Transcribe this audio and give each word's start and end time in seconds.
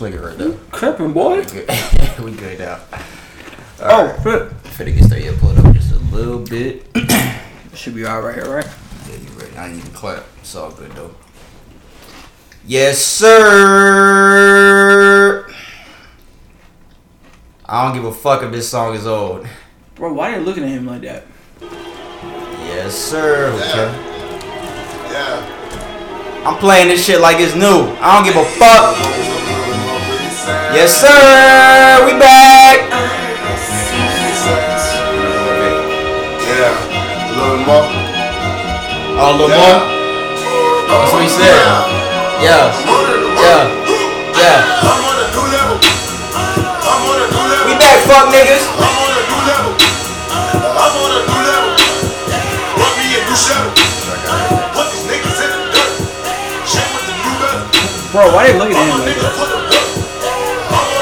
click 0.00 0.18
right 0.18 0.38
there. 0.38 0.52
Crippin', 0.72 1.12
boy. 1.12 1.40
We 1.40 1.44
good, 1.44 1.68
we 2.24 2.32
good 2.32 2.58
now. 2.58 2.80
Oh, 3.80 4.06
Alright. 4.08 4.22
shit. 4.22 4.48
Finna 4.72 4.94
get 4.96 5.04
started. 5.04 5.24
Yeah, 5.26 5.36
pull 5.38 5.50
it 5.50 5.58
up 5.58 5.74
just 5.74 5.92
a 5.92 5.98
little 5.98 6.38
bit. 6.38 6.86
Should 7.74 7.94
be 7.94 8.06
all 8.06 8.22
right 8.22 8.34
here, 8.34 8.48
right? 8.48 8.66
Yeah, 9.10 9.16
you 9.16 9.28
ready? 9.38 9.54
I 9.58 9.68
didn't 9.68 9.80
even 9.80 9.92
clap. 9.92 10.24
It's 10.38 10.56
all 10.56 10.70
good 10.70 10.90
though. 10.92 11.14
Yes, 12.64 12.96
sir. 12.96 13.36
I 17.66 17.84
don't 17.84 17.94
give 17.94 18.06
a 18.06 18.12
fuck 18.14 18.42
if 18.42 18.52
this 18.52 18.70
song 18.70 18.94
is 18.94 19.06
old. 19.06 19.46
Bro, 19.96 20.14
why 20.14 20.32
are 20.32 20.38
you 20.38 20.44
looking 20.46 20.64
at 20.64 20.70
him 20.70 20.86
like 20.86 21.02
that? 21.02 21.24
Yes, 21.60 22.94
sir. 22.94 23.52
Okay. 23.52 23.92
Yeah. 25.12 26.42
I'm 26.46 26.56
playing 26.56 26.88
this 26.88 27.04
shit 27.04 27.20
like 27.20 27.36
it's 27.38 27.54
new. 27.54 27.94
I 28.00 28.16
don't 28.16 28.24
give 28.24 28.36
a 28.36 28.46
fuck. 28.58 29.39
Yes, 30.70 31.02
sir. 31.02 32.06
We 32.06 32.14
back. 32.14 32.86
Yeah. 36.46 36.70
A 36.70 37.34
little 37.34 37.58
more. 37.66 37.82
Oh, 39.18 39.34
a 39.34 39.34
little 39.34 39.50
more. 39.50 39.82
That's 40.86 41.10
what 41.10 41.26
he 41.26 41.30
said. 41.30 41.58
Yeah. 42.38 42.70
Yeah. 43.34 43.66
Yeah. 44.30 44.62
I'm 44.86 45.02
on 45.02 45.18
a 45.18 45.26
new 45.34 45.42
level. 45.50 45.82
I'm 46.38 47.02
on 47.02 47.18
a 47.18 47.26
new 47.34 47.44
level. 47.50 47.66
We 47.66 47.74
back, 47.74 48.06
fuck 48.06 48.30
niggas. 48.30 48.62
I'm 48.70 48.94
on 48.94 49.10
a 49.10 49.26
new 49.26 49.42
level. 49.50 49.74
I'm 49.74 50.94
on 51.02 51.10
a 51.18 51.22
new 51.26 51.40
level. 51.50 51.74
Run 52.78 52.94
me 52.94 53.18
a 53.18 53.26
new 53.26 53.34
shovel. 53.34 53.74
Put 54.70 54.86
these 54.94 55.02
niggas 55.02 55.34
in 55.34 55.50
the 55.50 55.66
dirt. 55.74 55.98
Check 56.62 56.86
with 56.94 57.10
the 57.10 57.14
new 57.26 57.34
better. 57.42 57.66
Bro, 58.14 58.30
why 58.38 58.46
are 58.46 58.54
they 58.54 58.58
looking 58.58 58.78
at 58.78 58.86
him 58.86 59.02
like 59.02 59.18
that? 59.18 59.99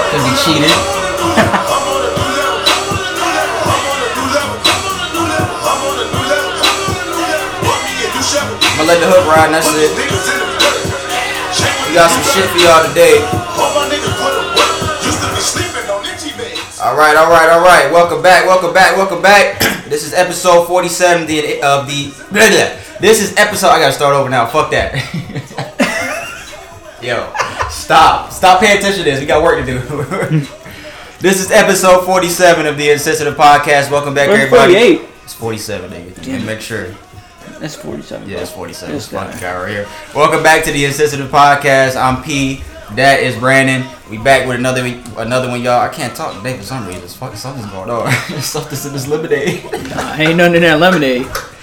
Cause 0.08 0.24
he 0.24 0.32
cheated. 0.40 0.72
I'm 0.72 1.84
on 1.84 2.00
a 2.00 2.10
new 2.16 2.28
level. 2.32 2.64
I'm 3.68 3.84
on 3.84 4.00
a 4.00 4.08
new 4.16 4.24
level. 4.32 4.56
I'm 4.64 4.64
on 4.80 4.80
a 4.88 4.96
new 5.12 5.12
level. 5.28 5.68
I'm 5.68 5.84
on 5.84 6.00
a 6.00 6.06
new 6.08 6.24
level. 6.24 6.48
I'm 6.48 6.64
on 6.64 6.80
a 6.88 6.88
new 6.96 7.28
level. 7.28 7.60
Run 7.68 7.76
me 7.84 7.92
a 8.00 8.08
new 8.08 8.24
shovel. 8.24 8.56
I'm 8.56 8.72
gonna 8.80 8.88
let 8.88 9.04
the 9.04 9.08
hook 9.12 9.28
ride 9.28 9.52
and 9.52 9.60
that's 9.60 9.68
it. 9.76 9.92
We 11.88 11.92
got 11.96 12.08
some 12.08 12.24
shit 12.24 12.48
for 12.52 12.60
y'all 12.64 12.84
today. 12.88 13.20
All 13.60 13.68
my 13.76 13.84
niggas 13.92 14.16
put 14.16 14.32
to 14.32 14.42
work. 14.56 15.04
Used 15.04 15.20
to 15.20 15.28
be 15.28 15.40
sleeping 15.44 15.84
on 15.92 16.00
itchy 16.08 16.32
beds. 16.40 16.80
All 16.80 16.96
right, 16.96 17.16
all 17.16 17.28
right, 17.28 17.48
all 17.52 17.60
right. 17.64 17.92
Welcome 17.92 18.22
back, 18.22 18.46
welcome 18.46 18.72
back, 18.72 18.96
welcome 18.96 19.20
back. 19.22 19.60
This 19.88 20.04
is 20.04 20.12
episode 20.12 20.66
47 20.66 21.22
uh, 21.22 21.26
the- 21.26 21.62
of 21.64 21.86
the. 21.88 22.12
blah, 22.28 22.44
blah. 22.52 22.68
This 23.00 23.22
is 23.24 23.32
episode. 23.38 23.68
I 23.72 23.80
gotta 23.80 23.94
start 23.96 24.14
over 24.14 24.28
now. 24.28 24.44
Fuck 24.46 24.70
that. 24.72 24.92
Yo, 27.00 27.32
stop, 27.88 28.30
stop 28.30 28.60
paying 28.60 28.76
attention 28.76 29.02
to 29.02 29.10
this. 29.10 29.18
We 29.18 29.24
got 29.24 29.42
work 29.42 29.64
to 29.64 29.64
do. 29.64 29.78
this 31.20 31.40
is 31.40 31.50
episode 31.50 32.04
47 32.04 32.66
of 32.66 32.76
the 32.76 32.90
Insensitive 32.90 33.34
Podcast. 33.34 33.90
Welcome 33.90 34.12
back, 34.12 34.28
Where's 34.28 34.40
everybody. 34.40 34.98
48? 34.98 35.08
It's 35.24 35.32
47, 35.32 35.90
nigga. 35.90 36.22
Damn. 36.22 36.44
Make 36.44 36.60
sure. 36.60 36.94
That's 37.60 37.76
47. 37.76 38.28
Yeah, 38.28 38.40
it's 38.40 38.52
47. 38.52 38.94
This 38.94 39.08
fucking 39.08 39.40
guy. 39.40 39.40
guy 39.40 39.58
right 39.58 39.70
here. 39.70 39.88
Welcome 40.14 40.42
back 40.42 40.64
to 40.64 40.70
the 40.70 40.84
Insensitive 40.84 41.30
Podcast. 41.30 41.96
I'm 41.96 42.22
P. 42.22 42.62
That 42.92 43.20
is 43.20 43.34
Brandon. 43.38 43.88
We 44.10 44.18
back 44.18 44.46
with 44.46 44.58
another 44.58 44.84
another 45.16 45.48
one, 45.48 45.62
y'all. 45.62 45.80
I 45.80 45.88
can't 45.88 46.14
talk 46.14 46.36
today 46.36 46.58
for 46.58 46.64
some 46.64 46.86
reason. 46.86 47.08
Fucking 47.08 47.38
something's 47.38 47.70
going 47.70 47.88
on. 47.88 48.12
Something's 48.42 48.84
in 48.84 48.92
this 48.92 49.08
lemonade. 49.08 49.64
Nah, 49.64 50.14
ain't 50.14 50.36
nothing 50.36 50.56
in 50.56 50.62
that 50.62 50.78
lemonade. 50.78 51.26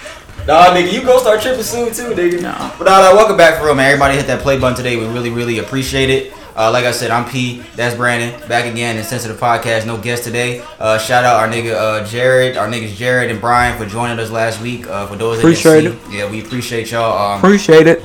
nah, 0.46 0.74
nigga, 0.74 0.92
you 0.92 1.02
go 1.02 1.18
start 1.18 1.40
tripping 1.40 1.62
soon 1.62 1.92
too, 1.92 2.14
nigga. 2.14 2.40
Nah. 2.42 2.76
But 2.78 2.84
nah, 2.84 3.00
nah, 3.00 3.14
welcome 3.14 3.36
back 3.36 3.58
for 3.58 3.66
real, 3.66 3.74
man. 3.74 3.90
Everybody 3.90 4.16
hit 4.16 4.26
that 4.26 4.40
play 4.40 4.58
button 4.58 4.76
today. 4.76 4.96
We 4.96 5.06
really, 5.06 5.30
really 5.30 5.58
appreciate 5.58 6.10
it. 6.10 6.32
Uh, 6.56 6.70
like 6.72 6.86
I 6.86 6.90
said, 6.90 7.10
I'm 7.10 7.28
P. 7.28 7.62
That's 7.74 7.94
Brandon. 7.94 8.48
Back 8.48 8.64
again 8.64 8.96
Insensitive 8.96 9.36
Podcast. 9.38 9.86
No 9.86 9.98
guest 9.98 10.24
today. 10.24 10.64
Uh, 10.78 10.96
shout 10.96 11.22
out 11.24 11.36
our 11.36 11.48
nigga 11.48 11.74
uh, 11.74 12.06
Jared, 12.06 12.56
our 12.56 12.66
niggas 12.66 12.94
Jared 12.94 13.30
and 13.30 13.40
Brian 13.40 13.76
for 13.76 13.84
joining 13.84 14.18
us 14.18 14.30
last 14.30 14.62
week. 14.62 14.86
Uh, 14.86 15.06
for 15.06 15.16
those 15.16 15.36
that 15.36 15.42
Appreciate 15.42 15.82
didn't 15.82 16.02
see, 16.06 16.18
yeah, 16.18 16.30
we 16.30 16.42
appreciate 16.42 16.90
y'all. 16.90 17.34
Um, 17.34 17.38
Appreciate 17.38 17.86
it. 17.86 18.02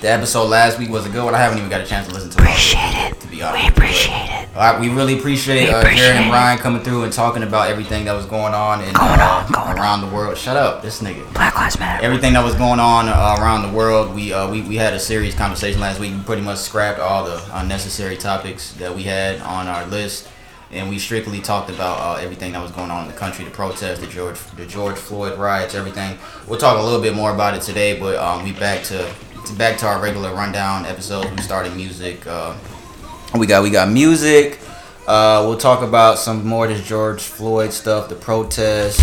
The 0.00 0.10
episode 0.10 0.46
last 0.46 0.78
week 0.78 0.90
was 0.90 1.06
a 1.06 1.08
good 1.08 1.24
one. 1.24 1.34
I 1.34 1.38
haven't 1.38 1.58
even 1.58 1.70
got 1.70 1.80
a 1.80 1.86
chance 1.86 2.06
to 2.08 2.14
listen 2.14 2.30
to 2.30 2.38
it. 2.38 2.42
Appreciate 2.42 3.12
it. 3.12 3.20
To 3.20 3.28
be 3.28 3.42
honest. 3.42 3.62
We 3.62 3.68
appreciate 3.68 4.14
it. 4.14 4.48
All 4.54 4.72
right, 4.72 4.80
we 4.80 4.88
really 4.88 5.18
appreciate, 5.18 5.68
uh, 5.68 5.82
Jared 5.82 6.16
and 6.16 6.30
Brian 6.30 6.58
coming 6.58 6.82
through 6.82 7.04
and 7.04 7.12
talking 7.12 7.44
about 7.44 7.70
everything 7.70 8.04
that 8.06 8.12
was 8.12 8.26
going 8.26 8.54
on 8.54 8.80
and 8.80 8.92
going 8.94 9.20
uh, 9.20 9.74
around 9.76 10.00
the 10.00 10.08
world. 10.08 10.36
Shut 10.36 10.56
up, 10.56 10.82
this 10.82 11.00
nigga. 11.00 11.32
Black 11.32 11.54
Lives 11.54 11.78
Matter. 11.78 12.04
Everything 12.04 12.32
that 12.32 12.44
was 12.44 12.56
going 12.56 12.80
on 12.80 13.08
uh, 13.08 13.36
around 13.38 13.70
the 13.70 13.76
world, 13.76 14.14
we, 14.14 14.32
uh, 14.32 14.50
we 14.50 14.62
we 14.62 14.76
had 14.76 14.94
a 14.94 14.98
serious 14.98 15.34
conversation 15.34 15.80
last 15.80 16.00
week. 16.00 16.12
We 16.12 16.20
pretty 16.22 16.42
much 16.42 16.58
scrapped 16.58 16.98
all 16.98 17.24
the 17.24 17.40
unnecessary 17.52 18.16
topics 18.16 18.72
that 18.74 18.94
we 18.94 19.04
had 19.04 19.40
on 19.42 19.68
our 19.68 19.86
list, 19.86 20.28
and 20.72 20.88
we 20.88 20.98
strictly 20.98 21.40
talked 21.40 21.70
about 21.70 21.98
uh, 22.00 22.20
everything 22.20 22.52
that 22.52 22.62
was 22.62 22.72
going 22.72 22.90
on 22.90 23.04
in 23.06 23.12
the 23.12 23.16
country, 23.16 23.44
the 23.44 23.52
protests, 23.52 24.00
the 24.00 24.08
George 24.08 24.40
the 24.56 24.66
George 24.66 24.96
Floyd 24.96 25.38
riots, 25.38 25.76
everything. 25.76 26.18
We'll 26.48 26.58
talk 26.58 26.78
a 26.78 26.82
little 26.82 27.00
bit 27.00 27.14
more 27.14 27.32
about 27.32 27.54
it 27.54 27.62
today, 27.62 27.98
but 28.00 28.16
um, 28.16 28.42
we 28.42 28.52
back 28.52 28.82
to 28.84 29.08
back 29.50 29.78
to 29.78 29.86
our 29.86 30.00
regular 30.00 30.34
rundown 30.34 30.86
episodes. 30.86 31.30
We 31.30 31.42
started 31.42 31.74
music. 31.74 32.26
Uh, 32.26 32.56
we 33.34 33.46
got 33.46 33.62
we 33.62 33.70
got 33.70 33.88
music. 33.88 34.60
Uh, 35.06 35.44
we'll 35.46 35.56
talk 35.56 35.82
about 35.82 36.18
some 36.18 36.46
more 36.46 36.66
of 36.66 36.70
this 36.70 36.86
George 36.86 37.22
Floyd 37.22 37.72
stuff, 37.72 38.10
the 38.10 38.14
protests, 38.14 39.02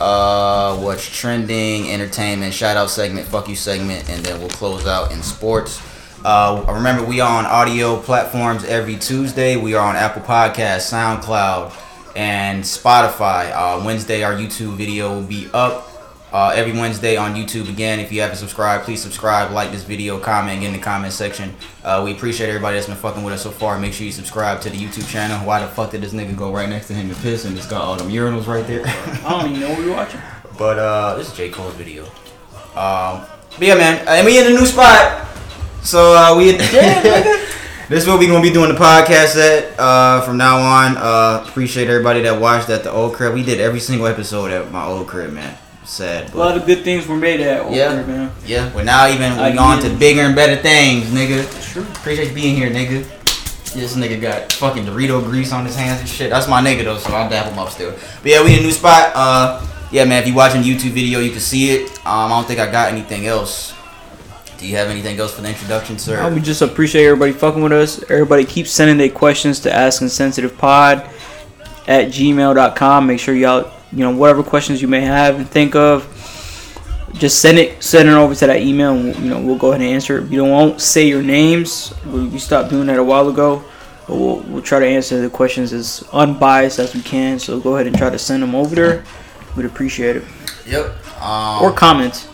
uh, 0.00 0.76
what's 0.78 1.08
trending, 1.08 1.88
entertainment, 1.90 2.52
shout 2.52 2.76
out 2.76 2.90
segment, 2.90 3.28
fuck 3.28 3.48
you 3.48 3.54
segment, 3.54 4.10
and 4.10 4.24
then 4.24 4.40
we'll 4.40 4.48
close 4.48 4.88
out 4.88 5.12
in 5.12 5.22
sports. 5.22 5.80
Uh, 6.24 6.64
remember, 6.68 7.04
we 7.04 7.20
are 7.20 7.38
on 7.38 7.46
audio 7.46 7.96
platforms 8.00 8.64
every 8.64 8.96
Tuesday. 8.96 9.56
We 9.56 9.74
are 9.74 9.86
on 9.86 9.96
Apple 9.96 10.22
Podcasts, 10.22 10.92
SoundCloud, 10.92 11.72
and 12.16 12.64
Spotify. 12.64 13.52
Uh, 13.54 13.84
Wednesday, 13.84 14.22
our 14.22 14.34
YouTube 14.34 14.76
video 14.76 15.14
will 15.14 15.22
be 15.22 15.48
up. 15.54 15.89
Uh, 16.32 16.52
every 16.54 16.72
Wednesday 16.72 17.16
on 17.16 17.34
YouTube 17.34 17.68
again. 17.68 17.98
If 17.98 18.12
you 18.12 18.20
haven't 18.20 18.36
subscribed, 18.36 18.84
please 18.84 19.02
subscribe, 19.02 19.50
like 19.50 19.72
this 19.72 19.82
video, 19.82 20.18
comment, 20.18 20.60
get 20.60 20.68
in 20.68 20.72
the 20.72 20.78
comment 20.78 21.12
section. 21.12 21.54
Uh, 21.82 22.02
we 22.04 22.12
appreciate 22.12 22.48
everybody 22.48 22.76
that's 22.76 22.86
been 22.86 22.96
fucking 22.96 23.24
with 23.24 23.34
us 23.34 23.42
so 23.42 23.50
far. 23.50 23.78
Make 23.80 23.92
sure 23.92 24.06
you 24.06 24.12
subscribe 24.12 24.60
to 24.60 24.70
the 24.70 24.76
YouTube 24.76 25.08
channel. 25.08 25.44
Why 25.44 25.60
the 25.60 25.66
fuck 25.66 25.90
did 25.90 26.02
this 26.02 26.12
nigga 26.12 26.36
go 26.36 26.52
right 26.52 26.68
next 26.68 26.86
to 26.88 26.94
him 26.94 27.10
and 27.10 27.18
piss 27.18 27.44
and 27.44 27.56
it's 27.56 27.66
got 27.66 27.82
all 27.82 27.96
them 27.96 28.10
urinals 28.10 28.46
right 28.46 28.66
there? 28.66 28.82
I 28.86 29.40
don't 29.40 29.50
even 29.50 29.60
know 29.60 29.70
what 29.70 29.78
we're 29.78 29.92
watching. 29.92 30.20
But 30.58 30.78
uh, 30.78 31.14
this 31.16 31.28
is 31.30 31.34
J 31.34 31.48
Cole's 31.48 31.72
video. 31.76 32.04
Um, 32.76 33.24
but 33.56 33.62
yeah, 33.62 33.76
man, 33.76 34.06
and 34.06 34.26
we 34.26 34.38
in 34.38 34.46
a 34.46 34.50
new 34.50 34.66
spot. 34.66 35.26
So 35.82 36.14
uh, 36.14 36.36
we 36.36 36.52
this 37.88 38.02
is 38.02 38.06
what 38.06 38.18
we 38.18 38.26
gonna 38.26 38.42
be 38.42 38.50
doing 38.50 38.68
the 38.68 38.78
podcast 38.78 39.36
at 39.36 39.80
uh, 39.80 40.20
from 40.20 40.36
now 40.36 40.58
on. 40.58 40.98
Uh, 40.98 41.42
appreciate 41.48 41.88
everybody 41.88 42.20
that 42.22 42.38
watched 42.38 42.68
at 42.68 42.84
the 42.84 42.92
old 42.92 43.14
crib. 43.14 43.32
We 43.32 43.42
did 43.42 43.58
every 43.58 43.80
single 43.80 44.06
episode 44.06 44.50
at 44.50 44.70
my 44.70 44.84
old 44.84 45.08
crib, 45.08 45.32
man. 45.32 45.56
Sad, 45.90 46.32
A 46.34 46.36
lot 46.36 46.56
of 46.56 46.66
good 46.66 46.84
things 46.84 47.04
were 47.08 47.16
made 47.16 47.40
at 47.40 47.62
Old 47.62 47.74
Yeah. 47.74 47.94
Crib, 47.94 48.06
man. 48.06 48.30
yeah. 48.46 48.72
we're 48.72 48.84
now 48.84 49.08
even 49.08 49.36
we're 49.36 49.58
on 49.60 49.82
to 49.82 49.90
bigger 49.90 50.20
and 50.20 50.36
better 50.36 50.54
things, 50.54 51.06
nigga. 51.06 51.42
True. 51.72 51.82
Appreciate 51.82 52.28
you 52.28 52.34
being 52.34 52.54
here, 52.54 52.70
nigga. 52.70 53.04
This 53.74 53.96
nigga 53.96 54.20
got 54.20 54.52
fucking 54.52 54.84
Dorito 54.84 55.20
grease 55.24 55.52
on 55.52 55.66
his 55.66 55.74
hands 55.74 55.98
and 55.98 56.08
shit. 56.08 56.30
That's 56.30 56.46
my 56.46 56.62
nigga 56.62 56.84
though, 56.84 56.96
so 56.98 57.12
I'll 57.12 57.28
dap 57.28 57.46
him 57.50 57.58
up 57.58 57.70
still. 57.70 57.90
But 58.22 58.30
yeah, 58.30 58.44
we 58.44 58.52
in 58.52 58.60
a 58.60 58.62
new 58.62 58.70
spot. 58.70 59.10
Uh, 59.16 59.66
yeah, 59.90 60.04
man. 60.04 60.22
If 60.22 60.28
you 60.28 60.34
watching 60.34 60.62
the 60.62 60.68
YouTube 60.72 60.92
video, 60.92 61.18
you 61.18 61.32
can 61.32 61.40
see 61.40 61.70
it. 61.72 61.90
Um, 62.06 62.30
I 62.32 62.36
don't 62.38 62.46
think 62.46 62.60
I 62.60 62.70
got 62.70 62.92
anything 62.92 63.26
else. 63.26 63.74
Do 64.58 64.68
you 64.68 64.76
have 64.76 64.90
anything 64.90 65.18
else 65.18 65.34
for 65.34 65.42
the 65.42 65.48
introduction, 65.48 65.98
sir? 65.98 66.20
Uh, 66.20 66.32
we 66.32 66.40
just 66.40 66.62
appreciate 66.62 67.06
everybody 67.06 67.32
fucking 67.32 67.62
with 67.64 67.72
us. 67.72 68.00
Everybody 68.04 68.44
keep 68.44 68.68
sending 68.68 68.96
their 68.96 69.08
questions 69.08 69.58
to 69.60 69.70
askinsensitivepod 69.70 70.98
at 71.88 72.06
gmail.com. 72.10 73.06
Make 73.08 73.18
sure 73.18 73.34
y'all, 73.34 73.72
you 73.92 73.98
know, 73.98 74.14
whatever 74.14 74.42
questions 74.42 74.80
you 74.80 74.88
may 74.88 75.00
have 75.00 75.36
and 75.36 75.48
think 75.48 75.74
of, 75.74 76.06
just 77.14 77.40
send 77.40 77.58
it 77.58 77.82
send 77.82 78.08
it 78.08 78.12
over 78.12 78.34
to 78.34 78.46
that 78.46 78.60
email 78.60 78.92
and 78.94 79.16
you 79.16 79.28
know 79.28 79.40
we'll 79.40 79.58
go 79.58 79.70
ahead 79.70 79.80
and 79.80 79.90
answer 79.90 80.18
it. 80.18 80.28
We 80.28 80.36
don't 80.36 80.50
won't 80.50 80.80
say 80.80 81.08
your 81.08 81.22
names. 81.22 81.92
We, 82.06 82.28
we 82.28 82.38
stopped 82.38 82.70
doing 82.70 82.86
that 82.86 82.98
a 82.98 83.04
while 83.04 83.28
ago. 83.28 83.64
But 84.06 84.16
we'll, 84.16 84.40
we'll 84.40 84.62
try 84.62 84.80
to 84.80 84.86
answer 84.86 85.20
the 85.20 85.30
questions 85.30 85.72
as 85.72 86.04
unbiased 86.12 86.78
as 86.78 86.94
we 86.94 87.02
can. 87.02 87.38
So 87.38 87.60
go 87.60 87.74
ahead 87.76 87.86
and 87.86 87.96
try 87.96 88.10
to 88.10 88.18
send 88.18 88.42
them 88.42 88.54
over 88.54 88.74
there. 88.74 89.04
We'd 89.56 89.66
appreciate 89.66 90.16
it. 90.16 90.24
Yep. 90.66 91.20
Um, 91.20 91.62
Or 91.62 91.72
comments. 91.72 92.28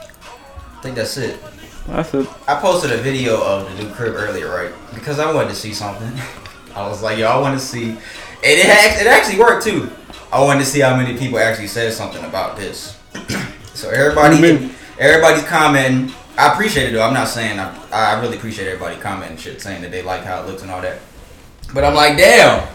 I 0.00 0.82
think 0.82 0.96
that's 0.96 1.16
it. 1.16 1.38
I 2.46 2.54
posted 2.60 2.92
a 2.92 2.96
video 2.98 3.42
of 3.42 3.68
the 3.68 3.82
new 3.82 3.92
crib 3.92 4.14
earlier, 4.14 4.48
right? 4.48 4.72
Because 4.94 5.18
I 5.18 5.32
wanted 5.32 5.48
to 5.48 5.54
see 5.54 5.72
something. 5.72 6.12
I 6.74 6.88
was 6.88 7.02
like, 7.02 7.18
yo, 7.18 7.26
I 7.26 7.38
want 7.38 7.58
to 7.58 7.64
see, 7.64 7.90
and 7.90 7.98
it 8.42 8.66
it 8.66 9.06
actually 9.06 9.40
worked 9.40 9.64
too. 9.64 9.90
I 10.32 10.40
wanted 10.40 10.60
to 10.60 10.66
see 10.66 10.80
how 10.80 10.96
many 10.96 11.18
people 11.18 11.38
actually 11.38 11.66
said 11.66 11.92
something 11.92 12.24
about 12.24 12.56
this. 12.56 12.96
so 13.74 13.90
everybody, 13.90 14.70
everybody's 14.98 15.44
commenting. 15.44 16.14
I 16.38 16.52
appreciate 16.52 16.88
it 16.88 16.92
though. 16.92 17.02
I'm 17.02 17.14
not 17.14 17.28
saying 17.28 17.58
I, 17.58 17.76
I 17.90 18.20
really 18.20 18.36
appreciate 18.36 18.68
everybody 18.68 19.00
commenting 19.00 19.36
shit, 19.36 19.60
saying 19.60 19.82
that 19.82 19.90
they 19.90 20.02
like 20.02 20.22
how 20.22 20.42
it 20.42 20.46
looks 20.46 20.62
and 20.62 20.70
all 20.70 20.82
that. 20.82 21.00
But 21.74 21.84
I'm 21.84 21.94
like, 21.94 22.16
damn. 22.16 22.66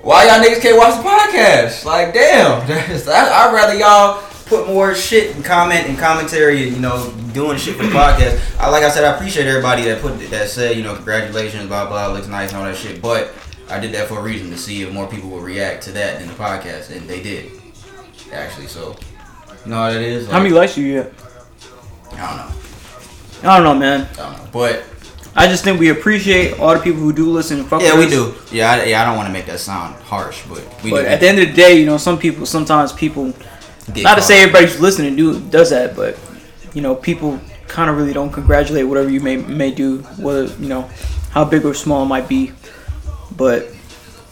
Why 0.00 0.26
y'all 0.26 0.44
niggas 0.44 0.60
can't 0.60 0.78
watch 0.78 1.02
the 1.02 1.08
podcast? 1.08 1.84
Like, 1.84 2.14
damn. 2.14 2.62
I'd 2.70 3.52
rather 3.52 3.74
y'all 3.74 4.22
put 4.48 4.66
more 4.66 4.94
shit 4.94 5.34
and 5.34 5.44
comment 5.44 5.88
and 5.88 5.98
commentary 5.98 6.64
and 6.64 6.76
you 6.76 6.80
know 6.80 7.12
doing 7.32 7.58
shit 7.58 7.76
for 7.76 7.84
the 7.84 7.90
podcast. 7.90 8.40
I 8.58 8.68
like 8.70 8.82
I 8.82 8.90
said, 8.90 9.04
I 9.04 9.14
appreciate 9.14 9.46
everybody 9.46 9.82
that 9.84 10.00
put 10.00 10.18
that 10.30 10.48
said 10.48 10.76
you 10.76 10.82
know 10.82 10.94
congratulations, 10.94 11.66
blah 11.66 11.86
blah, 11.86 12.08
looks 12.08 12.28
nice 12.28 12.50
and 12.50 12.58
all 12.58 12.64
that 12.64 12.76
shit. 12.76 13.00
But 13.00 13.32
I 13.70 13.78
did 13.80 13.92
that 13.92 14.08
for 14.08 14.18
a 14.18 14.22
reason 14.22 14.50
to 14.50 14.58
see 14.58 14.82
if 14.82 14.92
more 14.92 15.06
people 15.06 15.28
would 15.30 15.42
react 15.42 15.82
to 15.84 15.92
that 15.92 16.20
in 16.22 16.28
the 16.28 16.34
podcast, 16.34 16.90
and 16.94 17.08
they 17.08 17.22
did 17.22 17.50
actually. 18.32 18.66
So 18.66 18.96
you 19.64 19.70
know 19.70 19.80
what 19.80 19.94
it 19.96 20.02
is. 20.02 20.28
How 20.28 20.38
many 20.38 20.50
likes 20.50 20.76
you 20.76 20.94
get? 21.02 21.12
I 22.12 22.26
don't 22.36 22.36
know. 22.36 23.50
I 23.50 23.56
don't 23.56 23.64
know, 23.64 23.74
man. 23.74 24.08
I 24.12 24.16
don't 24.16 24.32
know. 24.32 24.48
But 24.52 24.84
I 25.36 25.46
just 25.46 25.62
think 25.62 25.78
we 25.78 25.90
appreciate 25.90 26.58
all 26.58 26.74
the 26.74 26.80
people 26.80 27.00
who 27.00 27.12
do 27.12 27.30
listen 27.30 27.60
and 27.60 27.68
fuck 27.68 27.82
yeah, 27.82 27.96
with 27.96 28.10
we 28.10 28.16
us. 28.16 28.50
do. 28.50 28.56
Yeah, 28.56 28.72
I, 28.72 28.84
yeah. 28.84 29.02
I 29.02 29.04
don't 29.04 29.16
want 29.16 29.28
to 29.28 29.32
make 29.32 29.46
that 29.46 29.60
sound 29.60 29.94
harsh, 30.02 30.42
but 30.48 30.64
we 30.82 30.90
But 30.90 31.02
do. 31.02 31.08
at 31.08 31.20
the 31.20 31.28
end 31.28 31.38
of 31.38 31.48
the 31.48 31.54
day, 31.54 31.78
you 31.78 31.86
know, 31.86 31.96
some 31.98 32.18
people, 32.18 32.46
sometimes 32.46 32.92
people, 32.92 33.32
Get 33.92 34.02
not 34.02 34.16
to 34.16 34.22
say 34.22 34.42
everybody's 34.42 34.80
listening 34.80 35.14
do 35.16 35.38
does 35.40 35.70
that, 35.70 35.94
but 35.94 36.18
you 36.74 36.82
know, 36.82 36.94
people 36.94 37.38
kind 37.68 37.88
of 37.90 37.96
really 37.96 38.12
don't 38.12 38.30
congratulate 38.32 38.86
whatever 38.86 39.10
you 39.10 39.20
may 39.20 39.36
may 39.36 39.70
do, 39.70 39.98
whether 40.18 40.44
you 40.44 40.68
know 40.68 40.90
how 41.30 41.44
big 41.44 41.64
or 41.64 41.74
small 41.74 42.02
it 42.02 42.06
might 42.06 42.28
be. 42.28 42.52
But 43.38 43.68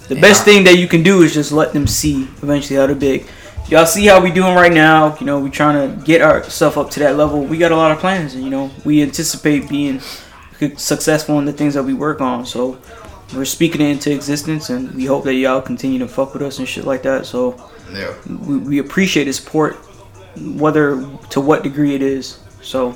the 0.08 0.16
Yeah. 0.16 0.20
best 0.20 0.44
thing 0.44 0.64
that 0.64 0.76
you 0.76 0.86
can 0.88 1.02
do 1.02 1.22
is 1.22 1.32
just 1.32 1.50
let 1.52 1.72
them 1.72 1.86
see 1.86 2.28
eventually 2.42 2.78
how 2.78 2.86
they're 2.86 2.94
big. 2.94 3.24
Y'all 3.70 3.86
see 3.86 4.06
how 4.06 4.20
we 4.20 4.30
doing 4.30 4.54
right 4.54 4.72
now. 4.72 5.16
You 5.18 5.26
know, 5.26 5.38
we 5.38 5.48
trying 5.48 5.76
to 5.90 6.04
get 6.04 6.20
ourselves 6.20 6.76
up 6.76 6.90
to 6.92 7.00
that 7.00 7.16
level. 7.16 7.40
We 7.42 7.56
got 7.56 7.72
a 7.72 7.76
lot 7.76 7.90
of 7.92 7.98
plans, 7.98 8.34
and 8.34 8.44
you 8.44 8.50
know, 8.50 8.70
we 8.84 9.02
anticipate 9.02 9.68
being 9.68 10.00
successful 10.76 11.38
in 11.38 11.44
the 11.46 11.52
things 11.52 11.74
that 11.74 11.82
we 11.84 11.94
work 11.94 12.20
on. 12.20 12.44
So 12.46 12.76
we're 13.34 13.44
speaking 13.44 13.80
it 13.80 13.90
into 13.90 14.12
existence, 14.12 14.70
and 14.70 14.94
we 14.94 15.06
hope 15.06 15.24
that 15.24 15.34
y'all 15.34 15.60
continue 15.62 15.98
to 16.00 16.06
fuck 16.08 16.32
with 16.34 16.42
us 16.42 16.58
and 16.58 16.68
shit 16.68 16.84
like 16.84 17.02
that. 17.02 17.26
So 17.26 17.56
Yeah. 17.92 18.12
we, 18.46 18.56
we 18.58 18.78
appreciate 18.78 19.24
the 19.24 19.32
support, 19.32 19.76
whether 20.36 21.04
to 21.30 21.40
what 21.40 21.62
degree 21.64 21.94
it 21.94 22.02
is. 22.02 22.38
So, 22.62 22.94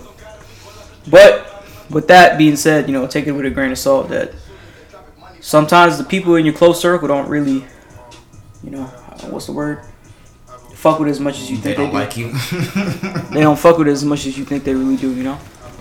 but 1.08 1.64
with 1.90 2.06
that 2.08 2.38
being 2.38 2.56
said, 2.56 2.86
you 2.88 2.92
know, 2.92 3.06
take 3.06 3.26
it 3.26 3.32
with 3.32 3.44
a 3.46 3.50
grain 3.50 3.72
of 3.72 3.78
salt 3.78 4.08
that 4.10 4.32
sometimes 5.40 5.98
the 5.98 6.04
people 6.04 6.36
in 6.36 6.44
your 6.44 6.54
close 6.54 6.80
circle 6.80 7.08
don't 7.08 7.28
really, 7.28 7.64
you 8.62 8.70
know, 8.70 8.84
what's 9.30 9.46
the 9.46 9.52
word? 9.52 9.82
Fuck 10.74 10.98
with 10.98 11.08
as 11.08 11.20
much 11.20 11.38
as 11.38 11.50
you 11.50 11.56
They 11.58 11.74
think 11.74 11.76
they, 11.76 11.82
don't 11.82 11.90
do. 11.92 11.98
like 11.98 12.16
you. 12.16 12.32
They 13.34 13.40
don't 13.42 13.58
fuck 13.58 13.76
with 13.76 13.88
it 13.88 13.90
as 13.90 14.04
much 14.04 14.24
as 14.26 14.38
you 14.38 14.44
think 14.46 14.64
they 14.64 14.74
really 14.74 14.96
do. 14.96 15.12
You 15.14 15.24
know. 15.24 15.38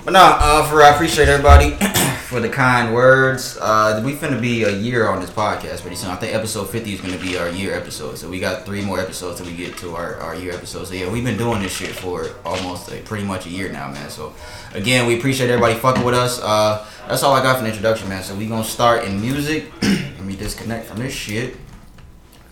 But 0.10 0.14
no, 0.14 0.38
uh, 0.40 0.68
for 0.68 0.82
I 0.82 0.90
appreciate 0.90 1.30
everybody 1.30 1.76
for 2.26 2.40
the 2.40 2.50
kind 2.50 2.96
words. 2.96 3.60
Uh, 3.62 4.02
we 4.04 4.16
finna 4.16 4.42
be 4.42 4.64
a 4.64 4.72
year 4.72 5.08
on 5.08 5.22
this 5.22 5.30
podcast 5.30 5.82
pretty 5.82 5.98
soon. 5.98 6.10
I 6.10 6.16
think 6.16 6.34
episode 6.34 6.68
fifty 6.72 6.94
is 6.94 7.00
gonna 7.00 7.20
be 7.20 7.38
our 7.38 7.48
year 7.48 7.76
episode. 7.76 8.18
So 8.18 8.28
we 8.28 8.40
got 8.40 8.66
three 8.66 8.84
more 8.84 9.00
episodes 9.00 9.38
till 9.38 9.46
we 9.46 9.56
get 9.56 9.78
to 9.78 9.96
our, 9.96 10.16
our 10.16 10.34
year 10.34 10.52
episode. 10.52 10.88
So 10.88 10.96
yeah, 10.96 11.12
we've 11.12 11.24
been 11.24 11.38
doing 11.38 11.62
this 11.62 11.72
shit 11.72 11.92
for 11.92 12.32
almost 12.44 12.90
like 12.90 13.06
pretty 13.06 13.24
much 13.24 13.46
a 13.46 13.50
year 13.50 13.72
now, 13.72 13.92
man. 13.92 14.10
So 14.10 14.34
again, 14.74 15.06
we 15.06 15.16
appreciate 15.16 15.52
everybody 15.52 15.76
fucking 15.76 16.04
with 16.04 16.16
us. 16.16 16.42
Uh, 16.42 16.88
that's 17.08 17.22
all 17.22 17.36
I 17.36 17.44
got 17.44 17.58
for 17.58 17.62
the 17.62 17.70
introduction, 17.70 18.10
man. 18.10 18.24
So 18.24 18.34
we 18.34 18.48
gonna 18.48 18.64
start 18.64 19.06
in 19.06 19.22
music. 19.22 19.72
Let 19.84 20.24
me 20.24 20.36
disconnect 20.36 20.88
from 20.88 20.98
this 21.02 21.14
shit. 21.14 21.56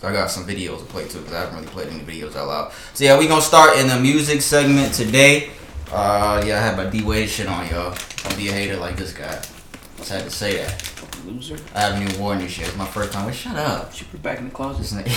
I 0.03 0.13
got 0.13 0.29
some 0.29 0.45
videos 0.45 0.77
to 0.77 0.85
play 0.85 1.07
too, 1.07 1.17
because 1.17 1.33
I 1.33 1.39
haven't 1.39 1.55
really 1.55 1.69
played 1.69 1.87
any 1.87 2.01
videos 2.01 2.35
out 2.35 2.49
loud. 2.49 2.71
So 2.93 3.03
yeah, 3.03 3.17
we 3.17 3.27
gonna 3.27 3.41
start 3.41 3.79
in 3.79 3.87
the 3.87 3.99
music 3.99 4.43
segment 4.43 4.93
today. 4.93 5.49
Uh, 5.91 6.43
yeah, 6.45 6.57
I 6.57 6.61
had 6.61 6.77
my 6.77 6.85
D 6.85 7.03
Wade 7.03 7.29
shit 7.29 7.47
on, 7.47 7.67
y'all. 7.69 7.95
Don't 8.23 8.37
be 8.37 8.49
a 8.49 8.51
hater 8.51 8.77
like 8.77 8.97
this 8.97 9.13
guy. 9.13 9.41
Just 9.97 10.11
had 10.11 10.23
to 10.23 10.29
say 10.29 10.57
that. 10.57 10.93
Loser. 11.25 11.57
I 11.75 11.81
haven't 11.81 12.07
even 12.07 12.21
worn 12.21 12.39
this 12.39 12.51
shit. 12.51 12.67
It's 12.67 12.77
my 12.77 12.85
first 12.85 13.11
time. 13.11 13.25
Wait, 13.25 13.35
shut 13.35 13.55
up. 13.57 13.93
Should 13.93 14.09
put 14.11 14.19
it 14.19 14.23
back 14.23 14.39
in 14.39 14.45
the 14.45 14.51
closet. 14.51 14.85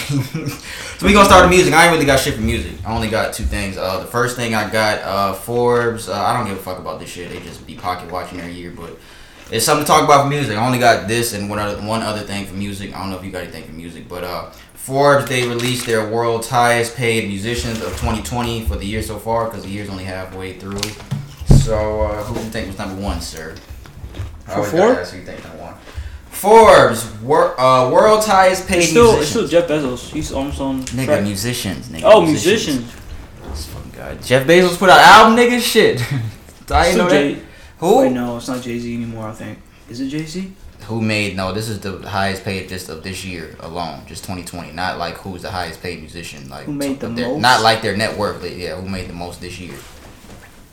So 0.99 1.07
we 1.07 1.13
gonna 1.13 1.25
start 1.25 1.45
the 1.45 1.49
music. 1.49 1.73
I 1.73 1.85
ain't 1.85 1.93
really 1.93 2.05
got 2.05 2.21
shit 2.21 2.35
for 2.35 2.41
music. 2.41 2.73
I 2.87 2.95
only 2.95 3.09
got 3.09 3.33
two 3.33 3.45
things. 3.45 3.77
Uh, 3.77 4.01
the 4.01 4.07
first 4.07 4.37
thing 4.37 4.55
I 4.55 4.69
got 4.71 4.99
uh, 5.03 5.33
Forbes. 5.33 6.09
Uh, 6.09 6.21
I 6.21 6.37
don't 6.37 6.47
give 6.47 6.59
a 6.59 6.63
fuck 6.63 6.79
about 6.79 7.01
this 7.01 7.09
shit. 7.11 7.31
They 7.31 7.41
just 7.41 7.67
be 7.67 7.75
pocket 7.75 8.11
watching 8.11 8.41
every 8.41 8.53
year, 8.53 8.73
but 8.77 8.99
it's 9.51 9.65
something 9.65 9.85
to 9.85 9.89
talk 9.89 10.05
about 10.05 10.25
for 10.25 10.29
music. 10.29 10.57
I 10.57 10.67
only 10.67 10.79
got 10.79 11.09
this 11.09 11.33
and 11.33 11.49
one 11.49 11.59
other 11.59 11.81
one 11.87 12.03
other 12.03 12.21
thing 12.21 12.47
for 12.47 12.55
music. 12.55 12.95
I 12.95 13.01
don't 13.01 13.11
know 13.11 13.19
if 13.19 13.25
you 13.25 13.31
got 13.31 13.43
anything 13.43 13.65
for 13.65 13.73
music, 13.73 14.09
but 14.09 14.25
uh, 14.25 14.51
Forbes 14.85 15.29
they 15.29 15.47
released 15.47 15.87
their 15.87 16.09
world's 16.09 16.49
highest 16.49 16.97
paid 16.97 17.29
musicians 17.29 17.79
of 17.83 17.91
2020 17.91 18.65
for 18.67 18.77
the 18.77 18.87
year 18.87 19.03
so 19.03 19.19
far 19.19 19.45
because 19.47 19.63
the 19.65 19.69
year's 19.71 19.89
only 19.91 20.05
halfway 20.05 20.59
through. 20.59 20.81
So 21.59 22.03
uh, 22.03 22.25
who 22.25 22.35
do 22.35 22.41
you 22.41 22.51
think 22.51 22.67
was 22.69 22.79
number 22.79 23.01
one, 23.01 23.21
sir? 23.21 23.55
I 24.47 24.51
For 24.51 24.53
always 24.57 24.71
Forbes? 24.73 24.99
ask 24.99 25.13
who 25.13 25.19
you 25.21 25.27
think 25.27 25.45
number 25.45 25.59
one. 25.63 25.75
Forbes, 26.31 27.07
wor- 27.21 27.61
uh, 27.61 27.91
world's 27.91 28.27
highest 28.27 28.67
paid 28.67 28.79
It's 28.79 28.89
still, 28.89 29.11
it's 29.21 29.35
musicians. 29.35 29.49
still 29.51 29.61
Jeff 29.61 29.69
Bezos. 29.69 30.11
He's 30.13 30.33
almost 30.33 30.61
on. 30.61 30.83
Nigga, 30.85 31.05
track. 31.05 31.23
musicians, 31.25 31.89
nigga. 31.89 32.03
Oh, 32.05 32.23
musicians. 32.25 32.91
This 33.51 33.67
fucking 33.67 33.91
guy. 33.93 34.15
Jeff 34.17 34.47
Bezos 34.47 34.79
put 34.79 34.89
out 34.89 34.99
album, 35.01 35.37
nigga. 35.37 35.61
Shit. 35.61 36.01
I 36.03 36.05
Still 36.65 36.77
ain't 36.83 36.97
know 36.99 37.09
Jay- 37.11 37.35
that. 37.35 37.43
Who? 37.79 37.99
Wait, 37.99 38.13
no, 38.13 38.39
it's 38.39 38.49
not 38.49 38.63
Jay 38.63 38.79
Z 38.79 38.95
anymore. 38.95 39.29
I 39.29 39.33
think. 39.33 39.59
Is 39.91 40.01
it 40.01 40.09
Jay 40.09 40.25
Z? 40.25 40.53
Who 40.85 41.01
made? 41.01 41.37
No, 41.37 41.53
this 41.53 41.69
is 41.69 41.81
the 41.81 41.99
highest 42.09 42.43
paid 42.45 42.69
just 42.69 42.89
of 42.89 43.03
this 43.03 43.25
year 43.25 43.55
alone, 43.61 44.03
just 44.07 44.25
2020. 44.25 44.73
Not 44.73 44.99
like 44.99 45.15
who's 45.19 45.43
the 45.43 45.51
highest 45.51 45.83
paid 45.83 46.01
musician. 46.01 46.49
Like 46.49 46.65
Who 46.65 46.73
made 46.73 46.99
the 47.01 47.09
their- 47.09 47.29
most? 47.29 47.41
Not 47.41 47.63
like 47.63 47.83
their 47.83 47.97
net 47.97 48.17
worth. 48.19 48.43
like, 48.43 48.57
Yeah, 48.57 48.77
who 48.81 48.89
made 48.89 49.09
the 49.09 49.13
most 49.13 49.41
this 49.41 49.59
year? 49.61 49.75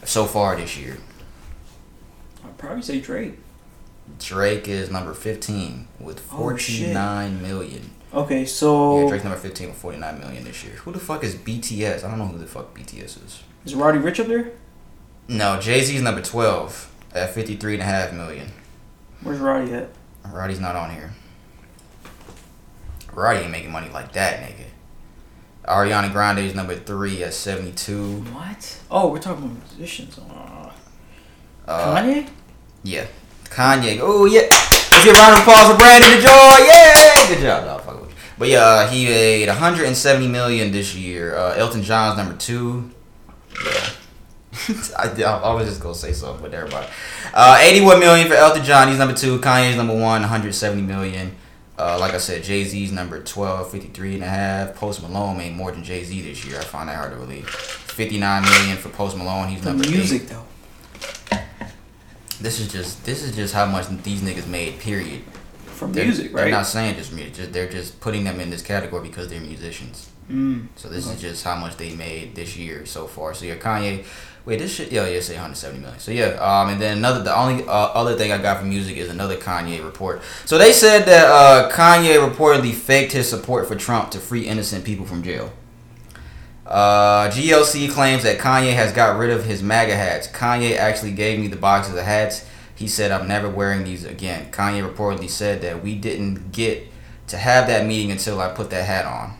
So 0.05 0.25
far 0.25 0.55
this 0.55 0.77
year, 0.77 0.97
I'd 2.45 2.57
probably 2.57 2.81
say 2.81 2.99
Drake. 3.01 3.37
Drake 4.19 4.67
is 4.67 4.89
number 4.89 5.13
15 5.13 5.87
with 5.99 6.21
Oh, 6.31 6.55
shit. 6.55 6.77
49 6.95 7.41
million. 7.41 7.91
Okay, 8.13 8.45
so 8.45 9.01
Yeah, 9.03 9.09
Drake's 9.09 9.23
number 9.25 9.37
15 9.39 9.67
with 9.69 9.77
49 9.77 10.19
million 10.19 10.43
this 10.45 10.63
year. 10.63 10.73
Who 10.77 10.93
the 10.93 10.99
fuck 10.99 11.23
is 11.25 11.35
BTS? 11.35 12.03
I 12.05 12.09
don't 12.09 12.17
know 12.19 12.27
who 12.27 12.37
the 12.37 12.47
fuck 12.47 12.73
BTS 12.73 13.17
is. 13.25 13.43
is 13.65 13.75
Roddy 13.75 13.99
Ricch 13.99 14.19
up 14.21 14.27
there? 14.27 14.51
No, 15.27 15.59
Jay 15.59 15.81
Z's 15.83 16.01
number 16.01 16.21
12 16.21 16.89
at 17.13 17.35
53.5 17.35 18.13
million. 18.13 18.51
Where's 19.21 19.39
Roddy 19.39 19.73
at? 19.73 19.89
Roddy's 20.31 20.59
not 20.59 20.75
on 20.75 20.91
here. 20.91 21.11
Roddy 23.13 23.39
ain't 23.39 23.51
making 23.51 23.71
money 23.71 23.89
like 23.89 24.11
that, 24.13 24.41
nigga. 24.41 24.65
Ariana 25.65 26.11
Grande 26.11 26.39
is 26.39 26.55
number 26.55 26.75
three 26.75 27.23
at 27.23 27.33
72. 27.33 28.21
What? 28.31 28.79
Oh, 28.89 29.09
we're 29.11 29.19
talking 29.19 29.45
about 29.45 29.57
musicians. 29.77 30.17
Uh, 30.19 30.71
Uh, 31.67 31.95
Kanye? 31.97 32.29
Yeah. 32.83 33.05
Kanye. 33.45 33.99
Oh, 34.01 34.25
yeah. 34.25 34.41
Let's 34.51 35.03
get 35.03 35.15
a 35.15 35.19
round 35.19 35.33
of 35.35 35.41
applause 35.41 35.69
for 35.71 35.77
Brandon 35.77 36.09
the 36.11 36.17
Joy. 36.21 36.65
Yeah. 36.65 37.27
Good 37.27 37.41
job, 37.41 37.65
dog. 37.65 37.81
Fuck 37.81 37.99
with 38.01 38.09
you. 38.11 38.15
But 38.37 38.47
yeah, 38.47 38.59
uh, 38.61 38.87
he 38.87 39.05
made 39.05 39.47
170 39.49 40.27
million 40.29 40.71
this 40.71 40.95
year. 40.95 41.35
Uh, 41.35 41.55
Elton 41.55 41.83
John's 41.83 42.17
number 42.17 42.35
two. 42.37 42.89
Yeah. 43.65 43.89
I, 44.97 45.07
I 45.23 45.53
was 45.53 45.67
just 45.67 45.81
gonna 45.81 45.95
say 45.95 46.13
something 46.13 46.41
with 46.43 46.53
everybody. 46.53 46.87
Uh, 47.33 47.57
81 47.61 47.99
million 47.99 48.27
for 48.27 48.33
Elton 48.35 48.63
John. 48.63 48.87
He's 48.89 48.97
number 48.97 49.13
two. 49.15 49.39
Kanye's 49.39 49.75
number 49.77 49.93
one. 49.93 50.21
170 50.21 50.81
million. 50.81 51.35
Uh, 51.79 51.97
like 51.99 52.13
I 52.13 52.17
said, 52.17 52.43
Jay 52.43 52.63
Z's 52.63 52.91
number 52.91 53.21
12, 53.21 53.69
53 53.71 54.15
and 54.15 54.23
a 54.23 54.27
half. 54.27 54.73
Post 54.75 55.01
Malone 55.03 55.37
made 55.37 55.55
more 55.55 55.71
than 55.71 55.83
Jay 55.83 56.03
Z 56.03 56.21
this 56.21 56.43
year. 56.43 56.57
I 56.59 56.63
find 56.63 56.89
that 56.89 56.95
hard 56.95 57.11
to 57.11 57.17
believe. 57.17 57.47
59 57.47 58.41
million 58.43 58.77
for 58.77 58.89
Post 58.89 59.15
Malone. 59.15 59.49
He's 59.49 59.61
The 59.61 59.69
number 59.73 59.87
music 59.89 60.23
eight. 60.23 60.29
though. 60.29 60.43
This 62.39 62.59
is 62.59 62.71
just 62.71 63.03
this 63.05 63.23
is 63.23 63.35
just 63.35 63.53
how 63.53 63.65
much 63.65 63.87
these 64.03 64.21
niggas 64.21 64.47
made. 64.47 64.79
Period. 64.79 65.23
From 65.65 65.93
They're, 65.93 66.05
music, 66.05 66.33
They're 66.33 66.49
not 66.49 66.65
saying 66.65 66.95
just 66.95 67.13
music. 67.13 67.35
Just, 67.35 67.53
they're 67.53 67.69
just 67.69 67.99
putting 68.01 68.23
them 68.23 68.39
in 68.39 68.49
this 68.49 68.63
category 68.63 69.07
because 69.07 69.27
they're 69.29 69.39
musicians. 69.39 70.09
Mm. 70.31 70.67
So 70.75 70.87
this 70.89 71.05
Okay. 71.05 71.15
is 71.15 71.21
just 71.21 71.43
how 71.43 71.55
much 71.55 71.77
they 71.77 71.93
made 71.95 72.33
this 72.33 72.57
year 72.57 72.85
so 72.87 73.05
far. 73.05 73.33
So 73.35 73.45
yeah, 73.45 73.55
Kanye. 73.57 74.03
Wait, 74.47 74.59
this 74.59 74.73
shit. 74.73 74.93
Yeah, 74.93 75.05
yeah, 75.09 75.19
say 75.19 75.33
170 75.33 75.81
million. 75.81 75.99
So 75.99 76.09
yeah, 76.09 76.27
um, 76.39 76.69
and 76.69 76.79
then 76.79 76.99
another. 76.99 77.21
The 77.21 77.37
only 77.37 77.65
uh, 77.65 77.69
other 77.69 78.15
thing 78.15 78.31
I 78.31 78.37
got 78.37 78.59
from 78.59 78.69
music 78.69 78.95
is 78.95 79.09
another 79.09 79.35
Kanye 79.35 79.83
report. 79.83 80.21
So 80.45 80.57
they 80.57 80.71
said 80.71 81.03
that 81.03 81.25
uh, 81.27 81.69
Kanye 81.69 82.15
reportedly 82.25 82.73
faked 82.73 83.11
his 83.11 83.29
support 83.29 83.67
for 83.67 83.75
Trump 83.75 84.09
to 84.11 84.19
free 84.19 84.47
innocent 84.47 84.85
people 84.85 85.05
from 85.05 85.21
jail. 85.21 85.51
Uh, 86.65 87.29
GLC 87.29 87.91
claims 87.91 88.23
that 88.23 88.39
Kanye 88.39 88.71
has 88.71 88.93
got 88.93 89.19
rid 89.19 89.31
of 89.31 89.43
his 89.43 89.61
MAGA 89.61 89.97
hats. 89.97 90.29
Kanye 90.29 90.77
actually 90.77 91.11
gave 91.11 91.41
me 91.41 91.47
the 91.47 91.57
boxes 91.57 91.95
of 91.95 92.05
hats. 92.05 92.47
He 92.73 92.87
said, 92.87 93.11
I'm 93.11 93.27
never 93.27 93.49
wearing 93.49 93.83
these 93.83 94.05
again. 94.05 94.49
Kanye 94.53 94.89
reportedly 94.89 95.29
said 95.29 95.61
that 95.63 95.83
we 95.83 95.95
didn't 95.95 96.53
get 96.53 96.87
to 97.27 97.35
have 97.35 97.67
that 97.67 97.85
meeting 97.85 98.11
until 98.11 98.39
I 98.39 98.53
put 98.53 98.69
that 98.69 98.85
hat 98.85 99.03
on. 99.03 99.33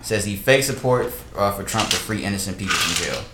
Says 0.00 0.26
he 0.26 0.36
faked 0.36 0.66
support 0.66 1.12
uh, 1.36 1.50
for 1.50 1.64
Trump 1.64 1.90
to 1.90 1.96
free 1.96 2.22
innocent 2.22 2.56
people 2.56 2.76
from 2.76 3.04
jail. 3.04 3.24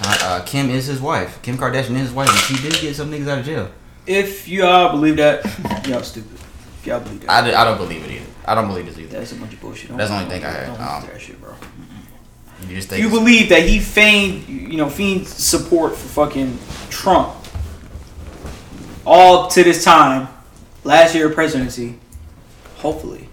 Uh, 0.00 0.42
Kim 0.46 0.70
is 0.70 0.86
his 0.86 1.00
wife. 1.00 1.40
Kim 1.42 1.56
Kardashian 1.56 1.90
is 1.96 2.00
his 2.08 2.12
wife, 2.12 2.28
and 2.28 2.38
she 2.38 2.62
did 2.68 2.80
get 2.80 2.96
some 2.96 3.10
niggas 3.10 3.28
out 3.28 3.38
of 3.40 3.44
jail. 3.44 3.70
If 4.06 4.48
y'all 4.48 4.90
believe 4.90 5.16
that, 5.16 5.44
y'all 5.86 6.02
stupid. 6.02 6.32
If 6.80 6.86
y'all 6.86 7.00
believe 7.00 7.20
that, 7.20 7.30
I, 7.54 7.64
don't 7.64 7.76
believe 7.76 8.02
it 8.04 8.10
either. 8.10 8.26
I 8.44 8.54
don't 8.54 8.66
believe 8.66 8.86
this 8.86 8.98
either. 8.98 9.18
that's 9.18 9.32
a 9.32 9.36
bunch 9.36 9.52
of 9.52 9.60
bullshit. 9.60 9.88
Don't- 9.90 9.98
That's 9.98 10.10
the 10.10 10.16
only 10.16 10.28
thing 10.30 10.44
I 10.44 10.50
heard. 10.50 10.68
Um, 10.70 11.06
that 11.08 11.20
shit, 11.20 11.40
bro. 11.40 11.54
You 12.68 12.76
just 12.76 12.88
think 12.88 13.02
you 13.02 13.10
believe 13.10 13.48
that 13.50 13.62
he 13.68 13.78
feigned, 13.80 14.48
you 14.48 14.76
know, 14.78 14.88
feigned 14.88 15.26
support 15.28 15.92
for 15.92 16.26
fucking 16.26 16.58
Trump 16.90 17.34
all 19.04 19.48
to 19.48 19.62
this 19.64 19.84
time, 19.84 20.28
last 20.84 21.14
year 21.14 21.28
of 21.28 21.34
presidency, 21.34 21.98
hopefully, 22.76 23.28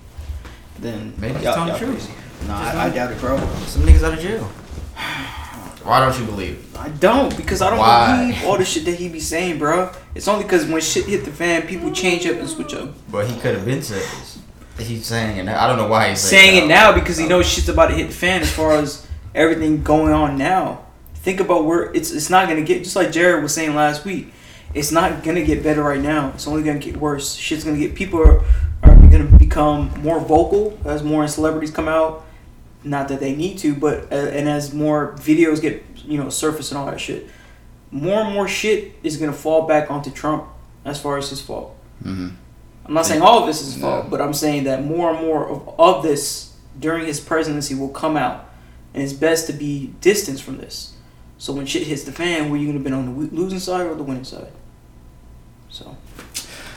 then 0.79 1.13
Maybe 1.17 1.35
he's 1.35 1.43
y'all- 1.43 1.53
telling 1.55 1.73
the 1.73 1.79
truth. 1.79 2.47
No, 2.47 2.53
I, 2.53 2.85
I 2.85 2.89
doubt 2.89 3.11
it, 3.11 3.19
bro. 3.19 3.37
Some 3.65 3.83
niggas 3.83 4.03
out 4.03 4.13
of 4.13 4.19
jail. 4.19 4.49
Why 5.83 5.99
don't 5.99 6.19
you 6.19 6.25
believe? 6.25 6.75
I 6.77 6.89
don't 6.89 7.35
because 7.35 7.61
I 7.61 7.69
don't 7.69 7.79
Why? 7.79 8.17
believe 8.31 8.43
all 8.45 8.57
the 8.57 8.65
shit 8.65 8.85
that 8.85 8.95
he 8.95 9.07
be 9.09 9.19
saying, 9.19 9.59
bro. 9.59 9.91
It's 10.13 10.27
only 10.27 10.43
because 10.43 10.65
when 10.65 10.81
shit 10.81 11.05
hit 11.05 11.25
the 11.25 11.31
fan, 11.31 11.67
people 11.67 11.91
change 11.91 12.25
up 12.25 12.37
and 12.37 12.49
switch 12.49 12.73
up. 12.73 12.89
But 13.09 13.27
he 13.27 13.39
could 13.39 13.55
have 13.55 13.65
been 13.65 13.81
said 13.81 14.01
this. 14.01 14.39
He's 14.77 15.05
saying 15.05 15.37
it. 15.37 15.43
now. 15.43 15.61
I 15.63 15.67
don't 15.67 15.77
know 15.77 15.87
why 15.87 16.09
he's 16.09 16.19
saying 16.19 16.63
it 16.63 16.67
now 16.67 16.93
because 16.93 17.17
he 17.17 17.27
knows 17.27 17.47
shit's 17.49 17.69
about 17.69 17.87
to 17.87 17.95
hit 17.95 18.07
the 18.07 18.13
fan 18.13 18.41
as 18.41 18.51
far 18.51 18.73
as 18.73 19.05
everything 19.35 19.83
going 19.83 20.13
on 20.13 20.37
now. 20.37 20.85
Think 21.15 21.39
about 21.39 21.65
where 21.65 21.91
it's 21.93 22.11
it's 22.11 22.29
not 22.29 22.47
gonna 22.47 22.61
get 22.61 22.83
just 22.83 22.95
like 22.95 23.11
Jared 23.11 23.43
was 23.43 23.53
saying 23.53 23.75
last 23.75 24.05
week. 24.05 24.31
It's 24.73 24.91
not 24.91 25.23
gonna 25.23 25.43
get 25.43 25.63
better 25.63 25.83
right 25.83 26.01
now. 26.01 26.29
It's 26.29 26.47
only 26.47 26.63
gonna 26.63 26.79
get 26.79 26.97
worse. 26.97 27.35
Shit's 27.35 27.63
gonna 27.63 27.77
get 27.77 27.95
people 27.95 28.19
are, 28.21 28.43
are 28.83 28.95
gonna 28.95 29.25
become 29.37 29.91
more 30.01 30.19
vocal 30.19 30.79
as 30.85 31.03
more 31.03 31.27
celebrities 31.27 31.71
come 31.71 31.87
out. 31.87 32.25
Not 32.83 33.09
that 33.09 33.19
they 33.19 33.35
need 33.35 33.57
to, 33.59 33.75
but 33.75 34.11
uh, 34.11 34.15
and 34.15 34.47
as 34.47 34.73
more 34.73 35.13
videos 35.17 35.61
get 35.61 35.83
you 35.97 36.17
know 36.17 36.29
surface 36.29 36.71
and 36.71 36.77
all 36.77 36.85
that 36.85 36.99
shit, 36.99 37.27
more 37.91 38.21
and 38.21 38.33
more 38.33 38.47
shit 38.47 38.93
is 39.03 39.17
gonna 39.17 39.33
fall 39.33 39.67
back 39.67 39.91
onto 39.91 40.09
Trump 40.11 40.45
as 40.85 41.01
far 41.01 41.17
as 41.17 41.29
his 41.29 41.41
fault. 41.41 41.75
hmm 42.03 42.29
I'm 42.85 42.93
not 42.95 43.05
saying 43.05 43.21
all 43.21 43.39
of 43.39 43.45
this 43.47 43.61
is 43.61 43.73
his 43.73 43.81
fault, 43.81 44.05
No. 44.05 44.09
but 44.09 44.19
I'm 44.21 44.33
saying 44.33 44.63
that 44.63 44.83
more 44.83 45.11
and 45.11 45.19
more 45.19 45.47
of, 45.47 45.79
of 45.79 46.01
this 46.03 46.53
during 46.79 47.05
his 47.05 47.19
presidency 47.19 47.75
will 47.75 47.89
come 47.89 48.15
out, 48.17 48.49
and 48.93 49.03
it's 49.03 49.13
best 49.13 49.45
to 49.47 49.53
be 49.53 49.93
distanced 50.01 50.41
from 50.43 50.57
this. 50.57 50.93
So 51.37 51.53
when 51.53 51.65
shit 51.67 51.83
hits 51.83 52.03
the 52.03 52.11
fan, 52.11 52.49
were 52.49 52.57
you 52.57 52.65
gonna 52.67 52.79
been 52.79 52.93
on 52.93 53.05
the 53.05 53.35
losing 53.35 53.59
side 53.59 53.85
or 53.87 53.93
the 53.95 54.03
winning 54.03 54.23
side? 54.23 54.51
So 55.69 55.97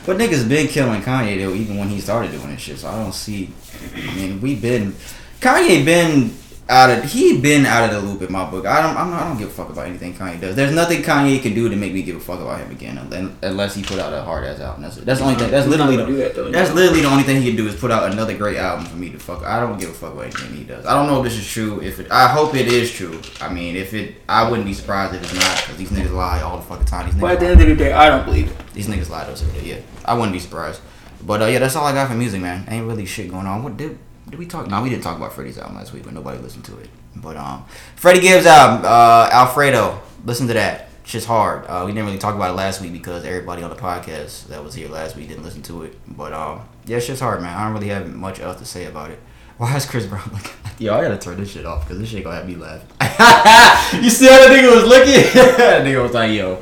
But 0.05 0.17
niggas 0.17 0.47
been 0.47 0.67
killing 0.67 1.01
Kanye 1.01 1.39
though, 1.39 1.53
even 1.53 1.77
when 1.77 1.87
he 1.87 1.99
started 2.01 2.31
doing 2.31 2.49
this 2.49 2.61
shit. 2.61 2.77
So 2.77 2.89
I 2.89 3.01
don't 3.01 3.13
see. 3.15 3.51
I 3.95 4.15
mean, 4.15 4.41
we've 4.41 4.61
been 4.61 4.95
Kanye 5.43 5.83
been 5.83 6.33
out 6.69 6.89
of 6.89 7.03
he 7.03 7.37
been 7.37 7.65
out 7.65 7.83
of 7.83 7.91
the 7.91 7.99
loop 8.07 8.21
in 8.21 8.31
my 8.31 8.49
book. 8.49 8.65
I 8.65 8.81
don't 8.81 8.95
I'm 8.95 9.09
not, 9.11 9.23
I 9.23 9.27
don't 9.27 9.37
give 9.37 9.49
a 9.49 9.51
fuck 9.51 9.69
about 9.69 9.85
anything 9.87 10.13
Kanye 10.13 10.39
does. 10.39 10.55
There's 10.55 10.73
nothing 10.73 11.01
Kanye 11.01 11.41
can 11.41 11.53
do 11.53 11.67
to 11.67 11.75
make 11.75 11.91
me 11.91 12.01
give 12.01 12.15
a 12.15 12.19
fuck 12.21 12.39
about 12.39 12.61
him 12.61 12.71
again, 12.71 12.97
un- 12.97 13.37
unless 13.41 13.75
he 13.75 13.83
put 13.83 13.99
out 13.99 14.13
a 14.13 14.21
hard 14.21 14.45
ass 14.45 14.61
album. 14.61 14.83
That's. 14.83 14.95
That's 14.95 15.19
the 15.19 15.25
only 15.25 15.37
thing. 15.37 15.51
That's 15.51 15.67
literally 15.67 15.97
that, 15.97 16.33
though, 16.33 16.49
that's 16.49 16.71
literally 16.71 17.01
the 17.01 17.09
only 17.09 17.23
thing 17.23 17.41
he 17.41 17.49
can 17.49 17.57
do 17.57 17.67
is 17.67 17.75
put 17.75 17.91
out 17.91 18.09
another 18.09 18.37
great 18.37 18.55
album 18.55 18.85
for 18.85 18.95
me 18.95 19.09
to 19.09 19.19
fuck. 19.19 19.43
I 19.43 19.59
don't 19.59 19.77
give 19.77 19.89
a 19.89 19.93
fuck 19.93 20.13
about 20.13 20.23
anything 20.23 20.55
he 20.55 20.63
does. 20.63 20.85
I 20.85 20.93
don't 20.93 21.07
know 21.07 21.17
if 21.21 21.25
this 21.25 21.37
is 21.37 21.45
true. 21.45 21.81
If 21.81 21.99
it, 21.99 22.09
I 22.09 22.29
hope 22.29 22.55
it 22.55 22.67
is 22.67 22.89
true. 22.89 23.19
I 23.41 23.51
mean, 23.53 23.75
if 23.75 23.93
it, 23.93 24.15
I 24.29 24.49
wouldn't 24.49 24.65
be 24.65 24.73
surprised 24.73 25.13
if 25.13 25.23
it's 25.23 25.33
not 25.33 25.57
because 25.57 25.75
these 25.75 25.89
niggas 25.89 26.13
lie 26.13 26.41
all 26.41 26.55
the 26.55 26.63
fucking 26.63 26.85
time. 26.85 27.07
These 27.07 27.15
niggas 27.15 27.19
but 27.21 27.31
at 27.33 27.39
the 27.41 27.47
end 27.47 27.61
of 27.61 27.67
the 27.67 27.75
day, 27.75 27.91
I 27.91 28.07
don't 28.07 28.23
believe 28.23 28.49
it. 28.49 28.73
These 28.73 28.87
niggas 28.87 29.09
lie 29.09 29.25
to 29.25 29.33
us 29.33 29.41
every 29.43 29.59
day. 29.59 29.67
Yeah, 29.75 29.81
I 30.05 30.13
wouldn't 30.13 30.31
be 30.31 30.39
surprised. 30.39 30.79
But 31.21 31.41
uh, 31.41 31.47
yeah, 31.47 31.59
that's 31.59 31.75
all 31.75 31.85
I 31.85 31.91
got 31.91 32.07
for 32.07 32.15
music, 32.15 32.39
man. 32.41 32.63
Ain't 32.69 32.87
really 32.87 33.05
shit 33.05 33.29
going 33.29 33.45
on. 33.47 33.63
What 33.63 33.75
did 33.75 33.97
did 34.29 34.39
we 34.39 34.45
talk? 34.45 34.67
No, 34.67 34.81
we 34.81 34.89
didn't 34.89 35.03
talk 35.03 35.17
about 35.17 35.33
Freddie's 35.33 35.57
album 35.57 35.75
last 35.75 35.93
week, 35.93 36.03
but 36.03 36.13
nobody 36.13 36.39
listened 36.39 36.65
to 36.65 36.77
it. 36.79 36.89
But 37.15 37.37
um, 37.37 37.65
Freddie 37.95 38.21
Gibbs 38.21 38.45
album, 38.45 38.85
uh, 38.85 39.29
Alfredo. 39.31 40.01
Listen 40.25 40.47
to 40.47 40.53
that. 40.53 40.89
Shit's 41.05 41.25
hard. 41.25 41.65
Uh, 41.67 41.83
we 41.85 41.91
didn't 41.91 42.05
really 42.05 42.17
talk 42.17 42.33
about 42.33 42.51
it 42.51 42.53
last 42.53 42.81
week 42.81 42.93
because 42.93 43.25
everybody 43.25 43.61
on 43.61 43.69
the 43.69 43.75
podcast 43.75 44.47
that 44.47 44.63
was 44.63 44.73
here 44.73 44.87
last 44.87 45.17
week 45.17 45.27
didn't 45.27 45.43
listen 45.43 45.61
to 45.63 45.83
it. 45.83 45.97
But 46.07 46.31
um, 46.33 46.61
yeah, 46.85 46.99
shit's 46.99 47.19
hard, 47.19 47.41
man. 47.41 47.55
I 47.55 47.65
don't 47.65 47.73
really 47.73 47.89
have 47.89 48.13
much 48.13 48.39
else 48.39 48.57
to 48.59 48.65
say 48.65 48.85
about 48.85 49.11
it. 49.11 49.19
Why 49.57 49.75
is 49.75 49.85
Chris 49.85 50.05
Brown 50.05 50.29
looking? 50.31 50.51
Yo, 50.79 50.95
I 50.95 51.01
gotta 51.01 51.17
turn 51.17 51.37
this 51.37 51.51
shit 51.51 51.65
off 51.65 51.83
because 51.83 51.99
this 51.99 52.09
shit 52.09 52.23
gonna 52.23 52.37
have 52.37 52.47
me 52.47 52.55
laughing. 52.55 52.89
you 54.03 54.09
see 54.09 54.25
how 54.25 54.37
that 54.39 54.49
nigga 54.49 54.73
was 54.73 54.85
looking? 54.85 55.33
that 55.57 55.85
nigga 55.85 56.01
was 56.01 56.13
like, 56.13 56.31
yo, 56.31 56.55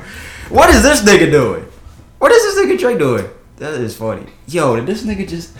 what 0.50 0.68
is 0.68 0.82
this 0.82 1.02
nigga 1.02 1.30
doing? 1.30 1.64
What 2.18 2.30
is 2.32 2.42
this 2.42 2.64
nigga 2.64 2.78
Drake 2.78 2.98
doing? 2.98 3.28
That 3.56 3.74
is 3.74 3.96
funny. 3.96 4.26
Yo, 4.46 4.76
did 4.76 4.86
this 4.86 5.04
nigga 5.04 5.26
just. 5.26 5.56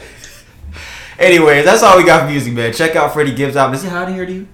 Anyways, 1.19 1.65
that's 1.65 1.83
all 1.83 1.97
we 1.99 2.05
got 2.05 2.23
for 2.25 2.31
music, 2.31 2.53
man. 2.55 2.73
Check 2.73 2.97
out 2.97 3.13
Freddie 3.13 3.35
Gibbs 3.35 3.57
album. 3.57 3.75
Is 3.75 3.85
it 3.85 3.91
hot 3.91 4.09
in 4.09 4.15
here 4.15 4.27
to 4.27 4.33
you? 4.33 4.49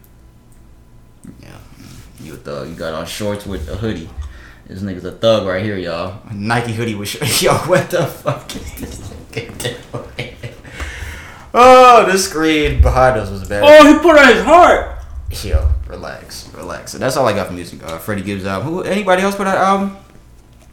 Yeah. 1.40 1.56
You 2.20 2.34
a 2.34 2.36
thug. 2.36 2.68
You 2.68 2.74
got 2.74 2.94
on 2.94 3.06
shorts 3.06 3.46
with 3.46 3.68
a 3.68 3.76
hoodie. 3.76 4.08
This 4.66 4.82
nigga's 4.82 5.04
a 5.04 5.12
thug 5.12 5.46
right 5.46 5.64
here, 5.64 5.78
y'all. 5.78 6.20
Nike 6.32 6.72
hoodie 6.74 6.94
with 6.94 7.08
sh- 7.08 7.42
Yo, 7.42 7.54
what 7.54 7.88
the 7.90 8.06
fuck 8.06 8.54
is 8.54 8.74
this? 8.74 9.14
Oh, 11.54 12.04
the 12.10 12.18
screen 12.18 12.82
behind 12.82 13.18
us 13.18 13.30
was 13.30 13.48
bad. 13.48 13.62
Oh, 13.64 13.86
he 13.92 13.98
put 14.00 14.16
it 14.16 14.22
on 14.22 14.34
his 14.34 14.44
heart. 14.44 14.98
Yo, 15.42 15.70
relax, 15.86 16.48
relax. 16.54 16.92
So 16.92 16.98
that's 16.98 17.16
all 17.16 17.26
I 17.26 17.32
got 17.32 17.46
for 17.46 17.54
music. 17.54 17.82
Uh, 17.82 17.98
Freddie 17.98 18.22
Gibbs 18.22 18.44
album. 18.44 18.68
Who? 18.68 18.82
Anybody 18.82 19.22
else 19.22 19.34
put 19.34 19.46
out 19.46 19.56
an 19.56 19.62
album? 19.62 19.96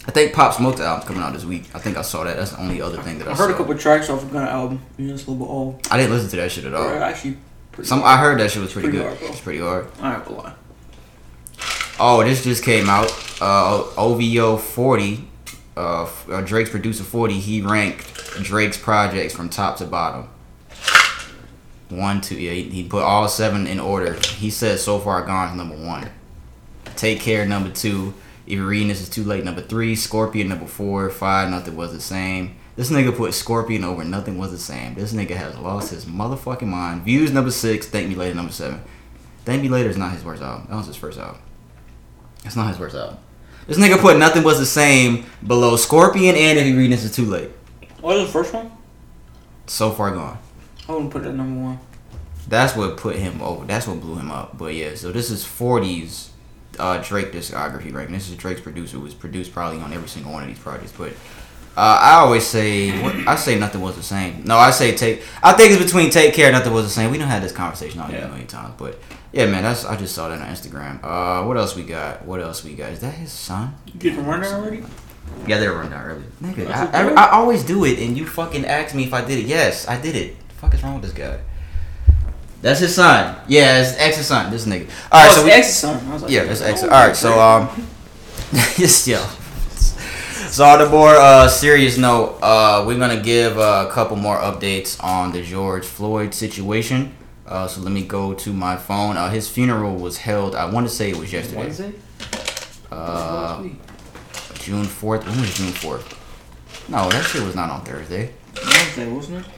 I 0.07 0.11
think 0.11 0.33
Pop 0.33 0.53
Smoke's 0.53 0.79
album 0.81 1.07
coming 1.07 1.23
out 1.23 1.33
this 1.33 1.45
week. 1.45 1.63
I 1.73 1.79
think 1.79 1.97
I 1.97 2.01
saw 2.03 2.23
that. 2.23 2.37
That's 2.37 2.51
the 2.51 2.59
only 2.61 2.79
other 2.81 3.01
thing 3.01 3.17
that 3.19 3.27
I, 3.27 3.31
I 3.31 3.35
heard 3.35 3.49
a 3.51 3.55
couple 3.55 3.75
tracks 3.75 4.09
off 4.09 4.21
of 4.23 4.31
Gunna 4.31 4.49
album. 4.49 4.81
You 4.97 5.07
know, 5.07 5.13
it's 5.15 5.25
a 5.25 5.31
little 5.31 5.45
bit 5.45 5.51
old. 5.51 5.87
I 5.89 5.97
didn't 5.97 6.11
listen 6.11 6.29
to 6.29 6.35
that 6.37 6.51
shit 6.51 6.65
at 6.65 6.73
all. 6.75 6.87
Actually, 6.89 7.37
Some 7.83 8.01
hard. 8.01 8.19
I 8.19 8.21
heard 8.21 8.39
that 8.39 8.51
shit 8.51 8.61
was 8.61 8.71
pretty, 8.71 8.89
Pretty 8.89 9.03
good. 9.03 9.17
hard, 9.17 9.31
it's 9.31 9.41
pretty 9.41 9.59
hard. 9.59 9.87
I 9.99 10.19
gonna 10.19 10.37
lie. 10.37 10.53
Oh, 11.99 12.23
this 12.23 12.43
just 12.43 12.63
came 12.63 12.87
out. 12.89 13.11
Uh, 13.41 13.83
OVO 13.97 14.57
40. 14.57 15.27
Uh, 15.77 16.07
uh, 16.29 16.41
Drake's 16.41 16.69
producer 16.69 17.03
40. 17.03 17.39
He 17.39 17.61
ranked 17.61 18.05
Drake's 18.43 18.77
projects 18.77 19.33
from 19.35 19.49
top 19.49 19.77
to 19.77 19.85
bottom. 19.85 20.29
One, 21.89 22.21
two, 22.21 22.35
yeah. 22.35 22.51
He, 22.51 22.63
he 22.63 22.83
put 22.87 23.03
all 23.03 23.27
seven 23.27 23.65
in 23.67 23.79
order. 23.79 24.13
He 24.13 24.49
said 24.49 24.79
so 24.79 24.99
far 24.99 25.23
gone 25.25 25.49
is 25.49 25.55
number 25.55 25.75
one. 25.75 26.09
Take 26.95 27.19
care 27.19 27.45
number 27.45 27.69
two. 27.71 28.13
If 28.45 28.53
you're 28.53 28.67
reading 28.67 28.89
this, 28.89 29.01
is 29.01 29.09
too 29.09 29.23
late. 29.23 29.43
Number 29.43 29.61
three. 29.61 29.95
Scorpion 29.95 30.49
number 30.49 30.67
four. 30.67 31.09
Five. 31.09 31.49
Nothing 31.49 31.75
was 31.75 31.93
the 31.93 32.01
same. 32.01 32.55
This 32.75 32.91
nigga 32.91 33.15
put 33.15 33.33
Scorpion 33.33 33.85
over 33.85 34.03
nothing 34.03 34.37
was 34.37 34.51
the 34.51 34.57
same. 34.57 34.95
This 34.95 35.13
nigga 35.13 35.35
has 35.37 35.57
lost 35.57 35.91
his 35.91 36.05
motherfucking 36.05 36.67
mind. 36.67 37.03
Views 37.03 37.31
number 37.31 37.51
six. 37.51 37.87
Thank 37.87 38.09
me 38.09 38.15
later 38.15 38.35
number 38.35 38.51
seven. 38.51 38.81
Thank 39.45 39.61
me 39.61 39.69
later 39.69 39.89
is 39.89 39.97
not 39.97 40.11
his 40.11 40.25
worst 40.25 40.41
album. 40.41 40.67
That 40.69 40.75
was 40.75 40.87
his 40.87 40.97
first 40.97 41.17
album. 41.17 41.41
It's 42.43 42.57
not 42.57 42.67
his 42.67 42.79
worst 42.79 42.95
album. 42.95 43.17
This 43.65 43.77
nigga 43.77 43.97
put 43.97 44.17
nothing 44.17 44.43
was 44.43 44.59
the 44.59 44.65
same 44.65 45.25
below 45.45 45.77
Scorpion 45.77 46.35
and 46.35 46.59
if 46.59 46.67
you 46.67 46.77
read 46.77 46.91
this 46.91 47.03
is 47.03 47.15
too 47.15 47.25
late. 47.25 47.49
What 48.01 48.17
was 48.17 48.27
the 48.27 48.31
first 48.31 48.53
one? 48.53 48.71
So 49.67 49.91
far 49.91 50.11
gone. 50.11 50.37
I 50.87 50.91
wouldn't 50.91 51.11
put 51.11 51.25
it 51.25 51.31
number 51.31 51.61
one. 51.61 51.79
That's 52.47 52.75
what 52.75 52.97
put 52.97 53.15
him 53.15 53.41
over. 53.41 53.65
That's 53.65 53.87
what 53.87 54.01
blew 54.01 54.15
him 54.15 54.29
up. 54.29 54.57
But 54.57 54.73
yeah, 54.75 54.95
so 54.95 55.11
this 55.11 55.31
is 55.31 55.43
40's 55.43 56.29
uh, 56.79 56.97
Drake 57.05 57.31
discography 57.31 57.93
ranking. 57.93 58.13
This 58.15 58.29
is 58.29 58.35
Drake's 58.35 58.61
producer, 58.61 58.97
who 58.97 59.03
was 59.03 59.13
produced 59.13 59.53
probably 59.53 59.79
on 59.81 59.93
every 59.93 60.07
single 60.07 60.31
one 60.33 60.43
of 60.43 60.49
these 60.49 60.59
projects. 60.59 60.91
But 60.91 61.11
uh, 61.77 61.99
I 62.01 62.11
always 62.15 62.45
say, 62.47 62.91
I 63.25 63.35
say 63.35 63.59
nothing 63.59 63.81
was 63.81 63.95
the 63.95 64.03
same. 64.03 64.43
No, 64.45 64.57
I 64.57 64.71
say 64.71 64.95
take. 64.95 65.23
I 65.43 65.53
think 65.53 65.73
it's 65.73 65.83
between 65.83 66.09
take 66.09 66.33
care, 66.33 66.51
nothing 66.51 66.73
was 66.73 66.85
the 66.85 66.91
same. 66.91 67.11
We 67.11 67.17
don't 67.17 67.27
have 67.27 67.41
this 67.43 67.51
conversation 67.51 67.99
all 67.99 68.09
Yeah. 68.09 68.25
a 68.25 68.27
million 68.29 68.47
times. 68.47 68.75
But 68.77 68.99
yeah, 69.33 69.45
man, 69.47 69.63
that's 69.63 69.83
I 69.85 69.95
just 69.97 70.15
saw 70.15 70.29
that 70.29 70.39
on 70.41 70.47
Instagram. 70.47 70.99
Uh, 71.03 71.45
what 71.45 71.57
else 71.57 71.75
we 71.75 71.83
got? 71.83 72.23
What 72.25 72.39
else 72.41 72.63
we 72.63 72.75
got? 72.75 72.91
Is 72.91 72.99
that 73.01 73.13
his 73.15 73.31
son? 73.31 73.75
You 73.87 73.93
get 73.99 74.15
the 74.15 74.21
rundown 74.21 74.61
already? 74.61 74.83
Yeah, 75.47 75.59
they 75.59 75.67
were 75.67 75.75
run 75.79 75.89
down 75.89 76.05
early. 76.05 76.23
Nigga, 76.41 76.69
I. 76.69 77.09
I, 77.09 77.09
I 77.25 77.29
always 77.31 77.63
do 77.63 77.83
it, 77.83 77.99
and 77.99 78.15
you 78.17 78.25
fucking 78.25 78.65
ask 78.65 78.95
me 78.95 79.03
if 79.03 79.13
I 79.13 79.25
did 79.25 79.39
it. 79.39 79.45
Yes, 79.47 79.87
I 79.87 79.99
did 79.99 80.15
it. 80.15 80.37
The 80.47 80.53
fuck 80.55 80.73
is 80.73 80.81
wrong 80.83 81.01
with 81.01 81.03
this 81.03 81.13
guy? 81.13 81.39
That's 82.65 82.79
his 82.79 82.95
son. 82.95 83.35
Yeah, 83.47 83.79
it's 83.79 83.95
ex's 83.99 84.25
son. 84.25 84.49
This 84.49 84.65
nigga. 84.65 84.89
All 85.11 85.21
right, 85.21 85.29
oh, 85.29 85.35
so 85.35 85.39
it's 85.41 85.45
we, 85.45 85.51
X's 85.51 85.75
son. 85.75 86.07
I 86.07 86.13
was 86.13 86.23
like, 86.23 86.31
yeah, 86.31 86.45
that's 86.45 86.61
ex. 86.61 86.81
oh, 86.81 86.89
All 86.89 87.07
right, 87.07 87.15
so 87.15 87.39
um, 87.39 87.87
yes, 88.75 89.07
yo. 89.07 89.19
So 90.49 90.65
on 90.65 90.79
the 90.79 90.89
more 90.89 91.13
uh, 91.13 91.47
serious 91.47 91.99
note, 91.99 92.39
uh, 92.41 92.83
we're 92.87 92.97
gonna 92.97 93.21
give 93.21 93.59
uh, 93.59 93.85
a 93.87 93.91
couple 93.91 94.17
more 94.17 94.37
updates 94.37 94.97
on 95.03 95.31
the 95.31 95.43
George 95.43 95.85
Floyd 95.85 96.33
situation. 96.33 97.15
Uh, 97.45 97.67
so 97.67 97.81
let 97.81 97.91
me 97.91 98.03
go 98.03 98.33
to 98.33 98.51
my 98.51 98.77
phone. 98.77 99.15
Uh, 99.15 99.29
his 99.29 99.47
funeral 99.47 99.95
was 99.97 100.17
held. 100.17 100.55
I 100.55 100.65
want 100.65 100.87
to 100.87 100.91
say 100.91 101.11
it 101.11 101.17
was 101.17 101.31
yesterday. 101.31 101.59
Wednesday? 101.59 101.93
Uh, 102.91 103.61
June 104.55 104.85
fourth. 104.85 105.23
When 105.27 105.39
was 105.39 105.53
June 105.53 105.71
fourth? 105.71 106.89
No, 106.89 107.09
that 107.11 107.25
shit 107.25 107.43
was 107.43 107.53
not 107.53 107.69
on 107.69 107.85
Thursday. 107.85 108.33
Wednesday, 108.55 109.07
wasn't 109.07 109.45
it? 109.45 109.51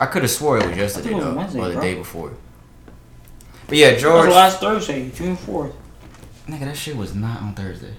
I 0.00 0.06
could 0.06 0.22
have 0.22 0.30
swore 0.32 0.58
it 0.58 0.66
was 0.66 0.76
yesterday 0.76 1.10
it 1.10 1.14
was 1.14 1.54
though, 1.54 1.62
or 1.62 1.68
the 1.68 1.74
bro. 1.74 1.80
day 1.80 1.94
before. 1.94 2.32
But 3.68 3.76
yeah, 3.76 3.88
That 3.88 3.94
was 3.94 4.02
George. 4.02 4.30
last 4.30 4.60
Thursday, 4.60 5.10
June 5.10 5.36
4th. 5.36 5.72
Nigga, 6.48 6.60
that 6.60 6.76
shit 6.76 6.96
was 6.96 7.14
not 7.14 7.42
on 7.42 7.54
Thursday. 7.54 7.94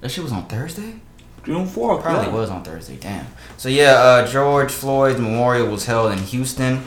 That 0.00 0.10
shit 0.10 0.24
was 0.24 0.32
on 0.32 0.46
Thursday. 0.46 1.00
June 1.44 1.66
4th. 1.66 2.02
Probably 2.02 2.26
yeah. 2.26 2.32
was 2.34 2.50
on 2.50 2.62
Thursday. 2.64 2.96
Damn. 2.96 3.26
So 3.56 3.68
yeah, 3.68 3.92
uh, 3.92 4.26
George 4.26 4.72
Floyd's 4.72 5.20
memorial 5.20 5.68
was 5.68 5.86
held 5.86 6.12
in 6.12 6.18
Houston. 6.18 6.82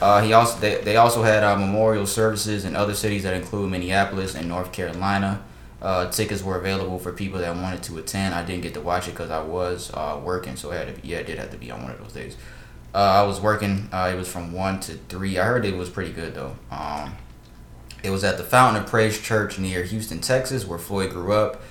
Uh, 0.00 0.22
he 0.22 0.32
also 0.32 0.58
they, 0.60 0.76
they 0.82 0.96
also 0.96 1.22
had 1.22 1.42
uh, 1.42 1.56
memorial 1.56 2.06
services 2.06 2.64
in 2.64 2.74
other 2.76 2.94
cities 2.94 3.22
that 3.24 3.34
include 3.34 3.70
Minneapolis 3.70 4.34
and 4.34 4.48
North 4.48 4.72
Carolina. 4.72 5.42
Uh, 5.82 6.10
tickets 6.10 6.42
were 6.42 6.58
available 6.58 6.98
for 6.98 7.12
people 7.12 7.38
that 7.38 7.54
wanted 7.56 7.82
to 7.82 7.98
attend. 7.98 8.34
I 8.34 8.44
didn't 8.44 8.62
get 8.62 8.74
to 8.74 8.80
watch 8.80 9.08
it 9.08 9.12
because 9.12 9.30
I 9.30 9.42
was 9.42 9.90
uh, 9.94 10.20
working, 10.22 10.56
so 10.56 10.70
I 10.72 10.76
had 10.76 10.94
to. 10.94 11.00
Be, 11.00 11.08
yeah, 11.08 11.18
it 11.18 11.26
did 11.26 11.38
have 11.38 11.50
to 11.50 11.56
be 11.56 11.70
on 11.70 11.82
one 11.82 11.92
of 11.92 11.98
those 11.98 12.12
days. 12.12 12.36
Uh, 12.94 12.98
I 12.98 13.22
was 13.22 13.40
working. 13.40 13.88
Uh, 13.92 14.10
it 14.12 14.16
was 14.16 14.30
from 14.30 14.52
one 14.52 14.80
to 14.80 14.94
three. 15.08 15.38
I 15.38 15.44
heard 15.44 15.64
it 15.64 15.76
was 15.76 15.88
pretty 15.88 16.12
good 16.12 16.34
though. 16.34 16.56
Um, 16.70 17.14
it 18.02 18.10
was 18.10 18.24
at 18.24 18.36
the 18.36 18.44
Fountain 18.44 18.82
of 18.82 18.88
Praise 18.88 19.20
Church 19.20 19.58
near 19.58 19.82
Houston, 19.82 20.20
Texas, 20.20 20.66
where 20.66 20.78
Floyd 20.78 21.10
grew 21.10 21.32
up. 21.32 21.62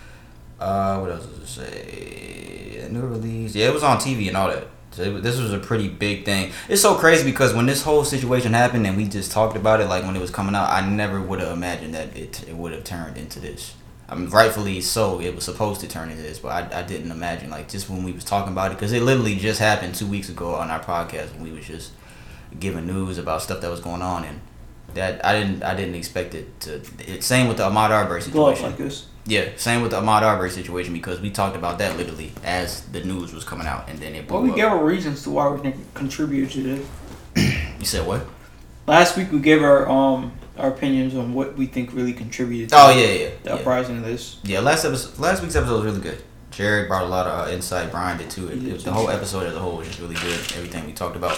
Uh, 0.59 0.99
what 0.99 1.11
else 1.11 1.25
does 1.25 1.39
it 1.39 1.47
say? 1.47 2.85
A 2.85 2.89
new 2.89 3.01
release. 3.01 3.55
Yeah, 3.55 3.67
it 3.67 3.73
was 3.73 3.83
on 3.83 3.97
TV 3.97 4.27
and 4.27 4.37
all 4.37 4.49
that. 4.49 4.67
So 4.91 5.03
it, 5.03 5.23
this 5.23 5.39
was 5.39 5.53
a 5.53 5.59
pretty 5.59 5.87
big 5.87 6.25
thing. 6.25 6.51
It's 6.67 6.81
so 6.81 6.95
crazy 6.95 7.23
because 7.23 7.53
when 7.53 7.65
this 7.65 7.83
whole 7.83 8.03
situation 8.03 8.53
happened 8.53 8.85
and 8.85 8.97
we 8.97 9.05
just 9.07 9.31
talked 9.31 9.55
about 9.55 9.81
it, 9.81 9.87
like 9.87 10.03
when 10.03 10.15
it 10.15 10.21
was 10.21 10.31
coming 10.31 10.55
out, 10.55 10.69
I 10.69 10.87
never 10.87 11.21
would 11.21 11.39
have 11.39 11.51
imagined 11.55 11.93
that 11.93 12.15
it 12.17 12.47
it 12.47 12.55
would 12.55 12.73
have 12.73 12.83
turned 12.83 13.17
into 13.17 13.39
this. 13.39 13.75
I 14.09 14.15
mean, 14.15 14.29
rightfully 14.29 14.81
so. 14.81 15.21
It 15.21 15.35
was 15.35 15.45
supposed 15.45 15.81
to 15.81 15.87
turn 15.87 16.09
into 16.09 16.23
this, 16.23 16.39
but 16.39 16.73
I, 16.73 16.79
I 16.79 16.81
didn't 16.83 17.11
imagine 17.11 17.51
like 17.51 17.69
just 17.69 17.89
when 17.89 18.03
we 18.03 18.11
was 18.11 18.23
talking 18.23 18.51
about 18.51 18.71
it 18.71 18.75
because 18.75 18.91
it 18.91 19.03
literally 19.03 19.35
just 19.35 19.59
happened 19.59 19.93
two 19.93 20.07
weeks 20.07 20.29
ago 20.29 20.55
on 20.55 20.71
our 20.71 20.79
podcast 20.79 21.33
when 21.33 21.43
we 21.43 21.51
was 21.51 21.67
just 21.67 21.91
giving 22.59 22.87
news 22.87 23.19
about 23.19 23.43
stuff 23.43 23.61
that 23.61 23.69
was 23.69 23.79
going 23.79 24.01
on 24.01 24.23
and 24.23 24.41
that 24.95 25.25
I 25.25 25.33
didn't 25.39 25.63
I 25.63 25.75
didn't 25.75 25.95
expect 25.95 26.35
it 26.35 26.59
to. 26.61 26.81
It, 27.07 27.23
same 27.23 27.47
with 27.47 27.57
the 27.57 27.63
Ahmaud 27.63 27.89
Arbery 27.89 28.21
situation. 28.21 28.65
like 28.65 28.77
this. 28.77 29.05
Yeah, 29.25 29.49
same 29.57 29.81
with 29.81 29.91
the 29.91 30.01
Ahmaud 30.01 30.21
Arbery 30.23 30.49
situation 30.49 30.93
because 30.93 31.19
we 31.21 31.29
talked 31.29 31.55
about 31.55 31.77
that 31.79 31.97
literally 31.97 32.31
as 32.43 32.81
the 32.87 33.03
news 33.03 33.33
was 33.33 33.43
coming 33.43 33.67
out 33.67 33.87
and 33.89 33.99
then 33.99 34.15
it 34.15 34.27
blew 34.27 34.37
Well, 34.37 34.43
we 34.43 34.49
up. 34.51 34.55
gave 34.55 34.65
our 34.65 34.83
reasons 34.83 35.21
to 35.23 35.29
why 35.29 35.47
we 35.49 35.59
think 35.59 35.75
contributed 35.93 36.51
to 36.51 36.61
this. 36.63 36.87
you 37.79 37.85
said 37.85 38.07
what? 38.07 38.25
Last 38.87 39.17
week 39.17 39.31
we 39.31 39.39
gave 39.39 39.61
our 39.61 39.87
um 39.89 40.31
our 40.57 40.69
opinions 40.69 41.15
on 41.15 41.33
what 41.33 41.55
we 41.55 41.67
think 41.67 41.93
really 41.93 42.11
contributed 42.13 42.69
to 42.69 42.75
Oh 42.77 42.89
yeah, 42.89 43.05
yeah, 43.05 43.29
the 43.43 43.49
yeah. 43.49 43.55
uprising 43.55 43.97
of 43.97 44.03
this. 44.03 44.39
Yeah, 44.43 44.59
last 44.61 44.83
episode, 44.83 45.17
last 45.19 45.41
week's 45.41 45.55
episode 45.55 45.83
was 45.83 45.85
really 45.85 46.01
good. 46.01 46.21
Jared 46.51 46.87
brought 46.89 47.03
a 47.03 47.07
lot 47.07 47.27
of 47.27 47.47
uh, 47.47 47.51
insight. 47.51 47.91
Brian 47.91 48.17
did 48.17 48.29
too. 48.29 48.47
It, 48.49 48.65
it 48.67 48.73
was- 48.73 48.83
the 48.83 48.91
whole 48.91 49.09
episode 49.09 49.45
as 49.45 49.55
a 49.55 49.59
whole 49.59 49.77
was 49.77 49.87
just 49.87 49.99
really 49.99 50.15
good. 50.15 50.33
Everything 50.57 50.85
we 50.87 50.91
talked 50.93 51.15
about. 51.15 51.37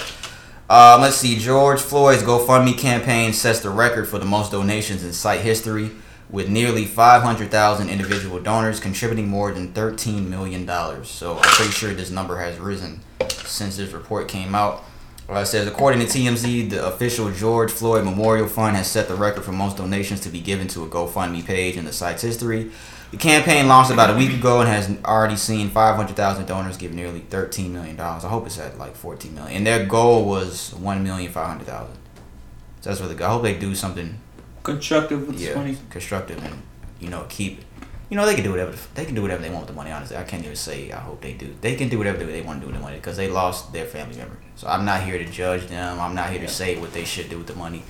Um, 0.71 1.01
let's 1.01 1.17
see. 1.17 1.37
George 1.37 1.81
Floyd's 1.81 2.23
GoFundMe 2.23 2.77
campaign 2.77 3.33
sets 3.33 3.59
the 3.59 3.69
record 3.69 4.07
for 4.07 4.19
the 4.19 4.25
most 4.25 4.53
donations 4.53 5.03
in 5.03 5.11
site 5.11 5.41
history, 5.41 5.91
with 6.29 6.47
nearly 6.47 6.85
500,000 6.85 7.89
individual 7.89 8.39
donors 8.39 8.79
contributing 8.79 9.27
more 9.27 9.51
than 9.51 9.73
13 9.73 10.29
million 10.29 10.65
dollars. 10.65 11.09
So 11.09 11.35
I'm 11.35 11.41
pretty 11.41 11.71
sure 11.71 11.93
this 11.93 12.09
number 12.09 12.39
has 12.39 12.57
risen 12.57 13.01
since 13.31 13.75
this 13.75 13.91
report 13.91 14.29
came 14.29 14.55
out. 14.55 14.85
Uh, 15.29 15.39
it 15.39 15.47
says, 15.47 15.67
according 15.67 15.99
to 15.99 16.05
TMZ, 16.05 16.69
the 16.69 16.85
official 16.85 17.29
George 17.33 17.69
Floyd 17.69 18.05
Memorial 18.05 18.47
Fund 18.47 18.77
has 18.77 18.89
set 18.89 19.09
the 19.09 19.15
record 19.15 19.43
for 19.43 19.51
most 19.51 19.75
donations 19.75 20.21
to 20.21 20.29
be 20.29 20.39
given 20.39 20.69
to 20.69 20.85
a 20.85 20.87
GoFundMe 20.87 21.45
page 21.45 21.75
in 21.75 21.83
the 21.83 21.91
site's 21.91 22.21
history. 22.21 22.71
The 23.11 23.17
campaign 23.17 23.67
launched 23.67 23.91
about 23.91 24.09
a 24.09 24.17
week 24.17 24.33
ago 24.33 24.61
and 24.61 24.69
has 24.69 24.89
already 25.03 25.35
seen 25.35 25.69
500,000 25.69 26.45
donors 26.45 26.77
give 26.77 26.93
nearly 26.93 27.19
13 27.19 27.73
million 27.73 27.97
dollars. 27.97 28.23
I 28.23 28.29
hope 28.29 28.45
it's 28.45 28.57
at 28.57 28.77
like 28.77 28.95
14 28.95 29.35
million. 29.35 29.57
And 29.57 29.67
their 29.67 29.85
goal 29.85 30.23
was 30.25 30.73
1,500,000. 30.77 31.65
So 31.65 32.89
that's 32.89 33.01
really 33.01 33.15
good. 33.15 33.23
I 33.25 33.29
hope 33.31 33.43
they 33.43 33.57
do 33.57 33.75
something 33.75 34.17
Constructive 34.63 35.27
with 35.27 35.39
yeah, 35.39 35.47
this 35.47 35.55
money. 35.57 35.77
constructive 35.89 36.43
and 36.43 36.61
you 36.99 37.09
know 37.09 37.25
keep. 37.29 37.61
You 38.09 38.17
know 38.17 38.25
they 38.25 38.35
can 38.35 38.43
do 38.43 38.51
whatever 38.51 38.75
they 38.93 39.05
can 39.05 39.15
do 39.15 39.21
whatever 39.23 39.41
they 39.41 39.49
want 39.49 39.61
with 39.61 39.69
the 39.69 39.75
money. 39.75 39.91
Honestly, 39.91 40.15
I 40.17 40.23
can't 40.23 40.43
even 40.43 40.55
say 40.55 40.91
I 40.91 40.99
hope 40.99 41.21
they 41.21 41.33
do. 41.33 41.53
They 41.61 41.75
can 41.75 41.89
do 41.89 41.97
whatever 41.97 42.23
they 42.23 42.41
want 42.41 42.59
to 42.61 42.67
do 42.67 42.71
with 42.71 42.75
the 42.75 42.81
money 42.81 42.97
because 42.97 43.17
they 43.17 43.27
lost 43.27 43.73
their 43.73 43.85
family 43.85 44.17
member. 44.17 44.37
So 44.55 44.67
I'm 44.67 44.85
not 44.85 45.01
here 45.03 45.17
to 45.17 45.25
judge 45.25 45.67
them. 45.67 45.99
I'm 45.99 46.13
not 46.13 46.29
here 46.29 46.41
to 46.41 46.47
say 46.47 46.77
what 46.79 46.93
they 46.93 47.05
should 47.05 47.29
do 47.29 47.37
with 47.39 47.47
the 47.47 47.55
money. 47.55 47.83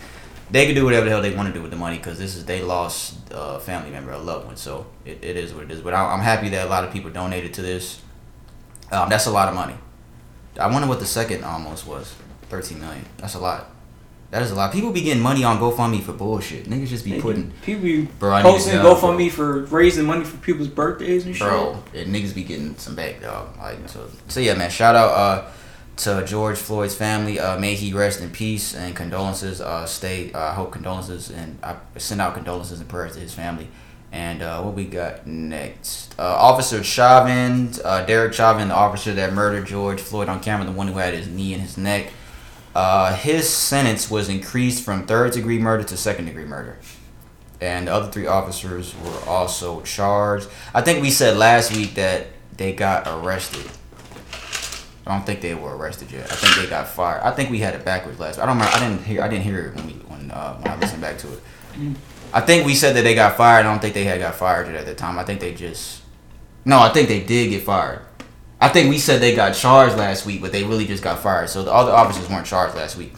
They 0.52 0.66
can 0.66 0.76
do 0.76 0.84
whatever 0.84 1.06
the 1.06 1.12
hell 1.12 1.22
they 1.22 1.34
want 1.34 1.48
to 1.48 1.54
do 1.54 1.62
with 1.62 1.72
the 1.72 1.78
money 1.78 1.98
because 1.98 2.20
this 2.20 2.36
is 2.36 2.46
they 2.46 2.62
lost 2.62 3.18
a 3.32 3.60
family 3.60 3.90
member, 3.90 4.12
a 4.12 4.18
loved 4.18 4.48
one. 4.48 4.58
So 4.58 4.86
it, 5.06 5.24
it 5.24 5.38
is 5.38 5.54
what 5.54 5.64
it 5.64 5.72
is. 5.72 5.82
But 5.82 5.94
I, 5.94 6.14
I'm 6.14 6.20
happy 6.20 6.50
that 6.50 6.68
a 6.68 6.70
lot 6.70 6.84
of 6.84 6.92
people 6.92 7.10
donated 7.10 7.54
to 7.56 7.62
this. 7.62 8.02
Um, 8.92 9.10
that's 9.10 9.26
a 9.28 9.32
lot 9.32 9.48
of 9.48 9.56
money. 9.56 9.76
I 10.60 10.68
wonder 10.68 10.88
what 10.88 11.00
the 11.00 11.06
second 11.06 11.44
almost 11.44 11.88
was. 11.88 12.14
Thirteen 12.50 12.82
million. 12.82 13.06
That's 13.18 13.36
a 13.36 13.40
lot. 13.40 13.70
That 14.32 14.42
is 14.44 14.52
a 14.52 14.56
lot. 14.56 14.72
People 14.72 14.92
be 14.92 15.02
getting 15.02 15.22
money 15.22 15.44
on 15.44 15.60
GoFundMe 15.60 16.02
for 16.02 16.14
bullshit. 16.14 16.64
Niggas 16.66 16.88
just 16.88 17.04
be 17.04 17.20
putting 17.20 17.52
people 17.64 17.84
be 17.84 18.04
Bro, 18.04 18.32
I 18.32 18.44
need 18.44 18.50
a 18.50 18.52
posting 18.54 18.80
GoFundMe 18.80 19.30
for 19.30 19.64
raising 19.66 20.06
money 20.06 20.24
for 20.24 20.38
people's 20.38 20.70
birthdays 20.70 21.26
and 21.26 21.36
shit. 21.36 21.46
bro, 21.46 21.84
and 21.94 22.16
niggas 22.16 22.34
be 22.34 22.46
getting 22.46 22.78
some 22.78 22.96
back, 22.96 23.22
dog. 23.22 23.58
Like 23.58 23.90
so, 23.90 24.10
so 24.30 24.40
yeah, 24.40 24.54
man. 24.56 24.70
Shout 24.70 24.96
out 24.96 25.12
uh 25.12 25.52
to 26.02 26.26
George 26.26 26.58
Floyd's 26.58 26.96
family. 26.96 27.40
Uh, 27.40 27.60
may 27.60 27.76
he 27.76 27.94
rest 27.94 28.22
in 28.22 28.32
peace 28.32 28.76
and 28.76 28.96
condolences. 28.96 29.62
Uh, 29.62 29.86
stay. 29.86 30.32
Uh, 30.34 30.40
I 30.40 30.54
hope 30.54 30.72
condolences 30.72 31.30
and 31.30 31.60
I 31.64 31.78
send 31.98 32.20
out 32.22 32.34
condolences 32.34 32.80
and 32.80 32.90
prayers 32.90 33.14
to 33.14 33.20
his 33.20 33.34
family. 33.34 33.68
And 34.12 34.42
uh, 34.42 34.62
what 34.62 34.74
we 34.74 34.86
got 34.86 35.26
next? 35.26 36.16
Uh, 36.20 36.24
officer 36.24 36.84
Chauvin, 36.84 37.72
uh, 37.86 38.04
Derek 38.06 38.34
Chauvin, 38.34 38.68
the 38.68 38.74
officer 38.74 39.14
that 39.14 39.32
murdered 39.34 39.68
George 39.68 40.02
Floyd 40.02 40.28
on 40.28 40.42
camera, 40.42 40.66
the 40.66 40.72
one 40.72 40.88
who 40.88 40.98
had 40.98 41.14
his 41.14 41.28
knee 41.28 41.54
in 41.54 41.62
his 41.62 41.78
neck. 41.78 42.12
Uh, 42.74 43.16
his 43.16 43.48
sentence 43.48 44.10
was 44.10 44.28
increased 44.28 44.84
from 44.84 45.06
third 45.06 45.34
degree 45.34 45.60
murder 45.60 45.84
to 45.84 45.96
second 45.96 46.26
degree 46.26 46.46
murder. 46.46 46.78
And 47.62 47.88
the 47.88 47.94
other 47.94 48.12
three 48.12 48.26
officers 48.26 48.96
were 49.06 49.20
also 49.30 49.82
charged. 49.82 50.50
I 50.74 50.82
think 50.82 51.02
we 51.02 51.12
said 51.12 51.38
last 51.38 51.76
week 51.76 51.94
that 51.94 52.28
they 52.58 52.74
got 52.74 53.08
arrested. 53.08 53.70
I 55.06 55.16
don't 55.16 55.26
think 55.26 55.42
they 55.42 55.56
were 55.56 55.76
arrested 55.76 56.12
yet. 56.12 56.32
I 56.32 56.36
think 56.36 56.56
they 56.56 56.70
got 56.70 56.88
fired. 56.88 57.22
I 57.24 57.32
think 57.32 57.50
we 57.50 57.60
had 57.60 57.74
it 57.74 57.84
backwards 57.84 58.20
last. 58.20 58.38
I 58.38 58.46
don't 58.46 58.58
remember. 58.58 58.76
I 58.76 58.80
didn't 58.80 59.04
hear. 59.04 59.22
I 59.24 59.28
didn't 59.28 59.44
hear 59.44 59.68
it 59.68 59.76
when 59.76 59.88
we 59.88 59.94
when 59.94 60.32
uh, 60.32 60.56
when 60.58 60.72
I 60.72 60.78
listened 60.78 61.02
back 61.02 61.18
to 61.20 61.34
it. 61.34 61.42
I 62.34 62.42
think 62.42 62.66
we 62.66 62.76
said 62.76 62.96
that 62.96 63.04
they 63.04 63.16
got 63.16 63.36
fired. 63.36 63.62
I 63.62 63.64
don't 63.64 63.82
think 63.82 63.94
they 63.94 64.04
had 64.04 64.20
got 64.20 64.36
fired 64.36 64.68
at 64.68 64.86
the 64.86 64.96
time. 64.96 65.18
I 65.18 65.24
think 65.24 65.40
they 65.40 65.54
just. 65.54 66.02
No, 66.64 66.80
I 66.80 66.90
think 66.90 67.08
they 67.08 67.22
did 67.22 67.50
get 67.50 67.64
fired. 67.64 68.02
I 68.60 68.70
think 68.70 68.92
we 68.92 69.00
said 69.00 69.22
they 69.22 69.36
got 69.36 69.56
charged 69.56 69.98
last 69.98 70.28
week, 70.28 70.40
but 70.40 70.52
they 70.52 70.64
really 70.64 70.86
just 70.86 71.02
got 71.02 71.20
fired. 71.20 71.50
So 71.50 71.64
the 71.64 71.74
other 71.74 71.92
officers 71.92 72.30
weren't 72.30 72.46
charged 72.46 72.76
last 72.76 72.96
week. 72.96 73.14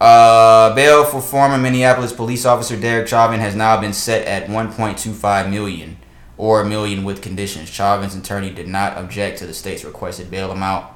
Uh, 0.00 0.74
bail 0.74 1.04
for 1.04 1.20
former 1.20 1.58
Minneapolis 1.58 2.14
police 2.14 2.46
officer 2.46 2.80
Derek 2.80 3.06
Chauvin 3.06 3.38
has 3.40 3.54
now 3.54 3.78
been 3.78 3.92
set 3.92 4.26
at 4.26 4.48
1.25 4.48 5.50
million, 5.50 5.98
or 6.38 6.62
a 6.62 6.64
million 6.64 7.04
with 7.04 7.20
conditions. 7.20 7.68
Chauvin's 7.68 8.14
attorney 8.14 8.48
did 8.48 8.66
not 8.66 8.96
object 8.96 9.38
to 9.38 9.46
the 9.46 9.52
state's 9.52 9.84
requested 9.84 10.30
bail 10.30 10.50
amount. 10.50 10.86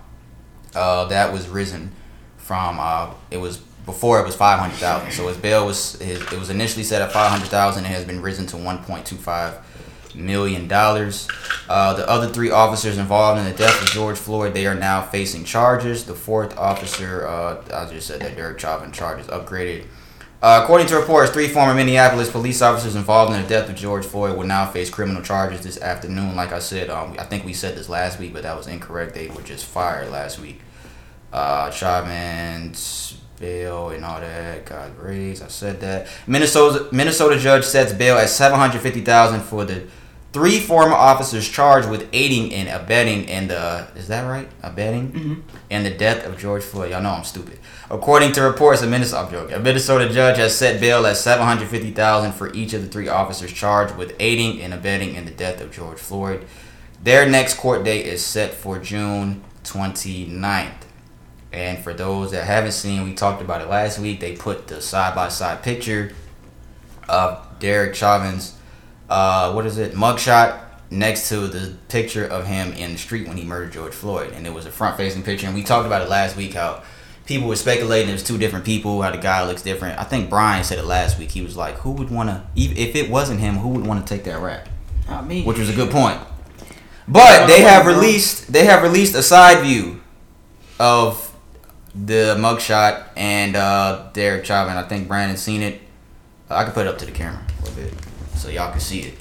Uh, 0.75 1.07
that 1.07 1.33
was 1.33 1.49
risen 1.49 1.93
from 2.37 2.79
uh, 2.81 3.13
it 3.31 3.39
was 3.39 3.59
before 3.87 4.19
it 4.21 4.25
was 4.25 4.35
500,000. 4.35 5.13
So 5.13 5.29
his 5.29 5.37
bail 5.37 5.67
was 5.67 6.01
his, 6.01 6.21
it 6.33 6.39
was 6.39 6.51
initially 6.51 6.85
set 6.85 7.03
at 7.03 7.13
500,000 7.13 7.85
It 7.85 7.89
has 7.89 8.05
been 8.05 8.23
risen 8.23 8.47
to 8.47 8.57
1.25 8.57 9.61
million 10.15 10.69
dollars. 10.69 11.29
Uh, 11.69 11.93
the 11.95 12.09
other 12.09 12.29
three 12.29 12.51
officers 12.51 12.99
involved 12.99 13.39
in 13.39 13.45
the 13.45 13.57
death 13.57 13.83
of 13.83 13.89
George 13.89 14.17
Floyd, 14.17 14.55
they 14.55 14.67
are 14.67 14.75
now 14.75 15.03
facing 15.03 15.45
charges. 15.45 16.05
The 16.05 16.15
fourth 16.15 16.57
officer, 16.57 17.27
uh, 17.27 17.63
I 17.73 17.91
just 17.91 18.07
said 18.07 18.21
that 18.21 18.37
Derek 18.37 18.59
Chauvin 18.59 18.93
charges 18.93 19.27
upgraded. 19.27 19.87
Uh, 20.45 20.61
according 20.63 20.87
to 20.87 20.95
reports, 20.95 21.31
three 21.31 21.49
former 21.49 21.73
Minneapolis 21.75 22.31
police 22.31 22.61
officers 22.61 22.97
involved 22.97 23.33
in 23.33 23.41
the 23.41 23.49
death 23.49 23.71
of 23.71 23.75
George 23.77 24.05
Floyd 24.05 24.37
will 24.37 24.45
now 24.45 24.71
face 24.71 24.91
criminal 24.91 25.23
charges 25.23 25.63
this 25.63 25.81
afternoon. 25.81 26.37
Like 26.37 26.53
I 26.53 26.59
said, 26.59 26.91
um, 26.91 27.17
I 27.19 27.25
think 27.25 27.47
we 27.47 27.55
said 27.55 27.75
this 27.79 27.89
last 27.89 28.19
week, 28.21 28.35
but 28.35 28.43
that 28.43 28.55
was 28.55 28.67
incorrect. 28.67 29.15
They 29.15 29.29
were 29.29 29.41
just 29.41 29.65
fired 29.65 30.11
last 30.11 30.39
week. 30.39 30.61
Uh, 31.33 31.71
Chauvin's 31.71 33.17
bail 33.41 33.89
and 33.89 34.05
all 34.05 34.21
that 34.21 34.67
got 34.67 35.03
raised. 35.03 35.43
I 35.43 35.49
said 35.49 35.81
that. 35.81 36.09
Minnesota 36.27 36.91
Minnesota 36.93 37.39
judge 37.39 37.65
sets 37.65 37.95
bail 37.95 38.19
at 38.19 38.29
seven 38.29 38.59
hundred 38.59 38.83
fifty 38.83 39.01
thousand 39.01 39.41
for 39.41 39.65
the 39.65 39.87
three 40.35 40.59
former 40.61 40.95
officers 40.95 41.49
charged 41.49 41.89
with 41.89 42.07
aiding 42.13 42.53
and 42.53 42.69
abetting 42.69 43.25
in 43.29 43.47
the 43.49 43.87
is 43.97 44.09
that 44.09 44.23
right 44.29 44.49
abetting 44.63 45.13
Mhm. 45.13 45.43
in 45.71 45.85
the 45.85 45.91
death 45.91 46.27
of 46.27 46.37
George 46.37 46.63
Floyd. 46.63 46.91
Y'all 46.91 47.01
know 47.01 47.11
I'm 47.13 47.25
stupid. 47.25 47.59
According 47.91 48.33
to 48.33 48.43
reports, 48.43 48.83
a 48.83 48.87
Minnesota. 48.87 49.55
A 49.55 49.59
Minnesota 49.61 50.09
judge 50.13 50.37
has 50.39 50.55
set 50.59 50.81
bail 50.81 51.07
at 51.07 51.17
seven 51.17 51.47
hundred 51.47 51.69
fifty 51.69 51.93
thousand 51.93 52.33
for 52.33 52.53
each 52.53 52.73
of 52.75 52.83
the 52.83 52.89
three 52.89 53.09
officers 53.09 53.53
charged 53.53 53.97
with 53.97 54.15
aiding 54.19 54.61
and 54.61 54.75
abetting 54.75 55.15
in 55.15 55.25
the 55.25 55.31
death 55.31 55.61
of 55.61 55.71
George 55.71 55.99
Floyd. 55.99 56.45
Their 57.03 57.29
next 57.29 57.55
court 57.55 57.85
date 57.85 58.05
is 58.07 58.25
set 58.25 58.55
for 58.55 58.79
June 58.79 59.43
29th. 59.63 60.83
And 61.53 61.79
for 61.79 61.95
those 61.95 62.33
that 62.33 62.45
haven't 62.45 62.73
seen, 62.73 63.05
we 63.05 63.15
talked 63.15 63.41
about 63.41 63.61
it 63.61 63.69
last 63.71 63.99
week. 64.01 64.19
They 64.19 64.33
put 64.33 64.67
the 64.67 64.81
side 64.83 65.15
by 65.15 65.29
side 65.29 65.63
picture 65.63 66.13
of 67.09 67.39
Derek 67.61 67.95
Chauvin's, 67.95 68.55
uh, 69.09 69.53
what 69.53 69.67
is 69.67 69.79
it, 69.79 69.93
mugshot 69.93 70.61
next 70.91 71.29
to 71.29 71.49
the 71.49 71.75
picture 71.89 72.27
of 72.27 72.47
him 72.47 72.73
in 72.73 72.93
the 72.93 72.99
street 72.99 73.27
when 73.27 73.37
he 73.37 73.45
murdered 73.45 73.73
George 73.73 73.93
Floyd. 73.93 74.33
And 74.33 74.47
it 74.47 74.53
was 74.53 74.67
a 74.67 74.71
front 74.71 74.97
facing 74.97 75.23
picture. 75.23 75.47
And 75.47 75.55
we 75.55 75.63
talked 75.63 75.87
about 75.87 76.03
it 76.03 76.09
last 76.09 76.37
week 76.37 76.55
how 76.55 76.83
people 77.27 77.49
were 77.49 77.57
speculating 77.57 78.11
it 78.11 78.13
was 78.13 78.23
two 78.23 78.39
different 78.39 78.65
people, 78.65 79.03
how 79.03 79.11
the 79.11 79.19
guy 79.19 79.47
looks 79.47 79.63
different. 79.63 79.99
I 79.99 80.05
think 80.05 80.31
Brian 80.31 80.65
said 80.65 80.79
it 80.79 80.85
last 80.85 81.19
week. 81.19 81.31
He 81.31 81.43
was 81.43 81.57
like, 81.57 81.77
who 81.77 81.93
would 81.93 82.11
want 82.11 82.29
to, 82.29 82.45
if 82.55 82.95
it 82.95 83.11
wasn't 83.11 83.41
him, 83.41 83.57
who 83.57 83.71
would 83.71 83.87
want 83.87 84.07
to 84.07 84.15
take 84.15 84.25
that 84.25 84.41
rap? 84.41 84.69
Not 85.09 85.27
me. 85.27 85.43
which 85.43 85.59
was 85.59 85.69
a 85.69 85.75
good 85.75 85.91
point. 85.91 86.19
But 87.07 87.47
they 87.47 87.61
have 87.61 87.85
released 87.85 88.51
they 88.51 88.65
have 88.65 88.83
released 88.83 89.15
a 89.15 89.23
side 89.23 89.63
view 89.63 90.01
of 90.81 91.37
the 91.95 92.35
mugshot 92.39 93.09
and 93.15 93.55
uh, 93.55 94.09
Derek 94.15 94.47
Chauvin. 94.47 94.75
I 94.79 94.83
think 94.85 95.07
Brandon 95.07 95.37
seen 95.37 95.61
it. 95.61 95.83
I 96.49 96.65
can 96.65 96.73
put 96.73 96.87
it 96.87 96.89
up 96.89 96.97
to 96.99 97.05
the 97.05 97.13
camera 97.13 97.43
a 97.59 97.63
little 97.63 97.83
bit 97.83 97.93
so 98.35 98.49
y'all 98.49 98.71
can 98.71 98.81
see 98.81 99.01
it. 99.01 99.19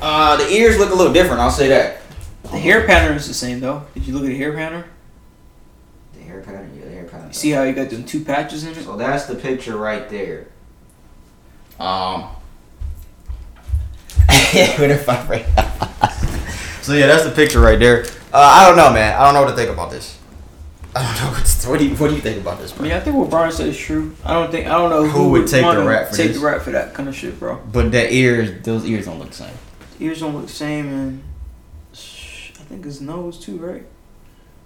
Uh, 0.00 0.36
the 0.36 0.50
ears 0.52 0.78
look 0.78 0.90
a 0.90 0.94
little 0.94 1.12
different. 1.12 1.40
I'll 1.40 1.50
say 1.50 1.68
that. 1.68 2.02
the 2.42 2.58
hair 2.58 2.86
pattern 2.86 3.16
is 3.16 3.28
the 3.28 3.34
same 3.34 3.60
though. 3.60 3.84
Did 3.94 4.06
you 4.06 4.14
look 4.14 4.24
at 4.24 4.28
the 4.28 4.36
hair 4.36 4.52
pattern? 4.52 4.84
The 6.14 6.20
hair 6.20 6.40
pattern, 6.40 6.72
yeah, 6.76 6.84
the 6.84 6.90
hair 6.90 7.04
pattern. 7.04 7.28
You 7.28 7.34
see 7.34 7.50
how 7.50 7.62
you 7.62 7.72
got 7.72 7.90
them 7.90 8.04
two 8.04 8.24
patches 8.24 8.64
in 8.64 8.72
it? 8.72 8.82
So 8.84 8.96
that's 8.96 9.26
the 9.26 9.34
picture 9.36 9.76
right 9.76 10.08
there. 10.08 10.48
Um. 11.78 12.22
what 14.22 14.90
if 14.90 15.08
I 15.08 15.24
break- 15.26 15.46
so 16.82 16.92
yeah, 16.94 17.06
that's 17.06 17.24
the 17.24 17.32
picture 17.34 17.60
right 17.60 17.78
there. 17.78 18.04
Uh, 18.32 18.38
I 18.38 18.66
don't 18.66 18.76
know, 18.76 18.92
man. 18.92 19.14
I 19.14 19.24
don't 19.24 19.34
know 19.34 19.42
what 19.42 19.50
to 19.50 19.56
think 19.56 19.70
about 19.70 19.90
this. 19.90 20.18
I 20.94 21.02
don't 21.02 21.24
know. 21.24 21.30
What's, 21.38 21.66
what 21.66 21.78
do 21.78 21.86
you 21.86 21.94
What 21.96 22.08
do 22.08 22.14
you 22.16 22.20
think 22.20 22.40
about 22.40 22.58
this, 22.58 22.72
I 22.72 22.76
bro? 22.76 22.82
mean, 22.84 22.92
I 22.92 23.00
think 23.00 23.16
what 23.16 23.30
Brian 23.30 23.50
said 23.52 23.68
is 23.68 23.78
true. 23.78 24.14
I 24.24 24.34
don't 24.34 24.50
think 24.50 24.66
I 24.66 24.70
don't 24.72 24.90
know 24.90 25.06
Who 25.06 25.30
would 25.30 25.46
take 25.48 25.62
the 25.64 25.82
rap 25.82 26.10
for 26.10 26.16
take 26.16 26.28
this? 26.28 26.38
the 26.40 26.44
rap 26.46 26.60
for 26.62 26.70
that 26.72 26.92
kind 26.94 27.08
of 27.08 27.16
shit, 27.16 27.38
bro. 27.38 27.56
But 27.72 27.92
that 27.92 28.12
ears, 28.12 28.62
those 28.62 28.84
ears 28.84 29.06
don't 29.06 29.18
look 29.18 29.28
the 29.30 29.34
same. 29.36 29.54
Ears 30.00 30.20
don't 30.20 30.34
look 30.34 30.46
the 30.46 30.52
same, 30.52 30.88
and 30.88 31.22
I 31.94 32.64
think 32.64 32.84
his 32.84 33.00
nose 33.00 33.38
too, 33.38 33.56
right? 33.56 33.86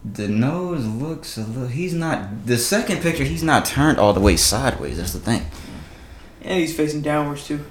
The 0.05 0.29
nose 0.29 0.85
looks 0.87 1.37
a 1.37 1.43
little. 1.43 1.69
He's 1.69 1.95
not. 1.95 2.47
The 2.47 2.59
second 2.59 3.03
picture, 3.03 3.25
he's 3.25 3.43
not 3.43 3.65
turned 3.65 3.99
all 3.99 4.13
the 4.13 4.21
way 4.21 4.37
sideways. 4.37 4.99
That's 4.99 5.13
the 5.13 5.19
thing. 5.21 5.47
And 6.43 6.61
he's 6.61 6.77
facing 6.77 7.03
downwards 7.03 7.47
too. 7.47 7.65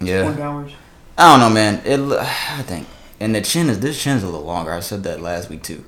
Yeah. 0.00 0.22
Going 0.22 0.36
downwards. 0.36 0.72
I 1.18 1.30
don't 1.30 1.40
know, 1.40 1.50
man. 1.54 1.82
It. 1.86 1.98
I 2.18 2.62
think, 2.62 2.86
and 3.20 3.34
the 3.34 3.40
chin 3.40 3.68
is 3.70 3.80
this 3.80 4.02
chin's 4.02 4.22
a 4.22 4.26
little 4.26 4.44
longer. 4.44 4.72
I 4.72 4.80
said 4.80 5.02
that 5.04 5.20
last 5.20 5.48
week 5.50 5.62
too. 5.62 5.84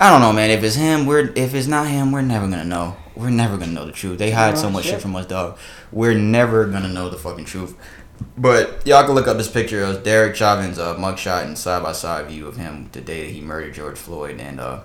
I 0.00 0.10
don't 0.10 0.20
know, 0.20 0.32
man. 0.32 0.50
If 0.50 0.62
it's 0.64 0.74
him, 0.74 1.06
we're 1.06 1.32
if 1.34 1.54
it's 1.54 1.66
not 1.66 1.86
him, 1.86 2.10
we're 2.12 2.22
never 2.22 2.46
gonna 2.48 2.64
know. 2.64 2.96
We're 3.14 3.30
never 3.30 3.56
gonna 3.56 3.72
know 3.72 3.86
the 3.86 3.92
truth. 3.92 4.18
They 4.18 4.30
hide 4.32 4.58
so 4.58 4.66
Oh, 4.66 4.70
much 4.70 4.84
shit. 4.84 4.94
shit 4.94 5.02
from 5.02 5.14
us, 5.16 5.26
dog. 5.26 5.56
We're 5.92 6.14
never 6.14 6.66
gonna 6.66 6.88
know 6.88 7.08
the 7.08 7.16
fucking 7.16 7.44
truth. 7.44 7.74
But 8.36 8.84
y'all 8.86 9.04
can 9.04 9.14
look 9.14 9.28
up 9.28 9.36
this 9.36 9.50
picture 9.50 9.82
of 9.82 10.02
Derek 10.02 10.34
Chauvin's 10.36 10.78
uh, 10.78 10.96
mugshot 10.96 11.44
and 11.44 11.56
side 11.56 11.82
by 11.82 11.92
side 11.92 12.26
view 12.26 12.46
of 12.46 12.56
him 12.56 12.88
the 12.92 13.00
day 13.00 13.26
that 13.26 13.32
he 13.32 13.40
murdered 13.40 13.74
George 13.74 13.98
Floyd. 13.98 14.40
And 14.40 14.58
uh, 14.60 14.80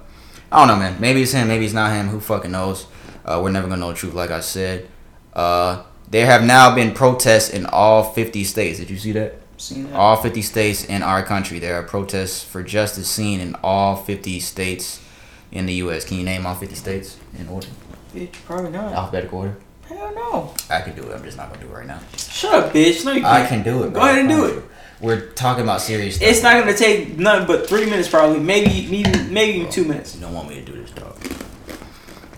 I 0.51 0.59
don't 0.59 0.67
know, 0.67 0.75
man. 0.75 0.99
Maybe 0.99 1.23
it's 1.23 1.31
him. 1.31 1.47
Maybe 1.47 1.65
it's 1.65 1.73
not 1.73 1.91
him. 1.91 2.09
Who 2.09 2.19
fucking 2.19 2.51
knows? 2.51 2.85
Uh, 3.25 3.39
we're 3.43 3.51
never 3.51 3.67
gonna 3.67 3.81
know 3.81 3.91
the 3.91 3.97
truth, 3.97 4.13
like 4.13 4.31
I 4.31 4.39
said. 4.41 4.87
Uh, 5.33 5.83
there 6.09 6.25
have 6.27 6.43
now 6.43 6.73
been 6.73 6.93
protests 6.93 7.49
in 7.49 7.65
all 7.67 8.03
50 8.13 8.43
states. 8.43 8.79
Did 8.79 8.89
you 8.89 8.97
see 8.97 9.11
that? 9.13 9.38
Seen 9.59 9.91
that? 9.91 9.95
all 9.95 10.15
50 10.15 10.41
states 10.41 10.85
in 10.85 11.03
our 11.03 11.21
country. 11.21 11.59
There 11.59 11.75
are 11.75 11.83
protests 11.83 12.43
for 12.43 12.63
justice 12.63 13.09
seen 13.09 13.39
in 13.39 13.55
all 13.63 13.97
50 13.97 14.39
states 14.39 15.03
in 15.51 15.65
the 15.65 15.73
U.S. 15.75 16.05
Can 16.05 16.17
you 16.17 16.23
name 16.23 16.45
all 16.45 16.55
50 16.55 16.75
states 16.75 17.17
in 17.37 17.47
order? 17.49 17.67
Bitch, 18.15 18.31
probably 18.45 18.71
not. 18.71 18.93
Alphabetical 18.93 19.39
order? 19.39 19.57
Hell 19.85 20.15
no. 20.15 20.53
I 20.69 20.81
can 20.81 20.95
do 20.95 21.03
it. 21.03 21.13
I'm 21.13 21.23
just 21.23 21.35
not 21.35 21.49
going 21.49 21.59
to 21.59 21.65
do 21.67 21.73
it 21.73 21.77
right 21.77 21.87
now. 21.87 21.99
Shut 22.15 22.53
up, 22.53 22.73
bitch. 22.73 23.03
No, 23.03 23.11
you 23.11 23.21
can't. 23.21 23.25
I 23.25 23.45
can 23.45 23.63
do 23.63 23.83
it. 23.83 23.93
Go 23.93 23.99
ahead 23.99 24.19
and 24.19 24.29
do 24.29 24.45
it. 24.45 24.63
We're 25.01 25.27
talking 25.31 25.63
about 25.63 25.81
serious 25.81 26.15
stuff. 26.15 26.27
It's 26.27 26.43
not 26.43 26.59
gonna 26.59 26.75
take 26.75 27.17
nothing 27.17 27.47
but 27.47 27.69
three 27.69 27.85
minutes, 27.85 28.09
probably. 28.09 28.39
Maybe, 28.39 28.85
maybe, 28.91 29.29
maybe 29.29 29.59
even 29.59 29.71
two 29.71 29.85
minutes. 29.85 30.13
You 30.13 30.19
don't 30.21 30.33
want 30.33 30.49
me 30.49 30.55
to 30.55 30.61
do 30.61 30.73
this, 30.73 30.91
dog. 30.91 31.17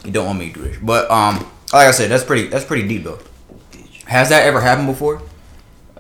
You 0.06 0.12
don't 0.12 0.28
want 0.28 0.38
me 0.38 0.52
to 0.52 0.54
do 0.54 0.62
this. 0.66 0.78
But, 0.78 1.10
um, 1.10 1.38
like 1.74 1.88
I 1.88 1.92
said, 1.92 2.12
that's 2.12 2.24
pretty, 2.24 2.50
that's 2.50 2.66
pretty 2.66 2.88
deep, 2.88 3.04
though. 3.04 3.18
Has 4.06 4.30
that 4.30 4.46
ever 4.46 4.62
happened 4.62 4.88
before? 4.88 5.24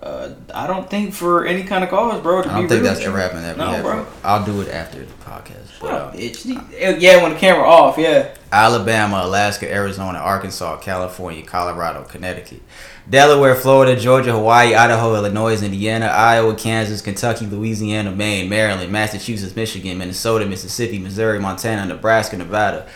Uh, 0.01 0.33
I 0.53 0.65
don't 0.65 0.89
think 0.89 1.13
for 1.13 1.45
any 1.45 1.63
kind 1.63 1.83
of 1.83 1.91
cause, 1.91 2.21
bro. 2.21 2.39
I 2.39 2.43
don't 2.59 2.67
think 2.67 2.81
that's 2.81 3.01
ever 3.01 3.19
happened. 3.19 3.43
That 3.43 3.57
No, 3.57 3.81
bro. 3.83 4.07
I'll 4.23 4.43
do 4.43 4.59
it 4.61 4.69
after 4.69 4.97
the 4.99 5.13
podcast. 5.23 5.71
Shut 5.73 5.81
But, 5.81 5.91
up, 5.93 6.13
um, 6.13 6.19
bitch. 6.19 6.99
Yeah, 6.99 7.21
when 7.21 7.33
the 7.33 7.39
camera 7.39 7.67
off, 7.67 7.99
yeah. 7.99 8.33
Alabama, 8.51 9.21
Alaska, 9.23 9.71
Arizona, 9.71 10.17
Arkansas, 10.17 10.77
California, 10.77 11.43
Colorado, 11.43 12.03
Connecticut, 12.03 12.61
Delaware, 13.07 13.53
Florida, 13.53 13.95
Georgia, 13.95 14.31
Hawaii, 14.31 14.73
Idaho, 14.73 15.15
Illinois, 15.15 15.61
Indiana, 15.61 16.07
Iowa, 16.07 16.55
Kansas, 16.55 17.01
Kentucky, 17.01 17.45
Louisiana, 17.45 18.11
Maine, 18.11 18.49
Maryland, 18.49 18.91
Massachusetts, 18.91 19.55
Michigan, 19.55 19.99
Minnesota, 19.99 20.45
Mississippi, 20.47 20.97
Missouri, 20.97 21.39
Montana, 21.39 21.85
Nebraska, 21.85 22.37
Nevada, 22.37 22.87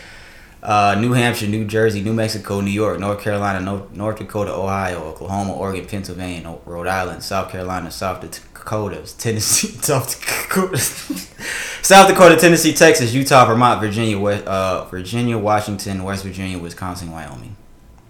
uh, 0.66 0.96
New 1.00 1.14
Hampshire, 1.14 1.48
New 1.48 1.66
Jersey, 1.66 2.02
New 2.02 2.14
Mexico, 2.14 2.60
New 2.60 2.72
York, 2.72 3.00
North 3.00 3.22
Carolina, 3.22 3.60
North, 3.60 3.92
North 3.92 4.18
Dakota, 4.18 4.52
Ohio, 4.52 5.04
Oklahoma, 5.04 5.54
Oregon, 5.54 5.86
Pennsylvania, 5.86 6.58
Rhode 6.66 6.88
Island, 6.88 7.22
South 7.22 7.52
Carolina, 7.52 7.92
South 7.92 8.22
Dakota, 8.22 9.04
Tennessee, 9.18 9.68
South 9.82 10.20
Dakota, 10.20 10.78
South 11.82 12.08
Dakota, 12.08 12.36
Tennessee, 12.36 12.74
Texas, 12.74 13.14
Utah, 13.14 13.46
Vermont, 13.46 13.80
Virginia, 13.80 14.18
West, 14.18 14.46
uh, 14.48 14.86
Virginia, 14.86 15.38
Washington, 15.38 16.04
West 16.04 16.24
Virginia, 16.24 16.58
Wisconsin, 16.58 17.12
Wyoming. 17.12 17.56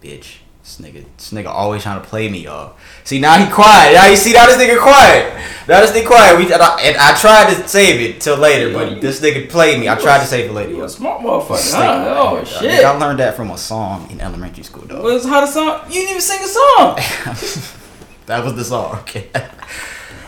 Bitch. 0.02 0.38
This 0.66 0.80
nigga, 0.80 1.06
this 1.16 1.32
nigga 1.32 1.46
always 1.46 1.84
trying 1.84 2.02
to 2.02 2.08
play 2.08 2.28
me, 2.28 2.46
y'all. 2.46 2.76
See 3.04 3.20
now 3.20 3.38
he 3.38 3.52
quiet. 3.52 3.94
Now 3.94 4.08
you 4.08 4.16
see 4.16 4.34
now 4.34 4.48
this 4.48 4.58
nigga 4.58 4.82
quiet. 4.82 5.32
Now 5.68 5.80
this 5.82 5.92
nigga 5.92 6.08
quiet. 6.08 6.40
We 6.40 6.52
and 6.52 6.60
I, 6.60 6.82
and 6.82 6.98
I 6.98 7.16
tried 7.16 7.54
to 7.54 7.68
save 7.68 8.02
it 8.02 8.20
till 8.20 8.36
later, 8.36 8.74
but 8.74 9.00
this 9.00 9.22
nigga 9.22 9.48
played 9.48 9.80
me. 9.80 9.88
I 9.88 9.94
tried 9.94 10.22
to 10.22 10.26
save 10.26 10.50
it 10.50 10.54
later. 10.54 10.72
You 10.72 10.84
a 10.84 10.90
smart 10.90 11.22
motherfucker. 11.22 11.72
Huh? 11.72 12.16
Oh 12.18 12.38
right 12.38 12.48
shit. 12.48 12.84
I 12.84 12.98
learned 12.98 13.20
that 13.20 13.36
from 13.36 13.52
a 13.52 13.60
song 13.60 14.10
in 14.10 14.20
elementary 14.20 14.64
school, 14.64 14.86
dog. 14.86 15.04
What's 15.04 15.24
how 15.24 15.42
the 15.42 15.46
song? 15.46 15.82
You 15.86 16.02
didn't 16.02 16.10
even 16.10 16.22
sing 16.22 16.44
a 16.44 16.48
song. 16.48 16.96
that 18.26 18.44
was 18.44 18.56
the 18.56 18.64
song. 18.66 18.96
Okay. 19.02 19.30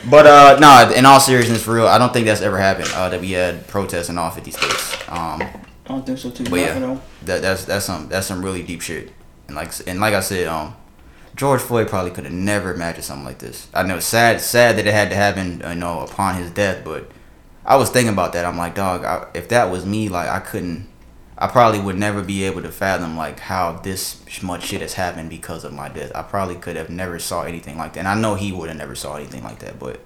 But 0.09 0.25
uh 0.25 0.57
no, 0.59 0.93
in 0.95 1.05
all 1.05 1.19
seriousness, 1.19 1.61
for 1.63 1.73
real, 1.73 1.87
I 1.87 1.97
don't 1.97 2.13
think 2.13 2.27
that's 2.27 2.39
ever 2.39 2.57
happened. 2.57 2.87
Uh, 2.93 3.09
that 3.09 3.19
we 3.19 3.31
had 3.31 3.67
protests 3.67 4.07
in 4.07 4.17
all 4.17 4.29
fifty 4.29 4.51
states. 4.51 4.93
Um, 5.09 5.41
I 5.41 5.59
don't 5.87 6.05
think 6.05 6.17
so 6.17 6.29
too. 6.29 6.45
But 6.45 6.59
yeah. 6.59 6.97
That 7.23 7.41
that's 7.41 7.65
that's 7.65 7.85
some 7.85 8.07
that's 8.07 8.27
some 8.27 8.45
really 8.45 8.63
deep 8.63 8.79
shit. 8.81 9.11
And 9.47 9.55
like 9.55 9.71
and 9.87 9.99
like 9.99 10.13
I 10.13 10.19
said, 10.19 10.47
um, 10.47 10.75
George 11.35 11.61
Floyd 11.61 11.87
probably 11.87 12.11
could 12.11 12.25
have 12.25 12.33
never 12.33 12.73
imagined 12.73 13.05
something 13.05 13.25
like 13.25 13.39
this. 13.39 13.67
I 13.73 13.83
know, 13.83 13.99
sad 13.99 14.41
sad 14.41 14.77
that 14.77 14.87
it 14.87 14.93
had 14.93 15.09
to 15.09 15.15
happen, 15.15 15.61
you 15.65 15.75
know, 15.75 16.01
upon 16.01 16.35
his 16.35 16.51
death. 16.51 16.83
But 16.83 17.09
I 17.65 17.75
was 17.75 17.89
thinking 17.89 18.13
about 18.13 18.33
that. 18.33 18.45
I'm 18.45 18.57
like, 18.57 18.75
dog, 18.75 19.03
I, 19.03 19.27
if 19.33 19.49
that 19.49 19.71
was 19.71 19.85
me, 19.85 20.09
like 20.09 20.29
I 20.29 20.39
couldn't. 20.39 20.89
I 21.39 21.45
probably 21.45 21.79
would 21.79 21.97
never 21.97 22.23
be 22.23 22.45
able 22.45 22.63
to 22.63 22.71
fathom 22.71 23.15
like 23.15 23.39
how 23.39 23.73
this 23.73 24.23
much 24.41 24.63
shit 24.63 24.81
has 24.81 24.95
happened 24.95 25.29
because 25.29 25.63
of 25.63 25.71
my 25.71 25.87
death. 25.87 26.11
I 26.15 26.23
probably 26.23 26.55
could 26.55 26.75
have 26.75 26.89
never 26.89 27.19
saw 27.19 27.43
anything 27.43 27.77
like 27.77 27.93
that. 27.93 27.99
And 27.99 28.07
I 28.07 28.15
know 28.15 28.33
he 28.33 28.51
would 28.51 28.69
have 28.69 28.77
never 28.77 28.95
saw 28.95 29.17
anything 29.17 29.43
like 29.43 29.59
that. 29.59 29.77
But 29.77 29.99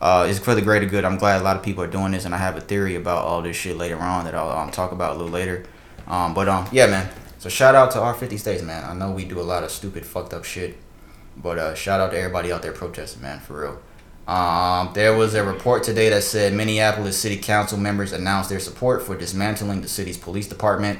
uh, 0.00 0.26
it's 0.28 0.38
for 0.38 0.54
the 0.54 0.62
greater 0.62 0.86
good. 0.86 1.04
I'm 1.04 1.18
glad 1.18 1.42
a 1.42 1.44
lot 1.44 1.56
of 1.56 1.62
people 1.62 1.84
are 1.84 1.88
doing 1.88 2.12
this, 2.12 2.24
and 2.24 2.34
I 2.34 2.38
have 2.38 2.56
a 2.56 2.62
theory 2.62 2.94
about 2.94 3.24
all 3.24 3.42
this 3.42 3.56
shit 3.56 3.76
later 3.76 3.98
on 3.98 4.24
that 4.24 4.34
I'll 4.34 4.50
um, 4.50 4.70
talk 4.70 4.92
about 4.92 5.12
a 5.12 5.14
little 5.18 5.32
later. 5.32 5.64
Um, 6.06 6.32
but 6.32 6.48
um, 6.48 6.66
yeah, 6.72 6.86
man. 6.86 7.10
So 7.46 7.50
shout 7.50 7.76
out 7.76 7.92
to 7.92 8.00
our 8.00 8.12
50 8.12 8.38
states, 8.38 8.60
man. 8.60 8.82
I 8.82 8.92
know 8.92 9.12
we 9.12 9.24
do 9.24 9.38
a 9.38 9.42
lot 9.42 9.62
of 9.62 9.70
stupid, 9.70 10.04
fucked 10.04 10.34
up 10.34 10.42
shit, 10.42 10.76
but 11.36 11.58
uh, 11.58 11.74
shout 11.76 12.00
out 12.00 12.10
to 12.10 12.18
everybody 12.18 12.50
out 12.50 12.60
there 12.60 12.72
protesting, 12.72 13.22
man, 13.22 13.38
for 13.38 13.60
real. 13.60 13.80
Um, 14.26 14.90
there 14.94 15.16
was 15.16 15.34
a 15.34 15.44
report 15.44 15.84
today 15.84 16.08
that 16.08 16.24
said 16.24 16.54
Minneapolis 16.54 17.16
City 17.16 17.36
Council 17.36 17.78
members 17.78 18.10
announced 18.10 18.50
their 18.50 18.58
support 18.58 19.00
for 19.04 19.16
dismantling 19.16 19.80
the 19.80 19.86
city's 19.86 20.18
police 20.18 20.48
department. 20.48 20.98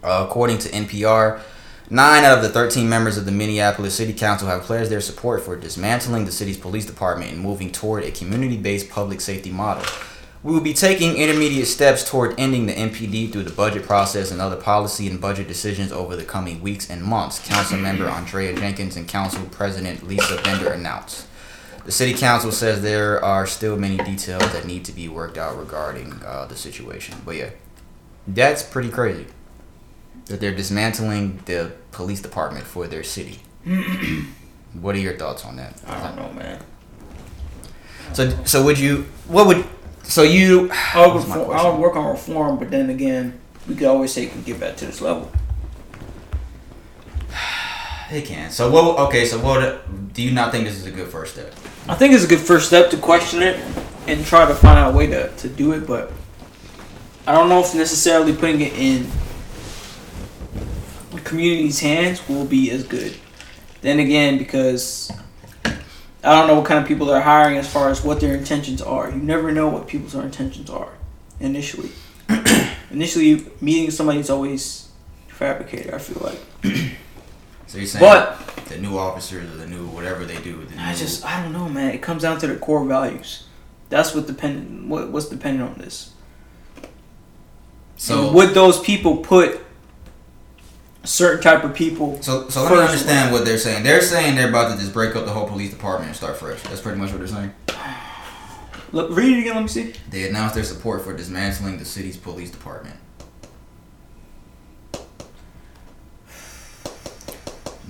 Uh, 0.00 0.24
according 0.28 0.58
to 0.58 0.68
NPR, 0.68 1.40
nine 1.90 2.22
out 2.22 2.38
of 2.38 2.44
the 2.44 2.50
13 2.50 2.88
members 2.88 3.18
of 3.18 3.24
the 3.24 3.32
Minneapolis 3.32 3.96
City 3.96 4.12
Council 4.12 4.46
have 4.46 4.62
pledged 4.62 4.92
their 4.92 5.00
support 5.00 5.42
for 5.42 5.56
dismantling 5.56 6.24
the 6.24 6.30
city's 6.30 6.56
police 6.56 6.86
department 6.86 7.32
and 7.32 7.40
moving 7.40 7.72
toward 7.72 8.04
a 8.04 8.12
community 8.12 8.56
based 8.56 8.90
public 8.90 9.20
safety 9.20 9.50
model. 9.50 9.82
We 10.42 10.52
will 10.52 10.60
be 10.60 10.74
taking 10.74 11.16
intermediate 11.16 11.66
steps 11.66 12.08
toward 12.08 12.38
ending 12.38 12.66
the 12.66 12.72
MPD 12.72 13.32
through 13.32 13.42
the 13.42 13.50
budget 13.50 13.82
process 13.82 14.30
and 14.30 14.40
other 14.40 14.56
policy 14.56 15.08
and 15.08 15.20
budget 15.20 15.48
decisions 15.48 15.90
over 15.90 16.14
the 16.14 16.24
coming 16.24 16.60
weeks 16.60 16.88
and 16.88 17.02
months, 17.02 17.44
Council 17.46 17.76
member 17.76 18.06
Andrea 18.08 18.54
Jenkins 18.54 18.96
and 18.96 19.08
Council 19.08 19.44
President 19.50 20.06
Lisa 20.06 20.40
Bender 20.42 20.70
announced. 20.72 21.26
The 21.84 21.92
City 21.92 22.14
Council 22.14 22.52
says 22.52 22.82
there 22.82 23.22
are 23.24 23.46
still 23.46 23.76
many 23.76 23.96
details 23.96 24.52
that 24.52 24.64
need 24.64 24.84
to 24.84 24.92
be 24.92 25.08
worked 25.08 25.38
out 25.38 25.58
regarding 25.58 26.20
uh, 26.24 26.46
the 26.46 26.54
situation. 26.54 27.16
But 27.24 27.36
yeah, 27.36 27.50
that's 28.28 28.62
pretty 28.62 28.90
crazy 28.90 29.26
that 30.26 30.38
they're 30.40 30.54
dismantling 30.54 31.40
the 31.46 31.72
police 31.90 32.20
department 32.20 32.66
for 32.66 32.86
their 32.86 33.02
city. 33.02 33.40
what 34.74 34.94
are 34.94 34.98
your 34.98 35.16
thoughts 35.16 35.44
on 35.44 35.56
that? 35.56 35.80
I 35.86 36.06
don't 36.06 36.16
know, 36.16 36.32
man. 36.32 36.62
So, 38.12 38.44
so 38.44 38.64
would 38.64 38.78
you? 38.78 39.06
What 39.26 39.46
would? 39.46 39.64
So 40.08 40.22
you? 40.22 40.70
I 40.72 41.06
would, 41.06 41.14
What's 41.16 41.28
my 41.28 41.36
reform, 41.36 41.50
I 41.50 41.60
question? 41.60 41.72
would 41.72 41.80
work 41.82 41.96
on 41.96 42.06
reform, 42.10 42.58
but 42.58 42.70
then 42.70 42.88
again, 42.88 43.38
we 43.68 43.74
could 43.74 43.86
always 43.86 44.10
say 44.10 44.26
we 44.34 44.40
get 44.40 44.58
back 44.58 44.76
to 44.78 44.86
this 44.86 45.00
level. 45.00 45.30
They 48.10 48.22
can. 48.22 48.50
So 48.50 48.70
what? 48.70 48.98
Okay. 49.08 49.26
So 49.26 49.38
what? 49.38 50.14
Do 50.14 50.22
you 50.22 50.30
not 50.32 50.50
think 50.50 50.64
this 50.64 50.78
is 50.78 50.86
a 50.86 50.90
good 50.90 51.08
first 51.08 51.34
step? 51.34 51.52
I 51.86 51.94
think 51.94 52.14
it's 52.14 52.24
a 52.24 52.26
good 52.26 52.40
first 52.40 52.68
step 52.68 52.88
to 52.92 52.96
question 52.96 53.42
it 53.42 53.60
and 54.06 54.24
try 54.24 54.46
to 54.48 54.54
find 54.54 54.78
out 54.78 54.94
a 54.94 54.96
way 54.96 55.08
to, 55.08 55.28
to 55.28 55.48
do 55.50 55.72
it, 55.72 55.86
but 55.86 56.10
I 57.26 57.32
don't 57.32 57.50
know 57.50 57.60
if 57.60 57.74
necessarily 57.74 58.34
putting 58.34 58.62
it 58.62 58.72
in 58.72 59.06
the 61.10 61.20
community's 61.20 61.80
hands 61.80 62.26
will 62.26 62.46
be 62.46 62.70
as 62.70 62.82
good. 62.82 63.14
Then 63.82 63.98
again, 63.98 64.38
because 64.38 65.12
I 66.24 66.34
don't 66.34 66.48
know 66.48 66.56
what 66.56 66.66
kind 66.66 66.80
of 66.80 66.86
people 66.88 67.06
they're 67.06 67.20
hiring 67.20 67.58
as 67.58 67.72
far 67.72 67.90
as 67.90 68.02
what 68.02 68.20
their 68.20 68.34
intentions 68.34 68.82
are. 68.82 69.10
You 69.10 69.16
never 69.16 69.52
know 69.52 69.68
what 69.68 69.86
people's 69.86 70.14
intentions 70.14 70.68
are 70.68 70.92
initially. 71.38 71.90
initially, 72.90 73.46
meeting 73.60 73.90
somebody 73.90 74.18
is 74.18 74.28
always 74.28 74.88
fabricated. 75.28 75.94
I 75.94 75.98
feel 75.98 76.22
like, 76.22 76.74
So 77.68 77.76
you're 77.76 77.86
saying 77.86 78.02
but 78.02 78.38
the 78.66 78.78
new 78.78 78.96
officers 78.96 79.52
or 79.52 79.56
the 79.56 79.66
new 79.66 79.86
whatever 79.88 80.24
they 80.24 80.40
do. 80.40 80.64
The 80.64 80.74
new, 80.74 80.80
I 80.80 80.94
just 80.94 81.24
I 81.24 81.42
don't 81.42 81.52
know, 81.52 81.68
man. 81.68 81.94
It 81.94 82.00
comes 82.00 82.22
down 82.22 82.38
to 82.40 82.46
the 82.46 82.56
core 82.56 82.84
values. 82.84 83.44
That's 83.90 84.14
what 84.14 84.26
dependent. 84.26 84.88
What, 84.88 85.10
what's 85.10 85.28
dependent 85.28 85.70
on 85.70 85.78
this? 85.78 86.12
so 87.96 88.26
and 88.26 88.34
would 88.34 88.54
those 88.54 88.80
people 88.80 89.18
put 89.18 89.60
certain 91.08 91.42
type 91.42 91.64
of 91.64 91.74
people. 91.74 92.20
So, 92.22 92.48
so 92.48 92.62
let 92.62 92.72
me 92.72 92.78
understand 92.80 93.32
what 93.32 93.44
they're 93.44 93.58
saying. 93.58 93.82
They're 93.82 94.02
saying 94.02 94.36
they're 94.36 94.48
about 94.50 94.72
to 94.72 94.78
just 94.78 94.92
break 94.92 95.16
up 95.16 95.24
the 95.24 95.32
whole 95.32 95.48
police 95.48 95.70
department 95.70 96.08
and 96.08 96.16
start 96.16 96.36
fresh. 96.36 96.62
That's 96.62 96.80
pretty 96.80 96.98
much 96.98 97.10
what 97.10 97.18
they're 97.18 97.28
saying. 97.28 97.52
Look, 98.92 99.14
read 99.14 99.36
it 99.36 99.40
again. 99.40 99.54
Let 99.54 99.62
me 99.62 99.68
see. 99.68 99.94
They 100.10 100.28
announced 100.28 100.54
their 100.54 100.64
support 100.64 101.02
for 101.02 101.14
dismantling 101.16 101.78
the 101.78 101.84
city's 101.84 102.16
police 102.16 102.50
department. 102.50 102.96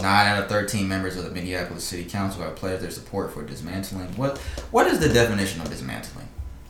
Nine 0.00 0.28
out 0.28 0.42
of 0.44 0.48
thirteen 0.48 0.86
members 0.88 1.16
of 1.16 1.24
the 1.24 1.30
Minneapolis 1.30 1.82
City 1.82 2.04
Council 2.04 2.42
have 2.42 2.54
pledged 2.54 2.82
their 2.82 2.90
support 2.90 3.32
for 3.32 3.42
dismantling. 3.44 4.06
What 4.16 4.38
What 4.70 4.86
is 4.86 5.00
the 5.00 5.08
definition 5.08 5.60
of 5.60 5.68
dismantling? 5.70 6.27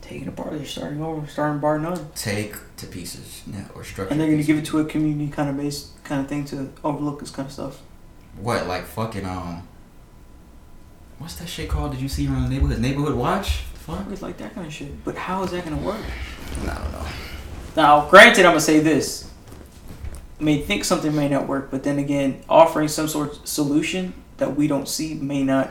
Taking 0.09 0.27
apart, 0.27 0.51
they're 0.53 0.65
starting 0.65 1.03
over, 1.03 1.27
starting 1.27 1.59
bar 1.59 1.77
none, 1.77 2.09
Take 2.15 2.55
to 2.77 2.87
pieces, 2.87 3.43
yeah, 3.45 3.65
or 3.75 3.83
structure. 3.83 4.11
and 4.11 4.19
they're 4.19 4.25
gonna 4.27 4.37
pieces. 4.37 4.47
give 4.47 4.57
it 4.57 4.65
to 4.65 4.79
a 4.79 4.85
community 4.85 5.29
kind 5.31 5.49
of 5.49 5.57
based 5.57 6.03
kind 6.03 6.19
of 6.19 6.27
thing 6.27 6.45
to 6.45 6.71
overlook 6.83 7.19
this 7.19 7.29
kind 7.29 7.45
of 7.45 7.53
stuff. 7.53 7.79
What 8.41 8.65
like 8.67 8.85
fucking 8.85 9.25
um. 9.25 9.67
What's 11.19 11.35
that 11.35 11.47
shit 11.47 11.69
called? 11.69 11.91
Did 11.91 12.01
you 12.01 12.09
see 12.09 12.27
around 12.27 12.43
the 12.43 12.49
neighborhood? 12.49 12.79
Neighborhood 12.79 13.13
Watch. 13.15 13.57
Fuck. 13.75 14.05
It's 14.11 14.21
like 14.21 14.37
that 14.37 14.55
kind 14.55 14.65
of 14.65 14.73
shit. 14.73 15.03
But 15.03 15.15
how 15.15 15.43
is 15.43 15.51
that 15.51 15.63
gonna 15.63 15.77
work? 15.77 16.01
I 16.63 16.65
don't 16.73 16.91
know. 16.91 17.05
Now, 17.75 18.09
granted, 18.09 18.45
I'm 18.45 18.51
gonna 18.51 18.61
say 18.61 18.79
this. 18.79 19.29
I 20.39 20.43
may 20.43 20.59
think 20.61 20.85
something 20.85 21.13
may 21.15 21.27
not 21.29 21.47
work, 21.47 21.69
but 21.69 21.83
then 21.83 21.99
again, 21.99 22.41
offering 22.49 22.87
some 22.87 23.07
sort 23.07 23.37
of 23.37 23.47
solution 23.47 24.13
that 24.37 24.55
we 24.55 24.67
don't 24.67 24.87
see 24.87 25.13
may 25.13 25.43
not. 25.43 25.69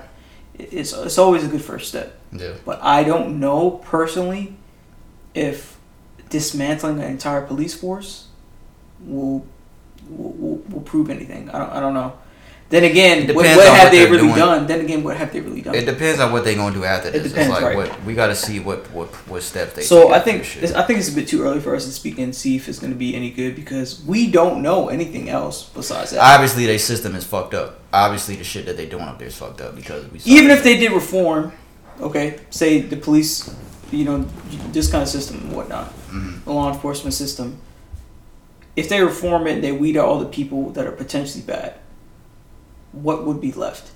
It's 0.55 0.93
it's 0.93 1.19
always 1.19 1.43
a 1.43 1.49
good 1.49 1.63
first 1.63 1.89
step. 1.89 2.18
Yeah. 2.33 2.55
But 2.65 2.83
I 2.83 3.05
don't 3.05 3.41
know 3.41 3.71
personally 3.71 4.57
if 5.35 5.79
dismantling 6.29 7.01
an 7.01 7.11
entire 7.11 7.43
police 7.43 7.75
force 7.75 8.29
will 9.01 9.47
will, 10.09 10.57
will, 10.69 10.81
prove 10.83 11.11
anything. 11.11 11.51
I 11.51 11.59
don't, 11.59 11.71
I 11.71 11.81
don't 11.81 11.95
know. 11.95 12.19
Then 12.71 12.85
again, 12.85 13.31
It 13.31 13.35
what, 13.35 13.47
what 13.47 13.67
have 13.67 13.85
what 13.85 13.93
they 13.93 14.05
really 14.05 14.19
doing. 14.25 14.35
done? 14.35 14.67
Then 14.67 14.81
again, 14.83 15.03
what 15.03 15.17
have 15.17 15.33
they 15.33 15.41
really 15.41 15.63
done? 15.63 15.75
It 15.75 15.87
depends 15.87 16.21
on 16.21 16.33
what 16.33 16.45
they're 16.45 16.55
gonna 16.55 16.75
do 16.75 16.85
after 16.85 17.11
this. 17.11 17.29
depends, 17.29 17.49
it's 17.49 17.63
like 17.63 17.77
right. 17.77 17.77
what 17.77 18.05
we 18.05 18.15
gotta 18.15 18.35
see 18.35 18.61
what 18.61 18.91
what 18.93 19.09
what 19.27 19.43
steps 19.43 19.73
they. 19.73 19.83
so 19.83 20.09
take 20.09 20.13
I 20.13 20.21
think 20.21 20.43
this 20.43 20.57
it's, 20.57 20.73
I 20.73 20.83
think 20.83 20.99
it's 20.99 21.09
a 21.09 21.15
bit 21.15 21.29
too 21.29 21.43
early 21.43 21.61
for 21.61 21.75
us 21.75 21.87
to 21.87 21.93
speak 21.93 22.19
and 22.19 22.35
see 22.35 22.57
if 22.57 22.69
it's 22.69 22.79
going 22.79 22.93
to 22.93 22.99
be 22.99 23.15
any 23.15 23.31
good 23.31 23.57
because 23.57 24.05
we 24.05 24.31
don't 24.31 24.61
know 24.61 24.89
anything 24.89 25.31
else 25.31 25.65
besides 25.71 26.11
that. 26.11 26.21
obviously 26.21 26.67
their 26.67 26.79
system 26.79 27.15
is 27.15 27.25
fucked 27.25 27.55
up. 27.55 27.81
Obviously 27.91 28.37
the 28.37 28.45
shit 28.45 28.67
that 28.67 28.77
they're 28.77 28.87
doing 28.87 29.05
up 29.05 29.19
there 29.19 29.29
is 29.29 29.37
fucked 29.37 29.63
up 29.63 29.75
because 29.75 30.07
we. 30.13 30.21
Even 30.27 30.51
if 30.51 30.63
they 30.63 30.77
did 30.77 30.93
reform, 30.93 31.53
okay, 32.01 32.41
say 32.51 32.81
the 32.81 32.97
police, 32.97 33.55
you 33.91 34.05
know, 34.05 34.27
this 34.73 34.91
kind 34.91 35.03
of 35.03 35.09
system 35.09 35.39
and 35.39 35.53
whatnot, 35.57 35.93
Mhm. 36.11 36.45
the 36.45 36.53
law 36.53 36.73
enforcement 36.73 37.15
system. 37.15 37.59
If 38.77 38.89
they 38.89 39.03
reform 39.03 39.47
it, 39.47 39.61
they 39.63 39.73
weed 39.73 39.97
out 39.97 40.07
all 40.07 40.19
the 40.19 40.27
people 40.27 40.71
that 40.71 40.87
are 40.87 40.93
potentially 40.93 41.43
bad. 41.43 41.75
What 42.93 43.27
would 43.27 43.41
be 43.41 43.53
left? 43.53 43.91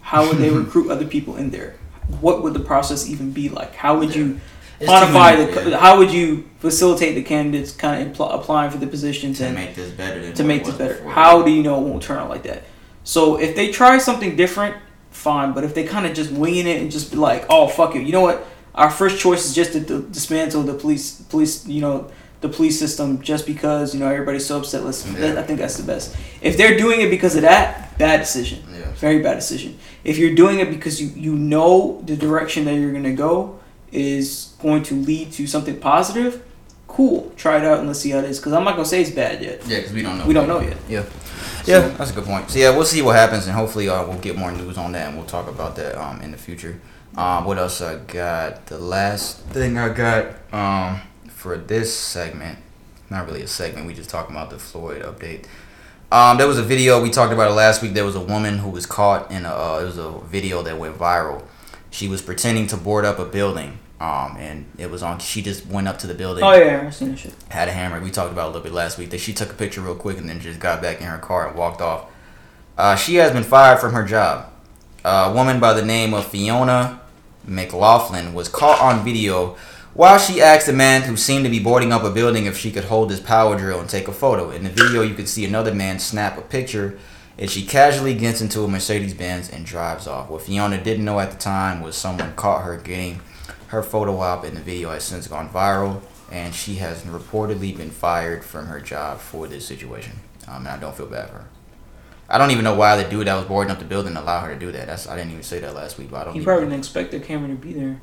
How 0.00 0.26
would 0.26 0.38
they 0.38 0.50
recruit 0.62 0.90
other 0.90 1.06
people 1.06 1.36
in 1.36 1.50
there? 1.50 1.74
What 2.20 2.42
would 2.42 2.54
the 2.54 2.60
process 2.60 3.08
even 3.08 3.32
be 3.32 3.48
like? 3.48 3.74
How 3.74 3.98
would 3.98 4.14
you 4.14 4.40
It's 4.78 4.88
quantify 4.90 5.38
many- 5.38 5.52
the? 5.52 5.70
yeah. 5.70 5.78
How 5.78 5.98
would 5.98 6.12
you 6.12 6.44
facilitate 6.60 7.14
the 7.14 7.22
candidates 7.22 7.72
kind 7.72 8.02
of 8.08 8.16
impl- 8.16 8.34
applying 8.34 8.70
for 8.70 8.78
the 8.78 8.86
positions 8.86 9.38
to 9.38 9.46
and 9.46 9.54
make 9.54 9.74
this 9.74 9.90
better 9.90 10.20
than 10.20 10.34
to 10.34 10.44
make 10.44 10.64
this 10.64 10.74
better. 10.74 10.94
before. 10.94 11.12
How 11.12 11.42
do 11.42 11.50
you 11.50 11.62
know 11.62 11.78
it 11.80 11.88
won't 11.88 12.02
turn 12.02 12.18
out 12.18 12.28
like 12.28 12.42
that? 12.44 12.62
So 13.04 13.36
if 13.40 13.56
they 13.56 13.70
try 13.70 13.98
something 13.98 14.36
different, 14.36 14.76
fine. 15.16 15.52
But 15.52 15.64
if 15.64 15.74
they 15.74 15.84
kind 15.84 16.06
of 16.06 16.14
just 16.14 16.30
winging 16.30 16.66
it 16.66 16.80
and 16.80 16.90
just 16.90 17.10
be 17.10 17.16
like, 17.16 17.46
oh 17.48 17.68
fuck 17.68 17.96
it, 17.96 18.02
you 18.02 18.12
know 18.12 18.20
what? 18.20 18.46
Our 18.74 18.90
first 18.90 19.18
choice 19.18 19.46
is 19.46 19.54
just 19.54 19.72
to 19.72 19.80
d- 19.80 20.06
dismantle 20.10 20.62
the 20.64 20.74
police, 20.74 21.22
police, 21.22 21.66
you 21.66 21.80
know, 21.80 22.10
the 22.42 22.48
police 22.48 22.78
system 22.78 23.22
just 23.22 23.46
because 23.46 23.94
you 23.94 24.00
know 24.00 24.08
everybody's 24.08 24.46
so 24.46 24.58
upset. 24.58 24.84
Let's. 24.84 25.06
Yeah. 25.10 25.38
I 25.38 25.42
think 25.42 25.58
that's 25.58 25.76
the 25.76 25.82
best. 25.82 26.16
If 26.42 26.56
they're 26.56 26.76
doing 26.76 27.00
it 27.00 27.10
because 27.10 27.34
of 27.34 27.42
that, 27.42 27.96
bad 27.98 28.18
decision. 28.18 28.62
Yeah. 28.70 28.92
Very 28.92 29.20
bad 29.22 29.34
decision. 29.34 29.78
If 30.04 30.18
you're 30.18 30.34
doing 30.34 30.60
it 30.60 30.70
because 30.70 31.00
you 31.00 31.08
you 31.08 31.34
know 31.34 32.02
the 32.04 32.16
direction 32.16 32.64
that 32.66 32.74
you're 32.74 32.92
gonna 32.92 33.14
go 33.14 33.58
is 33.92 34.54
going 34.60 34.82
to 34.84 34.94
lead 34.94 35.32
to 35.32 35.46
something 35.46 35.78
positive, 35.80 36.44
cool. 36.96 37.30
Try 37.36 37.58
it 37.58 37.64
out 37.64 37.78
and 37.78 37.86
let's 37.86 38.00
see 38.00 38.10
how 38.10 38.18
it 38.18 38.24
is. 38.24 38.38
Because 38.38 38.54
I'm 38.54 38.64
not 38.64 38.72
gonna 38.72 38.86
say 38.86 39.02
it's 39.02 39.10
bad 39.10 39.42
yet. 39.42 39.66
Yeah, 39.66 39.78
because 39.78 39.92
we 39.92 40.02
don't 40.02 40.18
know. 40.18 40.26
We 40.26 40.32
don't 40.34 40.48
know 40.48 40.60
yet. 40.60 40.78
Yeah. 40.88 41.04
Yeah, 41.66 41.88
that's 41.88 42.12
a 42.12 42.14
good 42.14 42.24
point. 42.24 42.48
So 42.48 42.58
yeah, 42.58 42.70
we'll 42.70 42.84
see 42.84 43.02
what 43.02 43.16
happens, 43.16 43.46
and 43.46 43.54
hopefully 43.54 43.88
uh, 43.88 44.06
we'll 44.06 44.18
get 44.18 44.36
more 44.36 44.52
news 44.52 44.78
on 44.78 44.92
that, 44.92 45.08
and 45.08 45.16
we'll 45.16 45.26
talk 45.26 45.48
about 45.48 45.76
that 45.76 46.00
um, 46.00 46.20
in 46.20 46.30
the 46.30 46.38
future. 46.38 46.80
Um, 47.16 47.44
what 47.44 47.58
else 47.58 47.80
I 47.80 47.96
got? 47.96 48.66
The 48.66 48.78
last 48.78 49.40
thing 49.46 49.76
I 49.76 49.88
got 49.88 50.36
um, 50.54 51.00
for 51.28 51.58
this 51.58 51.94
segment, 51.94 52.58
not 53.10 53.26
really 53.26 53.42
a 53.42 53.48
segment. 53.48 53.86
We 53.86 53.94
just 53.94 54.10
talking 54.10 54.34
about 54.34 54.50
the 54.50 54.58
Floyd 54.58 55.02
update. 55.02 55.46
Um, 56.12 56.38
there 56.38 56.46
was 56.46 56.58
a 56.58 56.62
video 56.62 57.02
we 57.02 57.10
talked 57.10 57.32
about 57.32 57.50
it 57.50 57.54
last 57.54 57.82
week. 57.82 57.94
There 57.94 58.04
was 58.04 58.14
a 58.14 58.20
woman 58.20 58.58
who 58.58 58.70
was 58.70 58.86
caught 58.86 59.30
in 59.30 59.44
a. 59.44 59.50
Uh, 59.50 59.80
it 59.82 59.84
was 59.86 59.98
a 59.98 60.12
video 60.20 60.62
that 60.62 60.78
went 60.78 60.96
viral. 60.96 61.42
She 61.90 62.06
was 62.06 62.22
pretending 62.22 62.68
to 62.68 62.76
board 62.76 63.04
up 63.04 63.18
a 63.18 63.24
building, 63.24 63.78
um, 64.00 64.36
and 64.38 64.66
it 64.78 64.90
was 64.90 65.02
on. 65.02 65.18
She 65.18 65.40
just 65.42 65.66
went 65.66 65.88
up 65.88 65.98
to 66.00 66.06
the 66.06 66.14
building 66.14 66.44
Oh 66.44 66.52
yeah, 66.52 66.84
I 66.86 66.90
seen 66.90 67.10
that 67.10 67.18
shit. 67.18 67.34
had 67.48 67.68
a 67.68 67.72
hammer. 67.72 68.00
We 68.00 68.10
talked 68.10 68.32
about 68.32 68.42
it 68.42 68.44
a 68.44 68.52
little 68.52 68.62
bit 68.62 68.72
last 68.72 68.98
week 68.98 69.10
that 69.10 69.20
she 69.20 69.32
took 69.32 69.50
a 69.50 69.54
picture 69.54 69.80
real 69.80 69.94
quick 69.94 70.18
and 70.18 70.28
then 70.28 70.40
just 70.40 70.60
got 70.60 70.82
back 70.82 71.00
in 71.00 71.06
her 71.06 71.18
car 71.18 71.48
and 71.48 71.56
walked 71.56 71.80
off. 71.80 72.06
Uh, 72.76 72.94
she 72.94 73.14
has 73.16 73.32
been 73.32 73.42
fired 73.44 73.78
from 73.78 73.92
her 73.94 74.04
job. 74.04 74.50
a 75.04 75.32
woman 75.32 75.58
by 75.60 75.72
the 75.72 75.84
name 75.84 76.12
of 76.12 76.26
Fiona 76.26 77.00
McLaughlin 77.46 78.34
was 78.34 78.48
caught 78.48 78.80
on 78.80 79.04
video 79.04 79.56
while 79.94 80.18
she 80.18 80.42
asked 80.42 80.68
a 80.68 80.72
man 80.74 81.02
who 81.02 81.16
seemed 81.16 81.44
to 81.44 81.50
be 81.50 81.58
boarding 81.58 81.90
up 81.90 82.04
a 82.04 82.10
building 82.10 82.44
if 82.44 82.58
she 82.58 82.70
could 82.70 82.84
hold 82.84 83.10
his 83.10 83.20
power 83.20 83.56
drill 83.56 83.80
and 83.80 83.88
take 83.88 84.08
a 84.08 84.12
photo. 84.12 84.50
In 84.50 84.64
the 84.64 84.68
video, 84.68 85.00
you 85.00 85.14
could 85.14 85.28
see 85.28 85.44
another 85.46 85.72
man 85.74 85.98
snap 85.98 86.36
a 86.36 86.42
picture 86.42 86.98
and 87.38 87.50
she 87.50 87.64
casually 87.64 88.14
gets 88.14 88.40
into 88.42 88.62
a 88.62 88.68
Mercedes 88.68 89.14
Benz 89.14 89.48
and 89.50 89.64
drives 89.64 90.06
off. 90.06 90.28
What 90.28 90.42
Fiona 90.42 90.82
didn't 90.82 91.04
know 91.04 91.18
at 91.20 91.30
the 91.30 91.38
time 91.38 91.80
was 91.80 91.96
someone 91.96 92.34
caught 92.34 92.62
her 92.64 92.76
getting 92.76 93.20
her 93.68 93.82
photo 93.82 94.18
op, 94.20 94.44
and 94.44 94.56
the 94.56 94.60
video 94.60 94.90
has 94.90 95.04
since 95.04 95.26
gone 95.26 95.48
viral. 95.48 96.00
And 96.30 96.52
she 96.54 96.76
has 96.76 97.02
reportedly 97.02 97.76
been 97.76 97.90
fired 97.90 98.44
from 98.44 98.66
her 98.66 98.80
job 98.80 99.20
for 99.20 99.46
this 99.46 99.64
situation. 99.64 100.12
Um, 100.48 100.66
and 100.66 100.68
I 100.68 100.76
don't 100.76 100.96
feel 100.96 101.06
bad 101.06 101.28
for 101.30 101.36
her. 101.36 101.48
I 102.28 102.38
don't 102.38 102.50
even 102.50 102.64
know 102.64 102.74
why 102.74 103.00
the 103.00 103.08
dude 103.08 103.28
that 103.28 103.36
was 103.36 103.44
boarding 103.44 103.70
up 103.70 103.78
the 103.78 103.84
building 103.84 104.16
allowed 104.16 104.40
her 104.46 104.54
to 104.54 104.58
do 104.58 104.72
that. 104.72 104.88
That's 104.88 105.06
I 105.08 105.14
didn't 105.16 105.30
even 105.30 105.44
say 105.44 105.60
that 105.60 105.74
last 105.76 105.98
week, 105.98 106.10
but 106.10 106.22
I 106.22 106.24
don't. 106.24 106.34
He 106.34 106.40
probably 106.40 106.64
know. 106.64 106.70
didn't 106.70 106.80
expect 106.80 107.12
the 107.12 107.20
camera 107.20 107.48
to 107.48 107.54
be 107.54 107.72
there. 107.72 108.00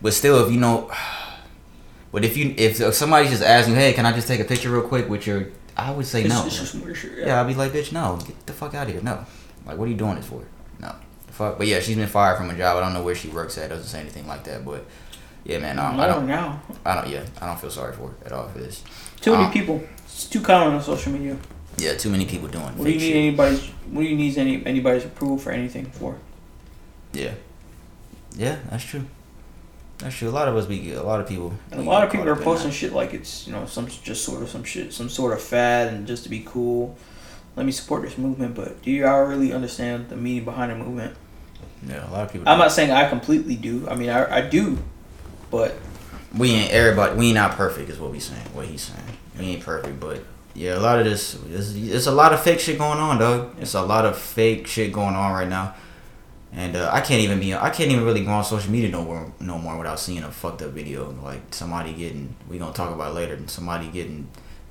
But 0.00 0.14
still, 0.14 0.42
if 0.46 0.50
you 0.50 0.58
know, 0.58 0.90
but 2.12 2.24
if 2.24 2.38
you 2.38 2.54
if, 2.56 2.80
if 2.80 2.94
somebody's 2.94 3.30
just 3.30 3.42
asking, 3.42 3.74
hey, 3.74 3.92
can 3.92 4.06
I 4.06 4.12
just 4.12 4.26
take 4.26 4.40
a 4.40 4.44
picture 4.44 4.70
real 4.70 4.88
quick 4.88 5.08
with 5.10 5.26
your? 5.26 5.48
I 5.76 5.90
would 5.90 6.06
say 6.06 6.22
It's, 6.22 6.30
no. 6.34 6.44
just. 6.48 6.74
Yeah. 6.74 7.26
Yeah, 7.26 7.40
I'd 7.42 7.46
be 7.46 7.54
like, 7.54 7.72
bitch, 7.72 7.92
no, 7.92 8.18
get 8.26 8.46
the 8.46 8.52
fuck 8.54 8.74
out 8.74 8.86
of 8.86 8.92
here, 8.94 9.02
no. 9.02 9.24
Like, 9.66 9.76
what 9.76 9.84
are 9.86 9.90
you 9.90 9.96
doing 9.96 10.16
this 10.16 10.26
for? 10.26 10.42
Fuck. 11.30 11.58
But 11.58 11.66
yeah, 11.66 11.80
she's 11.80 11.96
been 11.96 12.08
fired 12.08 12.36
from 12.36 12.50
a 12.50 12.56
job. 12.56 12.76
I 12.76 12.80
don't 12.80 12.92
know 12.92 13.02
where 13.02 13.14
she 13.14 13.28
works 13.28 13.56
at. 13.58 13.68
Doesn't 13.70 13.86
say 13.86 14.00
anything 14.00 14.26
like 14.26 14.44
that. 14.44 14.64
But 14.64 14.84
yeah, 15.44 15.58
man, 15.58 15.78
um, 15.78 15.98
I 15.98 16.06
don't, 16.06 16.26
know. 16.26 16.60
I 16.84 16.94
don't, 16.94 17.08
yeah, 17.08 17.24
I 17.40 17.46
don't 17.46 17.58
feel 17.60 17.70
sorry 17.70 17.92
for 17.94 18.08
her 18.08 18.14
at 18.26 18.32
all 18.32 18.48
for 18.48 18.58
this. 18.58 18.82
Too 19.20 19.32
many 19.32 19.44
Um, 19.44 19.52
people. 19.52 19.82
It's 20.04 20.26
too 20.28 20.40
common 20.40 20.74
on 20.74 20.82
social 20.82 21.12
media. 21.12 21.36
Yeah, 21.78 21.94
too 21.94 22.10
many 22.10 22.26
people 22.26 22.48
doing. 22.48 22.64
What 22.76 22.84
do 22.84 22.90
you 22.90 22.98
need 22.98 23.06
shit. 23.06 23.16
anybody's? 23.16 23.62
What 23.90 24.02
do 24.02 24.06
you 24.08 24.16
need 24.16 24.36
any 24.36 24.64
anybody's 24.66 25.04
approval 25.04 25.38
for 25.38 25.50
anything 25.50 25.86
for? 25.86 26.16
Yeah, 27.12 27.32
yeah, 28.36 28.58
that's 28.70 28.84
true. 28.84 29.04
That's 29.98 30.16
true. 30.16 30.28
A 30.28 30.30
lot 30.30 30.48
of 30.48 30.56
us, 30.56 30.66
we 30.66 30.78
get 30.80 30.98
a 30.98 31.02
lot 31.02 31.20
of 31.20 31.28
people. 31.28 31.52
And 31.70 31.80
a 31.80 31.82
lot 31.84 32.04
of 32.04 32.10
people 32.10 32.28
are 32.28 32.36
posting 32.36 32.70
shit 32.70 32.92
like 32.92 33.14
it's 33.14 33.46
you 33.46 33.52
know 33.52 33.66
some 33.66 33.86
just 33.86 34.24
sort 34.24 34.42
of 34.42 34.48
some 34.48 34.64
shit, 34.64 34.92
some 34.92 35.08
sort 35.08 35.32
of 35.32 35.40
fad, 35.42 35.92
and 35.92 36.06
just 36.06 36.22
to 36.24 36.28
be 36.28 36.40
cool. 36.46 36.96
Let 37.60 37.66
me 37.66 37.72
support 37.72 38.00
this 38.00 38.16
movement, 38.16 38.54
but 38.54 38.80
do 38.80 38.90
you 38.90 39.06
all 39.06 39.24
really 39.24 39.52
understand 39.52 40.08
the 40.08 40.16
meaning 40.16 40.46
behind 40.46 40.72
the 40.72 40.76
movement? 40.76 41.14
Yeah, 41.86 42.08
a 42.08 42.10
lot 42.10 42.24
of 42.24 42.32
people. 42.32 42.48
I'm 42.48 42.56
do. 42.56 42.62
not 42.62 42.72
saying 42.72 42.90
I 42.90 43.06
completely 43.06 43.54
do. 43.54 43.86
I 43.86 43.96
mean, 43.96 44.08
I, 44.08 44.36
I 44.36 44.40
do, 44.40 44.78
but 45.50 45.74
we 46.34 46.52
ain't 46.52 46.72
everybody. 46.72 47.18
We 47.18 47.26
ain't 47.26 47.34
not 47.34 47.58
perfect, 47.58 47.90
is 47.90 47.98
what 47.98 48.12
we 48.12 48.18
saying. 48.18 48.46
What 48.54 48.64
he's 48.64 48.80
saying. 48.80 49.04
We 49.38 49.44
ain't 49.44 49.62
perfect, 49.62 50.00
but 50.00 50.24
yeah, 50.54 50.78
a 50.78 50.80
lot 50.80 51.00
of 51.00 51.04
this. 51.04 51.38
It's, 51.50 51.74
it's 51.74 52.06
a 52.06 52.12
lot 52.12 52.32
of 52.32 52.42
fake 52.42 52.60
shit 52.60 52.78
going 52.78 52.98
on, 52.98 53.18
dog. 53.18 53.54
It's 53.60 53.74
a 53.74 53.82
lot 53.82 54.06
of 54.06 54.16
fake 54.16 54.66
shit 54.66 54.90
going 54.90 55.14
on 55.14 55.30
right 55.30 55.46
now, 55.46 55.74
and 56.54 56.76
uh, 56.76 56.88
I 56.90 57.02
can't 57.02 57.20
even 57.20 57.40
be. 57.40 57.54
I 57.54 57.68
can't 57.68 57.90
even 57.90 58.06
really 58.06 58.24
go 58.24 58.30
on 58.30 58.42
social 58.42 58.72
media 58.72 58.88
no 58.88 59.04
more, 59.04 59.34
no 59.38 59.58
more 59.58 59.76
without 59.76 60.00
seeing 60.00 60.22
a 60.22 60.30
fucked 60.30 60.62
up 60.62 60.70
video 60.70 61.10
like 61.22 61.52
somebody 61.52 61.92
getting. 61.92 62.34
We 62.48 62.56
gonna 62.56 62.72
talk 62.72 62.94
about 62.94 63.10
it 63.10 63.14
later. 63.16 63.38
Somebody 63.48 63.88
getting 63.88 64.28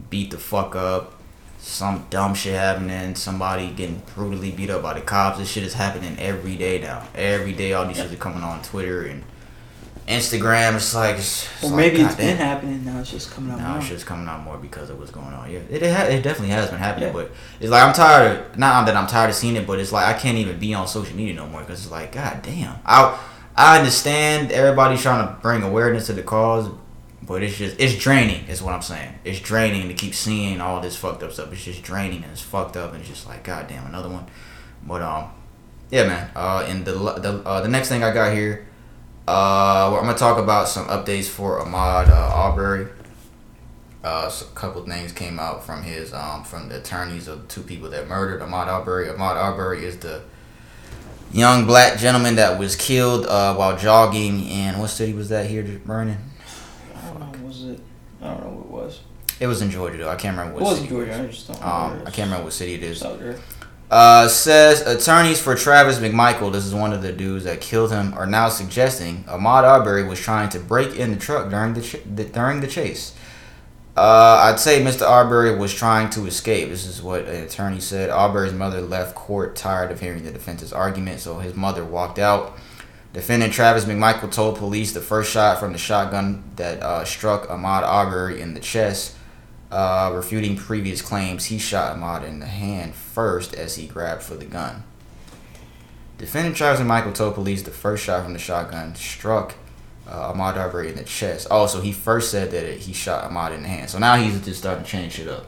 beat 0.10 0.32
the 0.32 0.39
fuck 0.39 0.75
up. 0.75 1.18
Some 1.62 2.06
dumb 2.10 2.34
shit 2.34 2.56
happening. 2.56 3.15
Somebody 3.15 3.69
getting 3.72 4.02
brutally 4.15 4.52
beat 4.52 4.69
up 4.69 4.82
by 4.82 4.93
the 4.93 5.02
cops. 5.02 5.38
This 5.39 5.50
shit 5.52 5.63
is 5.63 5.74
happening 5.74 6.17
every 6.17 6.56
day 6.56 6.80
now. 6.80 7.08
Every 7.13 7.54
day, 7.54 7.74
all 7.74 7.86
these 7.86 7.98
shit 7.98 8.12
are 8.12 8.15
coming 8.15 8.43
on 8.43 8.62
Twitter 8.62 9.04
and 9.04 9.24
Instagram. 10.08 10.76
It's 10.78 10.95
like, 10.95 11.17
it's, 11.17 11.48
it's 11.56 11.63
or 11.65 11.67
like, 11.67 11.76
maybe 11.76 12.02
it's 12.02 12.15
been 12.15 12.38
happening 12.38 12.86
now. 12.86 13.00
It's 13.02 13.12
just 13.12 13.32
coming 13.32 13.52
out 13.52 13.60
Now 13.60 13.69
more. 13.72 13.80
it's 13.80 13.89
just 13.89 14.06
coming 14.06 14.28
out 14.28 14.43
more 14.43 14.58
because 14.58 14.89
of 14.89 14.98
what's 15.00 15.12
going 15.12 15.28
on. 15.34 15.52
Yeah, 15.52 15.60
it 15.69 15.84
it, 15.84 15.93
ha- 15.95 16.06
it 16.06 16.22
definitely 16.24 16.50
has 16.50 16.69
been 16.69 16.80
happening, 16.80 17.10
Yeah. 17.10 17.13
but 17.13 17.32
it's 17.60 17.69
like 17.69 17.84
I'm 17.84 17.93
tired. 17.93 18.39
Of, 18.39 18.58
not 18.58 18.86
that 18.86 18.95
I'm 18.95 19.06
tired 19.08 19.30
of 19.30 19.36
seeing 19.36 19.56
it, 19.58 19.67
but 19.67 19.80
it's 19.80 19.91
like 19.91 20.08
I 20.08 20.17
can't 20.17 20.38
even 20.38 20.60
be 20.60 20.74
on 20.74 20.88
social 20.88 21.15
media 21.15 21.34
no 21.36 21.45
more 21.48 21.60
because 21.62 21.82
it's 21.84 21.91
like, 21.91 22.13
god 22.13 22.41
damn. 22.41 22.76
I 22.86 23.19
I 23.56 23.78
understand 23.80 24.52
everybody's 24.54 25.02
trying 25.02 25.28
to 25.28 25.39
bring 25.41 25.62
awareness 25.62 26.08
to 26.08 26.13
the 26.13 26.24
cause, 26.24 26.69
but 27.29 27.43
it's 27.43 27.57
just 27.57 27.79
it's 27.79 27.95
draining. 27.95 28.47
Is 28.47 28.61
what 28.63 28.73
I'm 28.73 28.81
saying. 28.81 29.19
It's 29.23 29.39
draining 29.39 29.87
to 29.87 29.93
keep 29.93 30.15
seeing 30.15 30.59
all 30.59 30.81
this 30.81 30.95
fucked 30.95 31.21
up 31.21 31.31
stuff. 31.31 31.53
It's 31.53 31.63
just 31.63 31.83
draining 31.83 32.23
and 32.23 32.31
it's 32.31 32.41
fucked 32.41 32.75
up 32.75 32.91
and 32.91 33.01
it's 33.01 33.09
just 33.09 33.27
like, 33.27 33.43
god 33.43 33.67
damn, 33.67 33.85
another 33.85 34.09
one. 34.09 34.25
But 34.85 35.03
um, 35.03 35.29
yeah, 35.91 36.07
man. 36.07 36.31
Uh, 36.35 36.65
and 36.67 36.83
the 36.83 36.93
the 36.93 37.41
uh, 37.45 37.61
the 37.61 37.67
next 37.67 37.87
thing 37.87 38.03
I 38.03 38.11
got 38.11 38.33
here. 38.33 38.65
Uh, 39.27 39.89
well, 39.91 39.99
I'm 39.99 40.05
gonna 40.05 40.17
talk 40.17 40.39
about 40.39 40.67
some 40.67 40.87
updates 40.87 41.27
for 41.27 41.59
Ahmaud 41.63 42.09
uh, 42.09 42.31
Aubrey. 42.33 42.87
Uh, 44.03 44.27
so 44.27 44.47
a 44.47 44.55
couple 44.55 44.83
things 44.83 45.11
came 45.11 45.39
out 45.39 45.63
from 45.63 45.83
his 45.83 46.11
um, 46.15 46.43
from 46.43 46.67
the 46.69 46.79
attorneys 46.79 47.27
of 47.27 47.47
two 47.47 47.61
people 47.61 47.91
that 47.91 48.07
murdered 48.07 48.41
Ahmaud 48.41 48.65
Arbery. 48.65 49.07
Ahmaud 49.07 49.35
Arbery 49.35 49.85
is 49.85 49.97
the 49.97 50.23
young 51.31 51.67
black 51.67 51.99
gentleman 51.99 52.37
that 52.37 52.57
was 52.57 52.75
killed 52.75 53.27
uh, 53.27 53.53
while 53.53 53.77
jogging 53.77 54.43
in 54.43 54.79
what 54.79 54.87
city 54.87 55.13
was 55.13 55.29
that 55.29 55.47
here, 55.47 55.61
Vernon? 55.61 56.17
I 56.95 57.07
don't 57.07 57.19
know. 57.19 57.47
Was 57.47 57.63
it? 57.63 57.79
I 58.21 58.27
don't 58.27 58.43
know 58.43 58.49
what 58.51 58.65
it 58.65 58.71
was. 58.86 58.99
It 59.39 59.47
was 59.47 59.62
in 59.62 59.71
Georgia 59.71 59.97
though. 59.97 60.10
I 60.10 60.15
can't 60.15 60.38
remember 60.38 60.60
It 60.60 60.62
what 60.62 60.71
wasn't 60.71 60.89
city. 60.89 60.95
it 61.01 61.05
Georgia. 61.05 61.17
I 61.21 61.25
was. 61.25 61.36
just 61.36 61.47
don't. 61.47 61.63
Um. 61.65 62.01
I 62.05 62.12
can't 62.12 62.27
remember 62.27 62.43
what 62.45 62.53
city 62.53 62.73
it 62.75 62.84
is. 62.84 63.03
Uh, 63.91 64.27
says 64.27 64.82
attorneys 64.82 65.41
for 65.41 65.55
Travis 65.55 65.97
McMichael, 65.97 66.51
this 66.51 66.63
is 66.63 66.75
one 66.75 66.93
of 66.93 67.01
the 67.01 67.12
dudes 67.12 67.45
that 67.45 67.60
killed 67.60 67.91
him, 67.91 68.13
are 68.13 68.27
now 68.27 68.47
suggesting 68.47 69.23
Ahmaud 69.23 69.63
Arbery 69.63 70.03
was 70.03 70.19
trying 70.19 70.49
to 70.49 70.60
break 70.60 70.95
in 70.95 71.10
the 71.12 71.17
truck 71.17 71.49
during 71.49 71.73
the, 71.73 71.82
ch- 71.82 72.03
the 72.05 72.25
during 72.25 72.62
the 72.62 72.67
chase. 72.67 73.15
Uh, 73.97 74.41
I'd 74.43 74.60
say 74.60 74.82
Mr. 74.82 75.01
Arbery 75.10 75.55
was 75.58 75.73
trying 75.73 76.10
to 76.12 76.25
escape. 76.27 76.69
This 76.69 76.86
is 76.86 77.01
what 77.01 77.21
an 77.27 77.43
attorney 77.43 77.79
said. 77.79 78.10
Arbery's 78.12 78.53
mother 78.53 78.79
left 78.79 79.15
court 79.15 79.55
tired 79.55 79.91
of 79.91 79.99
hearing 79.99 80.23
the 80.23 80.32
defense's 80.32 80.71
argument, 80.71 81.19
so 81.19 81.39
his 81.39 81.55
mother 81.55 81.84
walked 81.84 82.19
out. 82.19 82.58
Defendant 83.12 83.54
Travis 83.54 83.86
McMichael 83.86 84.32
told 84.32 84.58
police 84.58 84.93
the 84.93 85.02
first 85.02 85.32
shot 85.32 85.60
from 85.60 85.72
the 85.72 85.80
shotgun 85.80 86.43
that 86.58 86.82
uh, 86.84 87.04
struck 87.06 87.48
Ahmaud 87.48 87.82
Arbery 87.82 88.39
in 88.39 88.54
the 88.54 88.60
chest 88.60 89.15
uh, 89.72 90.12
refuting 90.13 90.56
previous 90.56 91.02
claims 91.02 91.45
he 91.45 91.58
shot 91.58 91.95
Ahmaud 91.95 92.28
in 92.28 92.39
the 92.39 92.45
hand 92.45 92.95
first 92.95 93.54
as 93.54 93.76
he 93.76 93.88
grabbed 93.88 94.24
for 94.24 94.36
the 94.36 94.45
gun. 94.45 94.84
Defendant 96.17 96.56
Travis 96.56 96.82
McMichael 96.82 97.15
told 97.15 97.36
police 97.36 97.62
the 97.63 97.72
first 97.72 98.04
shot 98.04 98.24
from 98.24 98.34
the 98.34 98.39
shotgun 98.39 98.95
struck 98.95 99.56
uh, 100.08 100.34
Ahmaud 100.34 100.58
Arbery 100.58 100.89
in 100.89 100.95
the 100.95 101.04
chest. 101.04 101.48
Oh, 101.50 101.67
so 101.67 101.82
he 101.82 101.91
first 101.91 102.32
said 102.32 102.52
that 102.52 102.80
he 102.80 102.93
shot 102.93 103.30
Ahmaud 103.30 103.56
in 103.56 103.62
the 103.62 103.69
hand. 103.69 103.89
So 103.89 104.00
now 104.00 104.15
he's 104.15 104.43
just 104.43 104.60
starting 104.60 104.84
to 104.84 104.89
change 104.89 105.19
it 105.19 105.28
up. 105.28 105.45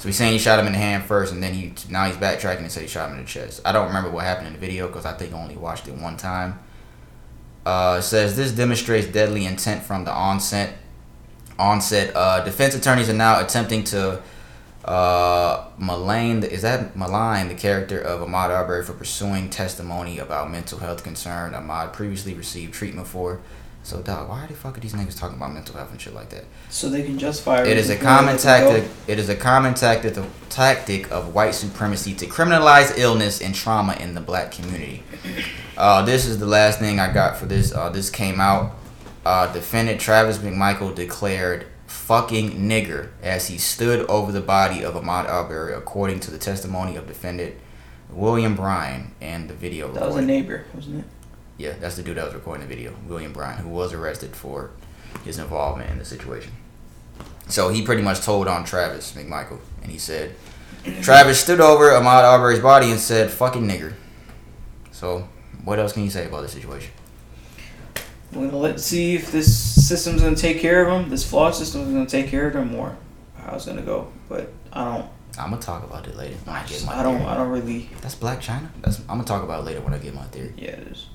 So 0.00 0.08
he's 0.08 0.16
saying 0.16 0.32
he 0.32 0.38
shot 0.38 0.58
him 0.58 0.66
in 0.66 0.72
the 0.72 0.78
hand 0.78 1.04
first, 1.04 1.30
and 1.30 1.42
then 1.42 1.52
he 1.52 1.74
now 1.90 2.06
he's 2.06 2.16
backtracking 2.16 2.60
and 2.60 2.72
said 2.72 2.80
he 2.80 2.88
shot 2.88 3.10
him 3.10 3.18
in 3.18 3.22
the 3.22 3.28
chest. 3.28 3.60
I 3.66 3.72
don't 3.72 3.88
remember 3.88 4.08
what 4.08 4.24
happened 4.24 4.46
in 4.46 4.54
the 4.54 4.58
video 4.58 4.86
because 4.86 5.04
I 5.04 5.12
think 5.12 5.34
I 5.34 5.38
only 5.38 5.56
watched 5.56 5.86
it 5.88 5.94
one 5.94 6.16
time. 6.16 6.58
Uh, 7.66 8.00
says 8.00 8.34
this 8.34 8.50
demonstrates 8.50 9.06
deadly 9.06 9.44
intent 9.44 9.82
from 9.82 10.04
the 10.04 10.10
onset 10.10 10.78
onset. 11.58 12.16
Uh, 12.16 12.42
defense 12.42 12.74
attorneys 12.74 13.10
are 13.10 13.14
now 13.14 13.44
attempting 13.44 13.84
to 13.84 14.22
uh, 14.86 15.68
malign. 15.76 16.44
Is 16.44 16.62
that 16.62 16.96
malign 16.96 17.48
the 17.48 17.54
character 17.54 18.00
of 18.00 18.26
Ahmaud 18.26 18.48
Arbery 18.48 18.82
for 18.82 18.94
pursuing 18.94 19.50
testimony 19.50 20.18
about 20.18 20.50
mental 20.50 20.78
health 20.78 21.04
concern 21.04 21.52
Ahmaud 21.52 21.92
previously 21.92 22.32
received 22.32 22.72
treatment 22.72 23.06
for? 23.06 23.40
So, 23.82 24.02
dog, 24.02 24.28
why 24.28 24.46
the 24.46 24.54
fuck 24.54 24.76
are 24.76 24.80
these 24.80 24.92
niggas 24.92 25.18
talking 25.18 25.36
about 25.36 25.52
mental 25.54 25.74
health 25.74 25.90
and 25.90 26.00
shit 26.00 26.14
like 26.14 26.28
that? 26.30 26.44
So 26.68 26.90
they 26.90 27.02
can 27.02 27.18
justify. 27.18 27.62
It 27.64 27.78
is 27.78 27.88
a 27.90 27.96
common 27.96 28.36
that 28.36 28.42
they 28.42 28.60
go. 28.60 28.72
tactic. 28.72 28.90
It 29.08 29.18
is 29.18 29.28
a 29.28 29.36
common 29.36 29.74
tactic 29.74 30.14
the 30.14 30.26
tactic 30.50 31.10
of 31.10 31.34
white 31.34 31.54
supremacy 31.54 32.14
to 32.14 32.26
criminalize 32.26 32.96
illness 32.98 33.40
and 33.40 33.54
trauma 33.54 33.94
in 33.94 34.14
the 34.14 34.20
black 34.20 34.52
community. 34.52 35.02
Uh, 35.76 36.02
this 36.02 36.26
is 36.26 36.38
the 36.38 36.46
last 36.46 36.78
thing 36.78 37.00
I 37.00 37.12
got 37.12 37.36
for 37.38 37.46
this. 37.46 37.72
Uh, 37.74 37.88
this 37.88 38.10
came 38.10 38.40
out. 38.40 38.76
Uh, 39.24 39.50
defendant 39.52 40.00
Travis 40.00 40.38
McMichael 40.38 40.94
declared 40.94 41.66
"fucking 41.86 42.52
nigger" 42.52 43.08
as 43.22 43.48
he 43.48 43.56
stood 43.58 44.06
over 44.08 44.30
the 44.30 44.40
body 44.42 44.84
of 44.84 44.94
Ahmaud 44.94 45.26
Arbery, 45.28 45.72
according 45.74 46.20
to 46.20 46.30
the 46.30 46.38
testimony 46.38 46.96
of 46.96 47.06
defendant 47.06 47.54
William 48.10 48.54
Bryan 48.54 49.14
and 49.20 49.48
the 49.48 49.54
video. 49.54 49.90
That 49.92 50.06
was 50.06 50.16
a 50.16 50.22
neighbor, 50.22 50.66
wasn't 50.74 51.00
it? 51.00 51.04
Yeah, 51.60 51.74
that's 51.78 51.96
the 51.96 52.02
dude 52.02 52.16
that 52.16 52.24
was 52.24 52.32
recording 52.32 52.66
the 52.66 52.74
video, 52.74 52.94
William 53.06 53.34
Bryan, 53.34 53.58
who 53.58 53.68
was 53.68 53.92
arrested 53.92 54.34
for 54.34 54.70
his 55.26 55.38
involvement 55.38 55.90
in 55.90 55.98
the 55.98 56.06
situation. 56.06 56.52
So 57.48 57.68
he 57.68 57.82
pretty 57.82 58.00
much 58.00 58.22
told 58.22 58.48
on 58.48 58.64
Travis 58.64 59.12
McMichael, 59.12 59.58
and 59.82 59.92
he 59.92 59.98
said, 59.98 60.34
Travis 61.02 61.38
stood 61.38 61.60
over 61.60 61.90
Ahmaud 61.90 62.24
Arbery's 62.24 62.60
body 62.60 62.90
and 62.90 62.98
said, 62.98 63.30
"Fucking 63.30 63.68
nigger." 63.68 63.92
So, 64.90 65.28
what 65.62 65.78
else 65.78 65.92
can 65.92 66.02
you 66.02 66.08
say 66.08 66.26
about 66.26 66.40
the 66.40 66.48
situation? 66.48 66.92
We're 68.32 68.46
gonna 68.46 68.56
let's 68.56 68.82
see 68.82 69.14
if 69.14 69.30
this 69.30 69.54
system's 69.86 70.22
gonna 70.22 70.36
take 70.36 70.60
care 70.60 70.86
of 70.86 70.88
them. 70.88 71.10
This 71.10 71.28
flawed 71.28 71.54
system's 71.54 71.92
gonna 71.92 72.06
take 72.06 72.28
care 72.28 72.46
of 72.46 72.54
them, 72.54 72.72
more. 72.72 72.96
how 73.36 73.56
it's 73.56 73.66
gonna 73.66 73.82
go. 73.82 74.10
But 74.30 74.50
I 74.72 74.84
don't. 74.84 75.06
I'm 75.38 75.50
gonna 75.50 75.60
talk 75.60 75.84
about 75.84 76.06
it 76.06 76.16
later 76.16 76.36
when 76.46 76.56
I 76.56 76.66
get 76.66 76.86
my. 76.86 77.00
I 77.00 77.02
don't. 77.02 77.18
theory. 77.18 77.28
I 77.28 77.36
don't 77.36 77.50
really. 77.50 77.90
That's 78.00 78.14
Black 78.14 78.40
China. 78.40 78.70
That's 78.80 79.00
I'm 79.00 79.18
gonna 79.18 79.24
talk 79.24 79.42
about 79.42 79.60
it 79.60 79.66
later 79.66 79.82
when 79.82 79.92
I 79.92 79.98
get 79.98 80.14
my 80.14 80.24
theory. 80.24 80.54
Yeah, 80.56 80.70
it 80.70 80.88
is. 80.88 81.06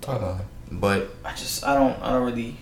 Talk 0.00 0.18
about 0.20 0.40
it. 0.40 0.46
But 0.72 1.10
I 1.24 1.30
just. 1.32 1.64
I 1.64 1.74
don't. 1.74 2.00
I 2.02 2.12
don't 2.12 2.24
really. 2.24 2.56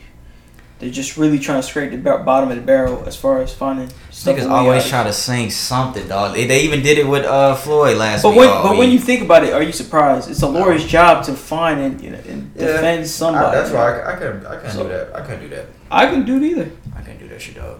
They're 0.80 0.90
just 0.90 1.16
really 1.16 1.38
trying 1.38 1.60
to 1.60 1.66
scrape 1.66 1.92
the 1.92 1.96
bar- 1.98 2.24
bottom 2.24 2.50
of 2.50 2.56
the 2.56 2.62
barrel 2.62 3.04
as 3.06 3.16
far 3.16 3.40
as 3.40 3.54
finding 3.54 3.88
stuff. 4.10 4.36
niggas 4.36 4.44
away 4.46 4.54
always 4.54 4.82
out. 4.84 4.88
try 4.88 5.02
to 5.04 5.12
sing 5.12 5.48
something, 5.50 6.06
dog. 6.08 6.34
They, 6.34 6.46
they 6.46 6.62
even 6.62 6.82
did 6.82 6.98
it 6.98 7.06
with 7.06 7.24
uh 7.24 7.54
Floyd 7.54 7.96
last 7.96 8.22
But 8.22 8.30
week. 8.30 8.40
when, 8.40 8.48
Oh, 8.50 8.62
but 8.64 8.76
when 8.76 8.90
you 8.90 8.98
think 8.98 9.22
about 9.22 9.44
it, 9.44 9.52
are 9.52 9.62
you 9.62 9.70
surprised? 9.72 10.28
It's 10.28 10.42
a 10.42 10.48
lawyer's 10.48 10.84
job 10.84 11.24
to 11.26 11.32
find 11.34 11.80
and, 11.80 12.00
you 12.00 12.10
know, 12.10 12.18
and 12.28 12.50
Yeah. 12.56 12.66
defend 12.66 13.06
somebody. 13.06 13.46
I, 13.46 13.60
that's 13.60 13.70
why 13.72 14.00
I, 14.00 14.12
I 14.14 14.16
couldn't. 14.16 14.46
I 14.46 14.60
can't 14.60 14.72
So- 14.72 14.82
do 14.82 14.88
that. 14.90 15.14
I 15.16 15.20
couldn't 15.20 15.40
do 15.40 15.48
that. 15.50 15.66
I 15.90 16.06
can 16.06 16.24
do 16.26 16.36
it 16.38 16.42
either. 16.42 16.70
I 16.96 17.02
can't 17.02 17.20
do 17.20 17.28
that 17.28 17.40
shit, 17.40 17.54
dog. 17.54 17.78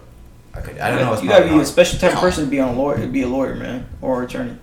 I 0.53 0.61
could. 0.61 0.77
I 0.79 0.89
don't 0.89 0.99
know. 1.01 1.13
It's 1.13 1.21
you 1.21 1.27
gotta 1.27 1.41
probably 1.43 1.57
be 1.59 1.63
a 1.63 1.65
special 1.67 1.99
type 1.99 2.13
of 2.13 2.19
person 2.19 2.45
to 2.45 2.49
be 2.49 2.61
on 2.61 2.69
a 2.75 2.77
lawyer, 2.79 2.97
to 3.01 3.07
be 3.07 3.23
a 3.23 3.27
lawyer, 3.27 3.55
man, 3.55 3.87
or 4.01 4.23
attorney. 4.23 4.57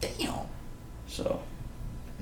Damn. 0.00 0.34
So 1.08 1.40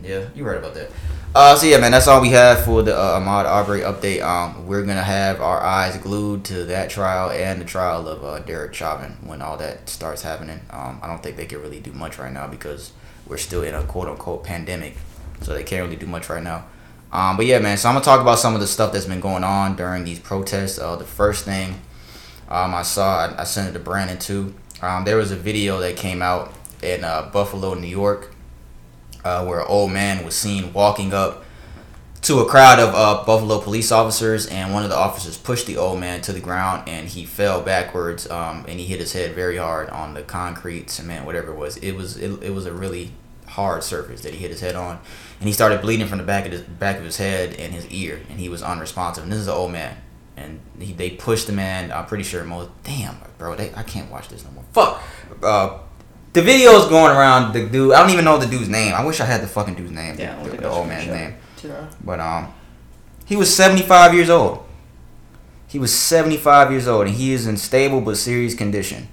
Yeah, 0.05 0.29
you're 0.35 0.47
right 0.47 0.59
about 0.59 0.75
that. 0.75 0.91
Uh, 1.35 1.57
so 1.57 1.67
yeah, 1.67 1.79
man, 1.79 1.91
that's 1.91 2.07
all 2.07 2.21
we 2.21 2.29
have 2.29 2.65
for 2.65 2.83
the 2.83 2.97
uh, 2.97 3.19
Ahmaud 3.19 3.45
Arbery 3.45 3.81
update. 3.81 4.23
Um, 4.23 4.67
we're 4.67 4.85
gonna 4.85 5.03
have 5.03 5.41
our 5.41 5.61
eyes 5.61 5.97
glued 5.97 6.45
to 6.45 6.65
that 6.67 6.91
trial 6.91 7.31
and 7.31 7.61
the 7.61 7.65
trial 7.65 8.07
of 8.07 8.23
uh, 8.23 8.39
Derek 8.41 8.75
Chauvin 8.75 9.17
when 9.25 9.43
all 9.43 9.57
that 9.57 9.89
starts 9.89 10.23
happening. 10.23 10.61
Um, 10.71 11.01
I 11.03 11.09
don't 11.09 11.23
think 11.23 11.37
they 11.37 11.47
can 11.47 11.61
really 11.61 11.81
do 11.81 11.93
much 11.93 12.19
right 12.19 12.33
now 12.33 12.47
because 12.47 12.93
we're 13.27 13.39
still 13.39 13.63
in 13.63 13.75
a 13.75 13.83
quote 13.83 14.09
unquote 14.09 14.45
pandemic, 14.45 14.97
so 15.41 15.55
they 15.55 15.65
can't 15.65 15.85
really 15.85 15.97
do 15.97 16.07
much 16.07 16.29
right 16.29 16.43
now. 16.43 16.67
Um, 17.11 17.37
but 17.37 17.47
yeah, 17.47 17.59
man, 17.59 17.79
so 17.79 17.89
I'm 17.89 17.95
gonna 17.95 18.05
talk 18.05 18.21
about 18.21 18.39
some 18.39 18.55
of 18.55 18.61
the 18.61 18.67
stuff 18.69 18.93
that's 18.93 19.07
been 19.07 19.21
going 19.21 19.43
on 19.43 19.75
during 19.75 20.05
these 20.05 20.21
protests. 20.21 20.79
Uh, 20.79 20.97
the 20.97 21.05
first 21.05 21.45
thing 21.45 21.81
um, 22.49 22.75
I 22.75 22.83
saw, 22.83 23.27
I, 23.27 23.41
I 23.41 23.45
sent 23.45 23.69
it 23.69 23.73
to 23.73 23.81
Brandon 23.81 24.19
too. 24.19 24.55
Um, 24.83 25.05
there 25.05 25.17
was 25.17 25.33
a 25.33 25.37
video 25.37 25.81
that 25.81 25.97
came 25.97 26.23
out 26.23 26.53
in 26.83 27.03
uh, 27.03 27.31
Buffalo, 27.33 27.75
New 27.75 27.89
York 27.89 28.34
uh, 29.25 29.45
where 29.45 29.61
an 29.61 29.67
old 29.69 29.91
man 29.91 30.25
was 30.25 30.35
seen 30.35 30.73
walking 30.73 31.13
up 31.13 31.45
to 32.25 32.39
a 32.39 32.47
crowd 32.47 32.79
of 32.79 32.95
uh, 32.95 33.23
Buffalo 33.25 33.61
police 33.61 33.93
officers, 33.93 34.47
and 34.47 34.73
one 34.73 34.83
of 34.83 34.89
the 34.89 34.97
officers 34.97 35.37
pushed 35.37 35.67
the 35.67 35.77
old 35.77 36.01
man 36.01 36.23
to 36.23 36.33
the 36.33 36.41
ground, 36.41 36.89
and 36.89 37.07
he 37.09 37.27
fell 37.27 37.61
backwards, 37.61 38.31
um, 38.31 38.65
and 38.67 38.81
he 38.81 38.87
hit 38.87 38.99
his 38.99 39.13
head 39.13 39.35
very 39.35 39.59
hard 39.59 39.91
on 39.91 40.15
the 40.15 40.23
concrete, 40.23 40.89
cement, 40.89 41.27
whatever 41.27 41.53
it 41.53 41.57
was. 41.57 41.77
It 41.79 41.93
was 41.93 42.17
it, 42.17 42.43
it 42.43 42.55
was 42.55 42.65
a 42.65 42.73
really 42.73 43.13
hard 43.47 43.83
surface 43.85 44.23
that 44.23 44.33
he 44.33 44.39
hit 44.39 44.51
his 44.51 44.61
head 44.61 44.75
on, 44.75 44.99
and 45.39 45.47
he 45.47 45.53
started 45.53 45.83
bleeding 45.83 46.07
from 46.07 46.17
the 46.17 46.25
back 46.25 46.47
of 46.47 46.53
his 46.53 46.63
back 46.63 46.97
of 46.97 47.05
his 47.05 47.19
head 47.19 47.55
and 47.55 47.75
his 47.75 47.87
ear, 47.89 48.21
and 48.31 48.41
he 48.41 48.49
was 48.49 48.63
unresponsive. 48.63 49.23
And 49.23 49.31
this 49.31 49.41
is 49.41 49.49
an 49.49 49.55
old 49.55 49.73
man, 49.73 49.99
and 50.35 50.61
he, 50.81 50.95
they 50.95 51.11
pushed 51.11 51.47
the 51.47 51.53
man. 51.53 51.93
I'm 51.93 52.07
pretty 52.07 52.25
sure 52.25 52.43
most. 52.43 52.71
Damn, 52.85 53.19
bro, 53.37 53.55
they, 53.55 53.71
I 53.75 53.83
can't 53.83 54.11
watch 54.11 54.29
this 54.29 54.45
no 54.45 54.51
more. 54.53 54.65
Fuck. 54.73 55.03
Uh, 55.43 55.79
the 56.35 56.43
video's 56.43 56.89
going 56.89 57.17
around. 57.17 57.53
The 57.53 57.67
dude, 57.67 57.95
I 57.95 58.01
don't 58.01 58.11
even 58.11 58.25
know 58.25 58.37
the 58.37 58.47
dude's 58.47 58.69
name. 58.69 58.93
I 58.93 59.05
wish 59.05 59.21
I 59.21 59.25
had 59.25 59.41
the 59.41 59.47
fucking 59.47 59.75
dude's 59.75 59.93
name. 59.93 60.17
Yeah, 60.19 60.39
I 60.39 60.43
don't 60.43 60.57
the, 60.57 60.63
the 60.63 60.71
old 60.71 60.87
man's 60.89 61.09
it. 61.09 61.13
name. 61.13 61.35
Yeah. 61.63 61.91
But 62.05 62.21
um, 62.21 62.53
he 63.25 63.37
was 63.37 63.55
75 63.55 64.13
years 64.13 64.29
old. 64.29 64.65
He 65.69 65.79
was 65.79 65.95
75 65.95 66.71
years 66.71 66.87
old, 66.87 67.07
and 67.07 67.17
he 67.17 67.33
is 67.33 67.47
in 67.47 67.57
stable 67.57 68.01
but 68.01 68.17
serious 68.17 68.55
condition. 68.55 69.09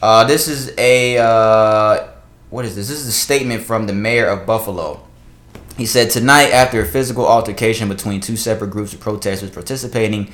Uh, 0.00 0.24
this 0.24 0.48
is 0.48 0.72
a 0.78 1.18
uh, 1.18 2.08
what 2.50 2.64
is 2.64 2.76
this? 2.76 2.88
This 2.88 3.00
is 3.00 3.06
a 3.06 3.12
statement 3.12 3.62
from 3.62 3.86
the 3.86 3.92
mayor 3.92 4.28
of 4.28 4.46
Buffalo. 4.46 5.06
He 5.76 5.86
said 5.86 6.10
tonight, 6.10 6.50
after 6.50 6.82
a 6.82 6.86
physical 6.86 7.26
altercation 7.26 7.88
between 7.88 8.20
two 8.20 8.36
separate 8.36 8.70
groups 8.70 8.92
of 8.92 9.00
protesters 9.00 9.50
participating 9.50 10.30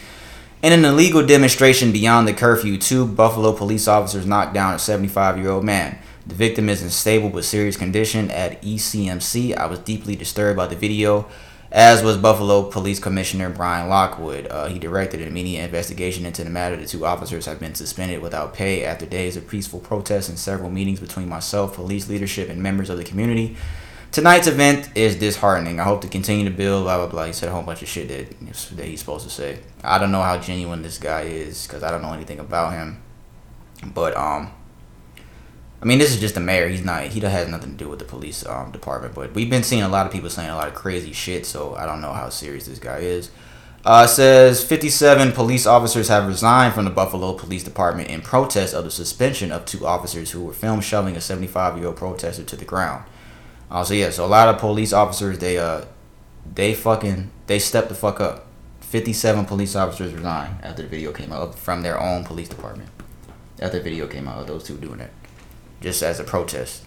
in 0.62 0.72
an 0.72 0.84
illegal 0.84 1.24
demonstration 1.24 1.92
beyond 1.92 2.26
the 2.26 2.32
curfew, 2.32 2.78
two 2.78 3.06
Buffalo 3.06 3.52
police 3.52 3.86
officers 3.86 4.26
knocked 4.26 4.54
down 4.54 4.74
a 4.74 4.78
75 4.78 5.38
year 5.38 5.50
old 5.50 5.64
man. 5.64 5.98
The 6.26 6.34
victim 6.34 6.68
is 6.68 6.82
in 6.82 6.90
stable 6.90 7.30
but 7.30 7.44
serious 7.44 7.76
condition 7.76 8.30
at 8.32 8.60
ECMC. 8.60 9.56
I 9.56 9.66
was 9.66 9.78
deeply 9.78 10.16
disturbed 10.16 10.56
by 10.56 10.66
the 10.66 10.74
video, 10.74 11.28
as 11.70 12.02
was 12.02 12.16
Buffalo 12.16 12.64
Police 12.64 12.98
Commissioner 12.98 13.48
Byron 13.48 13.88
Lockwood. 13.88 14.48
Uh, 14.48 14.66
he 14.66 14.80
directed 14.80 15.20
an 15.20 15.28
immediate 15.28 15.64
investigation 15.64 16.26
into 16.26 16.42
the 16.42 16.50
matter. 16.50 16.76
The 16.76 16.86
two 16.86 17.06
officers 17.06 17.46
have 17.46 17.60
been 17.60 17.76
suspended 17.76 18.22
without 18.22 18.54
pay 18.54 18.84
after 18.84 19.06
days 19.06 19.36
of 19.36 19.46
peaceful 19.46 19.78
protests 19.78 20.28
and 20.28 20.36
several 20.36 20.68
meetings 20.68 20.98
between 20.98 21.28
myself, 21.28 21.76
police 21.76 22.08
leadership, 22.08 22.48
and 22.48 22.60
members 22.60 22.90
of 22.90 22.98
the 22.98 23.04
community. 23.04 23.56
Tonight's 24.10 24.48
event 24.48 24.88
is 24.96 25.14
disheartening. 25.14 25.78
I 25.78 25.84
hope 25.84 26.00
to 26.00 26.08
continue 26.08 26.44
to 26.44 26.50
build, 26.50 26.84
blah, 26.84 26.96
blah, 26.96 27.06
blah. 27.06 27.26
He 27.26 27.32
said 27.32 27.50
a 27.50 27.52
whole 27.52 27.62
bunch 27.62 27.82
of 27.82 27.88
shit 27.88 28.08
that, 28.08 28.76
that 28.76 28.86
he's 28.86 28.98
supposed 28.98 29.24
to 29.24 29.30
say. 29.30 29.60
I 29.84 29.98
don't 29.98 30.10
know 30.10 30.22
how 30.22 30.38
genuine 30.38 30.82
this 30.82 30.98
guy 30.98 31.22
is 31.22 31.66
because 31.66 31.84
I 31.84 31.90
don't 31.92 32.02
know 32.02 32.12
anything 32.12 32.40
about 32.40 32.72
him. 32.72 33.00
But, 33.94 34.16
um, 34.16 34.50
I 35.86 35.88
mean, 35.88 36.00
this 36.00 36.12
is 36.12 36.18
just 36.18 36.34
the 36.34 36.40
mayor. 36.40 36.66
He's 36.66 36.84
not, 36.84 37.04
he 37.04 37.20
has 37.20 37.46
nothing 37.46 37.70
to 37.70 37.76
do 37.76 37.88
with 37.88 38.00
the 38.00 38.04
police 38.04 38.44
um, 38.44 38.72
department. 38.72 39.14
But 39.14 39.34
we've 39.34 39.48
been 39.48 39.62
seeing 39.62 39.82
a 39.82 39.88
lot 39.88 40.04
of 40.04 40.10
people 40.10 40.28
saying 40.28 40.50
a 40.50 40.56
lot 40.56 40.66
of 40.66 40.74
crazy 40.74 41.12
shit, 41.12 41.46
so 41.46 41.76
I 41.76 41.86
don't 41.86 42.00
know 42.00 42.12
how 42.12 42.28
serious 42.28 42.66
this 42.66 42.80
guy 42.80 42.98
is. 42.98 43.30
Uh, 43.84 44.04
says 44.08 44.64
57 44.64 45.30
police 45.30 45.64
officers 45.64 46.08
have 46.08 46.26
resigned 46.26 46.74
from 46.74 46.86
the 46.86 46.90
Buffalo 46.90 47.34
Police 47.34 47.62
Department 47.62 48.10
in 48.10 48.20
protest 48.20 48.74
of 48.74 48.82
the 48.82 48.90
suspension 48.90 49.52
of 49.52 49.64
two 49.64 49.86
officers 49.86 50.32
who 50.32 50.42
were 50.42 50.52
filmed 50.52 50.82
shoving 50.82 51.14
a 51.14 51.20
75 51.20 51.78
year 51.78 51.86
old 51.86 51.96
protester 51.96 52.42
to 52.42 52.56
the 52.56 52.64
ground. 52.64 53.04
Uh, 53.70 53.84
so 53.84 53.94
yeah, 53.94 54.10
so 54.10 54.24
a 54.24 54.26
lot 54.26 54.48
of 54.48 54.58
police 54.58 54.92
officers 54.92 55.38
they 55.38 55.56
uh 55.56 55.84
they 56.52 56.74
fucking 56.74 57.30
they 57.46 57.60
stepped 57.60 57.90
the 57.90 57.94
fuck 57.94 58.20
up. 58.20 58.48
57 58.80 59.44
police 59.44 59.76
officers 59.76 60.12
resigned 60.12 60.64
after 60.64 60.82
the 60.82 60.88
video 60.88 61.12
came 61.12 61.30
out 61.30 61.56
from 61.56 61.82
their 61.82 62.00
own 62.00 62.24
police 62.24 62.48
department. 62.48 62.90
After 63.60 63.78
the 63.78 63.84
video 63.84 64.08
came 64.08 64.26
out 64.26 64.40
of 64.40 64.48
those 64.48 64.64
two 64.64 64.78
doing 64.78 64.98
that, 64.98 65.10
just 65.80 66.02
as 66.02 66.20
a 66.20 66.24
protest. 66.24 66.84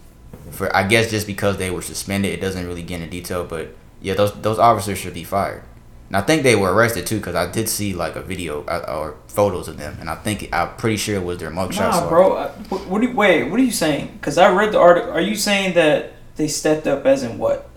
For 0.51 0.75
I 0.75 0.87
guess 0.87 1.09
just 1.09 1.27
because 1.27 1.57
they 1.57 1.71
were 1.71 1.81
suspended, 1.81 2.31
it 2.31 2.41
doesn't 2.41 2.65
really 2.65 2.83
get 2.83 3.01
into 3.01 3.11
detail, 3.11 3.45
but 3.45 3.75
yeah, 4.01 4.13
those 4.13 4.33
those 4.41 4.59
officers 4.59 4.97
should 4.97 5.13
be 5.13 5.23
fired. 5.23 5.63
And 6.07 6.17
I 6.17 6.21
think 6.21 6.41
they 6.41 6.55
were 6.55 6.73
arrested 6.73 7.05
too, 7.05 7.17
because 7.17 7.35
I 7.35 7.51
did 7.51 7.69
see 7.69 7.93
like 7.93 8.15
a 8.15 8.21
video 8.21 8.63
uh, 8.65 8.85
or 8.87 9.15
photos 9.27 9.67
of 9.67 9.77
them, 9.77 9.97
and 9.99 10.09
I 10.09 10.15
think 10.15 10.49
I'm 10.51 10.75
pretty 10.75 10.97
sure 10.97 11.15
it 11.15 11.23
was 11.23 11.37
their 11.37 11.51
mugshots. 11.51 11.91
Nah, 11.91 12.09
bro. 12.09 12.47
What, 12.69 13.03
you, 13.03 13.13
wait, 13.13 13.43
what 13.43 13.59
are 13.59 13.63
you 13.63 13.71
saying? 13.71 14.13
Because 14.13 14.37
I 14.37 14.51
read 14.51 14.71
the 14.71 14.79
article. 14.79 15.11
Are 15.11 15.21
you 15.21 15.35
saying 15.35 15.75
that 15.75 16.13
they 16.35 16.47
stepped 16.47 16.87
up 16.87 17.05
as 17.05 17.21
in 17.23 17.37
what? 17.37 17.69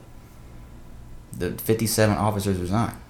The 1.33 1.53
57 1.53 2.17
officers 2.17 2.59
resigned 2.59 3.02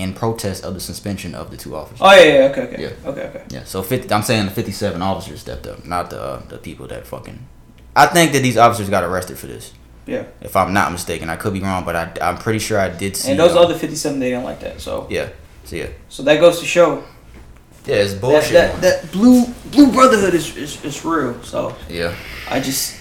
in 0.00 0.14
protest 0.14 0.64
of 0.64 0.74
the 0.74 0.80
suspension 0.80 1.34
of 1.34 1.50
the 1.50 1.56
two 1.56 1.76
officers. 1.76 2.00
Oh 2.00 2.12
yeah, 2.12 2.24
yeah 2.24 2.44
okay, 2.50 2.62
okay, 2.62 2.82
Yeah. 2.82 3.08
okay, 3.10 3.22
okay. 3.28 3.44
Yeah, 3.50 3.64
so 3.64 3.82
50, 3.82 4.12
I'm 4.12 4.22
saying 4.22 4.46
the 4.46 4.50
57 4.52 5.00
officers 5.02 5.40
stepped 5.40 5.66
up, 5.66 5.84
not 5.84 6.10
the 6.10 6.20
uh, 6.22 6.42
the 6.48 6.58
people 6.58 6.86
that 6.88 7.06
fucking. 7.06 7.38
I 7.94 8.06
think 8.06 8.32
that 8.32 8.42
these 8.42 8.56
officers 8.56 8.88
got 8.88 9.04
arrested 9.04 9.38
for 9.38 9.46
this. 9.46 9.72
Yeah. 10.06 10.24
If 10.40 10.56
I'm 10.56 10.72
not 10.72 10.90
mistaken, 10.92 11.28
I 11.28 11.36
could 11.36 11.52
be 11.52 11.60
wrong, 11.60 11.84
but 11.84 11.94
I, 11.94 12.12
I'm 12.22 12.38
pretty 12.38 12.58
sure 12.58 12.78
I 12.80 12.88
did 12.88 13.16
see. 13.16 13.30
And 13.30 13.38
those 13.38 13.54
uh, 13.54 13.60
other 13.62 13.74
fifty-seven, 13.76 14.18
they 14.18 14.30
didn't 14.30 14.44
like 14.44 14.60
that. 14.60 14.80
So 14.80 15.06
Yeah. 15.10 15.28
So 15.64 15.76
yeah. 15.76 15.88
so 16.08 16.22
that 16.24 16.40
goes 16.40 16.58
to 16.60 16.66
show 16.66 17.04
Yeah, 17.86 17.96
it's 17.96 18.14
that 18.14 18.20
bullshit. 18.20 18.52
that, 18.52 18.80
that 18.80 19.12
blue 19.12 19.44
blue 19.70 19.92
brotherhood 19.92 20.34
is, 20.34 20.56
is 20.56 20.82
is 20.84 21.04
real. 21.04 21.40
So 21.42 21.76
yeah. 21.88 22.14
I 22.48 22.60
just 22.60 22.96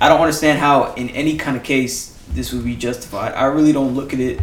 I 0.00 0.08
don't 0.08 0.20
understand 0.20 0.58
how 0.58 0.94
in 0.94 1.08
any 1.10 1.36
kind 1.36 1.56
of 1.56 1.62
case 1.62 2.16
this 2.34 2.52
would 2.52 2.64
be 2.64 2.76
justified. 2.76 3.32
I 3.34 3.46
really 3.46 3.72
don't 3.72 3.94
look 3.94 4.12
at 4.12 4.20
it. 4.20 4.40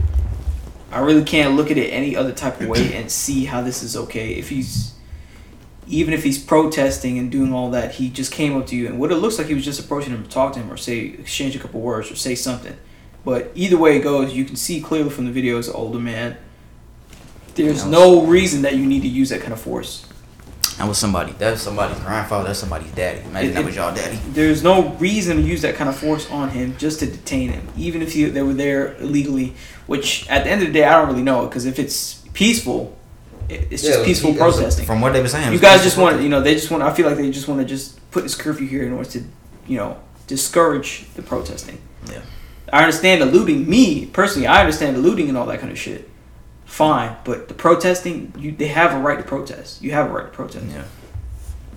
I 0.91 0.99
really 0.99 1.23
can't 1.23 1.55
look 1.55 1.69
at 1.69 1.77
it 1.77 1.89
any 1.89 2.15
other 2.15 2.31
type 2.31 2.61
of 2.61 2.67
way 2.67 2.93
and 2.95 3.11
see 3.11 3.45
how 3.45 3.61
this 3.61 3.83
is 3.83 3.95
okay. 3.95 4.33
If 4.33 4.49
he's 4.49 4.93
even 5.89 6.13
if 6.13 6.23
he's 6.23 6.37
protesting 6.37 7.17
and 7.17 7.31
doing 7.31 7.53
all 7.53 7.71
that, 7.71 7.95
he 7.95 8.09
just 8.09 8.31
came 8.31 8.57
up 8.57 8.67
to 8.67 8.75
you 8.75 8.87
and 8.87 8.99
what 8.99 9.11
it 9.11 9.15
looks 9.15 9.37
like 9.37 9.47
he 9.47 9.53
was 9.53 9.63
just 9.63 9.79
approaching 9.79 10.13
him 10.13 10.23
to 10.23 10.29
talk 10.29 10.53
to 10.53 10.59
him 10.59 10.71
or 10.71 10.77
say 10.77 10.99
exchange 10.99 11.55
a 11.55 11.59
couple 11.59 11.79
words 11.79 12.11
or 12.11 12.15
say 12.15 12.35
something. 12.35 12.75
But 13.23 13.51
either 13.55 13.77
way 13.77 13.97
it 13.97 14.01
goes, 14.01 14.33
you 14.33 14.45
can 14.45 14.55
see 14.55 14.81
clearly 14.81 15.09
from 15.09 15.25
the 15.25 15.31
video 15.31 15.57
an 15.57 15.63
older 15.73 15.99
man. 15.99 16.37
There's 17.55 17.85
no 17.85 18.25
reason 18.25 18.61
that 18.61 18.75
you 18.75 18.85
need 18.85 19.01
to 19.01 19.07
use 19.07 19.29
that 19.29 19.41
kind 19.41 19.51
of 19.51 19.59
force. 19.59 20.06
That 20.77 20.87
was 20.87 20.97
somebody. 20.97 21.31
That 21.33 21.51
was 21.51 21.61
somebody's 21.61 21.99
grandfather. 21.99 22.47
That's 22.47 22.59
somebody's 22.59 22.91
daddy. 22.91 23.21
Imagine 23.21 23.49
It- 23.49 23.53
that 23.55 23.65
was 23.65 23.75
y'all 23.75 23.95
daddy. 23.95 24.19
There's 24.31 24.61
no 24.63 24.89
reason 24.99 25.37
to 25.37 25.41
use 25.43 25.61
that 25.63 25.75
kind 25.75 25.89
of 25.89 25.95
force 25.95 26.29
on 26.29 26.49
him 26.49 26.75
just 26.77 26.99
to 26.99 27.07
detain 27.07 27.49
him, 27.49 27.67
even 27.77 28.01
if 28.01 28.15
you, 28.15 28.29
they 28.29 28.43
were 28.43 28.53
there 28.53 28.95
illegally. 28.99 29.55
Which 29.87 30.27
at 30.29 30.43
the 30.43 30.51
end 30.51 30.61
of 30.61 30.67
the 30.67 30.73
day, 30.73 30.83
I 30.83 30.93
don't 30.99 31.07
really 31.07 31.23
know 31.23 31.45
because 31.47 31.65
if 31.65 31.79
it's 31.79 32.21
peaceful, 32.33 32.95
it's 33.49 33.81
just 33.81 34.03
peaceful 34.05 34.33
protesting. 34.35 34.85
From 34.85 35.01
what 35.01 35.13
they 35.13 35.21
were 35.21 35.27
saying, 35.29 35.51
you 35.53 35.59
guys 35.59 35.81
just 35.83 35.97
want, 35.97 36.21
you 36.21 36.29
know, 36.29 36.41
they 36.41 36.53
just 36.53 36.69
want. 36.69 36.83
I 36.83 36.93
feel 36.93 37.07
like 37.07 37.17
they 37.17 37.31
just 37.31 37.47
want 37.47 37.61
to 37.61 37.65
just 37.65 37.99
put 38.11 38.23
this 38.23 38.35
curfew 38.35 38.67
here 38.67 38.83
in 38.83 38.91
order 38.93 39.09
to, 39.11 39.23
you 39.67 39.77
know, 39.77 39.97
discourage 40.27 41.05
the 41.15 41.21
protesting. 41.23 41.79
Yeah. 42.11 42.19
I 42.71 42.79
understand 42.83 43.21
the 43.21 43.25
looting. 43.25 43.67
Me 43.69 44.05
personally, 44.07 44.45
I 44.47 44.59
understand 44.59 44.95
the 44.97 44.99
looting 44.99 45.29
and 45.29 45.37
all 45.37 45.45
that 45.47 45.59
kind 45.61 45.71
of 45.71 45.79
shit. 45.79 46.09
Fine, 46.77 47.15
but 47.23 47.47
the 47.47 47.55
protesting, 47.55 48.31
you 48.37 48.51
they 48.51 48.67
have 48.67 48.93
a 48.93 48.99
right 48.99 49.17
to 49.17 49.23
protest. 49.23 49.81
You 49.81 49.93
have 49.93 50.11
a 50.11 50.13
right 50.13 50.25
to 50.25 50.31
protest. 50.31 50.67
Yeah. 50.67 50.83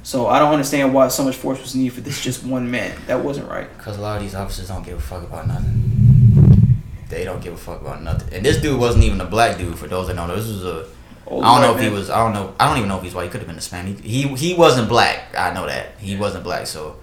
So 0.03 0.27
I 0.27 0.39
don't 0.39 0.53
understand 0.53 0.93
why 0.93 1.09
so 1.09 1.25
much 1.25 1.37
force 1.37 1.59
was 1.59 1.75
needed 1.75 1.95
for 1.95 2.03
this 2.03 2.23
just 2.23 2.45
one 2.45 2.71
man. 2.71 2.99
That 3.07 3.25
wasn't 3.25 3.49
right. 3.49 3.67
Because 3.79 3.97
a 3.97 4.03
lot 4.03 4.19
of 4.19 4.23
these 4.23 4.35
officers 4.35 4.69
don't 4.69 4.85
give 4.85 4.99
a 4.99 5.01
fuck 5.01 5.23
about 5.23 5.47
nothing. 5.47 6.83
They 7.09 7.25
don't 7.25 7.43
give 7.43 7.55
a 7.55 7.57
fuck 7.57 7.81
about 7.81 8.03
nothing. 8.03 8.35
And 8.35 8.45
this 8.45 8.61
dude 8.61 8.79
wasn't 8.79 9.05
even 9.05 9.23
a 9.23 9.25
black 9.25 9.57
dude. 9.57 9.79
For 9.79 9.87
those 9.87 10.09
that 10.09 10.17
don't 10.17 10.29
know, 10.29 10.37
this 10.37 10.49
was 10.49 10.67
a. 10.67 10.87
Old 11.27 11.45
I 11.45 11.55
don't 11.55 11.63
know 11.63 11.73
white 11.73 11.83
if 11.83 11.91
he 11.93 11.97
was. 11.99 12.11
I 12.11 12.23
don't 12.23 12.35
know. 12.35 12.55
I 12.61 12.69
don't 12.69 12.77
even 12.77 12.91
know 12.91 12.99
if 12.99 13.03
he's 13.03 13.15
white. 13.15 13.25
He 13.25 13.31
could 13.31 13.41
have 13.41 13.49
been 13.49 13.57
Hispanic. 13.57 14.01
He 14.01 14.29
he 14.37 14.53
wasn't 14.53 14.87
black. 14.91 15.35
I 15.35 15.55
know 15.55 15.67
that 15.67 15.99
he 15.99 16.15
wasn't 16.15 16.45
black. 16.45 16.67
So 16.67 16.97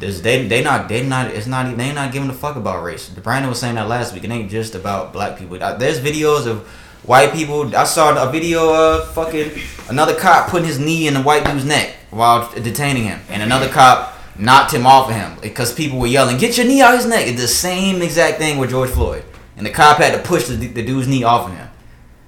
this 0.00 0.20
they 0.20 0.46
they 0.48 0.62
not 0.62 0.86
they 0.86 1.02
not 1.02 1.28
it's 1.28 1.46
not 1.46 1.74
they 1.78 1.94
not 1.94 2.12
giving 2.12 2.28
a 2.28 2.34
fuck 2.34 2.56
about 2.56 2.82
race. 2.82 3.08
Brandon 3.08 3.48
was 3.48 3.58
saying 3.58 3.76
that 3.76 3.88
last 3.88 4.12
week. 4.12 4.24
It 4.24 4.30
ain't 4.30 4.50
just 4.50 4.74
about 4.74 5.14
black 5.14 5.38
people. 5.38 5.62
Uh, 5.62 5.78
There's 5.78 5.98
videos 5.98 6.46
of 6.46 6.68
white 7.04 7.32
people. 7.32 7.74
I 7.76 7.84
saw 7.84 8.28
a 8.28 8.30
video 8.30 8.72
of 8.74 9.12
fucking 9.14 9.52
another 9.88 10.14
cop 10.14 10.48
putting 10.48 10.66
his 10.66 10.78
knee 10.78 11.06
in 11.06 11.14
the 11.14 11.22
white 11.22 11.44
dude's 11.44 11.64
neck 11.64 11.94
while 12.10 12.50
detaining 12.52 13.04
him, 13.04 13.20
and 13.28 13.42
another 13.42 13.68
cop 13.68 14.18
knocked 14.38 14.72
him 14.72 14.86
off 14.86 15.10
of 15.10 15.16
him 15.16 15.36
because 15.40 15.72
people 15.74 15.98
were 15.98 16.06
yelling, 16.06 16.38
"Get 16.38 16.56
your 16.56 16.66
knee 16.66 16.82
out 16.82 16.94
of 16.94 17.00
his 17.00 17.08
neck!" 17.08 17.26
It's 17.26 17.40
the 17.40 17.48
same 17.48 18.02
exact 18.02 18.38
thing 18.38 18.58
with 18.58 18.70
George 18.70 18.90
Floyd, 18.90 19.24
and 19.56 19.66
the 19.66 19.70
cop 19.70 19.98
had 19.98 20.12
to 20.12 20.28
push 20.28 20.46
the, 20.46 20.56
the 20.56 20.84
dude's 20.84 21.08
knee 21.08 21.24
off 21.24 21.48
of 21.48 21.56
him. 21.56 21.68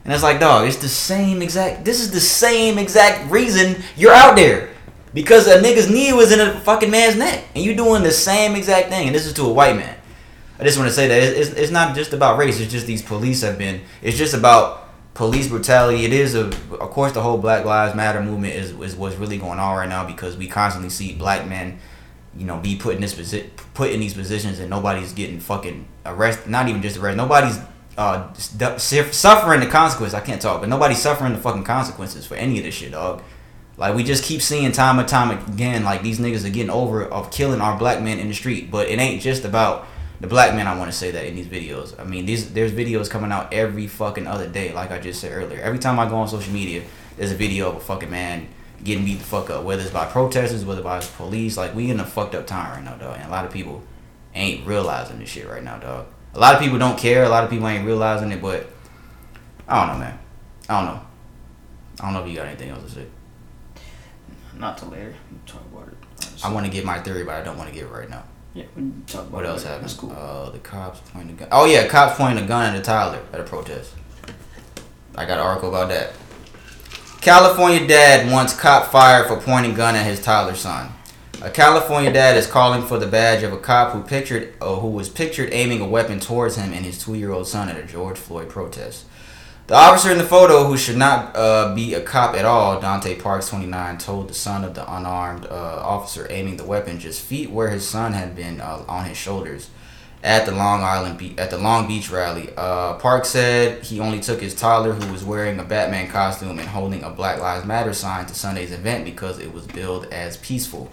And 0.04 0.12
it's 0.12 0.22
like, 0.22 0.38
dog, 0.38 0.68
it's 0.68 0.76
the 0.76 0.88
same 0.88 1.40
exact. 1.40 1.84
This 1.84 2.00
is 2.00 2.10
the 2.10 2.20
same 2.20 2.78
exact 2.78 3.30
reason 3.30 3.82
you're 3.96 4.12
out 4.12 4.36
there. 4.36 4.68
Because 5.14 5.46
a 5.46 5.62
nigga's 5.62 5.88
knee 5.88 6.12
was 6.12 6.30
in 6.30 6.40
a 6.40 6.60
fucking 6.60 6.90
man's 6.90 7.16
neck. 7.16 7.44
And 7.54 7.64
you 7.64 7.74
doing 7.74 8.02
the 8.02 8.10
same 8.10 8.54
exact 8.54 8.90
thing. 8.90 9.06
And 9.06 9.14
this 9.14 9.24
is 9.24 9.32
to 9.34 9.44
a 9.44 9.52
white 9.52 9.76
man. 9.76 9.96
I 10.58 10.64
just 10.64 10.78
want 10.78 10.88
to 10.88 10.94
say 10.94 11.08
that 11.08 11.22
it's, 11.22 11.50
it's 11.50 11.72
not 11.72 11.96
just 11.96 12.12
about 12.12 12.38
race. 12.38 12.60
It's 12.60 12.70
just 12.70 12.86
these 12.86 13.02
police 13.02 13.42
have 13.42 13.58
been. 13.58 13.82
It's 14.02 14.16
just 14.16 14.34
about 14.34 14.88
police 15.14 15.48
brutality. 15.48 16.04
It 16.04 16.12
is, 16.12 16.34
a, 16.34 16.46
of 16.46 16.90
course, 16.90 17.12
the 17.12 17.22
whole 17.22 17.38
Black 17.38 17.64
Lives 17.64 17.94
Matter 17.94 18.22
movement 18.22 18.54
is, 18.54 18.70
is 18.72 18.96
what's 18.96 19.16
really 19.16 19.38
going 19.38 19.58
on 19.58 19.76
right 19.76 19.88
now 19.88 20.06
because 20.06 20.36
we 20.36 20.46
constantly 20.46 20.90
see 20.90 21.14
black 21.14 21.48
men, 21.48 21.78
you 22.36 22.44
know, 22.44 22.58
be 22.58 22.76
put 22.76 22.94
in 22.94 23.00
this 23.00 23.14
posi- 23.14 23.50
put 23.74 23.90
in 23.90 24.00
these 24.00 24.14
positions 24.14 24.58
and 24.58 24.70
nobody's 24.70 25.12
getting 25.12 25.40
fucking 25.40 25.86
arrested. 26.06 26.50
Not 26.50 26.68
even 26.68 26.82
just 26.82 26.96
arrested. 26.98 27.16
Nobody's 27.16 27.58
uh, 27.96 28.32
suffering 28.78 29.60
the 29.60 29.66
consequence. 29.66 30.14
I 30.14 30.20
can't 30.20 30.40
talk, 30.40 30.60
but 30.60 30.68
nobody's 30.68 31.00
suffering 31.00 31.32
the 31.32 31.38
fucking 31.38 31.64
consequences 31.64 32.26
for 32.26 32.34
any 32.34 32.58
of 32.58 32.64
this 32.64 32.74
shit, 32.74 32.92
dog. 32.92 33.22
Like 33.76 33.96
we 33.96 34.04
just 34.04 34.22
keep 34.22 34.40
seeing 34.40 34.70
time 34.70 35.00
and 35.00 35.08
time 35.08 35.36
again, 35.48 35.82
like 35.82 36.02
these 36.02 36.20
niggas 36.20 36.44
are 36.44 36.50
getting 36.50 36.70
over 36.70 37.04
of 37.04 37.32
killing 37.32 37.60
our 37.60 37.76
black 37.76 38.00
men 38.00 38.20
in 38.20 38.28
the 38.28 38.34
street. 38.34 38.70
But 38.70 38.88
it 38.88 39.00
ain't 39.00 39.20
just 39.20 39.44
about 39.44 39.86
the 40.24 40.30
black 40.30 40.54
men. 40.54 40.66
I 40.66 40.78
want 40.78 40.90
to 40.90 40.96
say 40.96 41.10
that 41.10 41.26
in 41.26 41.36
these 41.36 41.46
videos. 41.46 42.00
I 42.00 42.04
mean, 42.04 42.24
these 42.24 42.54
there's 42.54 42.72
videos 42.72 43.10
coming 43.10 43.30
out 43.30 43.52
every 43.52 43.86
fucking 43.86 44.26
other 44.26 44.48
day. 44.48 44.72
Like 44.72 44.90
I 44.90 44.98
just 44.98 45.20
said 45.20 45.32
earlier, 45.32 45.60
every 45.60 45.78
time 45.78 45.98
I 45.98 46.08
go 46.08 46.16
on 46.16 46.28
social 46.28 46.52
media, 46.52 46.82
there's 47.18 47.30
a 47.30 47.34
video 47.34 47.68
of 47.68 47.76
a 47.76 47.80
fucking 47.80 48.10
man 48.10 48.48
getting 48.82 49.04
beat 49.04 49.18
the 49.18 49.24
fuck 49.24 49.50
up. 49.50 49.64
Whether 49.64 49.82
it's 49.82 49.90
by 49.90 50.06
protesters, 50.06 50.64
whether 50.64 50.80
by 50.80 51.00
police. 51.00 51.58
Like 51.58 51.74
we 51.74 51.90
in 51.90 52.00
a 52.00 52.06
fucked 52.06 52.34
up 52.34 52.46
time 52.46 52.72
right 52.72 52.82
now, 52.82 52.96
dog. 52.96 53.18
And 53.18 53.28
a 53.28 53.30
lot 53.30 53.44
of 53.44 53.52
people 53.52 53.82
ain't 54.34 54.66
realizing 54.66 55.18
this 55.18 55.28
shit 55.28 55.46
right 55.46 55.62
now, 55.62 55.76
dog. 55.78 56.06
A 56.32 56.38
lot 56.38 56.54
of 56.54 56.60
people 56.62 56.78
don't 56.78 56.98
care. 56.98 57.24
A 57.24 57.28
lot 57.28 57.44
of 57.44 57.50
people 57.50 57.68
ain't 57.68 57.84
realizing 57.84 58.32
it, 58.32 58.40
but 58.40 58.66
I 59.68 59.84
don't 59.84 59.94
know, 59.94 60.04
man. 60.06 60.18
I 60.70 60.80
don't 60.80 60.94
know. 60.94 61.02
I 62.00 62.04
don't 62.06 62.14
know 62.14 62.24
if 62.24 62.30
you 62.30 62.36
got 62.36 62.46
anything 62.46 62.70
else 62.70 62.82
to 62.84 62.90
say. 62.90 63.06
Not 64.56 64.78
till 64.78 64.88
later. 64.88 65.14
Talk 65.44 65.60
about 65.70 65.88
it. 65.88 65.98
I 66.42 66.50
want 66.50 66.64
to 66.64 66.72
get 66.72 66.86
my 66.86 66.98
theory, 67.00 67.24
but 67.24 67.34
I 67.34 67.44
don't 67.44 67.58
want 67.58 67.68
to 67.68 67.74
give 67.74 67.88
it 67.88 67.92
right 67.92 68.08
now. 68.08 68.24
Yeah, 68.54 68.66
we 68.76 68.90
talk 69.08 69.22
about 69.22 69.32
What 69.32 69.46
else 69.46 69.64
happened? 69.64 69.84
That's 69.84 69.94
cool. 69.94 70.12
Uh, 70.12 70.50
the 70.50 70.60
cops 70.60 71.00
pointing 71.10 71.36
a 71.36 71.40
gun. 71.40 71.48
Oh 71.50 71.66
yeah, 71.66 71.88
cops 71.88 72.16
pointing 72.16 72.44
a 72.44 72.46
gun 72.46 72.72
at 72.72 72.78
a 72.78 72.82
Tyler 72.82 73.20
at 73.32 73.40
a 73.40 73.42
protest. 73.42 73.92
I 75.16 75.26
got 75.26 75.38
an 75.38 75.44
article 75.44 75.70
about 75.70 75.88
that. 75.88 76.12
California 77.20 77.86
dad 77.86 78.30
wants 78.30 78.54
cop 78.58 78.92
fired 78.92 79.26
for 79.26 79.40
pointing 79.40 79.74
gun 79.74 79.96
at 79.96 80.06
his 80.06 80.20
Tyler 80.20 80.54
son. 80.54 80.92
A 81.42 81.50
California 81.50 82.12
dad 82.12 82.36
is 82.36 82.46
calling 82.46 82.82
for 82.82 82.98
the 82.98 83.06
badge 83.06 83.42
of 83.42 83.52
a 83.52 83.58
cop 83.58 83.92
who 83.92 84.02
pictured, 84.02 84.54
uh, 84.60 84.76
who 84.76 84.88
was 84.88 85.08
pictured 85.08 85.52
aiming 85.52 85.80
a 85.80 85.88
weapon 85.88 86.20
towards 86.20 86.56
him 86.56 86.72
and 86.72 86.84
his 86.84 86.98
two-year-old 87.02 87.48
son 87.48 87.68
at 87.68 87.76
a 87.76 87.82
George 87.82 88.18
Floyd 88.18 88.48
protest. 88.48 89.04
The 89.66 89.74
officer 89.74 90.12
in 90.12 90.18
the 90.18 90.24
photo, 90.24 90.64
who 90.64 90.76
should 90.76 90.98
not 90.98 91.34
uh, 91.34 91.74
be 91.74 91.94
a 91.94 92.02
cop 92.02 92.34
at 92.34 92.44
all, 92.44 92.78
Dante 92.82 93.18
Parks, 93.18 93.48
29, 93.48 93.96
told 93.96 94.28
the 94.28 94.34
son 94.34 94.62
of 94.62 94.74
the 94.74 94.82
unarmed 94.94 95.46
uh, 95.46 95.80
officer 95.82 96.26
aiming 96.28 96.58
the 96.58 96.64
weapon 96.64 96.98
just 96.98 97.22
feet 97.22 97.50
where 97.50 97.70
his 97.70 97.88
son 97.88 98.12
had 98.12 98.36
been 98.36 98.60
uh, 98.60 98.84
on 98.86 99.06
his 99.06 99.16
shoulders 99.16 99.70
at 100.22 100.44
the 100.44 100.52
Long 100.52 100.82
Island 100.82 101.16
Be- 101.16 101.34
at 101.38 101.48
the 101.48 101.56
Long 101.56 101.88
Beach 101.88 102.10
rally. 102.10 102.50
Uh, 102.58 102.94
Parks 102.94 103.30
said 103.30 103.82
he 103.82 104.00
only 104.00 104.20
took 104.20 104.42
his 104.42 104.54
toddler, 104.54 104.92
who 104.92 105.10
was 105.10 105.24
wearing 105.24 105.58
a 105.58 105.64
Batman 105.64 106.10
costume 106.10 106.58
and 106.58 106.68
holding 106.68 107.02
a 107.02 107.08
Black 107.08 107.40
Lives 107.40 107.64
Matter 107.64 107.94
sign, 107.94 108.26
to 108.26 108.34
Sunday's 108.34 108.70
event 108.70 109.06
because 109.06 109.38
it 109.38 109.54
was 109.54 109.66
billed 109.66 110.04
as 110.12 110.36
peaceful. 110.36 110.90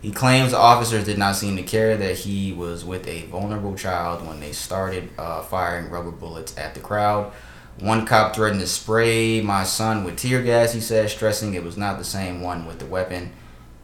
He 0.00 0.12
claims 0.12 0.52
the 0.52 0.58
officers 0.58 1.04
did 1.04 1.18
not 1.18 1.34
seem 1.34 1.56
to 1.56 1.64
care 1.64 1.96
that 1.96 2.18
he 2.18 2.52
was 2.52 2.84
with 2.84 3.08
a 3.08 3.22
vulnerable 3.22 3.74
child 3.74 4.24
when 4.24 4.38
they 4.38 4.52
started 4.52 5.10
uh, 5.18 5.42
firing 5.42 5.90
rubber 5.90 6.12
bullets 6.12 6.56
at 6.56 6.74
the 6.74 6.80
crowd. 6.80 7.32
One 7.80 8.06
cop 8.06 8.34
threatened 8.34 8.60
to 8.60 8.66
spray 8.66 9.40
my 9.40 9.64
son 9.64 10.04
with 10.04 10.16
tear 10.16 10.42
gas, 10.42 10.72
he 10.72 10.80
said, 10.80 11.10
stressing 11.10 11.54
it 11.54 11.64
was 11.64 11.76
not 11.76 11.98
the 11.98 12.04
same 12.04 12.40
one 12.40 12.66
with 12.66 12.78
the 12.78 12.86
weapon. 12.86 13.32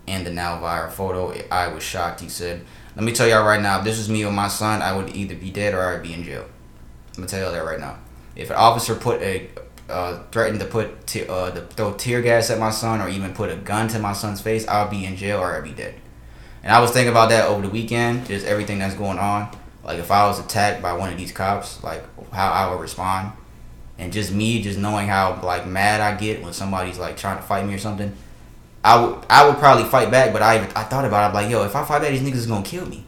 In 0.07 0.25
the 0.25 0.31
now 0.31 0.61
viral 0.61 0.91
photo, 0.91 1.35
I 1.51 1.69
was 1.69 1.83
shocked, 1.83 2.21
he 2.21 2.29
said. 2.29 2.65
Let 2.97 3.05
me 3.05 3.13
tell 3.13 3.29
y'all 3.29 3.47
right 3.47 3.61
now, 3.61 3.79
if 3.79 3.85
this 3.85 3.99
was 3.99 4.09
me 4.09 4.25
or 4.25 4.33
my 4.33 4.49
son, 4.49 4.83
I 4.83 4.97
would 4.97 5.15
either 5.15 5.37
be 5.37 5.51
dead 5.51 5.75
or 5.75 5.81
I'd 5.81 6.03
be 6.03 6.15
in 6.15 6.25
jail. 6.25 6.47
I'm 7.11 7.15
gonna 7.17 7.29
tell 7.29 7.41
y'all 7.41 7.53
that 7.53 7.65
right 7.65 7.79
now. 7.79 7.99
If 8.35 8.51
an 8.51 8.57
officer 8.57 8.95
put 8.95 9.21
a 9.23 9.49
uh, 9.89 10.23
threatened 10.31 10.61
to 10.61 10.67
put 10.67 11.07
te- 11.07 11.27
uh, 11.27 11.51
to 11.51 11.61
throw 11.63 11.93
tear 11.95 12.23
gas 12.23 12.51
at 12.51 12.59
my 12.59 12.71
son 12.71 13.01
or 13.01 13.09
even 13.09 13.35
put 13.35 13.51
a 13.51 13.57
gun 13.57 13.89
to 13.89 13.99
my 13.99 14.13
son's 14.13 14.41
face, 14.41 14.67
I'll 14.69 14.89
be 14.89 15.05
in 15.05 15.17
jail 15.17 15.41
or 15.41 15.55
I'd 15.55 15.65
be 15.65 15.73
dead. 15.73 15.95
And 16.63 16.73
I 16.73 16.81
was 16.81 16.91
thinking 16.91 17.11
about 17.11 17.31
that 17.31 17.49
over 17.49 17.63
the 17.63 17.69
weekend, 17.69 18.27
just 18.27 18.47
everything 18.47 18.79
that's 18.79 18.95
going 18.95 19.19
on. 19.19 19.51
Like 19.83 19.99
if 19.99 20.11
I 20.11 20.27
was 20.27 20.39
attacked 20.39 20.83
by 20.83 20.93
one 20.93 21.11
of 21.11 21.19
these 21.19 21.33
cops, 21.33 21.83
like 21.83 22.05
how 22.33 22.51
I 22.51 22.71
would 22.71 22.81
respond, 22.81 23.33
and 24.01 24.13
just 24.13 24.33
me, 24.33 24.63
just 24.63 24.79
knowing 24.79 25.07
how 25.07 25.39
like 25.43 25.67
mad 25.67 26.01
I 26.01 26.17
get 26.17 26.43
when 26.43 26.53
somebody's 26.53 26.99
like 26.99 27.17
trying 27.17 27.37
to 27.37 27.43
fight 27.43 27.67
me 27.67 27.75
or 27.75 27.79
something. 27.79 28.13
I 28.83 29.05
would 29.05 29.27
I 29.29 29.47
would 29.47 29.59
probably 29.59 29.85
fight 29.85 30.11
back, 30.11 30.33
but 30.33 30.43
I 30.43 30.57
even 30.57 30.71
I 30.75 30.85
thought 30.85 31.05
about 31.05 31.25
it. 31.25 31.29
I'm 31.29 31.35
like, 31.35 31.51
yo, 31.51 31.65
if 31.65 31.77
I 31.77 31.85
fight 31.85 32.01
back, 32.01 32.11
these 32.11 32.23
niggas 32.23 32.37
is 32.37 32.47
gonna 32.47 32.65
kill 32.65 32.87
me. 32.87 33.05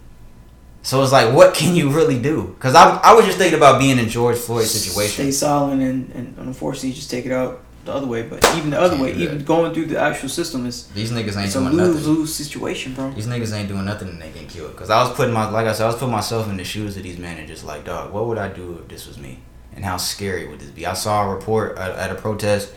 So 0.83 1.03
it's 1.03 1.13
like, 1.13 1.33
what 1.33 1.55
can 1.55 1.75
you 1.75 1.91
really 1.91 2.21
do? 2.21 2.55
Because 2.59 2.75
I, 2.75 2.97
I 2.99 3.15
was 3.15 3.25
just 3.25 3.39
thinking 3.39 3.57
about 3.57 3.79
being 3.79 3.99
in 3.99 4.09
George 4.09 4.37
Floyd's 4.37 4.73
situation. 4.73 5.15
Stay 5.15 5.31
silent 5.31 5.81
and, 5.81 6.11
and 6.11 6.35
unfortunately 6.39 6.93
just 6.93 7.09
take 7.09 7.25
it 7.25 7.31
out 7.33 7.63
the 7.85 7.93
other 7.93 8.07
way. 8.07 8.23
But 8.23 8.45
even 8.57 8.71
the 8.71 8.81
other 8.81 9.01
way, 9.01 9.13
that. 9.13 9.21
even 9.21 9.45
going 9.45 9.73
through 9.73 9.87
the 9.87 9.99
actual 9.99 10.29
system 10.29 10.67
is 10.67 10.89
These 10.89 11.13
niggas 11.13 11.37
ain't 11.37 11.47
it's 11.47 11.55
a 11.55 11.61
doing 11.61 11.73
lose 11.73 11.97
nothing. 11.97 12.13
lose 12.13 12.35
situation, 12.35 12.95
bro. 12.95 13.13
These 13.13 13.29
niggas 13.29 13.57
ain't 13.57 13.69
doing 13.69 13.85
nothing 13.85 14.09
and 14.09 14.21
they 14.21 14.31
get 14.31 14.49
killed. 14.49 14.75
Cause 14.77 14.91
I 14.91 15.03
was 15.03 15.15
putting 15.15 15.33
my 15.33 15.49
like 15.49 15.67
I 15.67 15.73
said, 15.73 15.85
I 15.85 15.87
was 15.87 15.97
putting 15.97 16.13
myself 16.13 16.51
in 16.51 16.57
the 16.57 16.65
shoes 16.65 16.97
of 16.97 17.05
these 17.05 17.17
men 17.19 17.39
and 17.39 17.47
just 17.49 17.65
like, 17.65 17.85
dog, 17.85 18.13
what 18.13 18.27
would 18.27 18.39
I 18.39 18.49
do 18.49 18.79
if 18.83 18.89
this 18.89 19.07
was 19.07 19.19
me? 19.19 19.39
And 19.75 19.85
how 19.85 19.97
scary 19.97 20.47
would 20.47 20.61
this 20.61 20.71
be? 20.71 20.87
I 20.87 20.95
saw 20.95 21.29
a 21.29 21.35
report 21.35 21.79
at, 21.79 21.91
at 21.93 22.11
a 22.11 22.15
protest. 22.15 22.73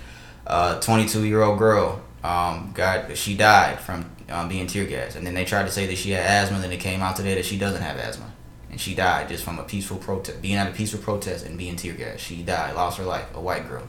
Uh, 0.48 0.80
22 0.80 1.26
year 1.26 1.42
old 1.42 1.58
girl 1.58 2.02
um, 2.24 2.72
got 2.74 3.16
she 3.18 3.36
died 3.36 3.80
from 3.80 4.10
um, 4.30 4.48
being 4.48 4.68
tear 4.68 4.86
gas, 4.86 5.16
and 5.16 5.26
then 5.26 5.34
they 5.34 5.46
tried 5.46 5.64
to 5.64 5.72
say 5.72 5.86
that 5.88 5.98
she 5.98 6.12
had 6.12 6.26
asthma. 6.26 6.60
Then 6.60 6.72
it 6.72 6.80
came 6.80 7.02
out 7.02 7.16
today 7.16 7.36
that 7.36 7.46
she 7.46 7.58
doesn't 7.58 7.82
have 7.82 7.98
asthma, 7.98 8.32
and 8.70 8.80
she 8.80 8.96
died 8.96 9.30
just 9.30 9.44
from 9.44 9.60
a 9.60 9.64
peaceful 9.64 9.98
protest, 9.98 10.42
being 10.42 10.56
at 10.56 10.68
a 10.68 10.72
peaceful 10.72 11.00
protest 11.00 11.46
and 11.46 11.58
being 11.58 11.76
tear 11.76 11.94
gas. 11.94 12.20
She 12.20 12.42
died, 12.44 12.76
lost 12.76 12.98
her 12.98 13.04
life. 13.04 13.28
A 13.36 13.42
white 13.42 13.68
girl. 13.68 13.88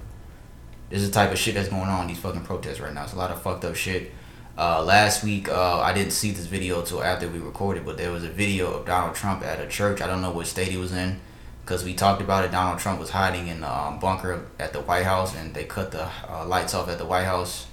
This 0.88 1.02
is 1.02 1.08
the 1.08 1.14
type 1.14 1.32
of 1.32 1.38
shit 1.38 1.54
that's 1.54 1.68
going 1.68 1.88
on 1.88 2.02
in 2.02 2.08
these 2.08 2.18
fucking 2.18 2.44
protests 2.44 2.80
right 2.80 2.92
now. 2.92 3.04
It's 3.04 3.12
a 3.12 3.16
lot 3.16 3.30
of 3.30 3.42
fucked 3.42 3.64
up 3.64 3.74
shit. 3.74 4.12
Uh, 4.56 4.82
last 4.82 5.22
week, 5.22 5.48
uh, 5.48 5.80
I 5.80 5.92
didn't 5.92 6.12
see 6.12 6.30
this 6.30 6.46
video 6.46 6.80
until 6.80 7.02
after 7.02 7.28
we 7.28 7.38
recorded, 7.38 7.84
but 7.84 7.98
there 7.98 8.10
was 8.10 8.24
a 8.24 8.30
video 8.30 8.72
of 8.72 8.86
Donald 8.86 9.14
Trump 9.14 9.42
at 9.42 9.60
a 9.60 9.66
church. 9.66 10.00
I 10.00 10.06
don't 10.06 10.22
know 10.22 10.30
what 10.30 10.46
state 10.46 10.68
he 10.68 10.78
was 10.78 10.92
in, 10.92 11.20
because 11.66 11.82
we 11.82 11.94
talked 11.94 12.22
about 12.22 12.44
it. 12.44 12.52
Donald 12.52 12.78
Trump 12.78 13.00
was 13.00 13.10
hiding 13.10 13.48
in 13.48 13.60
the 13.60 13.76
um, 13.76 13.98
bunker 13.98 14.46
at 14.56 14.72
the 14.72 14.80
White 14.80 15.02
House, 15.02 15.34
and 15.34 15.52
they 15.52 15.64
cut 15.64 15.90
the 15.90 16.08
uh, 16.28 16.46
lights 16.46 16.74
off 16.74 16.88
at 16.88 16.98
the 16.98 17.04
White 17.04 17.24
House. 17.24 17.66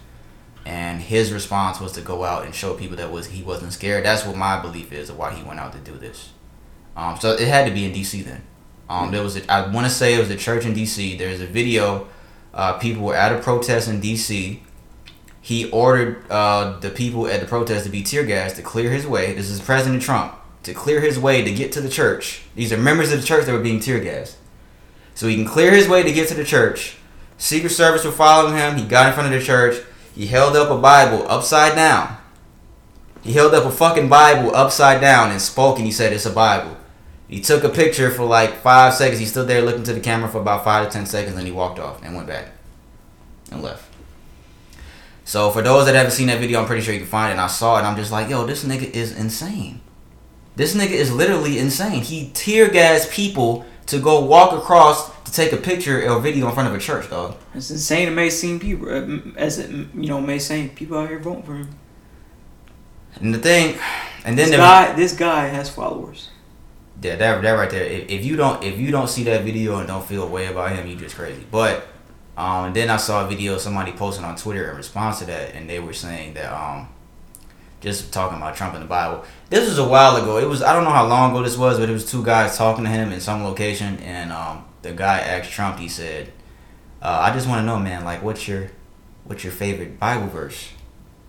And 0.66 1.00
his 1.00 1.32
response 1.32 1.80
was 1.80 1.91
to 1.91 2.02
go 2.02 2.24
out 2.24 2.44
and 2.44 2.56
show 2.56 2.74
people 2.74 2.98
that 2.98 3.12
was 3.12 3.28
he 3.28 3.44
wasn't 3.44 3.72
scared. 3.72 4.04
That's 4.04 4.26
what 4.26 4.36
my 4.36 4.60
belief 4.60 4.91
is 4.91 5.12
of 5.12 5.18
why 5.18 5.34
he 5.34 5.44
went 5.44 5.60
out 5.60 5.74
to 5.74 5.80
do 5.80 5.96
this. 5.96 6.32
Um, 6.96 7.20
so 7.20 7.34
it 7.34 7.48
had 7.48 7.68
to 7.68 7.74
be 7.74 7.86
in 7.86 7.94
D.C. 7.94 8.24
then. 8.24 8.41
Um, 8.89 9.12
there 9.12 9.22
was 9.22 9.38
a, 9.38 9.52
I 9.52 9.70
want 9.70 9.86
to 9.86 9.94
say 9.94 10.16
it 10.16 10.20
was 10.20 10.32
a 10.32 10.38
church 10.38 10.66
in 10.66 10.74
D.C. 10.74 11.18
There's 11.18 11.41
a 11.41 11.46
video. 11.46 12.08
Uh, 12.52 12.74
people 12.80 13.04
were 13.04 13.16
at 13.16 13.32
a 13.32 13.39
protest 13.39 13.88
in 13.88 14.00
D.C 14.00 14.64
he 15.41 15.70
ordered 15.72 16.24
uh, 16.32 16.80
the 16.80 16.89
people 16.89 17.28
at 17.28 17.41
the 17.41 17.46
protest 17.46 17.84
to 17.84 17.91
be 17.91 18.02
tear 18.02 18.24
gas 18.24 18.54
to 18.54 18.62
clear 18.62 18.89
his 18.89 19.06
way. 19.06 19.34
This 19.34 19.50
is 19.50 19.60
President 19.60 20.02
Trump 20.02 20.34
to 20.64 20.74
clear 20.74 21.01
his 21.01 21.20
way 21.20 21.43
to 21.43 21.53
get 21.53 21.72
to 21.74 21.82
the 21.82 21.89
church. 21.89 22.43
These 22.55 22.74
are 22.74 22.78
members 22.78 23.11
of 23.11 23.22
the 23.22 23.28
church 23.28 23.45
that 23.45 23.53
were 23.53 23.59
being 23.59 23.80
tear 23.80 23.99
gassed, 23.99 24.38
so 25.14 25.28
he 25.28 25.36
can 25.36 25.45
clear 25.45 25.72
his 25.72 25.88
way 25.88 26.03
to 26.03 26.11
get 26.11 26.28
to 26.30 26.34
the 26.34 26.43
church. 26.43 26.97
Secret 27.38 27.72
Service 27.72 28.05
were 28.05 28.11
following 28.11 28.55
him. 28.55 28.78
He 28.78 28.86
got 28.86 29.07
in 29.07 29.14
front 29.14 29.34
of 29.34 29.39
the 29.39 29.45
church. 29.45 29.82
He 30.16 30.28
held 30.28 30.55
up 30.55 30.70
a 30.70 30.80
Bible 30.80 31.26
upside 31.28 31.76
down. 31.76 32.18
He 33.24 33.34
held 33.34 33.53
up 33.53 33.66
a 33.66 33.72
fucking 33.72 34.09
Bible 34.09 34.55
upside 34.55 35.01
down 35.01 35.32
and 35.32 35.41
spoke, 35.41 35.78
and 35.78 35.86
he 35.86 35.91
said, 35.91 36.14
"It's 36.14 36.26
a 36.26 36.32
Bible." 36.32 36.78
He 37.28 37.41
took 37.41 37.64
a 37.64 37.70
picture 37.70 38.11
for 38.11 38.26
like 38.26 38.61
five 38.61 38.93
seconds. 38.93 39.20
He 39.20 39.26
stood 39.26 39.47
there 39.47 39.61
looking 39.61 39.84
to 39.84 39.93
the 39.93 39.99
camera 39.99 40.30
for 40.30 40.39
about 40.39 40.64
five 40.64 40.86
to 40.86 40.91
ten 40.91 41.05
seconds, 41.05 41.36
and 41.36 41.47
he 41.47 41.51
walked 41.51 41.80
off 41.80 42.03
and 42.03 42.16
went 42.16 42.28
back 42.28 42.49
and 43.51 43.64
left. 43.64 43.86
So 45.26 45.49
for 45.49 45.61
those 45.61 45.86
that 45.86 45.95
haven't 45.95 46.11
seen 46.11 46.28
that 46.28 46.39
video, 46.39 46.59
I'm 46.59 46.68
pretty 46.68 46.82
sure 46.82 46.93
you 46.93 46.99
can 46.99 47.09
find 47.09 47.30
it. 47.30 47.34
And 47.34 47.41
I 47.41 47.47
saw 47.47 47.80
it, 47.80 47.84
I'm 47.84 47.95
just 47.95 48.11
like, 48.11 48.30
yo, 48.30 48.45
this 48.45 48.64
nigga 48.66 48.91
is 48.91 49.18
insane. 49.18 49.82
This 50.56 50.76
nigga 50.76 50.91
is 50.91 51.12
literally 51.12 51.58
insane. 51.58 52.01
He 52.01 52.30
tear 52.34 52.70
gassed 52.70 53.12
people 53.12 53.66
to 53.88 53.99
go 53.99 54.24
walk 54.24 54.54
across 54.54 55.12
to 55.24 55.32
take 55.32 55.51
a 55.51 55.58
picture 55.58 56.10
or 56.10 56.20
video 56.20 56.47
in 56.47 56.54
front 56.54 56.70
of 56.70 56.76
a 56.76 56.80
church, 56.80 57.10
dog. 57.10 57.36
It's 57.54 57.72
insane. 57.72 58.08
It 58.08 58.12
may 58.12 58.30
seem 58.30 58.60
people 58.60 58.88
uh, 58.89 59.36
as 59.36 59.60
it 59.60 59.70
you 59.70 60.08
know 60.08 60.22
may 60.22 60.39
seem 60.39 60.70
people 60.70 60.97
out 60.97 61.10
here 61.10 61.20
voting 61.20 61.43
for 61.43 61.56
him. 61.56 61.70
And 63.20 63.34
the 63.34 63.39
thing, 63.39 63.78
and 64.26 64.38
then 64.38 64.47
This 64.47 64.51
the, 64.51 64.58
guy, 64.58 64.93
this 64.93 65.14
guy 65.16 65.47
has 65.47 65.70
followers. 65.70 66.30
Yeah, 67.01 67.16
that 67.16 67.41
that 67.41 67.51
right 67.51 67.70
there. 67.70 67.84
If, 67.84 68.10
if 68.10 68.26
you 68.26 68.36
don't 68.36 68.64
if 68.64 68.80
you 68.80 68.91
don't 68.91 69.10
see 69.10 69.24
that 69.24 69.43
video 69.43 69.80
and 69.80 69.88
don't 69.88 70.06
feel 70.06 70.24
a 70.24 70.30
way 70.30 70.47
about 70.47 70.72
him, 70.72 70.88
you 70.88 70.95
just 70.95 71.16
crazy. 71.16 71.45
But 71.49 71.88
um, 72.38 72.74
then 72.74 72.89
I 72.89 72.97
saw 72.97 73.26
a 73.26 73.30
video 73.30 73.58
somebody 73.58 73.91
posted 73.91 74.24
on 74.24 74.36
Twitter 74.36 74.70
in 74.72 74.78
response 74.78 75.20
to 75.20 75.26
that, 75.26 75.54
and 75.54 75.70
they 75.70 75.80
were 75.80 75.93
saying 75.93 76.34
that 76.36 76.51
um, 76.51 76.88
just 77.82 78.14
talking 78.14 78.38
about 78.38 78.56
Trump 78.56 78.74
in 78.76 78.82
the 78.82 78.88
Bible. 78.88 79.26
This 79.54 79.70
was 79.70 79.78
a 79.78 79.88
while 79.88 80.16
ago. 80.16 80.39
It 80.39 80.49
was 80.49 80.64
I 80.64 80.74
don't 80.74 80.84
know 80.84 80.89
how 80.89 81.06
long 81.06 81.30
ago 81.30 81.43
this 81.43 81.56
was, 81.56 81.78
but 81.78 81.88
it 81.88 81.93
was 81.93 82.10
two 82.10 82.26
guys 82.26 82.58
talking 82.58 82.86
to 82.86 82.89
him 82.89 83.12
in 83.12 83.22
some 83.22 83.43
location, 83.43 83.99
and 83.99 84.32
um, 84.32 84.66
the 84.82 84.93
guy 84.93 85.20
asked 85.20 85.51
Trump. 85.51 85.78
He 85.78 85.88
said, 85.88 86.34
uh, 87.04 87.20
"I 87.22 87.32
just 87.32 87.47
want 87.47 87.62
to 87.62 87.66
know, 87.68 87.78
man, 87.78 88.04
like 88.04 88.24
what's 88.24 88.47
your 88.47 88.72
what's 89.26 89.43
your 89.43 89.54
favorite 89.54 89.99
Bible 89.99 90.26
verse?" 90.26 90.70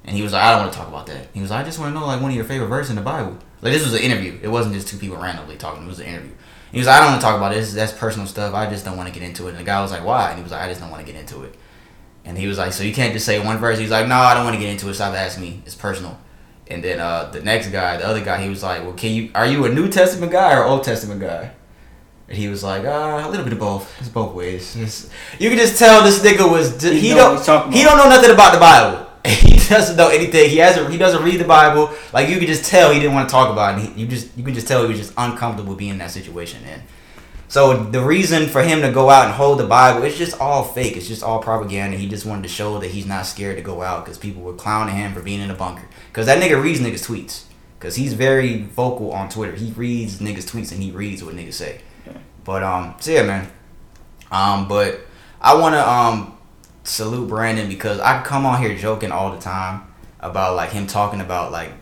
And 0.04 0.16
he 0.16 0.22
was 0.22 0.32
like, 0.32 0.42
"I 0.42 0.52
don't 0.52 0.60
want 0.60 0.72
to 0.72 0.78
talk 0.78 0.88
about 0.88 1.04
that." 1.08 1.28
He 1.34 1.42
was 1.42 1.50
like, 1.50 1.60
"I 1.60 1.64
just 1.64 1.78
want 1.78 1.94
to 1.94 2.00
know 2.00 2.06
like 2.06 2.22
one 2.22 2.30
of 2.30 2.34
your 2.34 2.46
favorite 2.46 2.68
verses 2.68 2.88
in 2.88 2.96
the 2.96 3.02
Bible." 3.02 3.36
Like 3.60 3.74
this 3.74 3.84
was 3.84 3.92
an 3.92 4.00
interview. 4.00 4.38
It 4.42 4.48
wasn't 4.48 4.74
just 4.74 4.88
two 4.88 4.96
people 4.96 5.18
randomly 5.18 5.58
talking. 5.58 5.84
It 5.84 5.88
was 5.88 6.00
an 6.00 6.06
interview. 6.06 6.32
He 6.72 6.78
was 6.78 6.86
like, 6.86 6.96
I 6.96 7.00
don't 7.00 7.10
want 7.10 7.20
to 7.20 7.26
talk 7.26 7.36
about 7.36 7.52
this. 7.52 7.74
That's 7.74 7.92
personal 7.92 8.26
stuff. 8.26 8.54
I 8.54 8.70
just 8.70 8.86
don't 8.86 8.96
want 8.96 9.12
to 9.12 9.14
get 9.14 9.22
into 9.22 9.48
it. 9.48 9.50
And 9.50 9.58
the 9.58 9.64
guy 9.64 9.82
was 9.82 9.90
like, 9.90 10.02
Why? 10.02 10.30
And 10.30 10.38
he 10.38 10.42
was 10.42 10.50
like, 10.50 10.62
I 10.62 10.68
just 10.68 10.80
don't 10.80 10.90
want 10.90 11.06
to 11.06 11.12
get 11.12 11.20
into 11.20 11.42
it. 11.42 11.54
And 12.24 12.38
he 12.38 12.46
was 12.46 12.56
like, 12.56 12.72
So 12.72 12.84
you 12.84 12.94
can't 12.94 13.12
just 13.12 13.26
say 13.26 13.38
one 13.38 13.58
verse. 13.58 13.76
He 13.76 13.84
was 13.84 13.90
like, 13.90 14.08
No, 14.08 14.16
I 14.16 14.32
don't 14.32 14.44
want 14.44 14.56
to 14.56 14.60
get 14.60 14.70
into 14.70 14.88
it. 14.88 14.94
Stop 14.94 15.12
asking 15.12 15.44
me. 15.44 15.62
It's 15.66 15.74
personal. 15.74 16.18
And 16.68 16.82
then 16.82 16.98
uh, 16.98 17.30
the 17.30 17.42
next 17.42 17.68
guy, 17.68 17.96
the 17.98 18.06
other 18.06 18.24
guy, 18.24 18.42
he 18.42 18.48
was 18.48 18.62
like, 18.62 18.82
Well, 18.82 18.94
can 18.94 19.12
you? 19.12 19.30
Are 19.34 19.46
you 19.46 19.64
a 19.66 19.68
New 19.68 19.88
Testament 19.88 20.32
guy 20.32 20.54
or 20.56 20.64
Old 20.64 20.82
Testament 20.84 21.20
guy? 21.20 21.50
And 22.26 22.38
he 22.38 22.48
was 22.48 22.64
like, 22.64 22.84
uh, 22.84 23.22
a 23.22 23.28
little 23.28 23.44
bit 23.44 23.52
of 23.52 23.58
both. 23.58 24.00
It's 24.00 24.08
both 24.08 24.34
ways. 24.34 24.74
It's- 24.76 25.10
you 25.38 25.50
can 25.50 25.58
just 25.58 25.78
tell 25.78 26.02
this 26.02 26.20
nigga 26.20 26.50
was 26.50 26.82
He 26.82 27.00
he, 27.00 27.08
don't 27.10 27.32
what 27.32 27.36
he's 27.38 27.46
talking 27.46 27.72
he 27.72 27.82
don't 27.82 27.98
know 27.98 28.08
nothing 28.08 28.30
about 28.30 28.54
the 28.54 28.60
Bible. 28.60 29.10
He 29.64 29.68
doesn't 29.70 29.96
know 29.96 30.08
anything. 30.10 30.50
He 30.50 30.58
hasn't. 30.58 30.90
He 30.90 30.98
doesn't 30.98 31.22
read 31.22 31.40
the 31.40 31.44
Bible. 31.46 31.90
Like 32.12 32.28
you 32.28 32.38
could 32.38 32.48
just 32.48 32.66
tell 32.66 32.92
he 32.92 33.00
didn't 33.00 33.14
want 33.14 33.26
to 33.28 33.32
talk 33.32 33.50
about 33.50 33.78
it. 33.78 33.86
He, 33.86 34.02
you 34.02 34.06
just 34.06 34.36
you 34.36 34.44
can 34.44 34.52
just 34.52 34.68
tell 34.68 34.82
he 34.82 34.88
was 34.88 34.98
just 34.98 35.14
uncomfortable 35.16 35.74
being 35.74 35.92
in 35.92 35.98
that 35.98 36.10
situation. 36.10 36.62
And 36.66 36.82
so 37.48 37.76
the 37.84 38.00
reason 38.00 38.48
for 38.48 38.62
him 38.62 38.82
to 38.82 38.90
go 38.90 39.10
out 39.10 39.26
and 39.26 39.34
hold 39.34 39.58
the 39.58 39.66
Bible, 39.66 40.02
it's 40.02 40.16
just 40.16 40.40
all 40.40 40.64
fake. 40.64 40.96
It's 40.96 41.06
just 41.06 41.22
all 41.22 41.40
propaganda. 41.40 41.96
He 41.96 42.08
just 42.08 42.26
wanted 42.26 42.42
to 42.42 42.48
show 42.48 42.78
that 42.78 42.90
he's 42.90 43.06
not 43.06 43.26
scared 43.26 43.56
to 43.56 43.62
go 43.62 43.82
out 43.82 44.04
because 44.04 44.18
people 44.18 44.42
were 44.42 44.54
clowning 44.54 44.96
him 44.96 45.12
for 45.12 45.22
being 45.22 45.40
in 45.40 45.50
a 45.50 45.54
bunker. 45.54 45.86
Because 46.08 46.26
that 46.26 46.42
nigga 46.42 46.60
reads 46.60 46.80
niggas 46.80 47.06
tweets. 47.06 47.44
Because 47.78 47.96
he's 47.96 48.14
very 48.14 48.62
vocal 48.62 49.12
on 49.12 49.28
Twitter. 49.28 49.52
He 49.52 49.72
reads 49.72 50.18
niggas 50.18 50.50
tweets 50.50 50.72
and 50.72 50.82
he 50.82 50.90
reads 50.90 51.22
what 51.22 51.34
niggas 51.34 51.54
say. 51.54 51.80
But 52.44 52.62
um, 52.62 52.94
so 53.00 53.10
yeah, 53.10 53.22
man. 53.22 53.50
Um, 54.30 54.68
but 54.68 55.00
I 55.40 55.54
wanna 55.54 55.80
um 55.80 56.36
salute 56.82 57.28
Brandon 57.28 57.68
because 57.68 58.00
I 58.00 58.22
come 58.22 58.46
on 58.46 58.60
here 58.60 58.76
joking 58.76 59.12
all 59.12 59.32
the 59.32 59.40
time 59.40 59.82
about 60.20 60.56
like 60.56 60.70
him 60.70 60.86
talking 60.86 61.20
about 61.20 61.52
like 61.52 61.72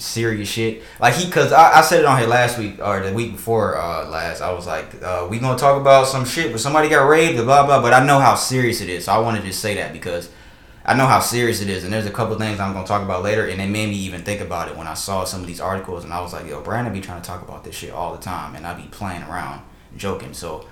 serious 0.00 0.48
shit. 0.48 0.82
Like 0.98 1.14
he, 1.14 1.30
cause 1.30 1.52
I, 1.52 1.78
I 1.78 1.80
said 1.82 2.00
it 2.00 2.06
on 2.06 2.18
here 2.18 2.28
last 2.28 2.58
week 2.58 2.78
or 2.80 3.00
the 3.00 3.12
week 3.12 3.32
before 3.32 3.76
uh, 3.76 4.08
last. 4.08 4.40
I 4.40 4.52
was 4.52 4.66
like, 4.66 5.02
uh, 5.02 5.26
we 5.30 5.38
gonna 5.38 5.58
talk 5.58 5.80
about 5.80 6.06
some 6.06 6.24
shit, 6.24 6.52
but 6.52 6.60
somebody 6.60 6.88
got 6.88 7.08
raped, 7.08 7.36
blah 7.36 7.66
blah. 7.66 7.80
But 7.82 7.92
I 7.92 8.04
know 8.04 8.18
how 8.18 8.34
serious 8.34 8.80
it 8.80 8.88
is, 8.88 9.04
so 9.04 9.12
I 9.12 9.18
want 9.18 9.36
to 9.36 9.42
just 9.42 9.60
say 9.60 9.74
that 9.76 9.92
because 9.92 10.30
I 10.84 10.94
know 10.94 11.06
how 11.06 11.20
serious 11.20 11.60
it 11.60 11.68
is, 11.68 11.84
and 11.84 11.92
there's 11.92 12.06
a 12.06 12.10
couple 12.10 12.36
things 12.38 12.58
I'm 12.58 12.72
gonna 12.72 12.86
talk 12.86 13.02
about 13.02 13.22
later, 13.22 13.46
and 13.46 13.60
it 13.60 13.68
made 13.68 13.90
me 13.90 13.96
even 13.96 14.22
think 14.22 14.40
about 14.40 14.68
it 14.68 14.76
when 14.76 14.86
I 14.86 14.94
saw 14.94 15.24
some 15.24 15.42
of 15.42 15.46
these 15.46 15.60
articles, 15.60 16.04
and 16.04 16.12
I 16.12 16.20
was 16.20 16.32
like, 16.32 16.46
yo, 16.46 16.62
Brandon 16.62 16.92
be 16.92 17.00
trying 17.00 17.20
to 17.20 17.26
talk 17.26 17.42
about 17.42 17.64
this 17.64 17.74
shit 17.74 17.92
all 17.92 18.14
the 18.14 18.22
time, 18.22 18.54
and 18.54 18.66
I 18.66 18.74
be 18.74 18.88
playing 18.88 19.22
around, 19.22 19.62
joking. 19.96 20.32
So 20.32 20.66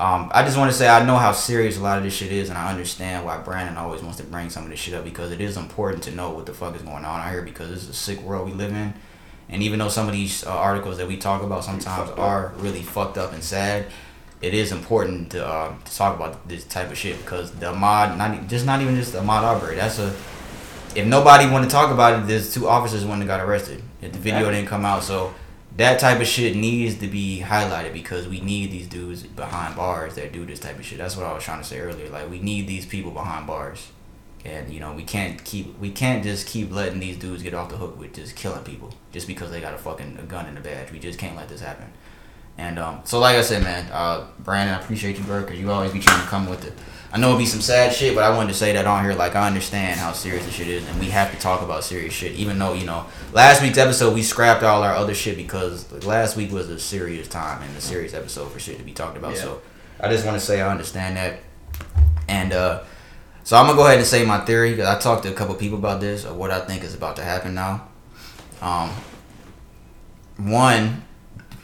um, 0.00 0.30
I 0.32 0.42
just 0.44 0.56
want 0.56 0.70
to 0.70 0.76
say 0.76 0.88
I 0.88 1.04
know 1.04 1.16
how 1.16 1.32
serious 1.32 1.76
a 1.76 1.82
lot 1.82 1.98
of 1.98 2.04
this 2.04 2.14
shit 2.14 2.32
is, 2.32 2.48
and 2.48 2.56
I 2.56 2.70
understand 2.70 3.26
why 3.26 3.36
Brandon 3.36 3.76
always 3.76 4.02
wants 4.02 4.16
to 4.16 4.24
bring 4.24 4.48
some 4.48 4.64
of 4.64 4.70
this 4.70 4.80
shit 4.80 4.94
up 4.94 5.04
because 5.04 5.30
it 5.30 5.42
is 5.42 5.58
important 5.58 6.02
to 6.04 6.10
know 6.10 6.30
what 6.30 6.46
the 6.46 6.54
fuck 6.54 6.74
is 6.74 6.80
going 6.80 7.04
on 7.04 7.20
out 7.20 7.30
here 7.30 7.42
because 7.42 7.68
this 7.68 7.82
is 7.82 7.90
a 7.90 7.92
sick 7.92 8.18
world 8.22 8.48
we 8.48 8.54
live 8.54 8.72
in. 8.72 8.94
And 9.50 9.62
even 9.62 9.78
though 9.78 9.90
some 9.90 10.06
of 10.06 10.14
these 10.14 10.42
uh, 10.46 10.56
articles 10.56 10.96
that 10.96 11.06
we 11.06 11.18
talk 11.18 11.42
about 11.42 11.64
sometimes 11.64 12.10
are 12.12 12.54
really 12.56 12.82
fucked 12.82 13.18
up 13.18 13.34
and 13.34 13.44
sad, 13.44 13.86
it 14.40 14.54
is 14.54 14.72
important 14.72 15.32
to, 15.32 15.46
uh, 15.46 15.74
to 15.84 15.94
talk 15.94 16.16
about 16.16 16.48
this 16.48 16.64
type 16.64 16.90
of 16.90 16.96
shit 16.96 17.18
because 17.18 17.50
the 17.52 17.70
mod, 17.70 18.16
not 18.16 18.48
just 18.48 18.64
not 18.64 18.80
even 18.80 18.96
just 18.96 19.12
the 19.12 19.22
mod 19.22 19.44
Arbery. 19.44 19.76
That's 19.76 19.98
a 19.98 20.14
if 20.94 21.06
nobody 21.06 21.48
want 21.48 21.64
to 21.64 21.70
talk 21.70 21.90
about 21.92 22.20
it, 22.20 22.26
there's 22.26 22.52
two 22.52 22.68
officers 22.68 23.04
when 23.04 23.20
they 23.20 23.26
got 23.26 23.40
arrested. 23.40 23.82
If 24.00 24.12
the 24.12 24.18
video 24.18 24.50
didn't 24.50 24.68
come 24.68 24.84
out, 24.84 25.02
so 25.02 25.34
that 25.80 25.98
type 25.98 26.20
of 26.20 26.26
shit 26.26 26.56
needs 26.56 26.96
to 26.98 27.06
be 27.06 27.42
highlighted 27.44 27.94
because 27.94 28.28
we 28.28 28.40
need 28.40 28.70
these 28.70 28.86
dudes 28.86 29.22
behind 29.22 29.74
bars 29.76 30.14
that 30.16 30.30
do 30.30 30.44
this 30.44 30.60
type 30.60 30.78
of 30.78 30.84
shit. 30.84 30.98
That's 30.98 31.16
what 31.16 31.24
I 31.24 31.32
was 31.32 31.42
trying 31.42 31.62
to 31.62 31.66
say 31.66 31.80
earlier. 31.80 32.10
Like 32.10 32.28
we 32.28 32.38
need 32.38 32.66
these 32.66 32.84
people 32.84 33.12
behind 33.12 33.46
bars, 33.46 33.90
and 34.44 34.70
you 34.70 34.78
know 34.78 34.92
we 34.92 35.04
can't 35.04 35.42
keep 35.42 35.78
we 35.78 35.90
can't 35.90 36.22
just 36.22 36.46
keep 36.46 36.70
letting 36.70 37.00
these 37.00 37.16
dudes 37.16 37.42
get 37.42 37.54
off 37.54 37.70
the 37.70 37.78
hook 37.78 37.98
with 37.98 38.12
just 38.12 38.36
killing 38.36 38.62
people 38.62 38.92
just 39.10 39.26
because 39.26 39.50
they 39.50 39.60
got 39.60 39.72
a 39.72 39.78
fucking 39.78 40.18
a 40.20 40.24
gun 40.24 40.44
and 40.46 40.58
a 40.58 40.60
badge. 40.60 40.92
We 40.92 40.98
just 40.98 41.18
can't 41.18 41.34
let 41.34 41.48
this 41.48 41.62
happen. 41.62 41.90
And 42.58 42.78
um, 42.78 43.00
so, 43.04 43.18
like 43.18 43.36
I 43.36 43.40
said, 43.40 43.62
man, 43.62 43.90
uh, 43.90 44.26
Brandon, 44.40 44.74
I 44.74 44.82
appreciate 44.82 45.16
you, 45.16 45.24
bro, 45.24 45.40
because 45.40 45.58
you 45.58 45.70
always 45.70 45.92
be 45.92 46.00
trying 46.00 46.20
to 46.20 46.28
come 46.28 46.46
with 46.46 46.66
it. 46.66 46.74
I 47.12 47.18
know 47.18 47.28
it'd 47.30 47.40
be 47.40 47.46
some 47.46 47.60
sad 47.60 47.92
shit, 47.92 48.14
but 48.14 48.22
I 48.22 48.36
wanted 48.36 48.52
to 48.52 48.58
say 48.58 48.72
that 48.72 48.86
on 48.86 49.02
here. 49.02 49.14
Like, 49.14 49.34
I 49.34 49.46
understand 49.48 49.98
how 49.98 50.12
serious 50.12 50.44
this 50.44 50.54
shit 50.54 50.68
is, 50.68 50.86
and 50.88 51.00
we 51.00 51.06
have 51.06 51.32
to 51.32 51.38
talk 51.38 51.60
about 51.60 51.82
serious 51.82 52.14
shit. 52.14 52.32
Even 52.34 52.56
though, 52.58 52.72
you 52.72 52.86
know, 52.86 53.04
last 53.32 53.62
week's 53.62 53.78
episode, 53.78 54.14
we 54.14 54.22
scrapped 54.22 54.62
all 54.62 54.84
our 54.84 54.94
other 54.94 55.14
shit 55.14 55.36
because 55.36 55.90
like, 55.90 56.06
last 56.06 56.36
week 56.36 56.52
was 56.52 56.68
a 56.68 56.78
serious 56.78 57.26
time 57.26 57.62
and 57.62 57.76
a 57.76 57.80
serious 57.80 58.14
episode 58.14 58.52
for 58.52 58.60
shit 58.60 58.78
to 58.78 58.84
be 58.84 58.92
talked 58.92 59.16
about. 59.16 59.34
Yeah. 59.34 59.42
So, 59.42 59.62
I 59.98 60.08
just 60.08 60.24
want 60.24 60.38
to 60.38 60.44
say 60.44 60.60
I 60.60 60.70
understand 60.70 61.16
that. 61.16 61.40
And, 62.28 62.52
uh, 62.52 62.84
so 63.42 63.56
I'm 63.56 63.66
gonna 63.66 63.76
go 63.76 63.86
ahead 63.86 63.98
and 63.98 64.06
say 64.06 64.24
my 64.24 64.38
theory 64.44 64.70
because 64.70 64.86
I 64.86 64.98
talked 65.00 65.24
to 65.24 65.30
a 65.30 65.34
couple 65.34 65.54
people 65.56 65.78
about 65.78 66.00
this 66.00 66.24
of 66.24 66.36
what 66.36 66.52
I 66.52 66.60
think 66.60 66.84
is 66.84 66.94
about 66.94 67.16
to 67.16 67.24
happen 67.24 67.54
now. 67.54 67.88
Um, 68.62 68.90
one 70.36 71.02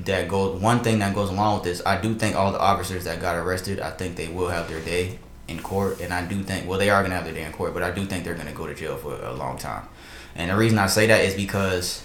that 0.00 0.26
goes 0.26 0.60
one 0.60 0.80
thing 0.80 0.98
that 0.98 1.14
goes 1.14 1.30
along 1.30 1.56
with 1.56 1.64
this, 1.64 1.82
I 1.86 2.00
do 2.00 2.14
think 2.14 2.34
all 2.34 2.50
the 2.50 2.58
officers 2.58 3.04
that 3.04 3.20
got 3.20 3.36
arrested, 3.36 3.78
I 3.78 3.90
think 3.90 4.16
they 4.16 4.26
will 4.26 4.48
have 4.48 4.68
their 4.68 4.80
day 4.80 5.20
in 5.48 5.60
court, 5.60 6.00
and 6.00 6.12
I 6.12 6.26
do 6.26 6.42
think 6.42 6.68
well 6.68 6.78
they 6.78 6.90
are 6.90 7.02
gonna 7.02 7.14
have 7.14 7.24
their 7.24 7.34
day 7.34 7.44
in 7.44 7.52
court, 7.52 7.74
but 7.74 7.82
I 7.82 7.90
do 7.90 8.04
think 8.04 8.24
they're 8.24 8.34
gonna 8.34 8.52
go 8.52 8.66
to 8.66 8.74
jail 8.74 8.96
for 8.96 9.14
a 9.22 9.32
long 9.32 9.58
time. 9.58 9.88
And 10.34 10.50
the 10.50 10.56
reason 10.56 10.78
I 10.78 10.86
say 10.86 11.06
that 11.06 11.24
is 11.24 11.34
because 11.34 12.02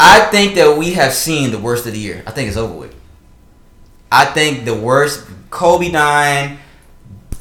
I 0.00 0.20
think 0.26 0.54
that 0.54 0.78
we 0.78 0.92
have 0.94 1.12
seen 1.12 1.50
the 1.50 1.58
worst 1.58 1.86
of 1.86 1.92
the 1.92 1.98
year. 1.98 2.22
I 2.26 2.30
think 2.30 2.48
it's 2.48 2.56
over 2.56 2.74
with. 2.74 2.94
I 4.10 4.24
think 4.24 4.64
the 4.64 4.74
worst 4.74 5.26
Kobe 5.50 5.90
dying, 5.90 6.58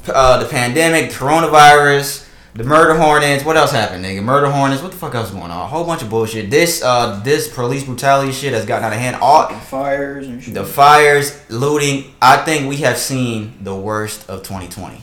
uh, 0.07 0.43
the 0.43 0.49
pandemic, 0.49 1.11
coronavirus, 1.11 2.26
the 2.57 2.63
murder 2.63 2.95
hornets. 2.95 3.45
What 3.45 3.55
else 3.57 3.71
happened, 3.71 4.03
nigga? 4.03 4.23
Murder 4.23 4.49
hornets. 4.49 4.81
What 4.81 4.91
the 4.91 4.97
fuck 4.97 5.13
else 5.15 5.27
is 5.27 5.33
going 5.33 5.51
on? 5.51 5.61
A 5.61 5.67
whole 5.67 5.85
bunch 5.85 6.01
of 6.01 6.09
bullshit. 6.09 6.49
This 6.49 6.81
uh 6.83 7.19
this 7.23 7.47
police 7.53 7.83
brutality 7.83 8.31
shit 8.31 8.53
has 8.53 8.65
gotten 8.65 8.85
out 8.85 8.93
of 8.93 8.99
hand. 8.99 9.15
All 9.21 9.47
Fires 9.47 10.27
and 10.27 10.43
shit. 10.43 10.53
the 10.53 10.65
fires, 10.65 11.39
looting. 11.49 12.13
I 12.21 12.37
think 12.37 12.67
we 12.67 12.77
have 12.77 12.97
seen 12.97 13.57
the 13.61 13.75
worst 13.75 14.29
of 14.29 14.43
2020, 14.43 15.01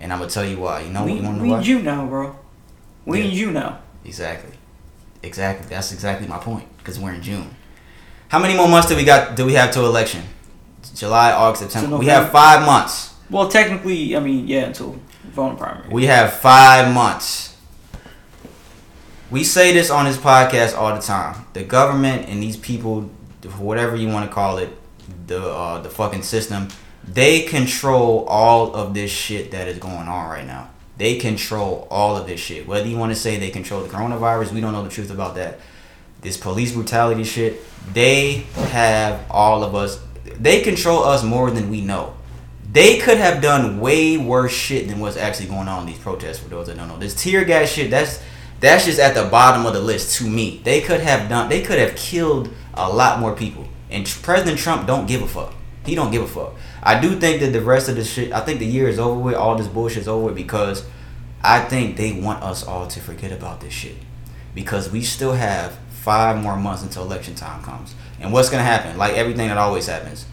and 0.00 0.12
I'm 0.12 0.18
gonna 0.18 0.30
tell 0.30 0.44
you 0.44 0.58
why. 0.58 0.82
You 0.82 0.90
know, 0.90 1.04
we 1.04 1.14
you 1.14 1.22
know 1.22 1.42
we 1.42 1.50
why? 1.50 1.58
in 1.58 1.64
June 1.64 1.84
bro. 1.84 2.36
We 3.04 3.20
in 3.22 3.26
Yeah. 3.28 3.32
June 3.34 3.54
now. 3.54 3.78
Exactly. 4.04 4.52
Exactly. 5.22 5.66
That's 5.68 5.92
exactly 5.92 6.28
my 6.28 6.38
point. 6.38 6.66
Because 6.78 6.98
we're 6.98 7.12
in 7.14 7.22
June. 7.22 7.54
How 8.28 8.38
many 8.38 8.54
more 8.54 8.68
months 8.68 8.88
do 8.88 8.96
we 8.96 9.04
got? 9.04 9.36
Do 9.36 9.44
we 9.46 9.54
have 9.54 9.70
to 9.72 9.80
election? 9.80 10.22
July, 10.94 11.32
August, 11.32 11.62
September. 11.62 11.96
To 11.96 11.98
We 11.98 12.06
have 12.06 12.30
five 12.30 12.64
months. 12.64 13.14
Well, 13.30 13.48
technically, 13.48 14.16
I 14.16 14.20
mean, 14.20 14.46
yeah, 14.48 14.66
until 14.66 14.98
voting 15.30 15.58
primary. 15.58 15.88
We 15.88 16.06
have 16.06 16.32
five 16.32 16.92
months. 16.92 17.56
We 19.30 19.44
say 19.44 19.72
this 19.72 19.90
on 19.90 20.06
this 20.06 20.16
podcast 20.16 20.76
all 20.76 20.94
the 20.94 21.02
time. 21.02 21.46
The 21.52 21.62
government 21.62 22.28
and 22.28 22.42
these 22.42 22.56
people, 22.56 23.02
whatever 23.58 23.94
you 23.94 24.08
want 24.08 24.28
to 24.28 24.34
call 24.34 24.58
it, 24.58 24.70
the 25.26 25.42
uh, 25.42 25.80
the 25.82 25.90
fucking 25.90 26.22
system, 26.22 26.68
they 27.06 27.42
control 27.42 28.24
all 28.26 28.74
of 28.74 28.94
this 28.94 29.10
shit 29.10 29.50
that 29.50 29.68
is 29.68 29.78
going 29.78 30.08
on 30.08 30.30
right 30.30 30.46
now. 30.46 30.70
They 30.96 31.16
control 31.16 31.86
all 31.90 32.16
of 32.16 32.26
this 32.26 32.40
shit. 32.40 32.66
Whether 32.66 32.88
you 32.88 32.96
want 32.96 33.12
to 33.12 33.18
say 33.18 33.36
they 33.38 33.50
control 33.50 33.82
the 33.82 33.88
coronavirus, 33.88 34.52
we 34.52 34.60
don't 34.60 34.72
know 34.72 34.82
the 34.82 34.90
truth 34.90 35.10
about 35.10 35.36
that. 35.36 35.60
This 36.20 36.36
police 36.36 36.72
brutality 36.72 37.22
shit, 37.22 37.60
they 37.92 38.46
have 38.70 39.24
all 39.30 39.62
of 39.62 39.74
us. 39.74 40.02
They 40.24 40.62
control 40.62 41.04
us 41.04 41.22
more 41.22 41.50
than 41.50 41.70
we 41.70 41.80
know. 41.80 42.14
They 42.70 42.98
could 42.98 43.16
have 43.16 43.40
done 43.40 43.80
way 43.80 44.18
worse 44.18 44.52
shit 44.52 44.88
than 44.88 45.00
what's 45.00 45.16
actually 45.16 45.48
going 45.48 45.68
on 45.68 45.80
in 45.80 45.86
these 45.86 45.98
protests. 45.98 46.38
For 46.38 46.48
those 46.48 46.66
that 46.66 46.76
don't 46.76 46.88
know, 46.88 46.98
this 46.98 47.14
tear 47.14 47.44
gas 47.44 47.68
shit, 47.68 47.90
that's 47.90 48.22
that's 48.60 48.84
just 48.84 48.98
at 48.98 49.14
the 49.14 49.24
bottom 49.24 49.64
of 49.64 49.72
the 49.72 49.80
list 49.80 50.18
to 50.18 50.24
me. 50.24 50.60
They 50.64 50.80
could 50.80 51.00
have 51.00 51.28
done. 51.28 51.48
They 51.48 51.62
could 51.62 51.78
have 51.78 51.96
killed 51.96 52.50
a 52.74 52.90
lot 52.90 53.20
more 53.20 53.34
people. 53.34 53.68
And 53.90 54.06
President 54.22 54.58
Trump 54.58 54.86
don't 54.86 55.06
give 55.06 55.22
a 55.22 55.28
fuck. 55.28 55.54
He 55.86 55.94
don't 55.94 56.10
give 56.10 56.22
a 56.22 56.26
fuck. 56.26 56.54
I 56.82 57.00
do 57.00 57.18
think 57.18 57.40
that 57.40 57.52
the 57.52 57.62
rest 57.62 57.88
of 57.88 57.96
the 57.96 58.04
shit. 58.04 58.32
I 58.32 58.40
think 58.40 58.58
the 58.58 58.66
year 58.66 58.88
is 58.88 58.98
over 58.98 59.18
with. 59.18 59.34
All 59.34 59.56
this 59.56 59.68
bullshit 59.68 60.02
is 60.02 60.08
over 60.08 60.26
with 60.26 60.34
because 60.34 60.84
I 61.42 61.60
think 61.60 61.96
they 61.96 62.12
want 62.12 62.42
us 62.42 62.66
all 62.66 62.86
to 62.88 63.00
forget 63.00 63.32
about 63.32 63.60
this 63.60 63.72
shit 63.72 63.96
because 64.54 64.90
we 64.90 65.02
still 65.02 65.32
have 65.32 65.78
five 65.90 66.42
more 66.42 66.56
months 66.56 66.82
until 66.82 67.04
election 67.04 67.34
time 67.34 67.62
comes. 67.62 67.94
And 68.20 68.32
what's 68.32 68.50
gonna 68.50 68.64
happen? 68.64 68.98
Like 68.98 69.14
everything 69.14 69.48
that 69.48 69.58
always 69.58 69.86
happens, 69.86 70.26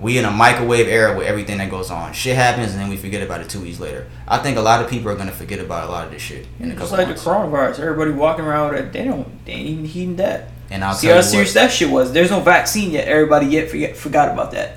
we 0.00 0.18
in 0.18 0.24
a 0.26 0.30
microwave 0.30 0.88
era 0.88 1.16
with 1.16 1.26
everything 1.26 1.58
that 1.58 1.70
goes 1.70 1.90
on. 1.90 2.12
Shit 2.12 2.36
happens 2.36 2.72
and 2.72 2.80
then 2.80 2.88
we 2.90 2.96
forget 2.96 3.22
about 3.22 3.40
it 3.40 3.48
two 3.48 3.60
weeks 3.60 3.80
later. 3.80 4.06
I 4.28 4.38
think 4.38 4.58
a 4.58 4.60
lot 4.60 4.82
of 4.84 4.90
people 4.90 5.10
are 5.10 5.16
gonna 5.16 5.32
forget 5.32 5.58
about 5.58 5.88
a 5.88 5.92
lot 5.92 6.04
of 6.04 6.10
this 6.10 6.20
shit 6.22 6.46
in 6.60 6.70
a 6.70 6.76
Just 6.76 6.92
like 6.92 7.06
months. 7.08 7.24
the 7.24 7.30
coronavirus, 7.30 7.78
everybody 7.80 8.10
walking 8.10 8.44
around 8.44 8.72
with 8.74 8.84
it, 8.84 8.92
they 8.92 9.04
don't, 9.04 9.44
they 9.46 9.52
ain't 9.52 9.68
even 9.68 9.84
heeding 9.86 10.16
that. 10.16 10.50
and 10.70 10.84
I'll 10.84 10.94
See 10.94 11.06
tell 11.06 11.16
how 11.16 11.22
you 11.22 11.26
serious 11.30 11.54
what, 11.54 11.60
that 11.62 11.72
shit 11.72 11.88
was. 11.90 12.12
There's 12.12 12.30
no 12.30 12.40
vaccine 12.40 12.90
yet. 12.90 13.08
Everybody 13.08 13.46
yet 13.46 13.70
forget, 13.70 13.96
forgot 13.96 14.30
about 14.32 14.50
that. 14.52 14.76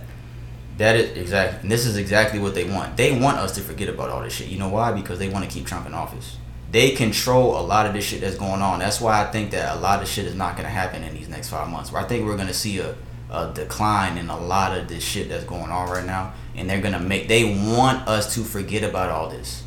that 0.77 0.95
is 0.95 1.17
exactly. 1.17 1.59
And 1.63 1.71
this 1.71 1.85
is 1.85 1.97
exactly 1.97 2.39
what 2.39 2.55
they 2.55 2.63
want. 2.63 2.95
They 2.95 3.11
want 3.19 3.39
us 3.39 3.53
to 3.55 3.61
forget 3.61 3.89
about 3.89 4.09
all 4.09 4.21
this 4.21 4.31
shit. 4.33 4.47
You 4.47 4.57
know 4.59 4.69
why? 4.69 4.93
Because 4.93 5.19
they 5.19 5.27
want 5.27 5.43
to 5.43 5.51
keep 5.51 5.65
Trump 5.65 5.85
in 5.85 5.93
office. 5.93 6.37
They 6.71 6.91
control 6.91 7.59
a 7.59 7.63
lot 7.65 7.87
of 7.87 7.93
this 7.93 8.05
shit 8.05 8.21
that's 8.21 8.37
going 8.37 8.61
on. 8.61 8.79
That's 8.79 9.01
why 9.01 9.21
I 9.21 9.25
think 9.31 9.51
that 9.51 9.75
a 9.75 9.79
lot 9.79 10.01
of 10.01 10.07
shit 10.07 10.25
is 10.25 10.35
not 10.35 10.55
gonna 10.55 10.69
happen 10.69 11.03
in 11.03 11.13
these 11.15 11.27
next 11.27 11.49
five 11.49 11.67
months. 11.67 11.91
Where 11.91 12.01
I 12.01 12.05
think 12.05 12.25
we're 12.25 12.37
gonna 12.37 12.53
see 12.53 12.77
a 12.79 12.95
a 13.31 13.51
decline 13.53 14.17
in 14.17 14.29
a 14.29 14.39
lot 14.39 14.77
of 14.77 14.87
this 14.87 15.03
shit 15.03 15.29
that's 15.29 15.43
going 15.43 15.71
on 15.71 15.89
right 15.89 16.05
now, 16.05 16.33
and 16.55 16.69
they're 16.69 16.81
gonna 16.81 16.99
make. 16.99 17.27
They 17.27 17.43
want 17.43 18.07
us 18.07 18.33
to 18.35 18.41
forget 18.43 18.83
about 18.83 19.09
all 19.09 19.29
this. 19.29 19.63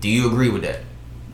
Do 0.00 0.08
you 0.08 0.26
agree 0.28 0.48
with 0.48 0.62
that? 0.62 0.80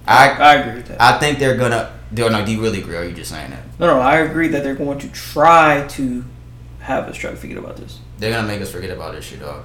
I 0.07 0.31
I 0.31 0.55
agree 0.55 0.75
with 0.77 0.89
that. 0.89 1.01
I 1.01 1.19
think 1.19 1.39
they're 1.39 1.57
gonna. 1.57 1.93
Do 2.13 2.29
no? 2.31 2.45
Do 2.45 2.53
you 2.53 2.61
really 2.61 2.81
agree? 2.81 2.97
Or 2.97 3.01
are 3.01 3.05
you 3.05 3.15
just 3.15 3.31
saying 3.31 3.51
that? 3.51 3.63
no, 3.79 3.87
no, 3.87 4.01
I 4.01 4.19
agree 4.19 4.49
that 4.49 4.63
they're 4.63 4.75
going 4.75 4.99
to 5.01 5.09
try 5.09 5.87
to 5.89 6.25
have 6.81 7.09
us 7.09 7.17
try 7.17 7.31
to 7.31 7.37
forget 7.37 7.59
about 7.59 7.77
this. 7.77 8.01
They're 8.19 8.33
gonna 8.33 8.47
make 8.47 8.61
us 8.61 8.71
forget 8.71 8.91
about 8.91 9.15
this 9.15 9.25
shit, 9.25 9.41
dog. 9.41 9.65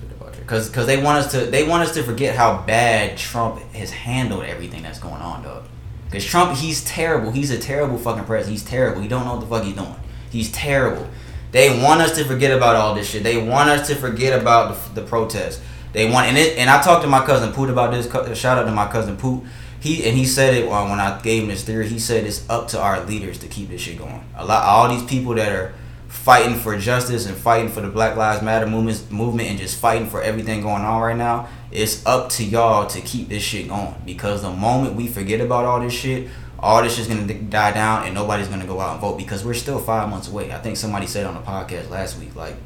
Forget 0.00 0.16
about 0.16 0.36
it. 0.36 0.46
Cause, 0.46 0.68
cause 0.68 0.86
they 0.86 1.02
want 1.02 1.18
us 1.18 1.32
to. 1.32 1.46
They 1.46 1.66
want 1.66 1.82
us 1.82 1.94
to 1.94 2.02
forget 2.02 2.34
how 2.36 2.62
bad 2.62 3.16
Trump 3.16 3.60
has 3.72 3.90
handled 3.90 4.44
everything 4.44 4.82
that's 4.82 4.98
going 4.98 5.22
on, 5.22 5.42
dog. 5.42 5.64
Cause 6.10 6.24
Trump, 6.24 6.56
he's 6.56 6.84
terrible. 6.84 7.30
He's 7.32 7.50
a 7.50 7.58
terrible 7.58 7.98
fucking 7.98 8.24
president. 8.24 8.52
He's 8.58 8.68
terrible. 8.68 9.00
He 9.00 9.08
don't 9.08 9.24
know 9.24 9.32
what 9.36 9.40
the 9.40 9.46
fuck 9.46 9.64
he's 9.64 9.74
doing. 9.74 9.96
He's 10.34 10.50
terrible. 10.50 11.08
They 11.52 11.80
want 11.80 12.00
us 12.00 12.16
to 12.16 12.24
forget 12.24 12.50
about 12.50 12.74
all 12.74 12.96
this 12.96 13.08
shit. 13.08 13.22
They 13.22 13.36
want 13.36 13.70
us 13.70 13.86
to 13.86 13.94
forget 13.94 14.36
about 14.36 14.74
the, 14.74 15.00
the 15.00 15.06
protests. 15.06 15.62
They 15.92 16.10
want 16.10 16.26
and 16.26 16.36
it. 16.36 16.58
And 16.58 16.68
I 16.68 16.82
talked 16.82 17.04
to 17.04 17.08
my 17.08 17.24
cousin 17.24 17.52
Poot 17.52 17.70
about 17.70 17.92
this. 17.92 18.06
Shout 18.36 18.58
out 18.58 18.64
to 18.64 18.72
my 18.72 18.88
cousin 18.88 19.16
Poot. 19.16 19.44
He 19.78 20.04
and 20.08 20.18
he 20.18 20.26
said 20.26 20.54
it 20.54 20.64
uh, 20.64 20.88
when 20.88 20.98
I 20.98 21.20
gave 21.20 21.44
him 21.44 21.50
his 21.50 21.62
theory. 21.62 21.86
He 21.86 22.00
said 22.00 22.24
it's 22.24 22.50
up 22.50 22.66
to 22.68 22.80
our 22.80 23.04
leaders 23.04 23.38
to 23.38 23.46
keep 23.46 23.68
this 23.68 23.82
shit 23.82 23.96
going. 23.96 24.24
A 24.34 24.44
lot, 24.44 24.64
all 24.64 24.88
these 24.88 25.08
people 25.08 25.34
that 25.34 25.52
are 25.52 25.72
fighting 26.08 26.56
for 26.56 26.76
justice 26.76 27.26
and 27.26 27.36
fighting 27.36 27.68
for 27.68 27.80
the 27.80 27.88
Black 27.88 28.16
Lives 28.16 28.42
Matter 28.42 28.66
movement, 28.66 29.12
movement 29.12 29.50
and 29.50 29.58
just 29.58 29.78
fighting 29.78 30.08
for 30.08 30.20
everything 30.20 30.62
going 30.62 30.82
on 30.82 31.00
right 31.00 31.16
now. 31.16 31.48
It's 31.70 32.04
up 32.04 32.30
to 32.30 32.44
y'all 32.44 32.88
to 32.88 33.00
keep 33.00 33.28
this 33.28 33.44
shit 33.44 33.68
going 33.68 33.94
because 34.04 34.42
the 34.42 34.50
moment 34.50 34.96
we 34.96 35.06
forget 35.06 35.40
about 35.40 35.64
all 35.64 35.78
this 35.78 35.92
shit, 35.92 36.28
all 36.58 36.82
this 36.82 36.96
shit's 36.96 37.08
gonna 37.08 37.32
die 37.34 37.72
down 37.72 38.04
and 38.04 38.14
nobody's 38.14 38.48
gonna 38.48 38.66
go 38.66 38.80
out 38.80 38.92
and 38.92 39.00
vote 39.00 39.16
because 39.18 39.44
we're 39.44 39.54
still 39.54 39.78
five 39.78 40.08
months 40.08 40.28
away. 40.28 40.52
I 40.52 40.58
think 40.58 40.76
somebody 40.76 41.06
said 41.06 41.26
on 41.26 41.34
the 41.34 41.40
podcast 41.40 41.90
last 41.90 42.18
week, 42.18 42.34
like 42.34 42.56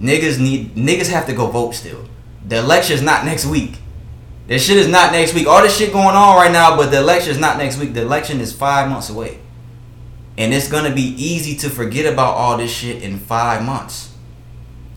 niggas 0.00 0.40
need 0.40 0.74
niggas 0.74 1.10
have 1.10 1.26
to 1.26 1.32
go 1.32 1.46
vote 1.46 1.74
still. 1.74 2.04
The 2.46 2.58
election's 2.58 3.02
not 3.02 3.24
next 3.24 3.46
week. 3.46 3.78
This 4.46 4.66
shit 4.66 4.78
is 4.78 4.88
not 4.88 5.12
next 5.12 5.34
week. 5.34 5.46
All 5.46 5.60
this 5.62 5.76
shit 5.76 5.92
going 5.92 6.16
on 6.16 6.36
right 6.36 6.50
now, 6.50 6.76
but 6.76 6.90
the 6.90 6.98
election 6.98 7.30
is 7.32 7.38
not 7.38 7.58
next 7.58 7.78
week. 7.78 7.92
The 7.92 8.00
election 8.02 8.40
is 8.40 8.52
five 8.52 8.88
months 8.88 9.10
away. 9.10 9.40
And 10.38 10.54
it's 10.54 10.68
gonna 10.68 10.94
be 10.94 11.02
easy 11.02 11.54
to 11.56 11.68
forget 11.68 12.10
about 12.10 12.34
all 12.34 12.56
this 12.56 12.72
shit 12.72 13.02
in 13.02 13.18
five 13.18 13.62
months. 13.62 14.14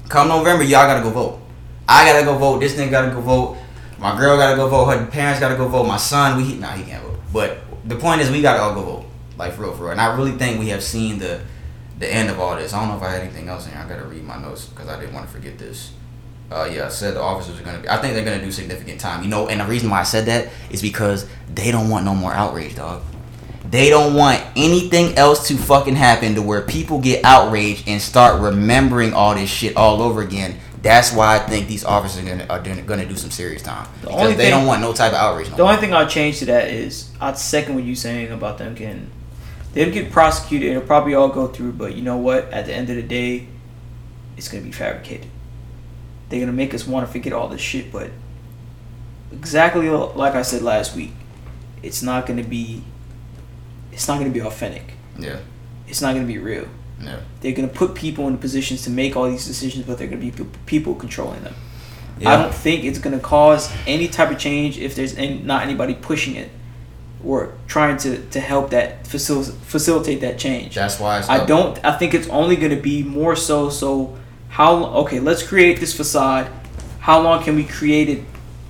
Come 0.07 0.29
November, 0.29 0.63
y'all 0.63 0.87
gotta 0.87 1.03
go 1.03 1.09
vote. 1.09 1.41
I 1.87 2.05
gotta 2.05 2.23
go 2.23 2.37
vote. 2.37 2.59
This 2.59 2.75
nigga 2.75 2.91
gotta 2.91 3.11
go 3.11 3.21
vote. 3.21 3.57
My 3.99 4.17
girl 4.17 4.37
gotta 4.37 4.55
go 4.55 4.67
vote. 4.69 4.85
Her 4.85 5.05
parents 5.05 5.39
gotta 5.39 5.55
go 5.55 5.67
vote. 5.67 5.85
My 5.85 5.97
son, 5.97 6.37
we 6.37 6.55
nah, 6.55 6.71
he 6.71 6.83
can't 6.83 7.03
vote. 7.03 7.19
But 7.33 7.57
the 7.85 7.95
point 7.95 8.21
is, 8.21 8.29
we 8.29 8.41
gotta 8.41 8.61
all 8.61 8.73
go 8.73 8.83
vote. 8.83 9.05
Like 9.37 9.53
for 9.53 9.63
real, 9.63 9.73
for 9.73 9.83
real. 9.83 9.91
And 9.91 10.01
I 10.01 10.15
really 10.15 10.33
think 10.33 10.59
we 10.59 10.69
have 10.69 10.83
seen 10.83 11.19
the 11.19 11.41
the 11.97 12.11
end 12.11 12.29
of 12.29 12.39
all 12.39 12.55
this. 12.55 12.73
I 12.73 12.79
don't 12.79 12.89
know 12.89 12.97
if 12.97 13.03
I 13.03 13.11
had 13.11 13.21
anything 13.21 13.47
else 13.47 13.65
in 13.65 13.71
here. 13.71 13.81
I 13.81 13.87
gotta 13.87 14.05
read 14.05 14.23
my 14.23 14.39
notes 14.41 14.65
because 14.65 14.87
I 14.87 14.99
didn't 14.99 15.13
want 15.13 15.27
to 15.27 15.31
forget 15.31 15.57
this. 15.57 15.93
Uh, 16.51 16.69
yeah, 16.71 16.87
I 16.87 16.89
said 16.89 17.13
the 17.13 17.21
officers 17.21 17.59
are 17.59 17.63
gonna 17.63 17.79
be. 17.79 17.87
I 17.87 17.97
think 17.97 18.13
they're 18.13 18.25
gonna 18.25 18.43
do 18.43 18.51
significant 18.51 18.99
time. 18.99 19.23
You 19.23 19.29
know, 19.29 19.47
and 19.47 19.61
the 19.61 19.65
reason 19.65 19.89
why 19.89 20.01
I 20.01 20.03
said 20.03 20.25
that 20.25 20.49
is 20.69 20.81
because 20.81 21.27
they 21.53 21.71
don't 21.71 21.89
want 21.89 22.03
no 22.05 22.13
more 22.13 22.33
outrage, 22.33 22.75
dog. 22.75 23.03
They 23.69 23.89
don't 23.89 24.15
want 24.15 24.43
anything 24.57 25.17
else 25.17 25.47
to 25.47 25.55
fucking 25.55 25.95
happen 25.95 26.35
to 26.35 26.41
where 26.41 26.61
people 26.61 26.99
get 26.99 27.23
outraged 27.23 27.87
and 27.87 28.01
start 28.01 28.41
remembering 28.41 29.13
all 29.13 29.33
this 29.33 29.49
shit 29.49 29.77
all 29.77 30.01
over 30.01 30.21
again. 30.21 30.59
That's 30.81 31.11
why 31.13 31.35
I 31.35 31.39
think 31.39 31.67
these 31.67 31.85
officers 31.85 32.25
are 32.25 32.29
gonna 32.29 32.45
are 32.49 32.59
gonna 32.83 33.05
do 33.05 33.15
some 33.15 33.29
serious 33.29 33.61
time 33.61 33.87
The 34.01 34.07
because 34.07 34.21
only 34.21 34.33
they 34.33 34.43
thing- 34.45 34.51
don't 34.51 34.65
want 34.65 34.81
no 34.81 34.93
type 34.93 35.11
of 35.11 35.19
outrage. 35.19 35.49
No 35.51 35.57
The 35.57 35.63
more. 35.63 35.71
only 35.73 35.81
thing 35.81 35.93
I'll 35.93 36.07
change 36.07 36.39
to 36.39 36.45
that 36.45 36.69
is 36.69 37.09
I'd 37.21 37.37
second 37.37 37.75
what 37.75 37.83
you're 37.83 37.95
saying 37.95 38.31
about 38.31 38.57
them 38.57 38.73
getting 38.73 39.09
they'll 39.73 39.91
get 39.91 40.11
prosecuted. 40.11 40.71
It'll 40.71 40.81
probably 40.81 41.13
all 41.13 41.29
go 41.29 41.47
through, 41.47 41.73
but 41.73 41.95
you 41.95 42.01
know 42.01 42.17
what? 42.17 42.51
At 42.51 42.65
the 42.65 42.73
end 42.73 42.89
of 42.89 42.95
the 42.95 43.03
day, 43.03 43.47
it's 44.37 44.47
gonna 44.49 44.63
be 44.63 44.71
fabricated. 44.71 45.27
They're 46.29 46.39
gonna 46.39 46.51
make 46.51 46.73
us 46.73 46.87
want 46.87 47.05
to 47.05 47.11
forget 47.11 47.31
all 47.31 47.47
this 47.47 47.61
shit, 47.61 47.91
but 47.91 48.09
exactly 49.31 49.89
like 49.89 50.35
I 50.35 50.41
said 50.41 50.61
last 50.61 50.95
week, 50.95 51.11
it's 51.83 52.01
not 52.01 52.25
gonna 52.25 52.43
be. 52.43 52.83
It's 53.91 54.07
not 54.07 54.17
gonna 54.19 54.29
be 54.31 54.41
authentic. 54.41 54.93
yeah, 55.19 55.37
It's 55.87 56.01
not 56.01 56.13
gonna 56.15 56.25
be 56.25 56.37
real. 56.37 56.65
Yeah. 57.03 57.19
They're 57.41 57.53
gonna 57.53 57.67
put 57.67 57.95
people 57.95 58.27
in 58.27 58.37
positions 58.37 58.83
to 58.83 58.89
make 58.89 59.15
all 59.15 59.29
these 59.29 59.45
decisions, 59.45 59.85
but 59.85 59.97
they're 59.97 60.07
gonna 60.07 60.21
be 60.21 60.33
people 60.65 60.95
controlling 60.95 61.43
them. 61.43 61.55
I 62.23 62.37
don't 62.37 62.53
think 62.53 62.83
it's 62.83 62.99
gonna 62.99 63.19
cause 63.19 63.71
any 63.87 64.07
type 64.07 64.29
of 64.29 64.37
change 64.37 64.77
if 64.77 64.93
there's 64.95 65.15
any, 65.15 65.39
not 65.39 65.63
anybody 65.63 65.95
pushing 65.95 66.35
it 66.35 66.51
or 67.23 67.53
trying 67.67 67.97
to, 67.97 68.25
to 68.29 68.39
help 68.39 68.71
that 68.71 69.03
facil- 69.03 69.53
facilitate 69.53 70.21
that 70.21 70.37
change. 70.37 70.75
That's 70.75 70.99
why 70.99 71.23
I 71.27 71.45
don't. 71.45 71.83
I 71.83 71.97
think 71.97 72.13
it's 72.13 72.27
only 72.29 72.55
going 72.55 72.75
to 72.75 72.81
be 72.81 73.03
more 73.03 73.35
so. 73.35 73.69
So 73.69 74.17
how? 74.49 74.85
Okay, 75.01 75.19
let's 75.19 75.43
create 75.43 75.79
this 75.79 75.95
facade. 75.95 76.51
How 76.99 77.21
long 77.21 77.43
can 77.43 77.55
we 77.55 77.63
create 77.63 78.09
it 78.09 78.23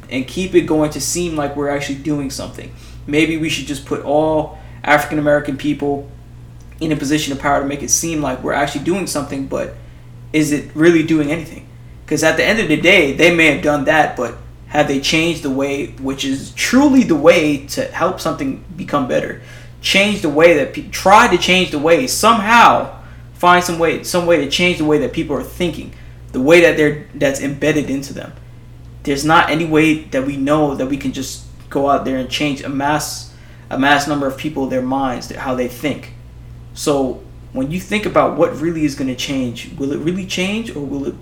and 0.09 0.27
keep 0.27 0.55
it 0.55 0.61
going 0.61 0.91
to 0.91 1.01
seem 1.01 1.35
like 1.35 1.55
we're 1.55 1.69
actually 1.69 1.99
doing 1.99 2.29
something? 2.29 2.73
Maybe 3.07 3.37
we 3.37 3.49
should 3.49 3.67
just 3.67 3.85
put 3.85 4.03
all 4.03 4.59
African 4.83 5.19
American 5.19 5.57
people 5.57 6.09
in 6.81 6.91
a 6.91 6.97
position 6.97 7.31
of 7.31 7.39
power 7.39 7.61
to 7.61 7.65
make 7.65 7.83
it 7.83 7.91
seem 7.91 8.21
like 8.21 8.43
we're 8.43 8.51
actually 8.51 8.83
doing 8.83 9.07
something. 9.07 9.47
But 9.47 9.75
is 10.33 10.51
it 10.51 10.75
really 10.75 11.03
doing 11.03 11.31
anything? 11.31 11.69
Because 12.03 12.23
at 12.23 12.35
the 12.35 12.43
end 12.43 12.59
of 12.59 12.67
the 12.67 12.75
day, 12.75 13.13
they 13.13 13.33
may 13.33 13.53
have 13.53 13.63
done 13.63 13.85
that, 13.85 14.17
but 14.17 14.35
have 14.67 14.87
they 14.87 14.99
changed 14.99 15.43
the 15.43 15.49
way, 15.49 15.87
which 15.87 16.25
is 16.25 16.51
truly 16.53 17.03
the 17.03 17.15
way 17.15 17.65
to 17.67 17.85
help 17.85 18.19
something 18.19 18.65
become 18.75 19.07
better? 19.07 19.41
Change 19.81 20.21
the 20.21 20.29
way 20.29 20.55
that 20.55 20.73
people 20.73 20.91
try 20.91 21.27
to 21.27 21.37
change 21.37 21.71
the 21.71 21.79
way 21.79 22.07
somehow, 22.07 23.01
find 23.33 23.63
some 23.63 23.79
way, 23.79 24.03
some 24.03 24.25
way 24.25 24.37
to 24.43 24.49
change 24.49 24.77
the 24.77 24.85
way 24.85 24.97
that 24.99 25.13
people 25.13 25.35
are 25.35 25.43
thinking, 25.43 25.93
the 26.31 26.41
way 26.41 26.61
that 26.61 26.77
they're 26.77 27.07
that's 27.15 27.41
embedded 27.41 27.89
into 27.89 28.13
them. 28.13 28.33
There's 29.03 29.25
not 29.25 29.49
any 29.49 29.65
way 29.65 30.03
that 30.05 30.25
we 30.25 30.37
know 30.37 30.75
that 30.75 30.87
we 30.87 30.97
can 30.97 31.11
just 31.11 31.45
go 31.69 31.89
out 31.89 32.05
there 32.05 32.17
and 32.17 32.29
change 32.29 32.61
a 32.61 32.69
mass, 32.69 33.33
a 33.69 33.79
mass 33.79 34.07
number 34.07 34.27
of 34.27 34.37
people, 34.37 34.67
their 34.67 34.81
minds, 34.81 35.31
how 35.31 35.55
they 35.55 35.67
think. 35.67 36.13
So 36.73 37.21
when 37.53 37.71
you 37.71 37.79
think 37.79 38.05
about 38.05 38.37
what 38.37 38.55
really 38.59 38.85
is 38.85 38.95
going 38.95 39.09
to 39.09 39.15
change, 39.15 39.71
will 39.77 39.91
it 39.91 39.97
really 39.99 40.25
change 40.25 40.75
or 40.75 40.79
will 40.85 41.07
it 41.07 41.15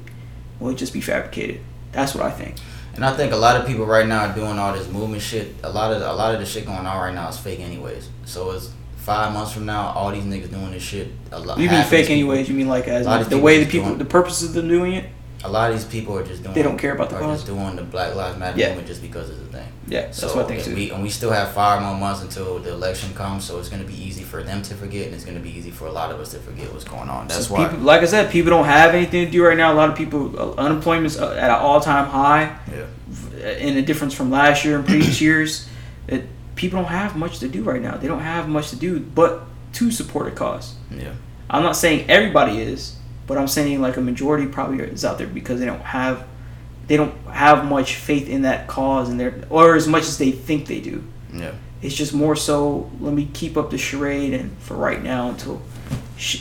will 0.60 0.70
it 0.72 0.76
just 0.76 0.94
be 0.94 1.02
fabricated? 1.02 1.62
That's 1.92 2.14
what 2.14 2.24
I 2.24 2.32
think. 2.32 2.56
And 2.96 3.06
I 3.06 3.14
think 3.16 3.32
a 3.32 3.38
lot 3.38 3.56
of 3.56 3.66
people 3.66 3.86
right 3.86 4.06
now 4.06 4.26
are 4.28 4.36
doing 4.36 4.60
all 4.60 4.74
this 4.74 4.88
movement 4.90 5.22
shit. 5.22 5.56
A 5.64 5.70
lot 5.70 5.94
of 5.94 6.02
a 6.02 6.14
lot 6.14 6.34
of 6.34 6.40
the 6.40 6.46
shit 6.46 6.66
going 6.66 6.86
on 6.86 7.02
right 7.02 7.14
now 7.14 7.30
is 7.30 7.38
fake 7.38 7.60
anyways. 7.60 8.10
So 8.26 8.52
it's 8.52 8.72
five 8.98 9.34
months 9.34 9.54
from 9.54 9.66
now, 9.66 9.92
all 9.94 10.12
these 10.12 10.24
niggas 10.24 10.52
doing 10.52 10.72
this 10.72 10.84
shit. 10.84 11.08
A 11.32 11.40
lot. 11.40 11.58
You 11.58 11.64
mean 11.64 11.70
half 11.70 11.86
of 11.86 11.92
these 11.92 12.00
fake 12.00 12.08
people- 12.08 12.32
anyways? 12.32 12.50
You 12.50 12.56
mean 12.56 12.68
like 12.68 12.88
as 12.88 13.08
of 13.08 13.30
the 13.30 13.38
way 13.40 13.64
the 13.64 13.70
people, 13.70 13.88
doing- 13.88 14.00
the 14.00 14.06
purpose 14.06 14.44
of 14.44 14.54
them 14.54 14.68
doing 14.68 14.94
it? 14.94 15.06
A 15.44 15.50
lot 15.50 15.72
of 15.72 15.78
these 15.78 15.86
people 15.86 16.18
are 16.18 16.24
just 16.24 16.44
doing. 16.44 16.54
They 16.54 16.62
don't 16.62 16.78
care 16.78 16.94
about 16.94 17.10
the 17.10 17.16
are 17.16 17.22
cause? 17.22 17.38
just 17.40 17.48
doing 17.48 17.76
the 17.78 17.84
Black 17.84 18.14
Lives 18.16 18.38
Matter 18.38 18.60
Yeah. 18.60 18.68
movement 18.70 18.88
just 18.88 19.02
because 19.02 19.30
it's 19.30 19.40
a 19.40 19.46
thing. 19.46 19.68
Yeah, 19.90 20.02
that's 20.02 20.20
So 20.20 20.36
what 20.36 20.46
I 20.46 20.48
think 20.48 20.64
too. 20.64 20.76
we 20.76 20.92
and 20.92 21.02
we 21.02 21.10
still 21.10 21.32
have 21.32 21.52
five 21.52 21.82
more 21.82 21.96
months 21.96 22.22
until 22.22 22.60
the 22.60 22.72
election 22.72 23.14
comes. 23.16 23.44
So 23.46 23.60
it's 23.60 23.70
gonna 23.70 23.84
be 23.84 23.96
easy 24.02 24.24
for 24.24 24.44
them 24.44 24.62
to 24.62 24.76
forget, 24.76 25.06
and 25.08 25.16
it's 25.16 25.26
gonna 25.26 25.40
be 25.40 25.50
easy 25.50 25.72
for 25.72 25.88
a 25.88 25.92
lot 25.92 26.12
of 26.12 26.20
us 26.20 26.32
to 26.32 26.40
forget 26.40 26.72
what's 26.72 26.84
going 26.86 27.10
on. 27.10 27.28
That's 27.28 27.48
So 27.48 27.56
why. 27.56 27.68
people, 27.68 27.84
like 27.84 28.02
I 28.02 28.06
said, 28.06 28.32
people 28.32 28.52
don't 28.52 28.66
have 28.66 28.94
anything 28.94 29.26
to 29.26 29.32
do 29.32 29.44
right 29.46 29.58
now. 29.58 29.74
A 29.74 29.78
lot 29.82 29.90
of 29.90 29.96
people, 29.98 30.40
uh, 30.40 30.54
unemployment's 30.62 31.18
uh, 31.18 31.32
at 31.32 31.50
an 31.50 31.60
all-time 31.60 32.06
high. 32.08 32.58
Yeah. 32.72 33.50
In 33.58 33.78
a 33.78 33.82
difference 33.82 34.14
from 34.14 34.30
last 34.32 34.64
year 34.66 34.76
and 34.78 34.86
previous 34.86 35.20
years, 35.28 35.68
it, 36.08 36.26
people 36.56 36.80
don't 36.80 36.90
have 36.90 37.16
much 37.16 37.40
to 37.40 37.48
do 37.48 37.64
right 37.64 37.82
now. 37.82 37.96
They 37.98 38.08
don't 38.08 38.20
have 38.20 38.48
much 38.50 38.70
to 38.72 38.76
do 38.76 39.00
but 39.00 39.44
to 39.74 39.92
support 39.92 40.28
a 40.28 40.32
cause. 40.32 40.76
Yeah. 40.92 41.14
I'm 41.50 41.64
not 41.64 41.76
saying 41.76 42.10
everybody 42.10 42.60
is, 42.62 42.96
but 43.28 43.38
I'm 43.38 43.48
saying 43.48 43.82
like 43.82 43.98
a 43.98 44.02
majority 44.02 44.46
probably 44.46 44.80
is 44.84 45.04
out 45.06 45.18
there 45.18 45.28
because 45.28 45.60
they 45.60 45.66
don't 45.66 45.82
have 45.82 46.26
they 46.90 46.98
don't 46.98 47.16
have 47.28 47.66
much 47.66 47.96
faith 47.96 48.28
in 48.28 48.42
that 48.42 48.68
cause 48.68 49.10
and 49.10 49.20
their 49.20 49.44
or 49.50 49.76
as 49.76 49.88
much 49.88 50.04
as 50.04 50.18
they 50.18 50.32
think 50.32 50.68
they 50.68 50.82
do. 50.82 51.04
Yeah. 51.32 51.54
It's 51.82 51.96
just 51.96 52.14
more 52.14 52.36
so 52.36 52.92
let 53.00 53.14
me 53.14 53.30
keep 53.32 53.56
up 53.56 53.70
the 53.70 53.78
charade 53.78 54.34
and 54.34 54.58
for 54.58 54.74
right 54.74 55.02
now 55.02 55.30
until 55.30 55.62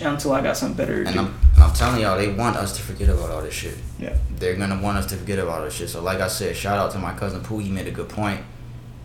until 0.03 0.33
I 0.33 0.41
got 0.43 0.57
something 0.57 0.77
better 0.77 1.05
to 1.05 1.09
And 1.09 1.15
do. 1.15 1.21
I'm, 1.21 1.63
I'm 1.63 1.73
telling 1.75 2.01
y'all, 2.01 2.17
they 2.17 2.33
want 2.33 2.57
us 2.57 2.77
to 2.79 2.83
forget 2.83 3.11
about 3.11 3.31
all 3.31 3.43
this 3.43 3.55
shit. 3.55 3.77
Yeah. 3.99 4.17
They're 4.37 4.57
gonna 4.57 4.81
want 4.83 4.99
us 4.99 5.07
to 5.07 5.17
forget 5.17 5.39
about 5.39 5.59
all 5.59 5.65
this 5.67 5.75
shit. 5.75 5.91
So, 5.91 6.03
like 6.03 6.21
I 6.21 6.29
said, 6.29 6.57
shout 6.57 6.79
out 6.79 6.91
to 6.93 6.99
my 6.99 7.15
cousin 7.15 7.43
Pooh. 7.43 7.59
He 7.59 7.71
made 7.71 7.87
a 7.87 7.93
good 7.93 8.09
point. 8.09 8.41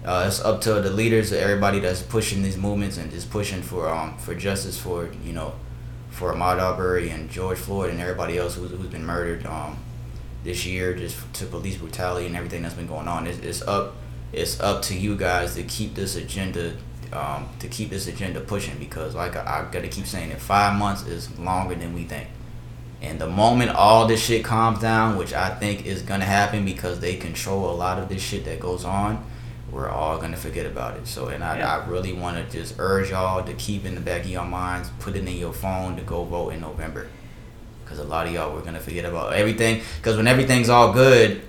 Uh, 0.05 0.25
it's 0.27 0.41
up 0.41 0.61
to 0.61 0.81
the 0.81 0.89
leaders, 0.89 1.31
everybody 1.31 1.79
that's 1.79 2.01
pushing 2.01 2.41
these 2.41 2.57
movements 2.57 2.97
and 2.97 3.11
is 3.13 3.25
pushing 3.25 3.61
for 3.61 3.89
um 3.89 4.17
for 4.17 4.33
justice 4.33 4.79
for 4.79 5.09
you 5.25 5.33
know 5.33 5.53
for 6.09 6.33
Ahmaud 6.33 6.59
Arbery 6.61 7.09
and 7.09 7.29
George 7.29 7.57
Floyd 7.57 7.89
and 7.89 7.99
everybody 7.99 8.37
else 8.37 8.55
who's, 8.55 8.71
who's 8.71 8.87
been 8.87 9.05
murdered 9.05 9.45
um 9.45 9.77
this 10.43 10.65
year 10.65 10.93
just 10.93 11.17
to 11.35 11.45
police 11.45 11.77
brutality 11.77 12.25
and 12.27 12.35
everything 12.35 12.63
that's 12.63 12.75
been 12.75 12.87
going 12.87 13.07
on. 13.07 13.27
It's, 13.27 13.39
it's 13.39 13.61
up 13.61 13.95
it's 14.31 14.59
up 14.59 14.81
to 14.83 14.95
you 14.97 15.15
guys 15.15 15.55
to 15.55 15.63
keep 15.63 15.93
this 15.93 16.15
agenda 16.15 16.73
um, 17.13 17.47
to 17.59 17.67
keep 17.67 17.91
this 17.91 18.07
agenda 18.07 18.39
pushing 18.41 18.77
because 18.79 19.13
like 19.15 19.35
I, 19.35 19.67
I 19.67 19.71
gotta 19.71 19.87
keep 19.87 20.07
saying 20.07 20.31
it 20.31 20.39
five 20.39 20.77
months 20.77 21.05
is 21.05 21.37
longer 21.37 21.75
than 21.75 21.93
we 21.93 22.05
think 22.05 22.27
and 23.03 23.19
the 23.21 23.27
moment 23.27 23.69
all 23.69 24.07
this 24.07 24.23
shit 24.23 24.43
calms 24.43 24.79
down 24.79 25.17
which 25.17 25.31
I 25.33 25.53
think 25.53 25.85
is 25.85 26.01
gonna 26.01 26.25
happen 26.25 26.65
because 26.65 26.99
they 26.99 27.15
control 27.17 27.69
a 27.69 27.75
lot 27.75 27.99
of 27.99 28.09
this 28.09 28.21
shit 28.23 28.45
that 28.45 28.59
goes 28.59 28.83
on 28.83 29.23
we're 29.71 29.89
all 29.89 30.17
gonna 30.17 30.37
forget 30.37 30.65
about 30.65 30.97
it 30.97 31.05
so 31.05 31.27
and 31.27 31.43
I, 31.43 31.59
Yeah. 31.59 31.77
I 31.77 31.87
really 31.87 32.13
want 32.13 32.37
to 32.37 32.51
just 32.57 32.75
urge 32.79 33.11
y'all 33.11 33.43
to 33.43 33.53
keep 33.53 33.85
in 33.85 33.93
the 33.93 34.01
back 34.01 34.21
of 34.21 34.29
your 34.29 34.45
minds 34.45 34.89
put 34.99 35.15
it 35.15 35.27
in 35.27 35.37
your 35.37 35.53
phone 35.53 35.95
to 35.97 36.01
go 36.01 36.23
vote 36.23 36.49
in 36.49 36.61
November 36.61 37.09
because 37.93 38.05
a 38.05 38.09
lot 38.09 38.27
of 38.27 38.33
y'all 38.33 38.53
we're 38.53 38.61
gonna 38.61 38.79
forget 38.79 39.05
about 39.05 39.33
everything. 39.33 39.81
Because 39.97 40.17
when 40.17 40.27
everything's 40.27 40.69
all 40.69 40.93
good 40.93 41.41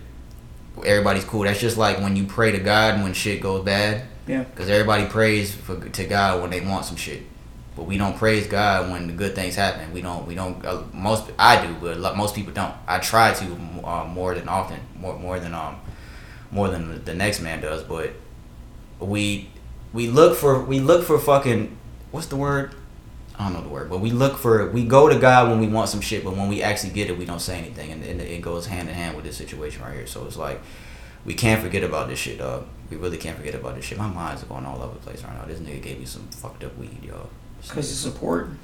everybody's 0.85 1.25
cool. 1.25 1.43
That's 1.43 1.61
just 1.61 1.77
like 1.77 1.99
when 2.01 2.17
you 2.17 2.25
pray 2.25 2.51
to 2.53 2.59
god 2.59 3.03
when 3.03 3.13
shit 3.15 3.41
goes 3.41 3.65
bad. 3.65 4.07
Yeah. 4.27 4.43
because 4.45 4.71
everybody 4.71 5.05
prays 5.07 5.55
for, 5.55 5.79
to 5.89 6.05
god 6.07 6.41
when 6.41 6.51
they 6.51 6.61
want 6.61 6.85
some 6.85 6.97
shit. 6.97 7.23
But 7.77 7.85
we 7.85 7.97
don't 7.99 8.17
praise 8.17 8.47
god 8.47 8.91
when 8.91 9.07
the 9.07 9.13
good 9.13 9.35
things 9.35 9.55
happen. 9.55 9.93
We 9.93 10.03
don't 10.03 10.27
we 10.27 10.35
don't 10.35 10.65
uh, 10.65 10.83
most 10.93 11.31
i 11.39 11.65
do 11.65 11.75
but 11.81 11.99
lot- 11.99 12.17
most 12.17 12.35
people 12.35 12.53
don't. 12.53 12.75
I 12.87 12.99
try 12.99 13.33
to 13.35 13.45
uh, 13.85 14.05
more 14.05 14.35
than 14.35 14.49
often 14.49 14.81
more 14.97 15.19
more 15.19 15.39
than 15.41 15.55
um 15.55 15.77
more 16.51 16.69
than 16.69 16.89
the- 16.91 16.99
the 16.99 17.15
next 17.15 17.41
man 17.41 17.61
does 17.61 17.83
but 17.83 18.11
we 19.01 19.49
we 19.93 20.09
look 20.09 20.37
for 20.37 20.61
we 20.65 20.81
look 20.81 21.05
for 21.05 21.19
fucking 21.19 21.77
what's 22.11 22.27
the 22.29 22.37
word 22.37 22.75
I 23.37 23.45
don't 23.45 23.55
know 23.55 23.63
the 23.63 23.69
word, 23.69 23.91
but 23.91 23.99
we 23.99 24.11
look 24.11 24.39
for 24.39 24.71
we 24.71 24.85
go 24.85 25.09
to 25.09 25.19
God 25.19 25.51
when 25.51 25.59
we 25.59 25.67
want 25.67 25.89
some 25.89 26.01
shit, 26.01 26.23
but 26.23 26.37
when 26.37 26.49
we 26.49 26.63
actually 26.63 26.93
get 26.93 27.11
it, 27.11 27.19
we 27.19 27.25
don't 27.25 27.41
say 27.41 27.59
anything, 27.59 27.91
and, 27.91 28.03
and 28.05 28.21
it 28.21 28.41
goes 28.41 28.67
hand 28.67 28.89
in 28.89 28.95
hand 28.95 29.17
with 29.17 29.25
this 29.25 29.37
situation 29.37 29.83
right 29.83 29.95
here. 29.95 30.07
So 30.07 30.25
it's 30.27 30.37
like 30.37 30.61
we 31.25 31.35
can't 31.35 31.61
forget 31.61 31.83
about 31.83 32.09
this 32.09 32.19
shit, 32.19 32.39
dog. 32.39 32.67
We 32.91 32.97
really 32.97 33.17
can't 33.17 33.37
forget 33.37 33.55
about 33.55 33.75
this 33.75 33.85
shit. 33.85 33.99
My 33.99 34.07
mind's 34.09 34.45
going 34.45 34.65
all 34.65 34.81
over 34.81 34.95
the 34.95 35.01
place 35.01 35.25
right 35.25 35.35
now. 35.35 35.47
This 35.47 35.59
nigga 35.59 35.83
gave 35.83 35.99
me 35.99 36.05
some 36.05 36.29
fucked 36.29 36.63
up 36.63 36.77
weed, 36.79 37.03
yo. 37.03 37.29
This 37.59 37.69
Because 37.69 37.91
it's 37.91 38.05
important. 38.05 38.59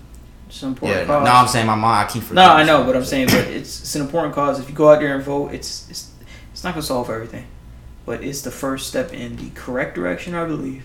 It's 0.49 0.63
an 0.63 0.71
important 0.71 1.09
no, 1.09 1.15
cause. 1.15 1.25
no, 1.25 1.33
I'm 1.33 1.49
saying 1.49 1.67
my 1.67 1.75
mind. 1.75 2.09
I 2.09 2.13
keep 2.13 2.31
No. 2.33 2.43
I 2.43 2.65
know, 2.65 2.85
but 2.85 2.97
I'm 2.97 3.05
saying, 3.05 3.27
but 3.27 3.47
it's 3.47 3.81
it's 3.81 3.95
an 3.95 4.03
important 4.03 4.35
cause. 4.35 4.59
If 4.61 4.69
you 4.69 4.75
go 4.75 4.91
out 4.91 5.01
there 5.01 5.15
and 5.15 5.25
vote, 5.25 5.53
it's 5.53 5.89
it's 5.89 6.11
it's 6.53 6.65
not 6.65 6.75
gonna 6.75 6.83
solve 6.83 7.09
everything, 7.09 7.47
but 8.05 8.23
it's 8.23 8.43
the 8.43 8.51
first 8.51 8.89
step 8.89 9.13
in 9.13 9.37
the 9.37 9.51
correct 9.51 9.95
direction, 9.95 10.35
I 10.35 10.45
believe. 10.45 10.85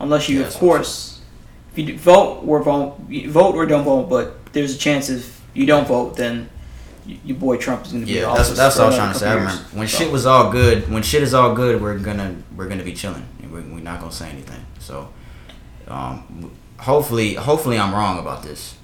Unless 0.00 0.28
you, 0.28 0.40
Yeah, 0.40 0.46
of 0.46 0.54
course, 0.54 1.11
if 1.74 1.78
you 1.88 1.98
vote 1.98 2.42
or 2.46 2.62
vote, 2.62 2.98
vote 3.28 3.54
or 3.54 3.66
don't 3.66 3.84
vote, 3.84 4.08
but 4.08 4.52
there's 4.52 4.74
a 4.74 4.78
chance 4.78 5.08
if 5.08 5.40
you 5.54 5.66
don't 5.66 5.86
vote, 5.86 6.16
then 6.16 6.48
your 7.06 7.36
boy 7.36 7.56
Trump 7.56 7.84
is 7.86 7.92
gonna 7.92 8.06
be 8.06 8.18
in 8.18 8.22
Yeah, 8.24 8.34
that's 8.34 8.50
that's 8.56 8.78
all 8.78 8.84
I 8.84 8.88
was 8.88 8.96
trying 8.96 9.12
to 9.12 9.18
say. 9.18 9.28
I 9.28 9.34
remember 9.34 9.62
when 9.72 9.88
So, 9.88 9.98
shit 9.98 10.12
was 10.12 10.26
all 10.26 10.50
good. 10.52 10.90
When 10.90 11.02
shit 11.02 11.22
is 11.22 11.34
all 11.34 11.54
good, 11.54 11.80
we're 11.82 11.98
gonna 11.98 12.36
we're 12.56 12.68
gonna 12.68 12.84
be 12.84 12.92
chilling. 12.92 13.26
and 13.42 13.52
We're, 13.52 13.62
we're 13.62 13.80
not 13.82 14.00
gonna 14.00 14.12
say 14.12 14.28
anything. 14.30 14.64
So, 14.78 15.08
um, 15.88 16.52
hopefully, 16.78 17.34
hopefully 17.34 17.78
I'm 17.78 17.92
wrong 17.94 18.18
about 18.18 18.42
this. 18.42 18.76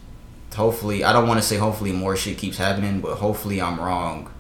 Hopefully, 0.55 1.05
I 1.05 1.13
don't 1.13 1.29
want 1.29 1.41
to 1.41 1.47
say 1.47 1.57
hopefully 1.57 1.93
more 1.93 2.17
shit 2.17 2.39
keeps 2.39 2.57
happening, 2.59 3.01
but 3.01 3.17
hopefully 3.17 3.61
I'm 3.63 3.79
wrong. 3.79 4.31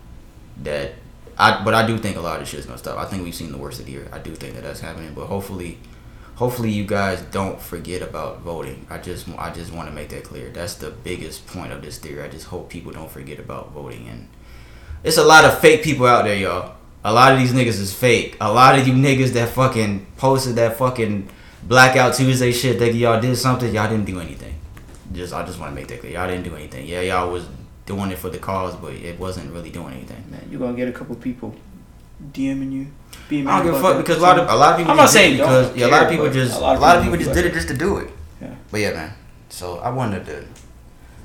That 0.64 0.94
I 1.38 1.62
but 1.62 1.74
I 1.74 1.86
do 1.86 1.98
think 1.98 2.16
a 2.16 2.20
lot 2.20 2.34
of 2.36 2.40
this 2.40 2.48
shit's 2.48 2.66
gonna 2.66 2.78
stop. 2.78 2.98
I 2.98 3.04
think 3.04 3.22
we've 3.22 3.34
seen 3.34 3.52
the 3.52 3.58
worst 3.58 3.78
of 3.78 3.86
the 3.86 3.92
year. 3.92 4.08
I 4.12 4.18
do 4.18 4.34
think 4.34 4.54
that 4.54 4.64
that's 4.64 4.80
happening, 4.80 5.12
but 5.14 5.26
hopefully. 5.26 5.78
Hopefully 6.38 6.70
you 6.70 6.86
guys 6.86 7.20
don't 7.32 7.60
forget 7.60 8.00
about 8.00 8.42
voting. 8.42 8.86
I 8.88 8.98
just 8.98 9.28
I 9.36 9.52
just 9.52 9.72
want 9.72 9.88
to 9.88 9.94
make 9.94 10.10
that 10.10 10.22
clear. 10.22 10.50
That's 10.50 10.74
the 10.74 10.90
biggest 10.90 11.48
point 11.48 11.72
of 11.72 11.82
this 11.82 11.98
theory. 11.98 12.22
I 12.22 12.28
just 12.28 12.46
hope 12.46 12.70
people 12.70 12.92
don't 12.92 13.10
forget 13.10 13.40
about 13.40 13.72
voting 13.72 14.06
and 14.08 14.28
it's 15.02 15.16
a 15.16 15.24
lot 15.24 15.44
of 15.44 15.58
fake 15.58 15.82
people 15.82 16.06
out 16.06 16.24
there, 16.24 16.36
y'all. 16.36 16.76
A 17.02 17.12
lot 17.12 17.32
of 17.32 17.40
these 17.40 17.52
niggas 17.52 17.80
is 17.80 17.92
fake. 17.92 18.36
A 18.40 18.52
lot 18.52 18.78
of 18.78 18.86
you 18.86 18.94
niggas 18.94 19.30
that 19.30 19.48
fucking 19.48 20.06
posted 20.16 20.54
that 20.54 20.76
fucking 20.76 21.28
Blackout 21.64 22.14
Tuesday 22.14 22.52
shit, 22.52 22.78
thinking 22.78 23.00
y'all 23.00 23.20
did 23.20 23.34
something, 23.34 23.74
y'all 23.74 23.90
didn't 23.90 24.04
do 24.04 24.20
anything. 24.20 24.54
Just 25.12 25.34
I 25.34 25.44
just 25.44 25.58
want 25.58 25.72
to 25.72 25.74
make 25.74 25.88
that 25.88 25.98
clear. 25.98 26.12
Y'all 26.12 26.28
didn't 26.28 26.44
do 26.44 26.54
anything. 26.54 26.86
Yeah, 26.86 27.00
y'all 27.00 27.32
was 27.32 27.48
doing 27.84 28.12
it 28.12 28.18
for 28.18 28.30
the 28.30 28.38
cause, 28.38 28.76
but 28.76 28.92
it 28.92 29.18
wasn't 29.18 29.52
really 29.52 29.70
doing 29.70 29.94
anything. 29.94 30.24
man, 30.30 30.46
you're 30.48 30.60
gonna 30.60 30.76
get 30.76 30.86
a 30.86 30.92
couple 30.92 31.16
people 31.16 31.56
DMing 32.32 32.70
you. 32.70 32.86
Being 33.28 33.46
I 33.46 33.58
don't 33.58 33.66
give 33.66 33.74
a 33.74 33.80
fuck 33.80 33.96
because 33.98 34.16
a 34.16 34.20
lot 34.20 34.38
of 34.38 34.48
a 34.48 34.54
lot 34.54 34.72
of 34.72 34.76
people. 34.78 34.90
I'm 34.92 34.96
not 34.96 35.10
saying 35.10 35.34
it 35.34 35.38
don't 35.38 35.48
because 35.48 35.76
yeah, 35.76 35.86
a 35.86 35.88
lot 35.88 36.02
of 36.04 36.10
people 36.10 36.30
just 36.30 36.54
a 36.54 36.58
a 36.58 36.60
lot 36.60 36.80
lot 36.80 36.96
of 36.96 37.00
of 37.00 37.04
people 37.04 37.18
people 37.18 37.32
just 37.32 37.42
did 37.42 37.50
it 37.50 37.54
just 37.54 37.68
to 37.68 37.76
do 37.76 37.98
it. 37.98 38.10
Yeah. 38.40 38.54
But 38.70 38.80
yeah, 38.80 38.92
man. 38.92 39.12
So 39.50 39.78
I 39.78 39.90
wanted 39.90 40.24
to. 40.26 40.44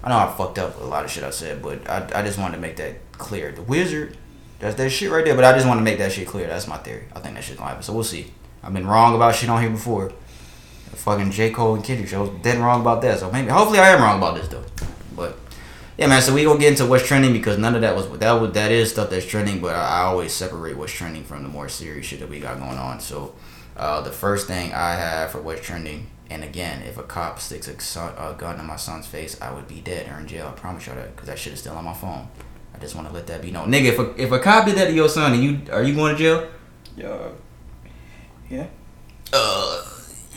I 0.03 0.09
know 0.09 0.17
I 0.17 0.33
fucked 0.35 0.59
up 0.59 0.79
a 0.81 0.83
lot 0.83 1.05
of 1.05 1.11
shit 1.11 1.23
I 1.23 1.29
said, 1.29 1.61
but 1.61 1.89
I, 1.89 2.05
I 2.15 2.21
just 2.23 2.37
wanted 2.37 2.55
to 2.55 2.61
make 2.61 2.75
that 2.75 2.95
clear. 3.13 3.53
The 3.53 3.61
wizard, 3.61 4.17
that's 4.59 4.75
that 4.75 4.89
shit 4.89 5.09
right 5.11 5.23
there. 5.23 5.35
But 5.35 5.45
I 5.45 5.53
just 5.53 5.65
want 5.65 5.79
to 5.79 5.83
make 5.83 5.97
that 5.99 6.11
shit 6.11 6.27
clear. 6.27 6.47
That's 6.47 6.67
my 6.67 6.77
theory. 6.77 7.05
I 7.15 7.19
think 7.19 7.35
that 7.35 7.43
shit's 7.43 7.57
gonna 7.57 7.69
happen. 7.69 7.83
So 7.83 7.93
we'll 7.93 8.03
see. 8.03 8.33
I've 8.61 8.73
been 8.73 8.87
wrong 8.87 9.15
about 9.15 9.35
shit 9.35 9.49
on 9.49 9.61
here 9.61 9.71
before. 9.71 10.11
The 10.91 10.97
fucking 10.97 11.31
J 11.31 11.51
Cole 11.51 11.75
and 11.75 11.83
Kendrick 11.83 12.09
show, 12.09 12.27
dead 12.27 12.59
wrong 12.59 12.81
about 12.81 13.01
that. 13.01 13.19
So 13.19 13.31
maybe, 13.31 13.47
hopefully, 13.49 13.79
I 13.79 13.89
am 13.89 14.01
wrong 14.01 14.17
about 14.17 14.35
this 14.35 14.47
though. 14.47 14.65
But 15.15 15.37
Yeah, 15.97 16.07
man. 16.07 16.21
So 16.21 16.33
we 16.33 16.43
gonna 16.43 16.59
get 16.59 16.71
into 16.71 16.85
what's 16.85 17.05
trending 17.05 17.33
because 17.33 17.57
none 17.57 17.75
of 17.75 17.81
that 17.81 17.95
was 17.95 18.09
that 18.19 18.31
was 18.33 18.51
that 18.53 18.71
is 18.71 18.91
stuff 18.91 19.09
that's 19.09 19.25
trending, 19.25 19.59
but 19.59 19.75
I, 19.75 19.81
I 19.81 20.01
always 20.03 20.33
separate 20.33 20.75
what's 20.75 20.91
trending 20.91 21.23
from 21.23 21.43
the 21.43 21.49
more 21.49 21.69
serious 21.69 22.07
shit 22.07 22.19
that 22.19 22.29
we 22.29 22.39
got 22.39 22.57
going 22.59 22.77
on. 22.77 22.99
So, 22.99 23.35
uh, 23.77 24.01
the 24.01 24.11
first 24.11 24.47
thing 24.47 24.73
I 24.73 24.95
have 24.95 25.31
for 25.31 25.41
what's 25.41 25.61
trending, 25.61 26.07
and 26.31 26.43
again, 26.43 26.81
if 26.81 26.97
a 26.97 27.03
cop 27.03 27.39
sticks 27.39 27.67
a, 27.67 27.79
son, 27.79 28.13
a 28.17 28.33
gun 28.33 28.59
in 28.59 28.65
my 28.65 28.75
son's 28.75 29.05
face, 29.05 29.39
I 29.39 29.53
would 29.53 29.67
be 29.67 29.81
dead 29.81 30.09
or 30.09 30.19
in 30.19 30.27
jail. 30.27 30.47
I 30.47 30.59
promise 30.59 30.87
y'all 30.87 30.95
that 30.95 31.15
because 31.15 31.27
that 31.27 31.37
shit 31.37 31.53
is 31.53 31.59
still 31.59 31.75
on 31.75 31.85
my 31.85 31.93
phone. 31.93 32.27
I 32.73 32.79
just 32.79 32.95
want 32.95 33.07
to 33.07 33.13
let 33.13 33.27
that 33.27 33.43
be 33.43 33.51
known, 33.51 33.71
nigga. 33.71 33.85
If 33.85 33.99
a, 33.99 34.21
if 34.21 34.31
a 34.31 34.39
cop 34.39 34.65
did 34.65 34.75
that 34.77 34.87
to 34.87 34.93
your 34.93 35.09
son, 35.09 35.33
and 35.33 35.43
you 35.43 35.61
are 35.71 35.83
you 35.83 35.93
going 35.93 36.15
to 36.15 36.17
jail? 36.17 36.49
Uh, 36.97 37.29
yeah. 38.49 38.65
Uh, 39.31 39.83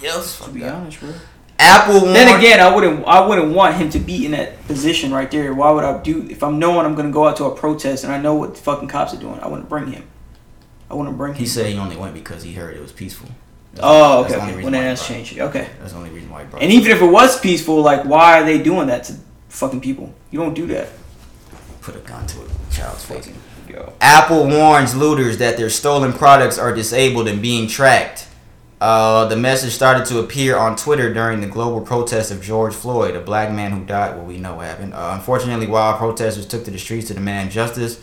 yes. 0.03 0.39
To 0.45 0.51
be 0.51 0.65
honest, 0.65 1.01
bro. 1.01 1.15
Apple. 1.59 2.01
Then 2.01 2.29
warned- 2.29 2.43
again, 2.45 2.61
I 2.61 2.75
wouldn't. 2.75 3.05
I 3.07 3.27
wouldn't 3.27 3.55
want 3.55 3.77
him 3.77 3.89
to 3.91 3.99
be 3.99 4.25
in 4.27 4.33
that 4.33 4.67
position 4.67 5.13
right 5.13 5.31
there. 5.31 5.55
Why 5.55 5.71
would 5.71 5.85
I 5.85 5.99
do? 6.03 6.27
If 6.31 6.43
I'm 6.43 6.59
knowing 6.59 6.85
I'm 6.87 6.95
gonna 6.95 7.11
go 7.11 7.27
out 7.27 7.37
to 7.39 7.45
a 7.45 7.55
protest 7.55 8.05
and 8.05 8.13
I 8.13 8.19
know 8.19 8.35
what 8.35 8.55
the 8.55 8.61
fucking 8.61 8.89
cops 8.89 9.15
are 9.15 9.19
doing, 9.19 9.39
I 9.41 9.49
wouldn't 9.49 9.69
bring 9.69 9.87
him. 9.93 10.05
I 10.91 10.95
wouldn't 10.95 11.17
bring 11.17 11.33
him. 11.33 11.39
he 11.41 11.47
said 11.47 11.67
he 11.67 11.79
only 11.79 11.97
went 11.97 12.15
because 12.15 12.43
he 12.43 12.53
heard 12.53 12.77
it 12.77 12.83
was 12.83 12.93
peaceful. 12.93 13.29
That's- 13.75 13.91
Oh, 13.93 14.23
that's 14.23 14.35
okay. 14.35 14.35
the 14.35 14.41
only 14.43 14.55
okay. 14.55 14.63
Well, 14.65 14.73
then 14.73 14.85
that's 14.85 15.07
changed. 15.07 15.39
Okay. 15.39 15.67
That's 15.81 15.93
the 15.93 15.99
only 15.99 16.11
reason 16.11 16.31
why 16.31 16.41
he 16.43 16.47
brought 16.47 16.63
And 16.63 16.71
it. 16.71 16.75
even 16.75 16.93
if 16.93 17.03
it 17.03 17.07
was 17.07 17.39
peaceful, 17.41 17.83
like, 17.83 18.05
why 18.05 18.41
are 18.41 18.45
they 18.45 18.59
doing 18.59 18.87
that 18.87 19.05
to 19.05 19.15
fucking 19.49 19.81
people? 19.81 20.13
You 20.31 20.39
don't 20.41 20.55
do 20.55 20.67
that. 20.69 20.89
put 21.83 21.95
a 21.95 21.99
gun 22.01 22.27
to 22.27 22.39
a 22.41 22.75
child's 22.75 23.05
face. 23.05 23.29
Yo. 23.69 23.93
Apple 24.01 24.49
warns 24.49 24.97
looters 24.97 25.39
that 25.39 25.57
their 25.57 25.71
stolen 25.71 26.13
products 26.13 26.59
are 26.59 26.73
disabled 26.75 27.29
and 27.29 27.41
being 27.41 27.69
tracked. 27.69 28.26
Uh, 28.81 29.27
the 29.27 29.37
message 29.37 29.73
started 29.73 30.05
to 30.05 30.19
appear 30.19 30.57
on 30.57 30.77
Twitter 30.77 31.13
during 31.13 31.41
the 31.41 31.47
global 31.47 31.81
protest 31.81 32.31
of 32.31 32.43
George 32.43 32.75
Floyd, 32.75 33.17
a 33.17 33.21
black 33.21 33.51
man 33.51 33.73
who 33.73 33.85
died. 33.85 34.17
Well, 34.17 34.27
we 34.27 34.37
know 34.37 34.59
happened. 34.59 34.93
Uh, 34.93 35.13
unfortunately, 35.15 35.67
while 35.67 35.97
protesters 35.97 36.47
took 36.47 36.65
to 36.65 36.71
the 36.71 36.79
streets 36.79 37.09
to 37.09 37.15
demand 37.15 37.51
justice, 37.51 37.99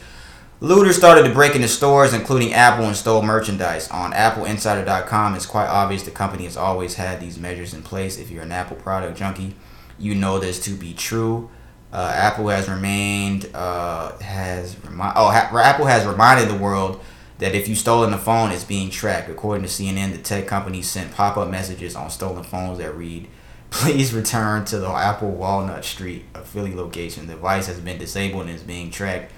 looters 0.61 0.95
started 0.97 1.27
to 1.27 1.33
break 1.33 1.53
into 1.55 1.67
stores, 1.67 2.11
including 2.11 2.53
Apple, 2.53 2.85
and 2.85 2.95
stole 2.95 3.21
merchandise. 3.21 3.87
On 3.91 4.13
AppleInsider.com, 4.13 5.35
it's 5.35 5.45
quite 5.45 5.67
obvious 5.67 6.01
the 6.03 6.11
company 6.11 6.45
has 6.45 6.57
always 6.57 6.95
had 6.95 7.19
these 7.19 7.37
measures 7.37 7.75
in 7.75 7.83
place. 7.83 8.17
If 8.17 8.31
you're 8.31 8.43
an 8.43 8.51
Apple 8.51 8.77
product 8.77 9.15
junkie, 9.15 9.55
you 9.99 10.15
know 10.15 10.39
this 10.39 10.59
to 10.65 10.71
be 10.71 10.95
true. 10.95 11.51
Uh, 11.91 12.11
Apple 12.15 12.47
has 12.47 12.67
remained 12.67 13.47
uh, 13.53 14.17
has 14.17 14.75
remi- 14.83 15.13
oh 15.15 15.29
ha- 15.29 15.51
Apple 15.55 15.85
has 15.85 16.07
reminded 16.07 16.49
the 16.49 16.57
world 16.57 16.99
that 17.39 17.55
if 17.55 17.67
you 17.67 17.75
stolen 17.75 18.13
a 18.13 18.17
phone, 18.17 18.51
it's 18.51 18.63
being 18.63 18.89
tracked. 18.89 19.29
According 19.29 19.63
to 19.63 19.69
CNN, 19.69 20.11
the 20.11 20.17
tech 20.17 20.47
company 20.47 20.81
sent 20.81 21.13
pop-up 21.13 21.49
messages 21.49 21.95
on 21.95 22.09
stolen 22.09 22.43
phones 22.43 22.77
that 22.77 22.95
read, 22.95 23.27
"Please 23.69 24.13
return 24.13 24.65
to 24.65 24.79
the 24.79 24.89
Apple 24.89 25.31
Walnut 25.31 25.83
Street, 25.83 26.25
a 26.35 26.39
Philly 26.41 26.73
location. 26.75 27.27
The 27.27 27.33
device 27.33 27.67
has 27.67 27.79
been 27.79 27.97
disabled 27.97 28.43
and 28.47 28.55
is 28.55 28.63
being 28.63 28.91
tracked. 28.91 29.31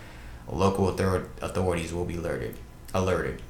Local 0.48 0.86
author- 0.88 1.30
authorities 1.42 1.94
will 1.94 2.06
be 2.06 2.18
alerted." 2.18 2.56
Alerted. 2.94 3.42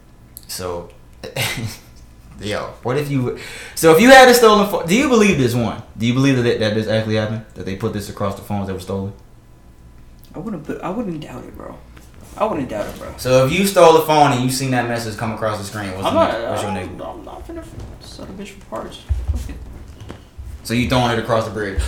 So, 0.47 0.89
yo, 2.39 2.73
what 2.83 2.97
if 2.97 3.09
you? 3.09 3.37
So 3.75 3.95
if 3.95 4.01
you 4.01 4.09
had 4.09 4.27
a 4.29 4.33
stolen 4.33 4.69
phone, 4.69 4.87
do 4.87 4.95
you 4.95 5.09
believe 5.09 5.37
this 5.37 5.53
one? 5.55 5.81
Do 5.97 6.05
you 6.05 6.13
believe 6.13 6.41
that 6.41 6.59
that 6.59 6.75
this 6.75 6.87
actually 6.87 7.15
happened? 7.15 7.45
That 7.55 7.65
they 7.65 7.75
put 7.75 7.93
this 7.93 8.09
across 8.09 8.35
the 8.35 8.41
phones 8.41 8.67
that 8.67 8.73
were 8.73 8.79
stolen? 8.79 9.13
I 10.33 10.39
wouldn't. 10.39 10.69
I 10.81 10.89
wouldn't 10.89 11.21
doubt 11.21 11.43
it, 11.45 11.55
bro. 11.55 11.77
I 12.37 12.45
wouldn't 12.45 12.67
doubt 12.69 12.87
it, 12.93 12.99
bro. 12.99 13.13
So 13.17 13.45
if 13.45 13.53
you 13.53 13.65
stole 13.65 13.95
a 13.97 14.05
phone 14.05 14.33
and 14.33 14.43
you 14.43 14.49
seen 14.49 14.71
that 14.71 14.87
message 14.89 15.17
come 15.17 15.31
across 15.31 15.57
the 15.57 15.63
screen, 15.63 15.91
what's, 15.93 16.05
I'm 16.05 16.13
the 16.13 16.19
not. 16.19 16.49
what's 16.51 16.61
your 16.63 16.71
I'm, 16.71 16.77
name? 16.77 17.01
I'm 17.01 17.23
not 17.23 17.47
finna 17.47 17.63
sell 18.01 18.25
the 18.25 18.33
bitch 18.43 18.49
for 18.49 18.65
parts. 18.65 18.97
Fuck 19.31 19.49
it. 19.51 19.55
So 20.63 20.73
you 20.73 20.89
throwing 20.89 21.11
it 21.11 21.19
across 21.19 21.45
the 21.45 21.51
bridge? 21.51 21.81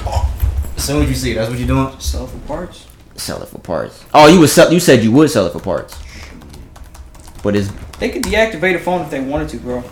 As 0.77 0.83
soon 0.85 1.03
as 1.03 1.09
you 1.09 1.15
see 1.15 1.31
it, 1.31 1.35
that's 1.35 1.49
what 1.49 1.59
you're 1.59 1.67
doing. 1.67 1.99
Sell 1.99 2.25
it 2.25 2.29
for 2.29 2.37
parts. 2.47 2.87
Sell 3.15 3.41
it 3.41 3.49
for 3.49 3.59
parts. 3.59 4.05
Oh, 4.13 4.27
you 4.27 4.39
would 4.39 4.49
sell. 4.49 4.71
You 4.71 4.79
said 4.79 5.03
you 5.03 5.11
would 5.11 5.29
sell 5.29 5.45
it 5.47 5.51
for 5.53 5.59
parts. 5.59 5.99
But 7.43 7.55
is 7.55 7.71
They 7.99 8.09
could 8.09 8.23
deactivate 8.23 8.75
a 8.75 8.79
phone 8.79 9.01
if 9.01 9.09
they 9.09 9.19
wanted 9.19 9.49
to, 9.49 9.57
bro. 9.57 9.83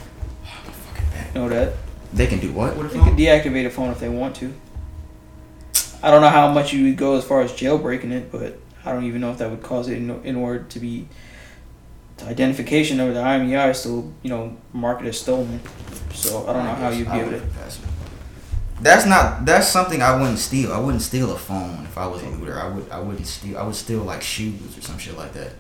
Know 1.35 1.49
that. 1.49 1.73
they 2.13 2.27
can 2.27 2.39
do 2.39 2.53
what 2.53 2.77
with 2.77 2.93
a 2.93 2.97
They 2.97 3.03
could 3.03 3.15
deactivate 3.15 3.65
a 3.65 3.69
phone 3.69 3.91
if 3.91 3.99
they 3.99 4.07
want 4.07 4.35
to. 4.37 4.53
I 6.01 6.11
don't 6.11 6.21
know 6.21 6.29
how 6.29 6.49
much 6.51 6.71
you 6.71 6.85
would 6.85 6.97
go 6.97 7.17
as 7.17 7.25
far 7.25 7.41
as 7.41 7.51
jailbreaking 7.51 8.11
it, 8.11 8.31
but 8.31 8.59
I 8.85 8.91
don't 8.91 9.03
even 9.05 9.21
know 9.21 9.31
if 9.31 9.39
that 9.39 9.49
would 9.49 9.63
cause 9.63 9.87
it 9.87 9.97
in, 9.97 10.09
in 10.23 10.35
order 10.35 10.63
to 10.63 10.79
be 10.79 11.07
the 12.17 12.25
identification 12.27 12.99
of 12.99 13.13
the 13.13 13.19
IMEI 13.19 13.71
is 13.71 13.79
still, 13.79 14.13
you 14.23 14.29
know, 14.29 14.55
marked 14.73 15.03
as 15.03 15.19
stolen. 15.19 15.59
So 16.13 16.47
I 16.47 16.53
don't 16.53 16.63
know 16.63 16.75
how 16.75 16.89
you'd 16.89 17.11
be 17.11 17.17
able 17.17 17.31
to. 17.31 17.41
That's 18.81 19.05
not. 19.05 19.45
That's 19.45 19.67
something 19.67 20.01
I 20.01 20.19
wouldn't 20.19 20.39
steal. 20.39 20.71
I 20.71 20.79
wouldn't 20.79 21.01
steal 21.01 21.31
a 21.31 21.37
phone 21.37 21.85
if 21.85 21.97
I 21.97 22.07
was 22.07 22.21
a 22.23 22.29
looter. 22.29 22.59
I 22.59 22.67
would. 22.67 22.89
I 22.89 22.99
wouldn't 22.99 23.27
steal. 23.27 23.57
I 23.57 23.63
would 23.63 23.75
steal 23.75 24.03
like 24.03 24.21
shoes 24.21 24.77
or 24.77 24.81
some 24.81 24.97
shit 24.97 25.17
like 25.17 25.33
that. 25.33 25.53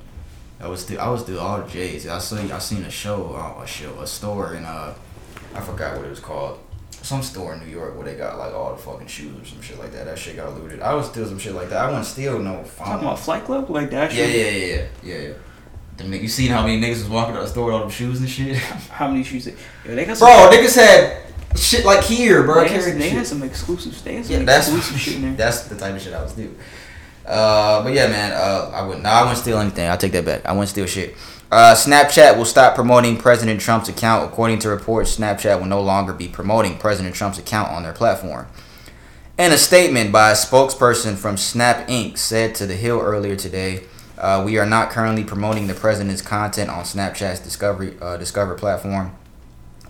I 0.59 0.67
would 0.67 0.79
steal. 0.79 0.99
I 0.99 1.09
would 1.09 1.19
steal 1.19 1.39
all 1.39 1.61
the 1.61 1.69
J's. 1.69 2.07
I 2.07 2.19
seen. 2.19 2.51
I 2.51 2.59
seen 2.59 2.83
a 2.83 2.91
show. 2.91 3.33
Uh, 3.35 3.63
a 3.63 3.67
show. 3.67 3.99
A 3.99 4.07
store 4.07 4.55
in 4.55 4.65
uh, 4.65 4.93
I 5.53 5.61
forgot 5.61 5.97
what 5.97 6.05
it 6.05 6.09
was 6.09 6.19
called. 6.19 6.59
Some 7.05 7.21
store 7.21 7.53
in 7.53 7.59
New 7.59 7.69
York 7.69 7.95
where 7.95 8.03
they 8.03 8.15
got 8.15 8.39
like 8.39 8.51
all 8.51 8.71
the 8.75 8.81
fucking 8.81 9.05
shoes 9.05 9.39
or 9.39 9.45
some 9.45 9.61
shit 9.61 9.77
like 9.77 9.91
that. 9.91 10.05
That 10.05 10.17
shit 10.17 10.37
got 10.37 10.51
looted. 10.59 10.81
I 10.81 10.95
would 10.95 11.05
steal 11.05 11.27
some 11.27 11.37
shit 11.37 11.53
like 11.53 11.69
that. 11.69 11.77
I 11.77 11.85
wouldn't 11.85 12.07
steal 12.07 12.39
no 12.39 12.63
phone. 12.63 12.87
Talking 12.87 13.07
about 13.07 13.19
Flight 13.19 13.45
Club, 13.45 13.69
like 13.69 13.91
that. 13.91 14.11
yeah, 14.11 14.25
shit? 14.25 14.35
yeah, 14.35 14.49
yeah, 14.49 14.75
yeah, 14.75 14.87
yeah, 15.03 15.27
yeah. 15.27 15.33
Them 15.97 16.11
niggas, 16.11 16.21
you 16.23 16.27
seen 16.27 16.49
how 16.49 16.65
many 16.65 16.81
niggas 16.81 17.03
was 17.03 17.09
walking 17.09 17.35
out 17.35 17.41
the 17.43 17.47
store 17.47 17.65
with 17.67 17.75
all 17.75 17.81
them 17.81 17.91
shoes 17.91 18.19
and 18.21 18.27
shit? 18.27 18.55
How 18.57 19.07
many 19.07 19.23
shoes? 19.23 19.45
They, 19.45 19.51
yo, 19.85 19.95
they 19.95 20.05
got 20.05 20.17
some. 20.17 20.27
Bro, 20.27 20.57
niggas 20.57 20.75
had 20.75 21.21
shit 21.55 21.85
like 21.85 22.03
here, 22.03 22.41
bro. 22.41 22.63
they, 22.63 22.69
had, 22.69 22.99
they 22.99 23.09
had 23.09 23.27
some 23.27 23.43
exclusive. 23.43 23.95
Some 23.95 24.11
Yeah, 24.11 24.39
that's 24.43 24.67
exclusive 24.67 24.99
shit 24.99 25.15
in 25.17 25.21
there. 25.21 25.33
that's 25.33 25.65
the 25.67 25.77
type 25.77 25.93
of 25.93 26.01
shit 26.01 26.11
I 26.13 26.23
was 26.23 26.33
doing. 26.33 26.57
Uh, 27.23 27.83
but 27.83 27.93
yeah, 27.93 28.07
man, 28.07 28.31
uh, 28.31 28.71
I 28.73 28.81
wouldn't. 28.81 29.03
No, 29.03 29.09
I 29.11 29.21
wouldn't 29.21 29.37
steal 29.37 29.59
anything. 29.59 29.87
I'll 29.87 29.97
take 29.97 30.11
that 30.13 30.25
back. 30.25 30.43
I 30.43 30.53
wouldn't 30.53 30.69
steal 30.69 30.87
shit. 30.87 31.15
Uh, 31.55 31.73
Snapchat 31.73 32.35
will 32.37 32.43
stop 32.43 32.75
promoting 32.75 33.15
President 33.15 33.61
Trump's 33.61 33.87
account. 33.87 34.29
According 34.29 34.59
to 34.59 34.67
reports, 34.67 35.15
Snapchat 35.15 35.57
will 35.57 35.67
no 35.67 35.79
longer 35.79 36.11
be 36.11 36.27
promoting 36.27 36.77
President 36.77 37.15
Trump's 37.15 37.39
account 37.39 37.71
on 37.71 37.83
their 37.83 37.93
platform. 37.93 38.47
In 39.37 39.53
a 39.53 39.57
statement 39.57 40.11
by 40.11 40.31
a 40.31 40.33
spokesperson 40.33 41.15
from 41.15 41.37
Snap 41.37 41.87
Inc. 41.87 42.17
said 42.17 42.55
to 42.55 42.65
The 42.65 42.75
Hill 42.75 42.99
earlier 42.99 43.37
today, 43.37 43.85
uh, 44.17 44.43
we 44.45 44.57
are 44.57 44.65
not 44.65 44.89
currently 44.89 45.23
promoting 45.23 45.67
the 45.67 45.73
president's 45.73 46.21
content 46.21 46.69
on 46.69 46.83
Snapchat's 46.83 47.39
Discovery 47.39 47.95
uh, 48.01 48.17
Discover 48.17 48.55
platform. 48.55 49.15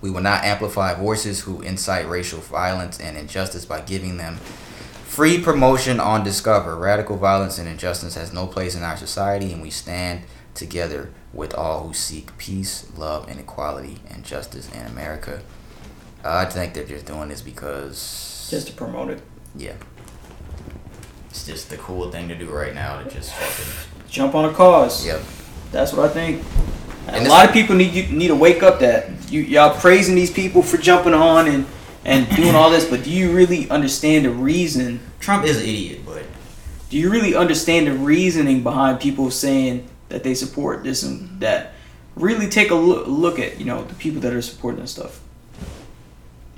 We 0.02 0.12
will 0.12 0.22
not 0.22 0.44
amplify 0.44 0.94
voices 0.94 1.42
who 1.42 1.64
incite 1.64 2.08
racial 2.08 2.42
violence 2.42 3.00
and 3.00 3.18
injustice 3.18 3.66
by 3.66 3.82
giving 3.82 4.18
them 4.18 4.36
free 4.36 5.42
promotion 5.42 6.00
on 6.00 6.24
Discover. 6.24 6.76
Radical 6.76 7.18
violence 7.18 7.58
and 7.58 7.68
injustice 7.68 8.14
has 8.14 8.32
no 8.32 8.46
place 8.46 8.76
in 8.76 8.84
our 8.84 8.98
society, 8.98 9.52
and 9.52 9.64
we 9.64 9.72
stand 9.72 10.22
together 10.56 11.10
with 11.34 11.54
all 11.54 11.88
who 11.88 11.94
seek 11.94 12.36
peace, 12.38 12.88
love, 12.98 13.28
and 13.30 13.40
equality 13.40 14.00
and 14.10 14.24
justice 14.24 14.70
in 14.72 14.86
America. 14.88 15.42
Uh, 16.24 16.38
I 16.38 16.46
think 16.46 16.74
they're 16.74 16.86
just 16.86 17.06
doing 17.06 17.30
this 17.30 17.42
because 17.42 18.48
Just 18.50 18.68
to 18.68 18.74
promote 18.74 19.10
it. 19.12 19.22
yeah, 19.56 19.74
it's 21.30 21.46
just 21.46 21.70
the 21.70 21.78
cool 21.78 22.10
thing 22.12 22.28
to 22.30 22.36
do 22.36 22.50
right 22.50 22.74
now 22.74 23.02
to 23.02 23.10
just 23.10 23.34
fucking 23.34 23.90
Jump 24.10 24.34
on 24.36 24.46
a 24.46 24.54
cause. 24.54 25.06
yep. 25.06 25.22
That's 25.72 25.92
what 25.92 26.06
I 26.10 26.14
think. 26.14 26.42
And 27.08 27.18
And 27.18 27.28
a 27.28 27.30
lot 27.30 27.46
of 27.46 27.52
people 27.54 27.76
need 27.76 27.94
you 27.94 28.04
need 28.08 28.30
to 28.30 28.36
wake 28.36 28.64
up 28.64 28.80
that 28.80 29.10
you 29.30 29.42
y'all 29.42 29.78
praising 29.78 30.16
these 30.16 30.32
people 30.32 30.62
for 30.64 30.78
jumping 30.78 31.14
on 31.14 31.48
and 31.48 31.66
and 32.06 32.30
doing 32.36 32.56
all 32.56 32.70
this, 32.70 32.86
but 32.86 33.04
do 33.04 33.10
you 33.10 33.32
really 33.36 33.68
understand 33.70 34.26
the 34.26 34.30
reason? 34.30 35.00
Trump 35.20 35.44
is 35.44 35.58
an 35.58 35.64
idiot, 35.64 36.02
but 36.06 36.24
Do 36.90 36.98
you 36.98 37.10
really 37.10 37.36
understand 37.36 37.88
the 37.88 37.94
reasoning 37.94 38.62
behind 38.64 39.00
people 39.00 39.30
saying 39.32 39.90
that 40.10 40.24
they 40.24 40.34
support 40.34 40.84
this 40.84 41.04
and 41.04 41.40
that? 41.42 41.74
Really 42.16 42.48
take 42.48 42.72
a 42.72 42.76
look, 42.76 43.08
look 43.08 43.40
at 43.40 43.60
you 43.60 43.66
know 43.66 43.84
the 43.84 43.96
people 43.96 44.22
that 44.22 44.34
are 44.34 44.42
supporting 44.42 44.82
this 44.82 44.92
stuff. 44.92 45.22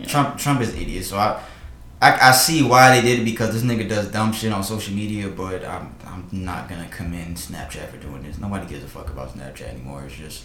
Trump 0.05 0.37
Trump 0.37 0.61
is 0.61 0.75
idiot. 0.75 1.05
So 1.05 1.17
I, 1.17 1.41
I 2.01 2.29
I 2.29 2.31
see 2.31 2.61
why 2.61 2.99
they 2.99 3.07
did 3.07 3.21
it 3.21 3.25
because 3.25 3.53
this 3.53 3.63
nigga 3.63 3.87
does 3.89 4.11
dumb 4.11 4.31
shit 4.31 4.51
on 4.51 4.63
social 4.63 4.93
media. 4.93 5.27
But 5.29 5.65
I'm 5.65 5.95
I'm 6.05 6.27
not 6.31 6.69
gonna 6.69 6.87
commend 6.89 7.37
Snapchat 7.37 7.89
for 7.89 7.97
doing 7.97 8.23
this. 8.23 8.37
Nobody 8.37 8.67
gives 8.67 8.83
a 8.83 8.87
fuck 8.87 9.09
about 9.09 9.33
Snapchat 9.33 9.69
anymore. 9.69 10.03
It's 10.05 10.15
just 10.15 10.43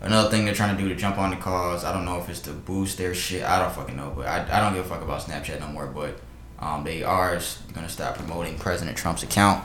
another 0.00 0.30
thing 0.30 0.44
they're 0.44 0.54
trying 0.54 0.76
to 0.76 0.82
do 0.82 0.88
to 0.88 0.94
jump 0.94 1.18
on 1.18 1.30
the 1.30 1.36
cause. 1.36 1.84
I 1.84 1.92
don't 1.92 2.04
know 2.04 2.18
if 2.18 2.28
it's 2.28 2.40
to 2.40 2.50
boost 2.52 2.98
their 2.98 3.14
shit. 3.14 3.42
I 3.42 3.58
don't 3.58 3.72
fucking 3.72 3.96
know. 3.96 4.12
But 4.14 4.26
I, 4.26 4.58
I 4.58 4.60
don't 4.60 4.74
give 4.74 4.84
a 4.84 4.88
fuck 4.88 5.02
about 5.02 5.22
Snapchat 5.22 5.60
no 5.60 5.68
more. 5.68 5.86
But 5.86 6.20
um 6.58 6.84
they 6.84 7.02
are 7.02 7.40
gonna 7.72 7.88
stop 7.88 8.16
promoting 8.16 8.58
President 8.58 8.96
Trump's 8.96 9.22
account. 9.22 9.64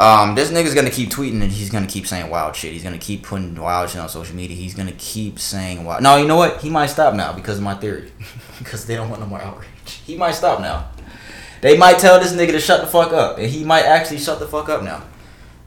Um, 0.00 0.34
this 0.34 0.50
nigga's 0.50 0.74
gonna 0.74 0.88
keep 0.88 1.10
tweeting 1.10 1.42
and 1.42 1.52
he's 1.52 1.68
gonna 1.68 1.86
keep 1.86 2.06
saying 2.06 2.30
wild 2.30 2.56
shit. 2.56 2.72
He's 2.72 2.82
gonna 2.82 2.96
keep 2.96 3.22
putting 3.22 3.54
wild 3.54 3.90
shit 3.90 4.00
on 4.00 4.08
social 4.08 4.34
media. 4.34 4.56
He's 4.56 4.72
gonna 4.72 4.94
keep 4.96 5.38
saying 5.38 5.84
wild. 5.84 6.02
No, 6.02 6.16
you 6.16 6.26
know 6.26 6.36
what? 6.36 6.62
He 6.62 6.70
might 6.70 6.86
stop 6.86 7.12
now 7.14 7.34
because 7.34 7.58
of 7.58 7.64
my 7.64 7.74
theory. 7.74 8.10
because 8.58 8.86
they 8.86 8.94
don't 8.94 9.10
want 9.10 9.20
no 9.20 9.26
more 9.26 9.42
outrage. 9.42 9.68
He 10.06 10.16
might 10.16 10.32
stop 10.32 10.60
now. 10.60 10.88
They 11.60 11.76
might 11.76 11.98
tell 11.98 12.18
this 12.18 12.32
nigga 12.32 12.52
to 12.52 12.60
shut 12.60 12.80
the 12.80 12.86
fuck 12.86 13.12
up, 13.12 13.36
and 13.36 13.46
he 13.46 13.62
might 13.62 13.84
actually 13.84 14.16
shut 14.16 14.38
the 14.38 14.46
fuck 14.46 14.70
up 14.70 14.82
now. 14.82 15.02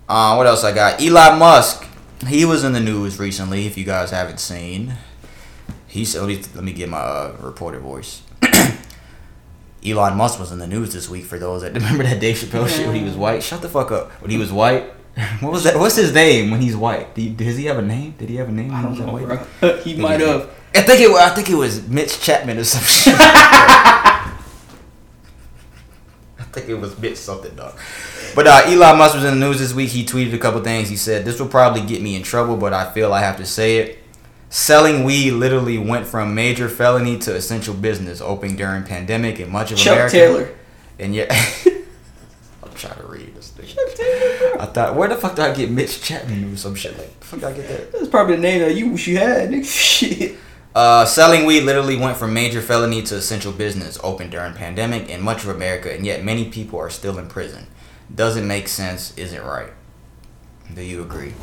Uh, 0.09 0.33
what 0.33 0.47
else 0.47 0.63
I 0.63 0.73
got? 0.73 0.99
Elon 0.99 1.37
Musk. 1.37 1.85
He 2.27 2.43
was 2.43 2.63
in 2.63 2.73
the 2.73 2.79
news 2.79 3.19
recently. 3.19 3.67
If 3.67 3.77
you 3.77 3.83
guys 3.83 4.09
haven't 4.09 4.39
seen, 4.39 4.95
he 5.85 6.05
said, 6.05 6.21
"Let 6.21 6.27
me, 6.29 6.41
let 6.55 6.63
me 6.63 6.73
get 6.73 6.89
my 6.89 6.97
uh, 6.97 7.35
reporter 7.39 7.79
voice." 7.79 8.23
Elon 9.85 10.15
Musk 10.17 10.39
was 10.39 10.51
in 10.51 10.59
the 10.59 10.67
news 10.67 10.93
this 10.93 11.09
week. 11.09 11.25
For 11.25 11.37
those 11.39 11.61
that 11.61 11.73
remember 11.75 12.03
that 12.03 12.19
Dave 12.19 12.35
Chappelle 12.37 12.67
shit 12.67 12.87
when 12.87 12.95
he 12.95 13.03
was 13.03 13.15
white. 13.15 13.43
Shut 13.43 13.61
the 13.61 13.69
fuck 13.69 13.91
up. 13.91 14.11
When 14.21 14.31
he 14.31 14.37
was 14.37 14.51
white. 14.51 14.85
What 15.41 15.51
was 15.51 15.63
that? 15.65 15.77
What's 15.77 15.95
his 15.95 16.11
name 16.13 16.49
when 16.49 16.59
he's 16.61 16.75
white? 16.75 17.13
Do 17.13 17.21
you- 17.21 17.29
Does 17.35 17.55
he 17.57 17.65
have 17.65 17.77
a 17.77 17.81
name? 17.83 18.15
Did 18.17 18.29
he 18.29 18.35
have 18.37 18.49
a 18.49 18.51
name? 18.51 18.73
I 18.73 18.81
don't 18.81 18.95
he 18.95 18.99
know, 19.03 19.13
white? 19.13 19.27
bro. 19.59 19.77
he 19.83 19.95
might 19.95 20.19
have. 20.21 20.49
I 20.73 20.81
think 20.81 21.01
it. 21.01 21.11
I 21.11 21.29
think 21.35 21.49
it 21.51 21.55
was 21.55 21.87
Mitch 21.87 22.19
Chapman 22.19 22.57
or 22.57 22.63
some 22.63 22.81
shit. 22.83 23.13
I 26.39 26.43
think 26.51 26.69
it 26.69 26.75
was 26.75 26.97
Mitch 26.99 27.17
something, 27.17 27.53
dog. 27.55 27.77
But 28.35 28.47
uh, 28.47 28.61
Elon 28.65 28.97
Musk 28.97 29.15
was 29.15 29.23
in 29.23 29.39
the 29.39 29.45
news 29.47 29.59
this 29.59 29.73
week. 29.73 29.89
He 29.89 30.03
tweeted 30.03 30.33
a 30.33 30.37
couple 30.39 30.61
things. 30.61 30.89
He 30.89 30.95
said, 30.95 31.25
"This 31.25 31.39
will 31.39 31.47
probably 31.47 31.81
get 31.81 32.01
me 32.01 32.15
in 32.15 32.23
trouble, 32.23 32.57
but 32.57 32.73
I 32.73 32.91
feel 32.91 33.13
I 33.13 33.21
have 33.21 33.37
to 33.37 33.45
say 33.45 33.77
it. 33.77 33.99
Selling 34.53 35.03
weed 35.03 35.31
literally 35.31 35.79
went 35.79 36.05
from 36.05 36.35
major 36.35 36.69
felony 36.69 37.17
to 37.17 37.33
essential 37.33 37.73
business, 37.73 38.21
opening 38.21 38.55
during 38.55 38.83
pandemic 38.83 39.39
in 39.39 39.51
much 39.51 39.71
of 39.71 39.79
Chuck 39.79 39.93
America. 39.93 40.15
Taylor. 40.15 40.55
And 40.99 41.15
yet, 41.15 41.31
I'm 42.63 42.71
trying 42.75 42.99
to 42.99 43.07
read 43.07 43.33
this 43.33 43.49
thing. 43.49 43.65
I 44.59 44.67
thought, 44.67 44.95
where 44.95 45.09
the 45.09 45.15
fuck 45.15 45.35
did 45.35 45.45
I 45.45 45.55
get 45.55 45.71
Mitch 45.71 46.03
Chapman 46.03 46.53
or 46.53 46.55
some 46.55 46.75
shit 46.75 46.95
like? 46.99 47.19
The 47.19 47.25
fuck 47.25 47.39
did 47.39 47.49
I 47.49 47.53
get 47.53 47.67
that? 47.67 47.91
That's 47.93 48.07
probably 48.09 48.35
the 48.35 48.43
name 48.43 48.59
that 48.59 48.75
you 48.75 48.89
wish 48.89 49.07
you 49.07 49.17
had, 49.17 49.49
nigga. 49.49 49.65
Shit. 49.67 50.35
Uh, 50.75 51.03
selling 51.05 51.47
weed 51.47 51.61
literally 51.61 51.97
went 51.97 52.17
from 52.17 52.31
major 52.31 52.61
felony 52.61 53.01
to 53.01 53.15
essential 53.15 53.53
business, 53.53 53.99
open 54.03 54.29
during 54.29 54.53
pandemic 54.53 55.09
in 55.09 55.23
much 55.23 55.43
of 55.43 55.49
America, 55.49 55.91
and 55.91 56.05
yet 56.05 56.23
many 56.23 56.45
people 56.45 56.77
are 56.77 56.91
still 56.91 57.17
in 57.17 57.25
prison. 57.25 57.65
Doesn't 58.13 58.47
make 58.47 58.67
sense, 58.67 59.17
isn't 59.17 59.43
right. 59.43 59.73
Do 60.71 60.83
you 60.83 61.01
agree? 61.01 61.33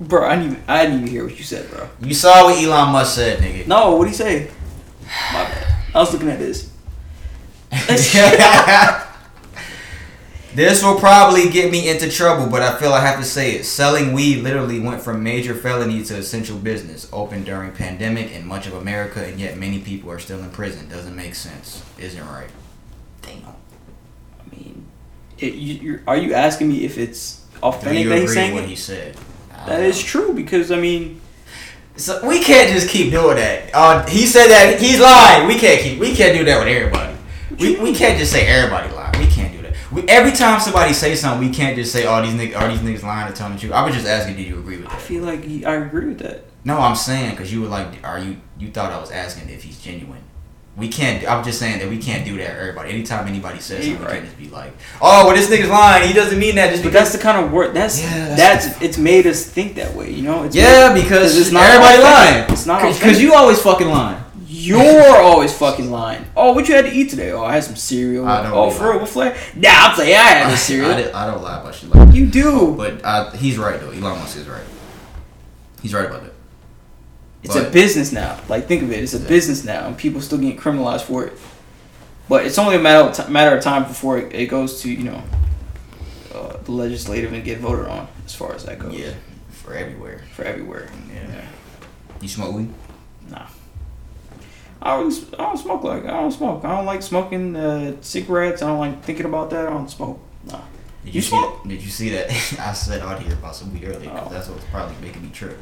Bro, 0.00 0.28
I 0.28 0.36
didn't, 0.36 0.52
even, 0.52 0.64
I 0.68 0.84
didn't 0.84 0.98
even 1.00 1.10
hear 1.10 1.24
what 1.24 1.36
you 1.36 1.44
said, 1.44 1.68
bro. 1.70 1.88
You 2.00 2.14
saw 2.14 2.44
what 2.44 2.62
Elon 2.62 2.92
Musk 2.92 3.16
said, 3.16 3.40
nigga. 3.40 3.66
No, 3.66 3.90
what 3.90 4.00
would 4.00 4.08
he 4.08 4.14
say? 4.14 4.50
My 5.32 5.44
bad. 5.44 5.74
I 5.94 5.98
was 5.98 6.12
looking 6.12 6.28
at 6.28 6.38
this. 6.38 6.70
this 10.54 10.82
will 10.82 10.98
probably 10.98 11.50
get 11.50 11.72
me 11.72 11.88
into 11.88 12.10
trouble, 12.10 12.48
but 12.48 12.62
I 12.62 12.78
feel 12.78 12.92
I 12.92 13.00
have 13.00 13.18
to 13.18 13.24
say 13.24 13.56
it. 13.56 13.64
Selling 13.64 14.12
weed 14.12 14.42
literally 14.42 14.78
went 14.78 15.02
from 15.02 15.22
major 15.22 15.54
felony 15.54 16.04
to 16.04 16.16
essential 16.16 16.58
business, 16.58 17.08
open 17.12 17.42
during 17.42 17.72
pandemic 17.72 18.32
in 18.32 18.46
much 18.46 18.66
of 18.66 18.74
America, 18.74 19.24
and 19.24 19.40
yet 19.40 19.58
many 19.58 19.80
people 19.80 20.10
are 20.10 20.18
still 20.20 20.38
in 20.38 20.50
prison. 20.50 20.88
Doesn't 20.88 21.16
make 21.16 21.34
sense, 21.34 21.82
isn't 21.98 22.24
right. 22.24 22.50
Damn. 23.22 23.42
I 23.44 24.54
mean, 24.54 24.86
it, 25.38 25.54
you, 25.54 25.74
you're, 25.74 26.02
are 26.06 26.16
you 26.16 26.34
asking 26.34 26.68
me 26.68 26.84
if 26.84 26.98
it's 26.98 27.40
Do 27.54 27.58
authentic 27.64 28.04
you 28.04 28.08
that 28.10 28.14
he's 28.20 28.30
agree 28.30 28.34
saying 28.34 28.54
what 28.54 28.64
it? 28.64 28.68
he 28.68 28.76
said? 28.76 29.16
That 29.66 29.82
is 29.82 30.02
true 30.02 30.32
because 30.34 30.70
I 30.70 30.76
mean, 30.80 31.20
So 31.96 32.26
we 32.26 32.42
can't 32.42 32.70
just 32.72 32.88
keep 32.88 33.10
doing 33.10 33.36
that. 33.36 33.70
Uh, 33.74 34.06
he 34.06 34.24
said 34.26 34.48
that 34.48 34.80
he's 34.80 35.00
lying. 35.00 35.46
We 35.46 35.58
can't 35.58 35.80
keep. 35.80 35.98
We 35.98 36.14
can't 36.14 36.36
do 36.36 36.44
that 36.44 36.58
with 36.58 36.68
everybody. 36.68 37.16
We, 37.58 37.76
we 37.80 37.92
can't 37.94 38.18
just 38.18 38.30
say 38.30 38.46
everybody 38.46 38.92
lying. 38.94 39.18
We 39.18 39.26
can't 39.26 39.52
do 39.52 39.62
that. 39.62 39.74
We, 39.90 40.02
every 40.02 40.30
time 40.32 40.60
somebody 40.60 40.92
says 40.92 41.20
something, 41.20 41.48
we 41.48 41.52
can't 41.52 41.74
just 41.74 41.92
say, 41.92 42.06
"Oh, 42.06 42.22
these 42.22 42.34
niggas, 42.34 42.56
are 42.56 42.68
these 42.68 42.78
niggas 42.80 43.02
lying 43.02 43.32
or 43.32 43.34
telling 43.34 43.54
the 43.54 43.58
truth?" 43.60 43.72
I 43.72 43.84
was 43.84 43.94
just 43.94 44.06
asking, 44.06 44.36
did 44.36 44.46
you 44.46 44.58
agree 44.58 44.76
with 44.76 44.86
that? 44.86 44.94
I 44.94 44.98
feel 44.98 45.24
like 45.24 45.40
I 45.66 45.74
agree 45.74 46.06
with 46.06 46.18
that. 46.20 46.44
No, 46.64 46.78
I'm 46.78 46.94
saying 46.94 47.30
because 47.32 47.52
you 47.52 47.62
were 47.62 47.68
like, 47.68 48.04
"Are 48.04 48.18
you?" 48.18 48.36
You 48.58 48.70
thought 48.70 48.92
I 48.92 49.00
was 49.00 49.10
asking 49.10 49.48
if 49.48 49.62
he's 49.64 49.80
genuine. 49.80 50.22
We 50.78 50.86
can't. 50.88 51.28
I'm 51.28 51.42
just 51.44 51.58
saying 51.58 51.80
that 51.80 51.88
we 51.88 51.98
can't 51.98 52.24
do 52.24 52.36
that. 52.36 52.56
Everybody. 52.56 52.90
Anytime 52.90 53.26
anybody 53.26 53.58
says 53.58 53.84
something, 53.84 54.00
we 54.00 54.12
can't 54.12 54.24
just 54.24 54.38
be 54.38 54.48
like, 54.48 54.72
"Oh, 55.02 55.26
well, 55.26 55.34
this 55.34 55.50
nigga's 55.50 55.68
lying. 55.68 56.06
He 56.06 56.14
doesn't 56.14 56.38
mean 56.38 56.54
that 56.54 56.70
just 56.70 56.84
But 56.84 56.90
because." 56.90 57.10
that's 57.10 57.16
the 57.16 57.22
kind 57.22 57.44
of 57.44 57.50
word 57.50 57.74
that's 57.74 58.00
Yeah, 58.00 58.28
that's, 58.36 58.66
that's- 58.66 58.82
it's 58.82 58.96
made 58.96 59.26
us 59.26 59.44
think 59.44 59.74
that 59.74 59.94
way. 59.94 60.12
You 60.12 60.22
know? 60.22 60.44
It's 60.44 60.54
Yeah, 60.54 60.92
made- 60.94 61.02
because 61.02 61.36
it's 61.36 61.50
not 61.50 61.64
everybody 61.64 62.00
lying. 62.00 62.52
It's 62.52 62.64
not 62.64 62.80
because 62.82 63.20
you 63.20 63.34
always 63.34 63.60
fucking 63.60 63.88
lying. 63.88 64.22
You're 64.46 65.16
always 65.16 65.52
fucking 65.52 65.90
lying. 65.90 66.24
Oh, 66.36 66.52
what 66.52 66.68
you 66.68 66.74
had 66.74 66.84
to 66.84 66.92
eat 66.92 67.10
today? 67.10 67.32
Oh, 67.32 67.42
I 67.44 67.54
had 67.54 67.64
some 67.64 67.76
cereal. 67.76 68.26
I 68.26 68.42
don't 68.44 68.52
oh, 68.52 68.66
really 68.66 68.78
for 68.78 68.90
real? 68.90 69.00
What 69.00 69.08
flavor? 69.08 69.36
Nah, 69.56 69.68
I'm 69.72 69.96
saying 69.96 70.14
I 70.14 70.18
had 70.18 70.52
a 70.52 70.56
cereal. 70.68 70.90
I, 70.90 71.24
I 71.24 71.26
don't 71.26 71.42
lie 71.42 71.60
about 71.60 71.74
shit 71.74 71.90
like 71.90 72.06
that. 72.08 72.14
you 72.14 72.26
do. 72.26 72.74
But 72.76 73.04
uh, 73.04 73.30
he's 73.32 73.58
right 73.58 73.80
though. 73.80 73.90
Elon 73.90 74.18
Musk 74.20 74.36
is 74.36 74.48
right. 74.48 74.64
He's 75.82 75.92
right 75.92 76.06
about 76.06 76.22
that. 76.22 76.32
It's 77.48 77.56
a 77.56 77.70
business 77.70 78.12
now. 78.12 78.38
Like 78.48 78.66
think 78.66 78.82
of 78.82 78.92
it. 78.92 79.02
It's 79.02 79.14
a 79.14 79.18
Yeah. 79.18 79.28
business 79.28 79.64
now, 79.64 79.86
and 79.86 79.96
people 79.96 80.20
still 80.20 80.38
getting 80.38 80.58
criminalized 80.58 81.02
for 81.02 81.24
it. 81.24 81.32
But 82.28 82.44
it's 82.46 82.58
only 82.58 82.76
a 82.76 82.78
matter 82.78 83.08
of 83.08 83.16
t- 83.16 83.32
matter 83.32 83.56
of 83.56 83.62
time 83.64 83.84
before 83.84 84.18
it, 84.18 84.34
it 84.34 84.46
goes 84.46 84.82
to 84.82 84.90
you 84.90 85.04
know 85.10 85.22
uh, 86.34 86.56
the 86.64 86.72
legislative 86.72 87.32
and 87.32 87.42
get 87.44 87.58
voted 87.58 87.86
on 87.86 88.06
as 88.26 88.34
far 88.34 88.54
as 88.54 88.64
that 88.66 88.78
goes. 88.78 88.94
Yeah, 88.94 89.12
for 89.50 89.74
everywhere. 89.74 90.22
For 90.34 90.44
everywhere. 90.44 90.88
Yeah. 91.12 91.44
You 92.20 92.28
smoke 92.28 92.54
weed? 92.54 92.68
Nah. 93.30 93.46
I 94.80 94.96
don't, 94.96 95.08
really- 95.08 95.34
I 95.38 95.42
don't 95.42 95.56
smoke 95.58 95.82
like 95.84 96.04
I 96.04 96.10
don't 96.20 96.30
smoke. 96.32 96.64
I 96.64 96.76
don't 96.76 96.86
like 96.86 97.02
smoking 97.02 97.56
uh, 97.56 97.96
cigarettes. 98.00 98.62
I 98.62 98.68
don't 98.68 98.78
like 98.78 99.02
thinking 99.02 99.26
about 99.26 99.50
that. 99.50 99.66
I 99.66 99.70
don't 99.70 99.90
smoke. 99.90 100.20
Nah. 100.44 100.60
Did 101.04 101.14
You 101.14 101.20
see 101.22 101.28
smoke? 101.30 101.62
That, 101.62 101.68
did 101.68 101.82
you 101.82 101.90
see 101.90 102.10
that? 102.10 102.30
I 102.60 102.72
said 102.74 103.00
out 103.02 103.20
here 103.22 103.32
about 103.32 103.56
some 103.56 103.72
weed 103.72 103.84
earlier 103.84 104.10
'cause 104.10 104.24
Oh. 104.26 104.32
that's 104.32 104.48
what's 104.48 104.64
probably 104.66 104.94
making 105.00 105.22
me 105.22 105.30
trip. 105.30 105.58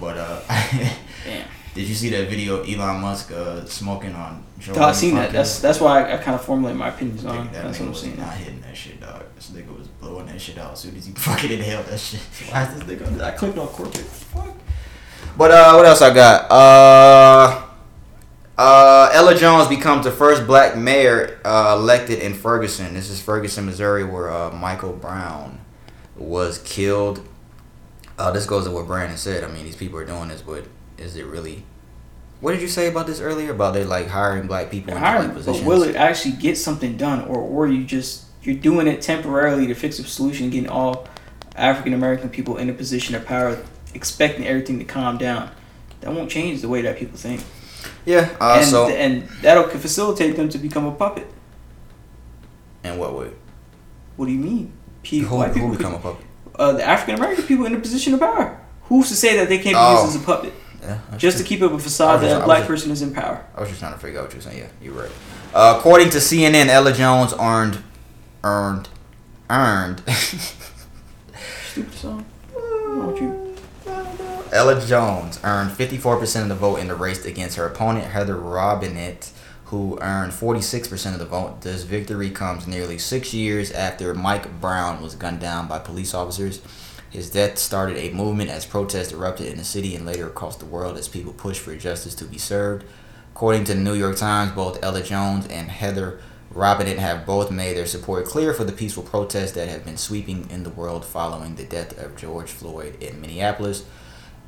But 0.00 0.16
uh, 0.16 0.40
did 1.74 1.86
you 1.86 1.94
see 1.94 2.08
that 2.10 2.28
video 2.28 2.62
Elon 2.62 3.00
Musk 3.00 3.30
uh, 3.32 3.64
smoking 3.66 4.14
on 4.14 4.44
Joe 4.58 4.74
I've 4.74 4.96
seen 4.96 5.14
that. 5.14 5.32
That's 5.32 5.60
that's 5.60 5.80
why 5.80 6.02
I, 6.02 6.14
I 6.14 6.16
kind 6.18 6.34
of 6.34 6.44
formulate 6.44 6.76
my 6.76 6.88
opinions 6.88 7.24
on. 7.24 7.46
That 7.52 7.64
That's 7.64 7.78
what 7.78 7.84
I'm 7.86 7.90
was 7.92 8.00
saying. 8.00 8.18
not 8.18 8.34
hitting 8.34 8.60
that 8.60 8.76
shit, 8.76 9.00
dog. 9.00 9.22
This 9.34 9.50
nigga 9.50 9.76
was 9.76 9.88
blowing 9.88 10.26
that 10.26 10.40
shit 10.40 10.58
out 10.58 10.72
as 10.72 10.80
soon 10.80 10.96
as 10.96 11.06
he 11.06 11.12
fucking 11.16 11.50
inhaled 11.50 11.86
that 11.86 11.98
shit. 11.98 12.20
Why 12.50 12.64
is 12.64 12.74
this 12.74 12.84
nigga? 12.84 13.20
I 13.20 13.30
clicked 13.32 13.58
on 13.58 13.68
corporate. 13.68 14.04
Fuck. 14.04 14.54
But 15.36 15.50
uh, 15.50 15.74
what 15.74 15.86
else 15.86 16.02
I 16.02 16.12
got? 16.12 16.50
Uh, 16.50 17.62
uh, 18.58 19.10
Ella 19.14 19.34
Jones 19.34 19.68
becomes 19.68 20.04
the 20.04 20.10
first 20.10 20.46
black 20.46 20.76
mayor 20.76 21.40
uh, 21.44 21.76
elected 21.78 22.18
in 22.18 22.34
Ferguson. 22.34 22.92
This 22.92 23.08
is 23.08 23.20
Ferguson, 23.22 23.64
Missouri, 23.64 24.04
where 24.04 24.30
uh, 24.30 24.50
Michael 24.50 24.92
Brown 24.92 25.60
was 26.16 26.58
killed. 26.58 27.26
Uh, 28.20 28.30
this 28.30 28.44
goes 28.44 28.66
to 28.66 28.70
what 28.70 28.86
Brandon 28.86 29.16
said. 29.16 29.42
I 29.44 29.48
mean, 29.48 29.64
these 29.64 29.76
people 29.76 29.98
are 29.98 30.04
doing 30.04 30.28
this, 30.28 30.42
but 30.42 30.64
is 30.98 31.16
it 31.16 31.24
really? 31.24 31.64
What 32.42 32.52
did 32.52 32.60
you 32.60 32.68
say 32.68 32.86
about 32.86 33.06
this 33.06 33.18
earlier? 33.18 33.50
About 33.50 33.72
they 33.72 33.82
like 33.82 34.08
hiring 34.08 34.46
black 34.46 34.70
people 34.70 34.92
in 34.92 34.98
Hiring, 34.98 35.28
black 35.28 35.36
but 35.36 35.44
positions? 35.46 35.66
will 35.66 35.82
it 35.84 35.96
actually 35.96 36.32
get 36.32 36.58
something 36.58 36.98
done, 36.98 37.22
or 37.22 37.38
or 37.38 37.66
you 37.66 37.82
just 37.82 38.26
you're 38.42 38.56
doing 38.56 38.86
it 38.86 39.00
temporarily 39.00 39.66
to 39.68 39.74
fix 39.74 39.98
a 39.98 40.04
solution, 40.04 40.50
getting 40.50 40.68
all 40.68 41.08
African 41.56 41.94
American 41.94 42.28
people 42.28 42.58
in 42.58 42.68
a 42.68 42.74
position 42.74 43.14
of 43.14 43.24
power, 43.24 43.58
expecting 43.94 44.46
everything 44.46 44.78
to 44.80 44.84
calm 44.84 45.16
down? 45.16 45.50
That 46.02 46.12
won't 46.12 46.30
change 46.30 46.60
the 46.60 46.68
way 46.68 46.82
that 46.82 46.98
people 46.98 47.16
think, 47.16 47.42
Yeah. 48.04 48.36
Uh, 48.38 48.58
and 48.58 48.66
so 48.66 48.88
and 48.88 49.28
that'll 49.40 49.64
facilitate 49.64 50.36
them 50.36 50.50
to 50.50 50.58
become 50.58 50.84
a 50.84 50.92
puppet. 50.92 51.26
in 52.84 52.98
what 52.98 53.14
way? 53.14 53.30
What 54.16 54.26
do 54.26 54.32
you 54.32 54.38
mean? 54.38 54.72
People, 55.02 55.42
Who, 55.42 55.68
who 55.68 55.76
become 55.78 55.94
a 55.94 55.98
puppet? 55.98 56.26
Uh, 56.60 56.72
the 56.72 56.84
African 56.84 57.14
American 57.16 57.44
people 57.44 57.66
in 57.66 57.74
a 57.74 57.80
position 57.80 58.14
of 58.14 58.20
power. 58.20 58.56
Who's 58.84 59.08
to 59.08 59.16
say 59.16 59.36
that 59.38 59.48
they 59.48 59.56
can't 59.58 59.74
be 59.74 59.80
Oh. 59.80 60.04
used 60.04 60.16
as 60.16 60.22
a 60.22 60.24
puppet 60.24 60.52
Yeah, 60.82 60.98
just 61.16 61.38
to 61.38 61.44
keep 61.44 61.62
up 61.62 61.72
a 61.72 61.78
facade 61.78 62.20
just- 62.20 62.34
that 62.34 62.42
a 62.42 62.44
black 62.44 62.66
person 62.66 62.90
is 62.90 63.02
in 63.02 63.12
power? 63.14 63.44
I 63.56 63.60
was 63.60 63.68
just 63.68 63.80
trying 63.80 63.92
to 63.94 63.98
figure 63.98 64.18
out 64.20 64.24
what 64.26 64.32
you're 64.34 64.42
saying. 64.42 64.58
Yeah, 64.58 64.66
you're 64.82 64.94
right. 64.94 65.10
Uh, 65.54 65.74
according 65.78 66.10
to 66.10 66.18
CNN, 66.20 66.68
Ella 66.68 66.92
Jones 66.92 67.32
earned, 67.40 67.78
earned, 68.44 68.88
earned. 69.48 70.02
Stupid 71.70 71.94
song. 71.94 72.24
You? 72.56 73.56
Ella 74.52 74.80
Jones 74.84 75.38
earned 75.44 75.70
54% 75.70 76.42
of 76.42 76.48
the 76.48 76.54
vote 76.56 76.76
in 76.76 76.88
the 76.88 76.94
race 76.94 77.24
against 77.24 77.56
her 77.56 77.66
opponent 77.66 78.06
Heather 78.06 78.36
Robinette, 78.36 79.30
who 79.70 79.96
earned 80.00 80.32
46% 80.32 81.12
of 81.12 81.20
the 81.20 81.24
vote. 81.24 81.60
This 81.60 81.84
victory 81.84 82.30
comes 82.30 82.66
nearly 82.66 82.98
six 82.98 83.32
years 83.32 83.70
after 83.70 84.12
Mike 84.14 84.60
Brown 84.60 85.00
was 85.00 85.14
gunned 85.14 85.38
down 85.38 85.68
by 85.68 85.78
police 85.78 86.12
officers. 86.12 86.60
His 87.08 87.30
death 87.30 87.56
started 87.56 87.96
a 87.96 88.12
movement 88.12 88.50
as 88.50 88.66
protests 88.66 89.12
erupted 89.12 89.46
in 89.46 89.58
the 89.58 89.64
city 89.64 89.94
and 89.94 90.04
later 90.04 90.26
across 90.26 90.56
the 90.56 90.64
world 90.64 90.98
as 90.98 91.06
people 91.06 91.32
pushed 91.32 91.60
for 91.60 91.76
justice 91.76 92.16
to 92.16 92.24
be 92.24 92.36
served. 92.36 92.84
According 93.32 93.62
to 93.64 93.74
the 93.74 93.80
New 93.80 93.94
York 93.94 94.16
Times, 94.16 94.50
both 94.52 94.82
Ella 94.82 95.04
Jones 95.04 95.46
and 95.46 95.70
Heather 95.70 96.20
Robinette 96.52 96.98
have 96.98 97.24
both 97.24 97.52
made 97.52 97.76
their 97.76 97.86
support 97.86 98.26
clear 98.26 98.52
for 98.52 98.64
the 98.64 98.72
peaceful 98.72 99.04
protests 99.04 99.52
that 99.52 99.68
have 99.68 99.84
been 99.84 99.96
sweeping 99.96 100.50
in 100.50 100.64
the 100.64 100.70
world 100.70 101.04
following 101.04 101.54
the 101.54 101.64
death 101.64 101.96
of 101.96 102.16
George 102.16 102.50
Floyd 102.50 103.00
in 103.00 103.20
Minneapolis. 103.20 103.84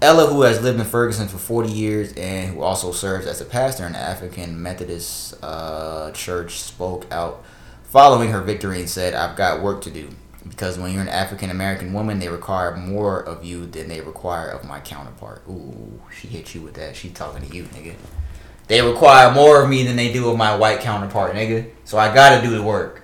Ella, 0.02 0.26
who 0.26 0.42
has 0.42 0.60
lived 0.60 0.80
in 0.80 0.84
Ferguson 0.84 1.28
for 1.28 1.38
40 1.38 1.70
years 1.70 2.12
and 2.14 2.52
who 2.52 2.62
also 2.62 2.90
serves 2.90 3.24
as 3.24 3.40
a 3.40 3.44
pastor 3.44 3.86
in 3.86 3.92
the 3.92 4.00
African 4.00 4.60
Methodist 4.60 5.34
uh, 5.44 6.10
Church, 6.10 6.60
spoke 6.60 7.06
out 7.12 7.44
following 7.84 8.32
her 8.32 8.40
victory 8.40 8.80
and 8.80 8.90
said, 8.90 9.14
I've 9.14 9.36
got 9.36 9.62
work 9.62 9.80
to 9.82 9.92
do. 9.92 10.08
Because 10.48 10.76
when 10.76 10.92
you're 10.92 11.02
an 11.02 11.08
African 11.08 11.50
American 11.50 11.92
woman, 11.92 12.18
they 12.18 12.28
require 12.28 12.76
more 12.76 13.22
of 13.22 13.44
you 13.44 13.64
than 13.64 13.86
they 13.86 14.00
require 14.00 14.48
of 14.48 14.64
my 14.64 14.80
counterpart. 14.80 15.44
Ooh, 15.48 16.02
she 16.10 16.26
hit 16.26 16.52
you 16.52 16.62
with 16.62 16.74
that. 16.74 16.96
She 16.96 17.10
talking 17.10 17.48
to 17.48 17.54
you, 17.54 17.62
nigga. 17.62 17.94
They 18.66 18.82
require 18.82 19.32
more 19.32 19.62
of 19.62 19.70
me 19.70 19.84
than 19.84 19.94
they 19.94 20.12
do 20.12 20.28
of 20.28 20.36
my 20.36 20.56
white 20.56 20.80
counterpart, 20.80 21.36
nigga. 21.36 21.70
So 21.84 21.96
I 21.96 22.12
gotta 22.12 22.42
do 22.44 22.56
the 22.56 22.62
work. 22.62 23.02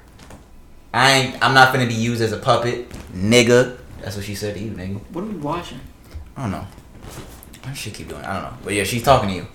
I 0.93 1.13
ain't. 1.13 1.45
I'm 1.45 1.55
not 1.55 1.73
gonna 1.73 1.87
be 1.87 1.95
used 1.95 2.23
as 2.23 2.33
a 2.33 2.39
puppet, 2.39 2.89
nigga. 3.13 3.79
That's 4.01 4.17
what 4.17 4.25
she 4.25 4.35
said 4.35 4.57
to 4.57 4.61
you, 4.61 4.73
nigga. 4.73 5.01
What 5.13 5.23
are 5.23 5.29
we 5.29 5.37
watching? 5.37 5.81
I 6.37 6.43
don't 6.43 6.51
know. 6.51 6.67
Why 7.69 7.75
does 7.75 7.79
she 7.83 7.91
keep 7.91 8.09
doing? 8.09 8.23
it? 8.23 8.27
I 8.27 8.33
don't 8.41 8.43
know. 8.53 8.59
But 8.65 8.73
yeah, 8.75 8.85
she's 8.85 9.03
talking 9.03 9.29
to 9.29 9.35
you. 9.35 9.47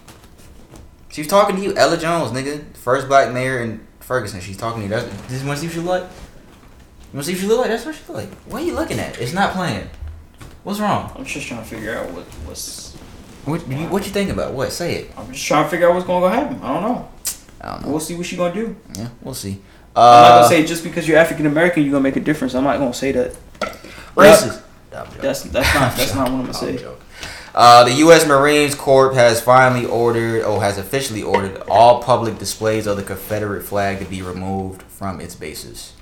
She's 1.09 1.27
talking 1.27 1.55
to 1.55 1.61
you, 1.61 1.75
Ella 1.75 1.97
Jones, 1.97 2.31
nigga. 2.31 2.63
First 2.77 3.07
black 3.07 3.33
mayor 3.33 3.59
in 3.63 3.85
Ferguson. 4.01 4.39
She's 4.39 4.57
talking 4.57 4.81
to 4.81 4.87
you. 4.87 4.89
That's, 4.89 5.05
this 5.27 5.41
you 5.41 5.47
want 5.47 5.59
to 5.59 5.61
see 5.61 5.67
what 5.67 5.73
she 5.73 5.79
look 5.79 6.01
like? 6.01 6.03
You 6.03 7.17
want 7.17 7.17
to 7.17 7.23
see 7.23 7.31
what 7.33 7.41
she 7.41 7.47
look 7.47 7.59
like? 7.59 7.67
That's 7.69 7.85
what 7.85 7.95
she 7.95 8.01
look 8.07 8.17
like. 8.17 8.29
What 8.45 8.61
are 8.61 8.65
you 8.65 8.73
looking 8.75 8.99
at? 8.99 9.19
It's 9.19 9.33
not 9.33 9.53
playing. 9.53 9.89
What's 10.63 10.79
wrong? 10.79 11.11
I'm 11.15 11.25
just 11.25 11.47
trying 11.47 11.61
to 11.63 11.67
figure 11.67 11.97
out 11.97 12.11
what 12.11 12.23
what's. 12.45 12.93
What 13.45 13.67
you, 13.67 13.75
what 13.87 14.05
you 14.05 14.11
think 14.11 14.29
about? 14.29 14.53
What? 14.53 14.71
Say 14.71 14.95
it. 14.95 15.11
I'm 15.17 15.31
just 15.31 15.45
trying 15.45 15.63
to 15.65 15.69
figure 15.69 15.89
out 15.89 15.95
what's 15.95 16.05
gonna 16.07 16.29
happen. 16.29 16.59
I 16.61 16.73
don't 16.73 16.83
know. 16.83 17.09
I 17.61 17.71
don't 17.71 17.81
know. 17.83 17.89
We'll 17.89 17.99
see 17.99 18.15
what 18.15 18.25
she 18.25 18.37
gonna 18.37 18.53
do. 18.53 18.75
Yeah, 18.95 19.09
we'll 19.21 19.33
see. 19.33 19.59
I'm 19.95 20.01
not 20.01 20.31
Uh, 20.31 20.35
gonna 20.37 20.47
say 20.47 20.65
just 20.65 20.83
because 20.83 21.07
you're 21.07 21.17
African 21.17 21.45
American, 21.45 21.83
you're 21.83 21.91
gonna 21.91 22.03
make 22.03 22.15
a 22.15 22.21
difference. 22.21 22.55
I'm 22.55 22.63
not 22.63 22.77
gonna 22.77 22.93
say 22.93 23.11
that. 23.11 23.35
racist. 24.15 24.61
That's 24.89 25.43
that's 25.43 25.73
not 25.75 25.95
that's 25.97 26.15
not 26.15 26.29
what 26.31 26.35
I'm 26.39 26.41
gonna 26.41 26.53
say. 26.77 26.85
Uh, 27.55 27.83
the 27.83 27.93
U.S. 27.95 28.25
Marines 28.25 28.73
Corps 28.73 29.13
has 29.13 29.39
finally 29.39 29.85
ordered, 29.85 30.43
or 30.43 30.61
has 30.61 30.79
officially 30.79 31.21
ordered, 31.21 31.57
all 31.69 32.01
public 32.01 32.39
displays 32.39 32.87
of 32.87 32.97
the 32.97 33.03
Confederate 33.03 33.63
flag 33.63 33.99
to 33.99 34.05
be 34.05 34.23
removed 34.23 34.81
from 34.83 35.21
its 35.21 35.35
bases. 35.35 35.93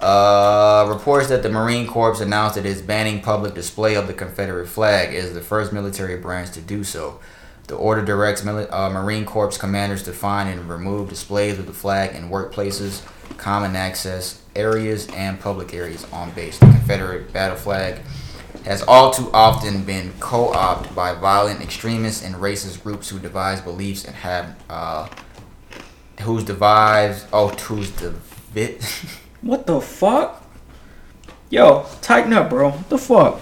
Uh, 0.00 0.84
reports 0.88 1.28
that 1.28 1.42
the 1.42 1.48
Marine 1.48 1.86
Corps 1.86 2.20
announced 2.20 2.58
it 2.58 2.66
is 2.66 2.82
banning 2.82 3.22
public 3.22 3.54
display 3.54 3.94
of 3.94 4.06
the 4.06 4.12
Confederate 4.12 4.66
flag 4.66 5.14
is 5.14 5.32
the 5.32 5.40
first 5.40 5.72
military 5.72 6.16
branch 6.16 6.50
to 6.50 6.60
do 6.60 6.84
so. 6.84 7.20
The 7.68 7.76
order 7.76 8.04
directs 8.04 8.42
mili- 8.42 8.70
uh, 8.70 8.90
Marine 8.90 9.24
Corps 9.24 9.56
commanders 9.56 10.02
to 10.02 10.12
find 10.12 10.50
and 10.50 10.68
remove 10.68 11.08
displays 11.08 11.58
of 11.58 11.64
the 11.64 11.72
flag 11.72 12.14
in 12.14 12.28
workplaces, 12.28 13.00
common 13.38 13.74
access 13.76 14.42
areas, 14.54 15.06
and 15.14 15.40
public 15.40 15.72
areas 15.72 16.04
on 16.12 16.32
base. 16.32 16.58
The 16.58 16.66
Confederate 16.66 17.32
battle 17.32 17.56
flag 17.56 18.00
has 18.64 18.82
all 18.82 19.10
too 19.12 19.30
often 19.32 19.84
been 19.84 20.12
co-opted 20.20 20.94
by 20.94 21.14
violent 21.14 21.60
extremists 21.60 22.24
and 22.24 22.36
racist 22.36 22.82
groups 22.82 23.10
who 23.10 23.18
devise 23.18 23.60
beliefs 23.60 24.04
and 24.04 24.14
have 24.16 24.56
uh, 24.70 25.08
whose 26.22 26.44
devise 26.44 27.26
oh 27.32 27.48
whose 27.48 27.90
divi- 27.90 28.78
What 29.42 29.66
the 29.66 29.80
fuck? 29.80 30.42
Yo, 31.50 31.86
tighten 32.00 32.32
up, 32.32 32.48
bro. 32.50 32.70
What 32.70 32.88
the 32.88 32.98
fuck? 32.98 33.40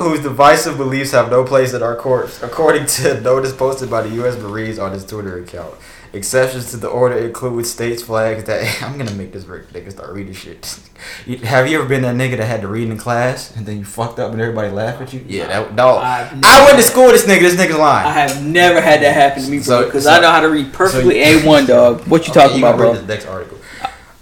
whose 0.00 0.20
divisive 0.20 0.76
beliefs 0.76 1.12
have 1.12 1.30
no 1.30 1.44
place 1.44 1.72
in 1.72 1.82
our 1.82 1.96
courts, 1.96 2.42
according 2.42 2.86
to 2.86 3.16
a 3.16 3.20
notice 3.22 3.52
posted 3.52 3.90
by 3.90 4.02
the 4.02 4.08
U.S. 4.16 4.36
Marines 4.38 4.78
on 4.78 4.92
his 4.92 5.04
Twitter 5.04 5.38
account. 5.38 5.74
Exceptions 6.14 6.70
to 6.70 6.76
the 6.76 6.88
order 6.88 7.18
include 7.18 7.66
states 7.66 8.02
flags 8.02 8.44
that 8.44 8.82
I'm 8.82 8.96
gonna 8.96 9.12
make 9.14 9.32
this. 9.32 9.44
Nigga 9.44 9.90
start 9.90 10.12
reading 10.14 10.32
shit. 10.34 10.80
You- 11.26 11.36
have 11.38 11.68
you 11.68 11.78
ever 11.78 11.86
been 11.86 12.00
that 12.02 12.14
nigga 12.16 12.38
that 12.38 12.46
had 12.46 12.62
to 12.62 12.68
read 12.68 12.88
in 12.88 12.96
class 12.96 13.54
and 13.56 13.66
then 13.66 13.76
you 13.78 13.84
fucked 13.84 14.18
up 14.18 14.32
and 14.32 14.40
everybody 14.40 14.70
laughed 14.70 15.02
at 15.02 15.12
you? 15.12 15.22
Yeah, 15.28 15.48
that 15.48 15.74
no. 15.74 15.98
I've 15.98 16.32
went 16.64 16.76
to 16.78 16.82
school 16.82 17.06
with 17.06 17.12
this 17.12 17.26
nigga. 17.26 17.40
This 17.42 17.56
nigga's 17.56 17.76
lying. 17.76 18.06
I 18.06 18.12
have 18.12 18.42
never 18.42 18.80
had 18.80 19.02
that 19.02 19.12
happen 19.14 19.42
to 19.44 19.50
me, 19.50 19.60
bro. 19.62 19.84
Because 19.84 20.04
so- 20.04 20.10
I 20.10 20.20
know 20.20 20.30
how 20.30 20.40
to 20.40 20.48
read 20.48 20.72
perfectly 20.72 21.22
so- 21.22 21.40
A1, 21.40 21.66
dog. 21.68 22.06
What 22.08 22.26
you 22.26 22.30
Okay, 22.32 22.40
talking 22.40 22.58
you 22.60 22.64
about, 22.66 22.78
gonna 22.78 22.90
read 22.90 23.06
bro? 23.06 23.06
This 23.06 23.08
next 23.08 23.26
article. 23.26 23.58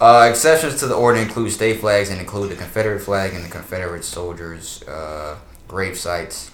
Uh, 0.01 0.27
exceptions 0.29 0.81
to 0.81 0.87
the 0.89 0.95
order 0.95 1.19
include 1.21 1.53
state 1.53 1.79
flags 1.81 2.11
and 2.11 2.19
include 2.19 2.51
the 2.51 2.57
Confederate 2.57 3.01
flag 3.01 3.35
and 3.35 3.45
the 3.45 3.49
Confederate 3.49 4.03
soldiers' 4.05 4.83
uh, 4.89 5.37
grave 5.69 5.97
sites. 5.99 6.51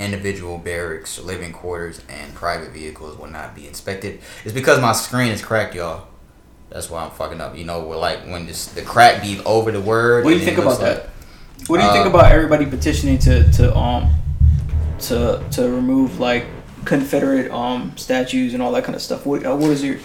Individual 0.00 0.56
barracks, 0.56 1.18
living 1.20 1.52
quarters, 1.52 2.00
and 2.08 2.34
private 2.34 2.70
vehicles 2.70 3.18
will 3.18 3.26
not 3.30 3.54
be 3.54 3.66
inspected. 3.68 4.18
It's 4.44 4.54
because 4.54 4.80
my 4.80 4.92
screen 4.92 5.30
is 5.30 5.42
cracked, 5.42 5.74
y'all. 5.74 6.06
That's 6.70 6.88
why 6.88 7.04
I'm 7.04 7.10
fucking 7.10 7.38
up. 7.40 7.54
You 7.56 7.64
know, 7.64 7.84
we're 7.86 7.98
like 7.98 8.20
when 8.26 8.46
this, 8.46 8.66
the 8.68 8.80
crack 8.80 9.22
be 9.22 9.40
over 9.44 9.70
the 9.70 9.80
word. 9.80 10.24
What 10.24 10.30
do 10.30 10.38
you 10.38 10.44
think 10.44 10.56
about 10.58 10.80
like- 10.80 10.96
that? 10.96 11.10
What 11.66 11.78
do 11.78 11.84
you 11.84 11.92
think 11.92 12.06
Uh, 12.06 12.10
about 12.10 12.32
everybody 12.32 12.64
petitioning 12.64 13.18
to 13.18 13.52
to 13.52 13.76
um 13.76 14.14
to 15.00 15.44
to 15.50 15.62
remove 15.70 16.18
like 16.18 16.46
Confederate 16.86 17.50
um 17.52 17.92
statues 17.96 18.54
and 18.54 18.62
all 18.62 18.72
that 18.72 18.84
kind 18.84 18.96
of 18.96 19.02
stuff? 19.02 19.26
What 19.26 19.44
uh, 19.44 19.54
what 19.54 19.70
is 19.70 19.84
your 19.84 19.98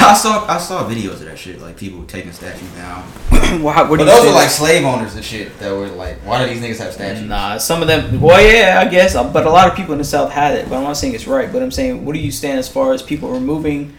I 0.10 0.14
saw 0.22 0.46
I 0.46 0.58
saw 0.58 0.88
videos 0.88 1.14
of 1.14 1.26
that 1.26 1.38
shit, 1.38 1.60
like 1.60 1.76
people 1.76 2.04
taking 2.04 2.32
statues 2.32 2.70
down. 2.72 3.02
what, 3.62 3.88
what 3.88 3.88
But 3.88 3.98
do 3.98 4.04
those 4.06 4.24
were 4.26 4.32
like 4.32 4.48
slave 4.48 4.84
owners 4.84 5.14
and 5.14 5.24
shit 5.24 5.58
that 5.58 5.70
were 5.72 5.88
like, 5.88 6.16
why 6.24 6.44
do 6.44 6.52
these 6.52 6.62
niggas 6.62 6.82
have 6.82 6.94
statues? 6.94 7.28
Nah, 7.28 7.58
some 7.58 7.82
of 7.82 7.88
them. 7.88 8.20
Well, 8.20 8.40
yeah, 8.40 8.80
I 8.80 8.88
guess, 8.88 9.14
uh, 9.14 9.30
but 9.30 9.46
a 9.46 9.50
lot 9.50 9.68
of 9.68 9.76
people 9.76 9.92
in 9.92 9.98
the 9.98 10.04
South 10.04 10.32
had 10.32 10.54
it. 10.54 10.68
But 10.68 10.78
I'm 10.78 10.84
not 10.84 10.94
saying 10.94 11.14
it's 11.14 11.26
right. 11.26 11.52
But 11.52 11.62
I'm 11.62 11.70
saying, 11.70 12.04
what 12.04 12.14
do 12.14 12.18
you 12.20 12.32
stand 12.32 12.58
as 12.58 12.68
far 12.68 12.92
as 12.92 13.02
people 13.02 13.30
removing 13.30 13.96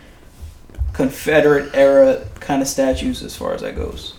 Confederate 0.94 1.76
era 1.76 2.26
kind 2.40 2.62
of 2.62 2.68
statues 2.68 3.22
as 3.22 3.36
far 3.36 3.54
as 3.54 3.62
that 3.62 3.76
goes? 3.76 4.16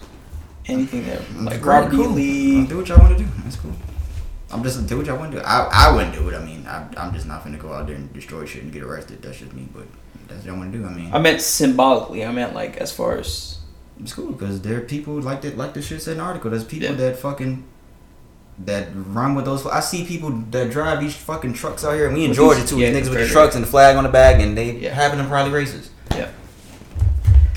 Anything 0.67 1.07
that 1.07 1.21
like 1.37 1.61
Very 1.61 1.81
Robert 1.81 1.95
E. 1.95 1.97
cool. 1.97 2.09
Lee. 2.11 2.67
Do 2.67 2.77
what 2.77 2.89
y'all 2.89 3.01
want 3.01 3.19
to 3.19 3.25
do. 3.25 3.29
That's 3.43 3.57
cool. 3.57 3.73
I'm 4.53 4.63
just 4.63 4.87
do 4.87 4.99
what 4.99 5.07
y'all 5.07 5.19
want 5.19 5.33
to 5.33 5.39
do. 5.39 5.45
I, 5.45 5.89
I 5.89 5.97
wouldn't 5.97 6.15
do 6.15 6.29
it. 6.29 6.35
I 6.35 6.45
mean, 6.45 6.67
I, 6.67 6.87
I'm 6.97 7.13
just 7.15 7.27
not 7.27 7.43
gonna 7.43 7.59
go 7.59 7.73
out 7.73 7.87
there 7.87 7.97
and 7.97 8.13
destroy 8.13 8.45
shit 8.45 8.63
and 8.63 8.73
get 8.73 8.83
arrested. 8.83 9.23
That's 9.23 9.39
just 9.39 9.53
me. 9.55 9.67
But 9.73 9.87
that's 10.33 10.45
what 10.45 10.47
y'all 10.53 10.59
want 10.59 10.73
to 10.73 10.79
do. 10.79 10.87
I 10.87 10.91
mean, 10.93 11.11
I 11.13 11.19
meant 11.19 11.41
symbolically. 11.41 12.25
I 12.25 12.33
meant 12.33 12.55
like 12.55 12.77
as 12.79 12.93
far 12.93 13.19
as 13.19 13.59
it's 14.01 14.13
cool 14.15 14.33
because 14.33 14.61
there 14.63 14.79
are 14.79 14.81
people 14.83 15.15
like 15.21 15.43
that. 15.43 15.57
Like 15.57 15.75
the 15.75 15.83
shit 15.83 16.03
said 16.03 16.13
in 16.13 16.19
the 16.19 16.25
article. 16.25 16.51
There's 16.51 16.65
people 16.65 16.89
Yeah. 16.89 16.95
that 16.97 17.17
fucking 17.19 17.65
that 18.65 18.89
run 18.95 19.35
with 19.35 19.45
those. 19.47 19.67
I 19.67 19.81
see 19.81 20.05
people 20.05 20.31
that 20.51 20.71
drive 20.71 21.01
these 21.01 21.15
fucking 21.17 21.55
trucks 21.55 21.85
out 21.85 21.95
here, 21.95 22.07
and 22.07 22.15
we 22.15 22.25
in 22.25 22.33
Georgia 22.33 22.65
too. 22.67 22.79
yeah, 22.79 22.91
these 22.91 23.07
niggas 23.07 23.11
with 23.11 23.19
the 23.21 23.33
trucks 23.33 23.55
and 23.55 23.65
the 23.65 23.69
flag 23.69 23.97
on 23.97 24.05
the 24.05 24.11
back, 24.11 24.41
and 24.41 24.57
they 24.57 24.73
Yeah. 24.73 24.95
having 24.95 25.19
them 25.19 25.29
probably 25.29 25.53
racist. 25.53 25.89
Yeah. 26.11 26.29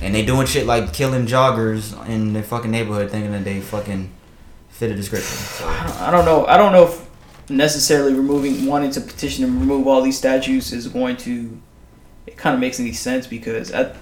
And 0.02 0.14
they 0.14 0.26
doing 0.26 0.46
shit 0.48 0.66
like 0.66 0.94
killing 0.94 1.26
joggers 1.26 1.94
in 2.08 2.34
their 2.34 2.44
fucking 2.44 2.72
neighborhood, 2.72 3.10
thinking 3.12 3.32
that 3.32 3.44
they 3.44 3.60
fucking 3.60 4.10
fit 4.70 4.92
a 4.92 4.96
description. 4.96 5.36
So. 5.38 5.68
I 5.68 5.84
don't, 5.88 6.02
I 6.02 6.12
don't 6.12 6.26
know. 6.26 6.46
I 6.46 6.58
don't 6.58 6.72
know 6.72 6.84
if 6.88 7.06
necessarily 7.50 8.14
removing 8.14 8.66
wanting 8.66 8.92
to 8.92 9.02
petition 9.02 9.46
to 9.46 9.52
remove 9.52 9.88
all 9.88 10.02
these 10.02 10.18
statues 10.18 10.72
is 10.74 10.88
going 10.88 11.18
to. 11.18 11.58
It 12.28 12.38
kind 12.38 12.54
of 12.54 12.60
makes 12.60 12.80
any 12.80 12.94
sense 12.94 13.28
because 13.28 13.72
I, 13.74 13.94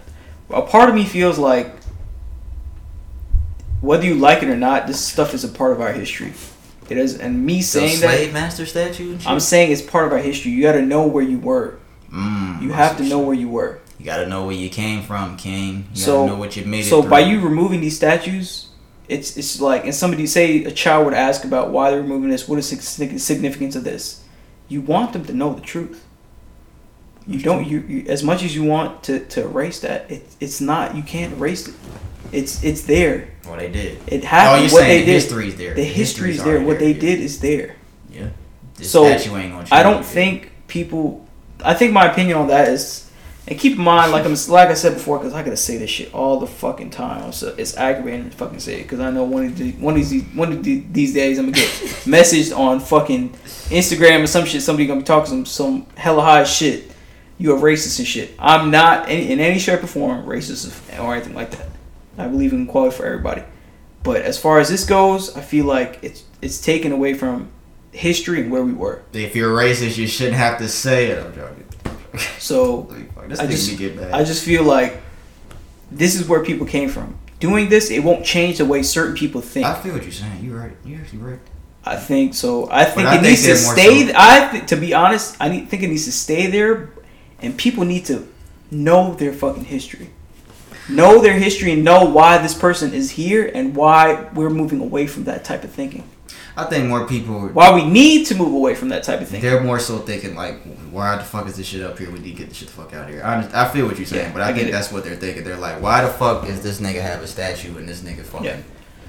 a 0.49 0.61
part 0.61 0.89
of 0.89 0.95
me 0.95 1.05
feels 1.05 1.37
like 1.37 1.73
whether 3.81 4.05
you 4.05 4.15
like 4.15 4.43
it 4.43 4.49
or 4.49 4.55
not, 4.55 4.87
this 4.87 4.99
stuff 5.05 5.33
is 5.33 5.43
a 5.43 5.49
part 5.49 5.71
of 5.73 5.81
our 5.81 5.91
history. 5.91 6.33
It 6.89 6.97
is, 6.97 7.17
and 7.19 7.45
me 7.45 7.61
saying 7.61 7.99
that 8.01 8.09
slave 8.15 8.33
master 8.33 8.65
statue. 8.65 9.11
And 9.13 9.21
shit? 9.21 9.29
I'm 9.29 9.39
saying 9.39 9.71
it's 9.71 9.81
part 9.81 10.05
of 10.05 10.11
our 10.13 10.19
history. 10.19 10.51
You 10.51 10.61
got 10.63 10.73
to 10.73 10.81
know 10.81 11.07
where 11.07 11.23
you 11.23 11.39
were. 11.39 11.79
Mm, 12.11 12.61
You 12.61 12.71
have 12.71 12.97
to 12.97 13.03
know 13.03 13.19
where 13.19 13.35
you 13.35 13.49
were. 13.49 13.79
You 13.99 14.05
gotta 14.05 14.27
know 14.27 14.45
where 14.45 14.55
you 14.55 14.69
came 14.69 15.01
from, 15.01 15.37
King. 15.37 15.85
You 15.93 16.01
So- 16.01 16.27
know 16.27 16.35
what 16.35 16.57
you 16.57 16.65
made 16.65 16.83
So 16.85 17.01
by 17.01 17.21
you 17.21 17.39
removing 17.39 17.79
these 17.79 17.95
statues, 17.95 18.67
it's 19.07 19.37
it's 19.37 19.61
like 19.61 19.85
and 19.85 19.95
somebody 19.95 20.27
say 20.27 20.65
a 20.65 20.71
child 20.71 21.05
would 21.05 21.13
ask 21.13 21.45
about 21.45 21.71
why 21.71 21.89
they're 21.91 22.01
removing 22.01 22.29
this. 22.29 22.47
What 22.47 22.59
is 22.59 22.69
the 22.69 23.17
significance 23.17 23.75
of 23.77 23.83
this? 23.85 24.19
You 24.67 24.81
want 24.81 25.13
them 25.13 25.23
to 25.25 25.33
know 25.33 25.53
the 25.53 25.61
truth. 25.61 26.03
You 27.25 27.39
don't 27.39 27.67
you, 27.67 27.79
you 27.79 28.05
as 28.09 28.23
much 28.23 28.43
as 28.43 28.55
you 28.55 28.63
want 28.63 29.03
to, 29.03 29.19
to 29.25 29.43
erase 29.43 29.79
that. 29.81 30.11
It, 30.11 30.25
it's 30.39 30.59
not. 30.59 30.95
You 30.95 31.03
can't 31.03 31.33
erase 31.33 31.67
it. 31.67 31.75
It's 32.31 32.63
it's 32.63 32.81
there. 32.81 33.29
Well, 33.45 33.57
they 33.57 33.71
did. 33.71 33.99
It 34.07 34.23
happened. 34.23 34.71
what 34.71 34.81
they 34.81 34.99
the 34.99 35.05
did. 35.05 35.13
history's 35.13 35.55
there. 35.55 35.73
The 35.73 35.83
history's 35.83 36.39
already 36.41 36.57
there. 36.59 36.67
What 36.67 36.79
they 36.79 36.91
yeah. 36.91 36.99
did 36.99 37.19
is 37.19 37.39
there. 37.39 37.75
Yeah. 38.09 38.29
The 38.75 38.85
So, 38.85 39.05
statue 39.05 39.35
ain't 39.37 39.53
gonna. 39.53 39.67
I 39.71 39.83
don't 39.83 40.03
think 40.03 40.51
people. 40.67 41.25
I 41.63 41.73
think 41.73 41.93
my 41.93 42.11
opinion 42.11 42.37
on 42.37 42.47
that 42.47 42.67
is, 42.67 43.09
and 43.47 43.57
keep 43.57 43.77
in 43.77 43.83
mind, 43.83 44.11
like 44.11 44.25
I'm 44.25 44.35
like 44.49 44.69
I 44.69 44.73
said 44.73 44.95
before, 44.95 45.17
because 45.19 45.33
I 45.33 45.43
gotta 45.43 45.55
say 45.57 45.77
this 45.77 45.89
shit 45.89 46.13
all 46.13 46.39
the 46.39 46.47
fucking 46.47 46.89
time. 46.89 47.31
So 47.31 47.53
it's 47.57 47.77
aggravating 47.77 48.29
to 48.29 48.35
fucking 48.35 48.59
say 48.59 48.79
it 48.79 48.83
because 48.83 48.99
I 48.99 49.11
know 49.11 49.23
one 49.23 49.45
of 49.45 49.57
the, 49.57 49.71
one 49.73 49.95
of 49.95 50.09
these 50.09 50.23
one 50.33 50.51
of 50.51 50.63
the, 50.63 50.83
these 50.91 51.13
days 51.13 51.37
I'm 51.37 51.45
gonna 51.45 51.57
get 51.57 51.69
messaged 52.05 52.57
on 52.57 52.79
fucking 52.79 53.29
Instagram 53.69 54.23
or 54.23 54.27
some 54.27 54.45
shit. 54.45 54.61
Somebody 54.61 54.87
gonna 54.87 55.01
be 55.01 55.05
talking 55.05 55.29
some 55.29 55.45
some 55.45 55.85
hella 55.95 56.21
high 56.21 56.43
shit. 56.45 56.92
You 57.43 57.53
are 57.53 57.59
racist 57.59 57.99
and 57.99 58.07
shit. 58.07 58.31
I'm 58.39 58.71
not 58.71 59.09
in, 59.09 59.31
in 59.31 59.39
any 59.41 59.59
shape 59.59 59.83
or 59.83 59.87
form 59.87 60.25
racist 60.25 60.97
or 60.97 61.13
anything 61.13 61.35
like 61.35 61.51
that. 61.51 61.67
I 62.17 62.29
believe 62.29 62.53
in 62.53 62.69
equality 62.69 62.95
for 62.95 63.05
everybody. 63.05 63.43
But 64.01 64.21
as 64.21 64.39
far 64.39 64.59
as 64.59 64.69
this 64.69 64.85
goes, 64.85 65.35
I 65.35 65.41
feel 65.41 65.65
like 65.65 65.99
it's 66.01 66.23
it's 66.41 66.61
taken 66.61 66.93
away 66.93 67.15
from 67.15 67.49
history 67.91 68.39
and 68.39 68.49
where 68.49 68.63
we 68.63 68.71
were. 68.71 69.01
If 69.11 69.35
you're 69.35 69.53
racist, 69.53 69.97
you 69.97 70.07
shouldn't 70.07 70.37
have 70.37 70.57
to 70.59 70.69
say 70.69 71.07
it. 71.07 71.21
I'm 71.21 71.35
joking. 71.35 71.65
So 72.39 72.87
I 73.19 73.27
just-. 73.27 73.41
I 74.13 74.23
just 74.23 74.45
feel 74.45 74.63
like 74.63 75.01
this 75.91 76.15
is 76.15 76.25
where 76.29 76.45
people 76.45 76.65
came 76.65 76.87
from. 76.87 77.17
Doing 77.41 77.67
this, 77.67 77.91
it 77.91 78.05
won't 78.05 78.23
change 78.23 78.59
the 78.59 78.65
way 78.65 78.83
certain 78.83 79.15
people 79.15 79.41
think. 79.41 79.65
I 79.65 79.73
feel 79.81 79.91
what 79.91 80.03
you're 80.03 80.13
saying. 80.13 80.45
You're 80.45 80.59
right. 80.59 80.71
You're 80.85 81.01
actually 81.01 81.19
right. 81.19 81.39
I 81.83 81.97
think 81.97 82.35
so. 82.35 82.69
I 82.71 82.85
think 82.85 83.05
I 83.09 83.15
it 83.17 83.21
think 83.21 83.31
needs 83.31 83.45
to 83.47 83.57
stay. 83.57 84.07
so- 84.07 84.13
I 84.15 84.47
th- 84.49 84.67
to 84.67 84.77
be 84.77 84.93
honest, 84.93 85.35
I 85.41 85.49
need, 85.49 85.67
think 85.67 85.83
it 85.83 85.89
needs 85.89 86.05
to 86.05 86.13
stay 86.13 86.47
there, 86.47 86.89
and 87.43 87.57
people 87.57 87.85
need 87.85 88.05
to 88.05 88.27
know 88.71 89.13
their 89.15 89.33
fucking 89.33 89.65
history, 89.65 90.09
know 90.89 91.21
their 91.21 91.37
history, 91.37 91.71
and 91.71 91.83
know 91.83 92.05
why 92.05 92.37
this 92.39 92.53
person 92.53 92.93
is 92.93 93.11
here 93.11 93.49
and 93.53 93.75
why 93.75 94.29
we're 94.33 94.49
moving 94.49 94.79
away 94.81 95.07
from 95.07 95.25
that 95.25 95.43
type 95.43 95.63
of 95.63 95.71
thinking. 95.71 96.09
I 96.55 96.65
think 96.65 96.87
more 96.87 97.07
people. 97.07 97.47
Why 97.47 97.73
we 97.73 97.83
need 97.83 98.25
to 98.27 98.35
move 98.35 98.53
away 98.53 98.75
from 98.75 98.89
that 98.89 99.03
type 99.03 99.21
of 99.21 99.27
thing. 99.27 99.41
They're 99.41 99.63
more 99.63 99.79
so 99.79 99.97
thinking 99.97 100.35
like, 100.35 100.61
why 100.91 101.15
the 101.15 101.23
fuck 101.23 101.47
is 101.47 101.57
this 101.57 101.65
shit 101.65 101.81
up 101.81 101.97
here? 101.97 102.11
We 102.11 102.19
need 102.19 102.31
to 102.33 102.37
get 102.37 102.49
this 102.49 102.57
shit 102.57 102.67
the 102.67 102.73
fuck 102.75 102.93
out 102.93 103.07
of 103.07 103.13
here. 103.13 103.23
I, 103.23 103.49
I 103.63 103.69
feel 103.69 103.87
what 103.87 103.97
you're 103.97 104.05
saying, 104.05 104.27
Yeah, 104.27 104.33
but 104.33 104.43
I, 104.43 104.49
I 104.49 104.51
get 104.51 104.57
think 104.59 104.69
it. 104.69 104.71
that's 104.73 104.91
what 104.91 105.03
they're 105.03 105.15
thinking. 105.15 105.43
They're 105.43 105.57
like, 105.57 105.81
why 105.81 106.03
the 106.03 106.09
fuck 106.13 106.47
is 106.47 106.61
this 106.61 106.79
nigga 106.79 107.01
have 107.01 107.23
a 107.23 107.27
statue 107.27 107.75
and 107.77 107.89
this 107.89 108.01
nigga 108.01 108.21
fucking 108.23 108.45
Yeah. 108.45 108.57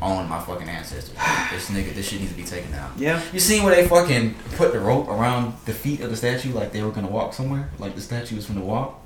Own 0.03 0.29
my 0.29 0.41
fucking 0.41 0.69
ancestors? 0.69 1.15
this 1.51 1.71
nigga, 1.71 1.95
this 1.95 2.09
shit 2.09 2.21
needs 2.21 2.33
to 2.33 2.37
be 2.37 2.45
taken 2.45 2.73
out. 2.75 2.93
Yeah. 2.97 3.23
You 3.33 3.41
seen 3.41 3.63
where 3.63 3.75
they 3.75 3.87
fucking 3.87 4.35
put 4.57 4.73
the 4.73 4.81
rope 4.81 5.09
around 5.09 5.55
the 5.67 5.73
feet 5.73 6.01
of 6.01 6.11
the 6.11 6.17
statue 6.17 6.53
like 6.53 6.73
they 6.73 6.83
were 6.83 6.91
gonna 6.91 7.11
walk 7.11 7.35
somewhere? 7.35 7.71
Like 7.79 7.95
the 7.95 8.01
statue 8.01 8.37
was 8.37 8.47
gonna 8.47 8.61
walk? 8.61 9.01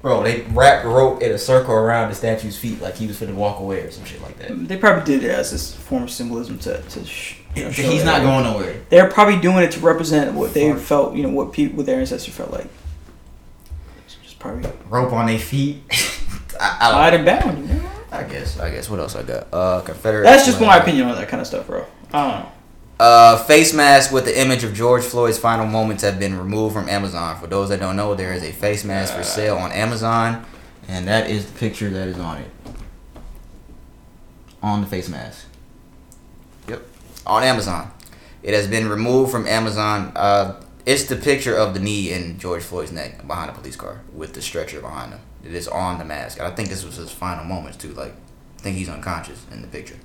Bro, 0.00 0.22
they 0.22 0.42
wrapped 0.52 0.84
the 0.84 0.90
rope 0.90 1.22
in 1.22 1.32
a 1.32 1.38
circle 1.38 1.74
around 1.74 2.10
the 2.10 2.14
statue's 2.14 2.56
feet 2.56 2.80
like 2.80 2.94
he 2.94 3.08
was 3.08 3.18
finna 3.18 3.34
walk 3.34 3.58
away 3.58 3.80
or 3.80 3.90
some 3.90 4.04
shit 4.04 4.22
like 4.22 4.38
that. 4.38 4.68
They 4.68 4.76
probably 4.76 5.04
did 5.04 5.24
it 5.24 5.30
as 5.30 5.50
this 5.50 5.74
form 5.74 6.04
of 6.04 6.10
symbolism 6.10 6.56
to, 6.60 6.80
to 6.80 7.04
sh- 7.04 7.38
you 7.56 7.64
know, 7.64 7.70
He's 7.70 8.04
not 8.04 8.22
going 8.22 8.44
nowhere. 8.44 8.80
They're 8.90 9.10
probably 9.10 9.40
doing 9.40 9.64
it 9.64 9.72
to 9.72 9.80
represent 9.80 10.34
what 10.34 10.54
they 10.54 10.72
Fuck. 10.72 10.80
felt, 10.82 11.16
you 11.16 11.24
know, 11.24 11.30
what 11.30 11.52
people, 11.52 11.78
what 11.78 11.86
their 11.86 11.98
ancestors 11.98 12.32
felt 12.32 12.52
like. 12.52 12.68
It's 14.06 14.14
just 14.22 14.38
probably 14.38 14.70
Rope 14.88 15.12
on 15.12 15.26
their 15.26 15.38
feet. 15.38 15.82
I, 16.60 16.76
I, 16.80 16.90
tied 16.92 17.10
don't, 17.10 17.28
and 17.28 17.42
bound. 17.42 17.68
you 17.68 17.74
know? 17.74 17.90
I 18.10 18.22
guess. 18.22 18.58
I 18.58 18.70
guess. 18.70 18.88
What 18.88 19.00
else 19.00 19.14
I 19.14 19.22
got? 19.22 19.48
Uh, 19.52 19.80
Confederate. 19.82 20.24
That's 20.24 20.46
just 20.46 20.60
my 20.60 20.78
opinion 20.78 21.08
on 21.08 21.16
that 21.16 21.28
kind 21.28 21.40
of 21.40 21.46
stuff, 21.46 21.66
bro. 21.66 21.84
I 22.12 22.30
don't 22.30 22.40
know. 22.40 22.52
Uh, 23.00 23.36
face 23.44 23.72
mask 23.72 24.10
with 24.12 24.24
the 24.24 24.40
image 24.40 24.64
of 24.64 24.74
George 24.74 25.04
Floyd's 25.04 25.38
final 25.38 25.66
moments 25.66 26.02
have 26.02 26.18
been 26.18 26.36
removed 26.36 26.74
from 26.74 26.88
Amazon. 26.88 27.38
For 27.38 27.46
those 27.46 27.68
that 27.68 27.78
don't 27.78 27.94
know, 27.96 28.14
there 28.14 28.32
is 28.32 28.42
a 28.42 28.50
face 28.50 28.84
mask 28.84 29.14
for 29.14 29.22
sale 29.22 29.56
on 29.56 29.70
Amazon, 29.70 30.44
and 30.88 31.06
that 31.06 31.30
is 31.30 31.46
the 31.46 31.56
picture 31.58 31.88
that 31.90 32.08
is 32.08 32.18
on 32.18 32.38
it. 32.38 32.50
On 34.62 34.80
the 34.80 34.86
face 34.88 35.08
mask. 35.08 35.46
Yep. 36.68 36.82
On 37.24 37.44
Amazon. 37.44 37.92
It 38.42 38.54
has 38.54 38.66
been 38.66 38.88
removed 38.88 39.30
from 39.30 39.46
Amazon. 39.46 40.10
Uh, 40.16 40.60
it's 40.84 41.04
the 41.04 41.16
picture 41.16 41.54
of 41.54 41.74
the 41.74 41.80
knee 41.80 42.10
in 42.10 42.38
George 42.38 42.62
Floyd's 42.62 42.90
neck 42.90 43.24
behind 43.26 43.50
a 43.50 43.52
police 43.52 43.76
car 43.76 44.00
with 44.12 44.34
the 44.34 44.42
stretcher 44.42 44.80
behind 44.80 45.12
him. 45.12 45.20
It 45.44 45.54
is 45.54 45.68
on 45.68 45.98
the 45.98 46.04
mask. 46.04 46.38
And 46.38 46.46
I 46.46 46.50
think 46.50 46.68
this 46.68 46.84
was 46.84 46.96
his 46.96 47.10
final 47.10 47.44
moments 47.44 47.76
too. 47.78 47.92
Like, 47.94 48.12
I 48.58 48.60
think 48.62 48.76
he's 48.76 48.88
unconscious 48.88 49.44
in 49.52 49.62
the 49.62 49.68
picture. 49.68 49.96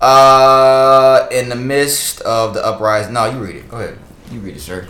Uh, 0.00 1.26
in 1.32 1.48
the 1.48 1.56
midst 1.56 2.20
of 2.22 2.54
the 2.54 2.64
uprising. 2.64 3.12
No, 3.14 3.26
you 3.26 3.38
read 3.44 3.56
it. 3.56 3.68
Go 3.68 3.78
ahead. 3.78 3.98
You 4.30 4.38
read 4.40 4.56
it, 4.56 4.60
sir. 4.60 4.86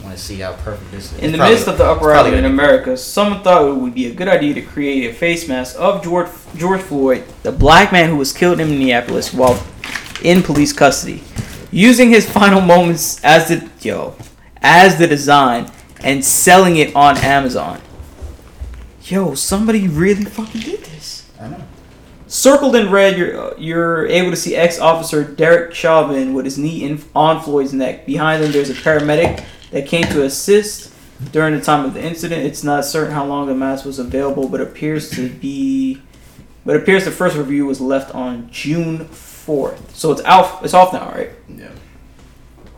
I 0.00 0.04
want 0.04 0.16
to 0.16 0.22
see 0.22 0.36
how 0.40 0.52
perfect 0.54 0.90
this 0.90 1.12
is. 1.12 1.18
In 1.18 1.32
the 1.32 1.38
Probably- 1.38 1.54
midst 1.54 1.68
of 1.68 1.78
the 1.78 1.84
uprising 1.84 2.34
in 2.38 2.44
America, 2.44 2.96
someone 2.96 3.42
thought 3.42 3.66
it 3.68 3.74
would 3.74 3.94
be 3.94 4.06
a 4.06 4.14
good 4.14 4.28
idea 4.28 4.54
to 4.54 4.62
create 4.62 5.10
a 5.10 5.14
face 5.14 5.48
mask 5.48 5.76
of 5.78 6.02
George 6.02 6.28
George 6.56 6.80
Floyd, 6.80 7.24
the 7.42 7.52
black 7.52 7.92
man 7.92 8.08
who 8.08 8.16
was 8.16 8.32
killed 8.32 8.60
in 8.60 8.70
Minneapolis 8.70 9.32
while 9.32 9.62
in 10.22 10.42
police 10.42 10.72
custody, 10.72 11.22
using 11.70 12.10
his 12.10 12.28
final 12.28 12.60
moments 12.60 13.22
as 13.24 13.48
the 13.48 13.68
yo 13.80 14.14
as 14.62 14.98
the 14.98 15.06
design 15.06 15.70
and 16.02 16.22
selling 16.24 16.76
it 16.76 16.94
on 16.94 17.16
Amazon. 17.18 17.80
Yo, 19.02 19.34
somebody 19.34 19.88
really 19.88 20.24
fucking 20.24 20.60
did 20.60 20.80
this. 20.80 21.30
I 21.40 21.48
know. 21.48 21.62
Circled 22.26 22.76
in 22.76 22.90
red, 22.92 23.18
you're 23.18 23.58
you're 23.58 24.06
able 24.06 24.30
to 24.30 24.36
see 24.36 24.54
ex-officer 24.54 25.24
Derek 25.24 25.74
Chauvin 25.74 26.32
with 26.32 26.44
his 26.44 26.58
knee 26.58 26.84
in, 26.84 27.02
on 27.14 27.42
Floyd's 27.42 27.72
neck. 27.72 28.06
Behind 28.06 28.44
him, 28.44 28.52
there's 28.52 28.70
a 28.70 28.74
paramedic 28.74 29.44
that 29.72 29.88
came 29.88 30.04
to 30.04 30.22
assist 30.22 30.94
during 31.32 31.54
the 31.56 31.60
time 31.60 31.84
of 31.84 31.94
the 31.94 32.02
incident. 32.02 32.44
It's 32.46 32.62
not 32.62 32.84
certain 32.84 33.12
how 33.12 33.24
long 33.26 33.48
the 33.48 33.54
mask 33.54 33.84
was 33.84 33.98
available, 33.98 34.48
but 34.48 34.60
appears 34.60 35.10
to 35.10 35.28
be, 35.28 36.00
but 36.64 36.76
appears 36.76 37.04
the 37.04 37.10
first 37.10 37.36
review 37.36 37.66
was 37.66 37.80
left 37.80 38.14
on 38.14 38.48
June 38.52 39.06
fourth. 39.06 39.96
So 39.96 40.12
it's 40.12 40.22
out. 40.24 40.64
It's 40.64 40.74
off 40.74 40.92
now, 40.92 41.10
right? 41.10 41.30
Yeah. 41.48 41.70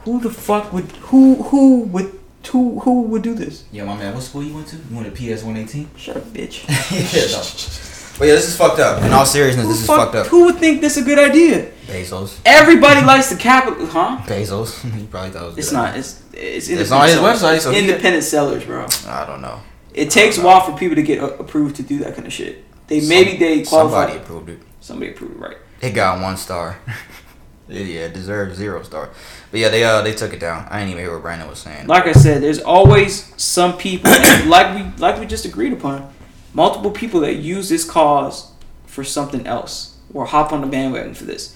Who 0.04 0.18
the 0.18 0.30
fuck 0.30 0.72
would 0.72 0.90
who 0.92 1.42
who 1.42 1.82
would 1.82 2.21
who 2.48 2.80
who 2.80 3.02
would 3.02 3.22
do 3.22 3.34
this? 3.34 3.64
Yeah, 3.72 3.84
my 3.84 3.96
man, 3.96 4.14
what 4.14 4.22
school 4.22 4.42
you 4.42 4.54
went 4.54 4.68
to? 4.68 4.76
You 4.76 4.96
went 4.96 5.06
to 5.06 5.12
PS 5.12 5.42
118? 5.42 5.90
Shut 5.96 6.16
up, 6.16 6.24
bitch. 6.24 6.64
yeah, 6.90 7.36
no. 7.36 8.18
But 8.18 8.28
yeah, 8.28 8.34
this 8.34 8.48
is 8.48 8.56
fucked 8.56 8.78
up. 8.78 9.02
In 9.02 9.12
all 9.12 9.24
seriousness, 9.24 9.64
Who 9.66 9.72
this 9.72 9.80
is 9.80 9.86
fucked 9.86 10.14
up. 10.14 10.26
Who 10.26 10.44
would 10.44 10.58
think 10.58 10.80
this 10.80 10.96
a 10.96 11.02
good 11.02 11.18
idea? 11.18 11.70
Bezos. 11.86 12.38
Everybody 12.44 13.04
likes 13.04 13.30
the 13.30 13.36
capital, 13.36 13.86
huh? 13.86 14.18
Bezos. 14.26 14.80
he 14.94 15.06
probably 15.06 15.30
thought 15.30 15.44
it 15.44 15.46
was 15.46 15.58
It's 15.58 15.70
good. 15.70 15.76
not. 15.76 15.96
It's 15.96 16.22
it's, 16.32 16.68
It's 16.68 16.90
on 16.92 17.04
his 17.08 17.14
sellers. 17.16 17.42
website, 17.42 17.60
so 17.60 17.70
he- 17.70 17.78
independent 17.78 18.24
sellers, 18.24 18.64
bro. 18.64 18.86
I 19.06 19.24
don't 19.26 19.40
know. 19.40 19.60
It 19.94 20.10
takes 20.10 20.38
a 20.38 20.42
while 20.42 20.60
for 20.60 20.76
people 20.78 20.96
to 20.96 21.02
get 21.02 21.22
uh, 21.22 21.28
approved 21.38 21.76
to 21.76 21.82
do 21.82 21.98
that 22.00 22.14
kind 22.14 22.26
of 22.26 22.32
shit. 22.32 22.64
They 22.86 23.00
maybe 23.06 23.36
they 23.38 23.62
qualify. 23.62 24.06
Somebody 24.06 24.16
approved 24.22 24.48
it. 24.50 24.58
Somebody 24.80 25.10
approved, 25.12 25.36
it, 25.36 25.38
right? 25.40 25.56
It 25.80 25.90
got 25.90 26.20
one 26.20 26.36
star. 26.36 26.78
yeah, 27.68 28.06
it 28.06 28.12
deserved 28.14 28.56
zero 28.56 28.82
star. 28.82 29.10
But 29.52 29.60
yeah, 29.60 29.68
they 29.68 29.84
uh 29.84 30.02
they 30.02 30.14
took 30.14 30.32
it 30.32 30.40
down. 30.40 30.66
I 30.70 30.78
didn't 30.80 30.92
even 30.92 31.04
hear 31.04 31.12
what 31.12 31.22
Brandon 31.22 31.46
was 31.48 31.58
saying. 31.60 31.86
Like 31.86 32.06
I 32.06 32.12
said, 32.12 32.42
there's 32.42 32.58
always 32.60 33.32
some 33.40 33.76
people, 33.76 34.10
like 34.46 34.74
we 34.74 34.82
like 34.98 35.20
we 35.20 35.26
just 35.26 35.44
agreed 35.44 35.72
upon, 35.74 36.12
multiple 36.54 36.90
people 36.90 37.20
that 37.20 37.34
use 37.34 37.68
this 37.68 37.84
cause 37.84 38.50
for 38.86 39.04
something 39.04 39.46
else 39.46 39.98
or 40.14 40.24
hop 40.26 40.52
on 40.52 40.62
the 40.62 40.66
bandwagon 40.66 41.14
for 41.14 41.24
this. 41.24 41.54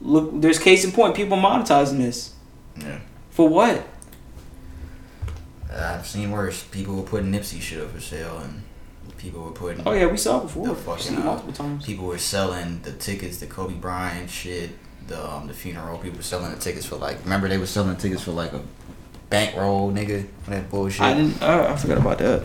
Look, 0.00 0.40
there's 0.40 0.58
case 0.58 0.84
in 0.84 0.92
point, 0.92 1.14
people 1.16 1.36
monetizing 1.38 1.98
this 1.98 2.34
Yeah. 2.76 2.98
for 3.30 3.48
what? 3.48 3.84
I've 5.72 6.06
seen 6.06 6.30
worse. 6.30 6.62
People 6.64 6.96
were 6.96 7.02
putting 7.02 7.30
Nipsey 7.32 7.60
shit 7.60 7.80
up 7.80 7.92
for 7.92 8.00
sale, 8.00 8.38
and 8.38 8.62
people 9.16 9.42
were 9.44 9.50
putting. 9.52 9.86
Oh 9.86 9.92
yeah, 9.92 10.06
we 10.06 10.16
saw 10.16 10.38
it 10.40 10.42
before. 10.42 10.66
The 10.66 10.74
fucking, 10.74 11.16
uh, 11.16 11.20
multiple 11.20 11.52
times. 11.52 11.84
People 11.86 12.06
were 12.06 12.18
selling 12.18 12.80
the 12.82 12.92
tickets 12.92 13.38
to 13.38 13.46
Kobe 13.46 13.74
Bryant 13.74 14.30
shit, 14.30 14.70
the 15.08 15.30
um, 15.30 15.46
the 15.48 15.54
funeral. 15.54 15.98
People 15.98 16.18
were 16.18 16.22
selling 16.22 16.52
the 16.52 16.58
tickets 16.58 16.86
for 16.86 16.96
like. 16.96 17.22
Remember 17.24 17.48
they 17.48 17.58
were 17.58 17.66
selling 17.66 17.94
the 17.94 18.00
tickets 18.00 18.22
for 18.22 18.32
like 18.32 18.52
a 18.52 18.62
bankroll, 19.30 19.92
nigga. 19.92 20.26
That 20.46 20.70
bullshit. 20.70 21.00
I 21.00 21.14
didn't. 21.14 21.42
Uh, 21.42 21.66
I 21.70 21.76
forgot 21.76 21.98
about 21.98 22.18
that. 22.18 22.44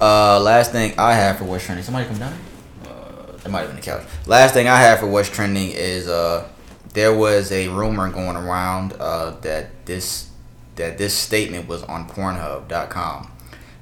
Uh, 0.00 0.40
last 0.40 0.72
thing 0.72 0.98
I 0.98 1.14
have 1.14 1.38
for 1.38 1.44
what's 1.44 1.64
trending. 1.64 1.84
Somebody 1.84 2.06
come 2.06 2.18
down. 2.18 2.38
Uh, 2.84 3.32
that 3.38 3.50
might 3.50 3.60
have 3.60 3.68
been 3.68 3.76
the 3.76 3.82
couch. 3.82 4.04
Last 4.26 4.54
thing 4.54 4.68
I 4.68 4.76
have 4.76 5.00
for 5.00 5.06
what's 5.06 5.30
trending 5.30 5.70
is 5.70 6.06
uh, 6.06 6.48
there 6.92 7.16
was 7.16 7.50
a 7.52 7.68
rumor 7.68 8.10
going 8.10 8.36
around 8.36 8.94
uh 8.94 9.32
that 9.42 9.84
this 9.84 10.30
that 10.76 10.98
this 10.98 11.14
statement 11.14 11.66
was 11.68 11.82
on 11.84 12.08
Pornhub.com. 12.08 13.32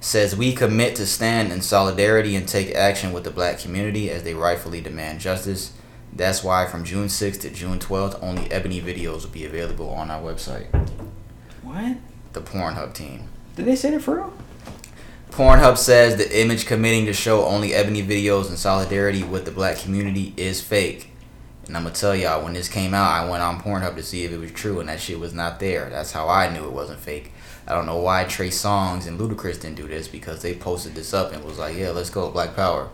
Says 0.00 0.36
we 0.36 0.52
commit 0.52 0.96
to 0.96 1.06
stand 1.06 1.52
in 1.52 1.60
solidarity 1.60 2.36
and 2.36 2.46
take 2.46 2.74
action 2.74 3.12
with 3.12 3.24
the 3.24 3.30
black 3.30 3.58
community 3.58 4.10
as 4.10 4.22
they 4.22 4.34
rightfully 4.34 4.80
demand 4.80 5.20
justice. 5.20 5.72
That's 6.16 6.44
why 6.44 6.66
from 6.66 6.84
June 6.84 7.08
6th 7.08 7.40
to 7.40 7.50
June 7.50 7.78
12th, 7.78 8.22
only 8.22 8.50
Ebony 8.52 8.80
videos 8.80 9.22
will 9.22 9.30
be 9.30 9.44
available 9.44 9.90
on 9.90 10.10
our 10.10 10.22
website. 10.22 10.66
What? 11.62 11.96
The 12.32 12.40
Pornhub 12.40 12.94
team. 12.94 13.28
Did 13.56 13.66
they 13.66 13.74
say 13.74 13.90
that 13.90 14.02
for 14.02 14.16
real? 14.16 14.32
Pornhub 15.30 15.76
says 15.76 16.16
the 16.16 16.40
image 16.40 16.66
committing 16.66 17.06
to 17.06 17.12
show 17.12 17.44
only 17.44 17.74
ebony 17.74 18.04
videos 18.04 18.48
in 18.48 18.56
solidarity 18.56 19.24
with 19.24 19.44
the 19.44 19.50
black 19.50 19.78
community 19.78 20.32
is 20.36 20.60
fake. 20.60 21.10
And 21.66 21.76
I'm 21.76 21.82
gonna 21.82 21.94
tell 21.94 22.14
y'all, 22.14 22.44
when 22.44 22.52
this 22.52 22.68
came 22.68 22.94
out, 22.94 23.10
I 23.10 23.28
went 23.28 23.42
on 23.42 23.60
Pornhub 23.60 23.96
to 23.96 24.02
see 24.04 24.22
if 24.22 24.30
it 24.30 24.38
was 24.38 24.52
true, 24.52 24.78
and 24.78 24.88
that 24.88 25.00
shit 25.00 25.18
was 25.18 25.34
not 25.34 25.58
there. 25.58 25.90
That's 25.90 26.12
how 26.12 26.28
I 26.28 26.52
knew 26.52 26.64
it 26.66 26.72
wasn't 26.72 27.00
fake. 27.00 27.32
I 27.66 27.74
don't 27.74 27.86
know 27.86 27.96
why 27.96 28.24
Trey 28.24 28.50
Songz 28.50 29.08
and 29.08 29.18
Ludacris 29.18 29.60
didn't 29.60 29.76
do 29.76 29.88
this 29.88 30.06
because 30.06 30.42
they 30.42 30.54
posted 30.54 30.94
this 30.94 31.12
up 31.12 31.32
and 31.32 31.42
was 31.42 31.58
like, 31.58 31.76
"Yeah, 31.76 31.90
let's 31.90 32.10
go, 32.10 32.30
Black 32.30 32.54
Power." 32.54 32.90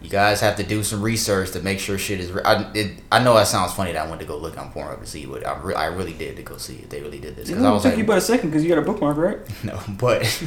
You 0.00 0.08
guys 0.08 0.40
have 0.42 0.56
to 0.56 0.62
do 0.62 0.84
some 0.84 1.02
research 1.02 1.50
to 1.52 1.60
make 1.60 1.80
sure 1.80 1.98
shit 1.98 2.20
is. 2.20 2.30
Re- 2.30 2.42
I, 2.44 2.70
it, 2.72 3.00
I 3.10 3.22
know 3.22 3.34
that 3.34 3.48
sounds 3.48 3.72
funny 3.72 3.92
that 3.92 4.06
I 4.06 4.08
went 4.08 4.20
to 4.20 4.26
go 4.26 4.36
look 4.36 4.56
on 4.56 4.72
Pornhub 4.72 5.00
to 5.00 5.06
see 5.06 5.26
what 5.26 5.44
I, 5.44 5.58
re- 5.58 5.74
I 5.74 5.86
really 5.86 6.12
did 6.12 6.36
to 6.36 6.42
go 6.42 6.56
see 6.56 6.76
if 6.76 6.88
they 6.88 7.00
really 7.00 7.18
did 7.18 7.34
this 7.34 7.48
It 7.48 7.52
because 7.52 7.64
I 7.64 7.72
was 7.72 7.82
took 7.82 7.92
like, 7.92 7.98
you 7.98 8.04
but 8.04 8.18
a 8.18 8.20
second 8.20 8.50
because 8.50 8.62
you 8.62 8.68
got 8.68 8.78
a 8.78 8.82
bookmark, 8.82 9.16
right? 9.16 9.38
no, 9.64 9.80
but 9.88 10.44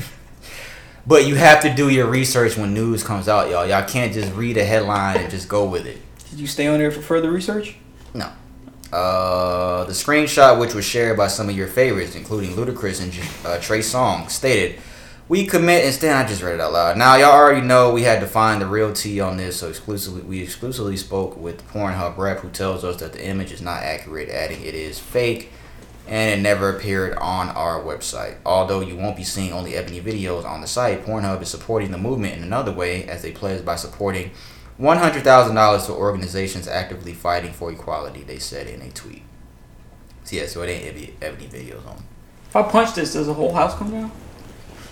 but 1.06 1.26
you 1.26 1.36
have 1.36 1.62
to 1.64 1.74
do 1.74 1.90
your 1.90 2.08
research 2.08 2.58
when 2.58 2.74
news 2.74 3.04
comes 3.04 3.28
out, 3.28 3.50
y'all. 3.50 3.68
Y'all 3.68 3.84
can't 3.84 4.14
just 4.14 4.34
read 4.34 4.56
a 4.58 4.64
headline 4.64 5.18
and 5.18 5.30
just 5.30 5.50
go 5.50 5.66
with 5.66 5.86
it. 5.86 5.98
Did 6.30 6.40
you 6.40 6.48
stay 6.48 6.68
on 6.68 6.80
there 6.80 6.92
for 6.92 7.02
further 7.02 7.30
research? 7.30 7.76
No. 8.14 8.32
Uh, 8.94 9.84
the 9.86 9.94
screenshot, 9.94 10.60
which 10.60 10.74
was 10.74 10.86
shared 10.86 11.18
by 11.18 11.28
some 11.28 11.50
of 11.50 11.56
your 11.56 11.68
favorites, 11.68 12.16
including 12.16 12.52
Ludacris 12.52 13.02
and 13.02 13.46
uh, 13.46 13.60
Trey 13.62 13.80
Songz, 13.80 14.32
stated, 14.32 14.80
"We 15.32 15.46
commit 15.46 15.86
and 15.86 15.94
stand." 15.94 16.18
I 16.18 16.28
just 16.28 16.42
read 16.42 16.56
it 16.56 16.60
out 16.60 16.74
loud. 16.74 16.98
Now 16.98 17.16
y'all 17.16 17.32
already 17.32 17.66
know 17.66 17.94
we 17.94 18.04
had 18.04 18.20
to 18.20 18.28
find 18.28 18.62
the 18.62 18.66
real 18.66 18.92
tea 18.92 19.22
on 19.22 19.38
this, 19.38 19.56
so 19.56 19.70
exclusively 19.70 20.24
we 20.24 20.42
exclusively 20.42 20.98
spoke 20.98 21.38
with 21.38 21.66
Pornhub 21.72 22.18
rep, 22.18 22.40
who 22.40 22.50
tells 22.50 22.84
us 22.84 22.98
that 22.98 23.14
the 23.14 23.26
image 23.26 23.54
is 23.54 23.62
not 23.62 23.82
accurate, 23.82 24.28
adding 24.28 24.62
it 24.62 24.76
is 24.76 25.00
fake 25.00 25.54
and 26.06 26.38
it 26.38 26.44
never 26.44 26.76
appeared 26.76 27.14
on 27.20 27.48
our 27.48 27.82
website. 27.82 28.36
Although 28.46 28.82
you 28.82 28.98
won't 28.98 29.16
be 29.16 29.24
seeing 29.24 29.54
only 29.54 29.76
ebony 29.76 30.02
videos 30.02 30.44
on 30.44 30.60
the 30.60 30.68
site, 30.68 31.06
Pornhub 31.06 31.42
is 31.42 31.48
supporting 31.48 31.92
the 31.92 31.98
movement 31.98 32.36
in 32.36 32.44
another 32.44 32.74
way 32.74 33.06
as 33.06 33.22
they 33.22 33.32
pledge 33.32 33.64
by 33.64 33.78
supporting 33.78 34.32
$100,000 34.82 35.86
to 35.86 35.94
organizations 35.94 36.68
actively 36.68 37.14
fighting 37.14 37.54
for 37.54 37.72
equality, 37.72 38.24
they 38.24 38.40
said 38.40 38.68
in 38.68 38.82
a 38.82 38.90
tweet. 38.90 39.22
So 40.26 40.36
yeah, 40.36 40.48
so 40.48 40.64
it 40.64 40.70
ain't 40.70 41.14
ebony 41.22 41.48
videos 41.48 41.88
on. 41.88 42.04
If 42.50 42.56
I 42.58 42.64
punch 42.64 42.96
this, 42.96 43.14
does 43.14 43.28
the 43.28 43.34
whole 43.34 43.54
house 43.54 43.76
come 43.76 43.92
down? 43.92 44.12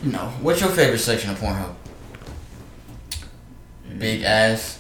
No. 0.03 0.19
What's 0.41 0.61
your 0.61 0.69
favorite 0.69 0.99
section 0.99 1.31
of 1.31 1.39
Pornhub? 1.39 1.76
Big 3.97 4.21
ass. 4.23 4.80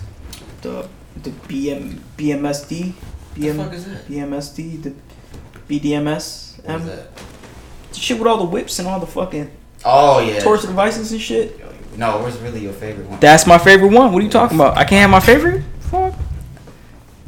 The 0.61 0.87
the 1.21 1.31
BM 1.31 1.99
BMSD 2.17 2.93
BM, 3.35 3.57
fuck 3.57 3.73
is 3.73 3.85
that? 3.85 4.07
BMSD 4.07 4.83
the 4.83 4.93
BDMS 5.67 6.63
What 6.65 6.75
um, 6.75 6.85
that? 6.87 7.09
the 7.91 7.99
shit 7.99 8.17
with 8.17 8.27
all 8.27 8.37
the 8.37 8.45
whips 8.45 8.79
and 8.79 8.87
all 8.87 8.99
the 8.99 9.07
fucking 9.07 9.51
Oh 9.85 10.19
yeah. 10.19 10.39
torture 10.39 10.67
devices 10.67 11.11
and 11.11 11.21
shit. 11.21 11.59
No, 11.97 12.19
what's 12.21 12.37
really 12.37 12.61
your 12.61 12.73
favorite 12.73 13.07
one? 13.09 13.19
That's 13.19 13.45
my 13.47 13.57
favorite 13.57 13.89
one. 13.91 14.13
What 14.13 14.21
are 14.21 14.25
you 14.25 14.31
talking 14.31 14.57
about? 14.57 14.77
I 14.77 14.83
can't 14.85 15.01
have 15.01 15.09
my 15.09 15.19
favorite. 15.19 15.63
Fuck. 15.91 16.13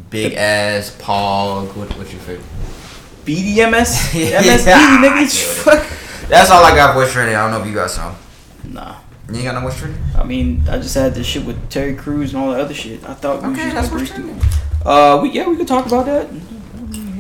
Big 0.09 0.34
ass, 0.34 0.95
Pog. 0.99 1.76
What, 1.76 1.89
what's 1.97 2.11
your 2.13 2.22
favorite? 2.22 2.45
BDMS 3.26 4.13
Yeah. 4.30 4.41
MSD 4.41 4.65
Yeah. 4.68 5.01
niggas. 5.03 5.43
Fuck. 5.63 5.85
That's 6.31 6.49
all 6.49 6.63
I 6.63 6.73
got 6.73 6.93
for 6.93 7.05
trending. 7.11 7.35
I 7.35 7.41
don't 7.41 7.51
know 7.51 7.61
if 7.61 7.67
you 7.67 7.73
got 7.73 7.91
some. 7.91 8.15
Nah. 8.63 8.95
You 9.29 9.35
ain't 9.35 9.43
got 9.43 9.55
no 9.55 9.61
more 9.61 9.71
street? 9.71 9.95
I 10.15 10.23
mean, 10.23 10.63
I 10.69 10.77
just 10.77 10.95
had 10.95 11.13
this 11.13 11.27
shit 11.27 11.45
with 11.45 11.69
Terry 11.69 11.93
Crews 11.93 12.33
and 12.33 12.41
all 12.41 12.51
the 12.51 12.57
other 12.59 12.73
shit. 12.73 13.03
I 13.03 13.13
thought 13.13 13.43
we 13.43 13.49
Okay, 13.49 13.69
that's 13.69 13.89
gonna 13.89 14.01
what's 14.01 14.11
breeze 14.11 14.11
trending. 14.11 14.39
through. 14.39 14.91
Uh, 14.91 15.19
we 15.21 15.29
yeah, 15.31 15.47
we 15.47 15.57
could 15.57 15.67
talk 15.67 15.85
about 15.87 16.05
that. 16.05 16.31
Let 16.33 16.39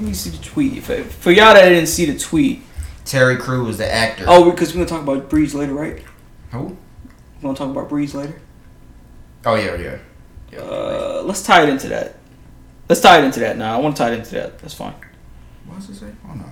me 0.07 0.13
see 0.13 0.29
the 0.29 0.41
tweet. 0.43 0.81
For 0.83 1.29
y'all 1.31 1.53
that 1.53 1.67
didn't 1.67 1.87
see 1.87 2.05
the 2.05 2.17
tweet, 2.17 2.61
Terry 3.03 3.35
Crews 3.35 3.67
was 3.67 3.77
the 3.79 3.91
actor. 3.93 4.23
oh, 4.29 4.49
because 4.49 4.73
we're 4.73 4.85
gonna 4.85 5.03
talk 5.03 5.03
about 5.03 5.29
Brees 5.29 5.53
later, 5.53 5.73
right? 5.73 6.01
Who? 6.51 6.77
We're 7.41 7.41
gonna 7.41 7.57
talk 7.57 7.69
about 7.69 7.89
Brees 7.89 8.13
later. 8.13 8.39
Oh 9.45 9.55
yeah, 9.55 9.75
yeah. 9.75 9.97
yeah. 10.53 10.59
Uh, 10.59 11.21
let's 11.25 11.43
tie 11.43 11.63
it 11.63 11.69
into 11.69 11.89
that. 11.89 12.15
Let's 12.87 13.01
tie 13.01 13.19
it 13.19 13.25
into 13.25 13.39
that. 13.41 13.57
Now 13.57 13.77
I 13.77 13.81
want 13.81 13.95
to 13.97 14.03
tie 14.03 14.11
it 14.11 14.19
into 14.19 14.35
that. 14.35 14.59
That's 14.59 14.73
fine. 14.73 14.93
What 15.65 15.79
does 15.79 15.89
it 15.89 15.95
say? 15.95 16.11
Oh 16.29 16.33
no. 16.33 16.45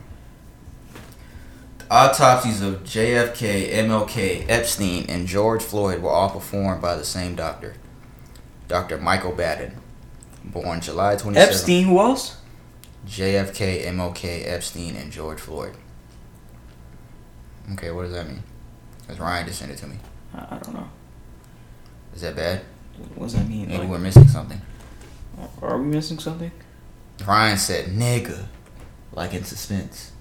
Autopsies 1.91 2.61
of 2.61 2.83
JFK, 2.83 3.71
MLK, 3.73 4.45
Epstein, 4.47 5.05
and 5.09 5.25
George 5.27 5.63
Floyd 5.63 6.01
were 6.03 6.11
all 6.11 6.29
performed 6.29 6.81
by 6.83 6.95
the 6.95 7.03
same 7.03 7.35
doctor, 7.35 7.73
Dr. 8.67 8.97
Michael 8.99 9.31
Baden, 9.31 9.75
born 10.43 10.81
July 10.81 11.15
27th. 11.15 11.35
Epstein, 11.37 11.85
who 11.85 11.99
else? 11.99 12.37
JFK, 13.07 13.85
MLK, 13.87 14.45
Epstein, 14.47 14.95
and 14.95 15.11
George 15.11 15.39
Floyd. 15.39 15.73
Okay, 17.73 17.89
what 17.89 18.03
does 18.03 18.13
that 18.13 18.27
mean? 18.27 18.43
Because 19.01 19.19
Ryan 19.19 19.47
just 19.47 19.59
sent 19.59 19.71
it 19.71 19.77
to 19.77 19.87
me. 19.87 19.95
I, 20.35 20.55
I 20.55 20.59
don't 20.59 20.75
know. 20.75 20.89
Is 22.13 22.21
that 22.21 22.35
bad? 22.35 22.61
What 23.15 23.25
does 23.27 23.33
that 23.33 23.47
mean? 23.47 23.67
Maybe 23.67 23.79
Like, 23.79 23.89
we're 23.89 23.97
missing 23.97 24.27
something. 24.27 24.61
are 25.61 25.77
we 25.79 25.85
missing 25.87 26.19
something? 26.19 26.51
Ryan 27.25 27.57
said, 27.57 27.85
nigga, 27.87 28.45
like 29.11 29.33
in 29.33 29.43
suspense. 29.43 30.11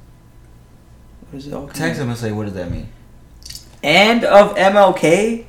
What 1.30 1.38
is 1.38 1.46
it 1.46 1.52
all? 1.54 1.68
Text 1.68 2.00
him 2.00 2.08
and 2.08 2.18
say, 2.18 2.32
what 2.32 2.44
does 2.44 2.54
that 2.54 2.70
mean? 2.70 2.88
And 3.82 4.24
of 4.24 4.54
MLK. 4.56 5.44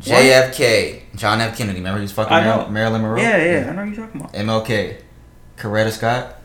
JFK, 0.00 1.02
John 1.16 1.40
F. 1.40 1.56
Kennedy. 1.56 1.78
Remember 1.78 1.98
he 1.98 2.02
was 2.02 2.12
fucking 2.12 2.32
I 2.32 2.44
Mar- 2.44 2.64
know. 2.64 2.68
Marilyn 2.68 3.02
Monroe? 3.02 3.20
Yeah, 3.20 3.36
yeah, 3.36 3.70
I 3.70 3.72
know 3.74 3.84
what 3.84 3.94
you're 3.96 4.06
talking 4.06 4.20
about. 4.20 4.32
MLK, 4.34 5.00
Coretta 5.56 5.90
Scott, 5.92 6.36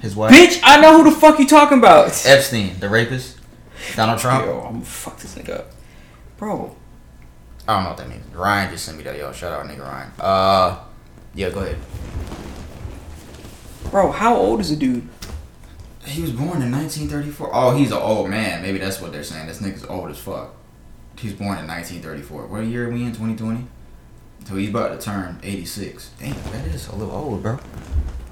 his 0.00 0.16
wife. 0.16 0.32
Bitch, 0.34 0.58
I 0.64 0.80
know 0.80 0.96
who 1.02 1.10
the 1.10 1.16
fuck 1.16 1.38
you 1.38 1.46
talking 1.46 1.78
about. 1.78 2.06
Epstein, 2.26 2.78
the 2.80 2.88
rapist. 2.88 3.38
Donald 3.94 4.18
Trump. 4.18 4.46
Yo, 4.46 4.58
I'm 4.60 4.72
gonna 4.74 4.84
fuck 4.86 5.18
this 5.18 5.34
nigga 5.34 5.58
up, 5.60 5.70
bro. 6.38 6.74
I 7.68 7.74
don't 7.74 7.82
know 7.84 7.88
what 7.90 7.98
that 7.98 8.08
means. 8.08 8.24
Ryan 8.34 8.70
just 8.70 8.86
sent 8.86 8.96
me 8.96 9.04
that. 9.04 9.18
Yo, 9.18 9.30
shout 9.32 9.52
out 9.52 9.66
nigga 9.66 9.80
Ryan. 9.86 10.10
Uh, 10.18 10.78
yeah, 11.34 11.50
go 11.50 11.60
ahead. 11.60 11.76
Bro, 13.90 14.12
how 14.12 14.34
old 14.36 14.60
is 14.60 14.70
the 14.70 14.76
dude? 14.76 15.06
He 16.06 16.20
was 16.22 16.30
born 16.32 16.60
in 16.62 16.70
1934. 16.70 17.50
Oh, 17.52 17.76
he's 17.76 17.90
an 17.90 17.96
old 17.98 18.28
man. 18.30 18.62
Maybe 18.62 18.78
that's 18.78 19.00
what 19.00 19.12
they're 19.12 19.22
saying. 19.24 19.46
This 19.46 19.60
nigga's 19.60 19.84
old 19.86 20.10
as 20.10 20.18
fuck. 20.18 20.54
He's 21.18 21.32
born 21.32 21.58
in 21.58 21.66
1934. 21.66 22.46
What 22.46 22.64
year 22.66 22.88
are 22.88 22.92
we 22.92 23.02
in? 23.04 23.08
2020? 23.12 23.66
So 24.46 24.56
he's 24.56 24.68
about 24.68 24.98
to 24.98 25.04
turn 25.04 25.40
86. 25.42 26.10
Damn, 26.20 26.34
that 26.52 26.66
is 26.66 26.88
a 26.88 26.94
little 26.94 27.14
old, 27.14 27.42
bro. 27.42 27.58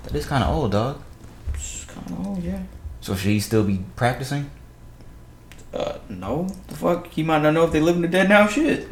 That 0.04 0.14
is 0.14 0.26
kind 0.26 0.44
of 0.44 0.54
old, 0.54 0.72
dog. 0.72 1.00
It's 1.54 1.84
kind 1.84 2.10
of 2.10 2.26
old, 2.26 2.42
yeah. 2.42 2.62
So 3.00 3.14
should 3.14 3.30
he 3.30 3.40
still 3.40 3.64
be 3.64 3.82
practicing? 3.96 4.50
Uh, 5.72 5.98
no. 6.10 6.48
The 6.68 6.74
fuck? 6.76 7.06
He 7.08 7.22
might 7.22 7.40
not 7.42 7.52
know 7.54 7.64
if 7.64 7.72
they 7.72 7.80
live 7.80 7.96
in 7.96 8.02
the 8.02 8.08
dead 8.08 8.28
now. 8.28 8.46
Shit. 8.46 8.88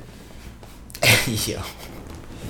Yo, 1.27 1.61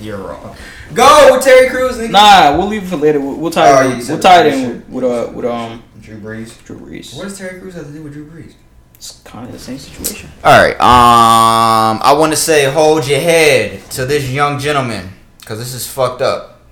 you're 0.00 0.16
wrong. 0.18 0.56
Go 0.94 1.28
with 1.32 1.42
Terry 1.44 1.68
Crews, 1.68 1.96
nigga. 1.98 2.10
Nah, 2.10 2.56
we'll 2.56 2.66
leave 2.68 2.82
it 2.84 2.86
for 2.86 2.96
later. 2.96 3.20
We'll, 3.20 3.36
we'll 3.36 3.50
tie 3.50 3.84
Oh, 3.84 3.90
it. 3.90 4.08
we'll 4.08 4.18
tie 4.18 4.46
it 4.46 4.54
in 4.54 4.68
with, 4.92 5.02
with 5.02 5.04
uh 5.04 5.32
with 5.32 5.44
um 5.44 5.82
Drew 6.10 6.18
Brees. 6.18 6.64
Drew 6.64 6.78
Brees. 6.78 7.16
What 7.16 7.24
does 7.24 7.38
Terry 7.38 7.60
Crews 7.60 7.74
have 7.74 7.86
to 7.86 7.92
do 7.92 8.02
with 8.02 8.12
Drew 8.12 8.28
Brees? 8.28 8.54
It's 8.94 9.20
kind 9.20 9.46
of 9.46 9.52
the 9.52 9.58
same 9.58 9.78
situation. 9.78 10.28
All 10.42 10.60
right. 10.60 10.74
Um, 10.74 12.00
I 12.02 12.12
want 12.18 12.32
to 12.32 12.36
say 12.36 12.70
hold 12.70 13.06
your 13.06 13.20
head 13.20 13.88
to 13.92 14.04
this 14.04 14.28
young 14.28 14.58
gentleman 14.58 15.10
because 15.38 15.58
this 15.58 15.72
is 15.72 15.86
fucked 15.86 16.20
up. 16.20 16.62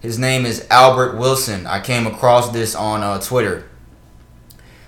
His 0.00 0.18
name 0.18 0.44
is 0.46 0.66
Albert 0.70 1.16
Wilson. 1.16 1.66
I 1.66 1.80
came 1.80 2.06
across 2.06 2.50
this 2.50 2.74
on 2.74 3.02
uh, 3.02 3.18
Twitter. 3.18 3.68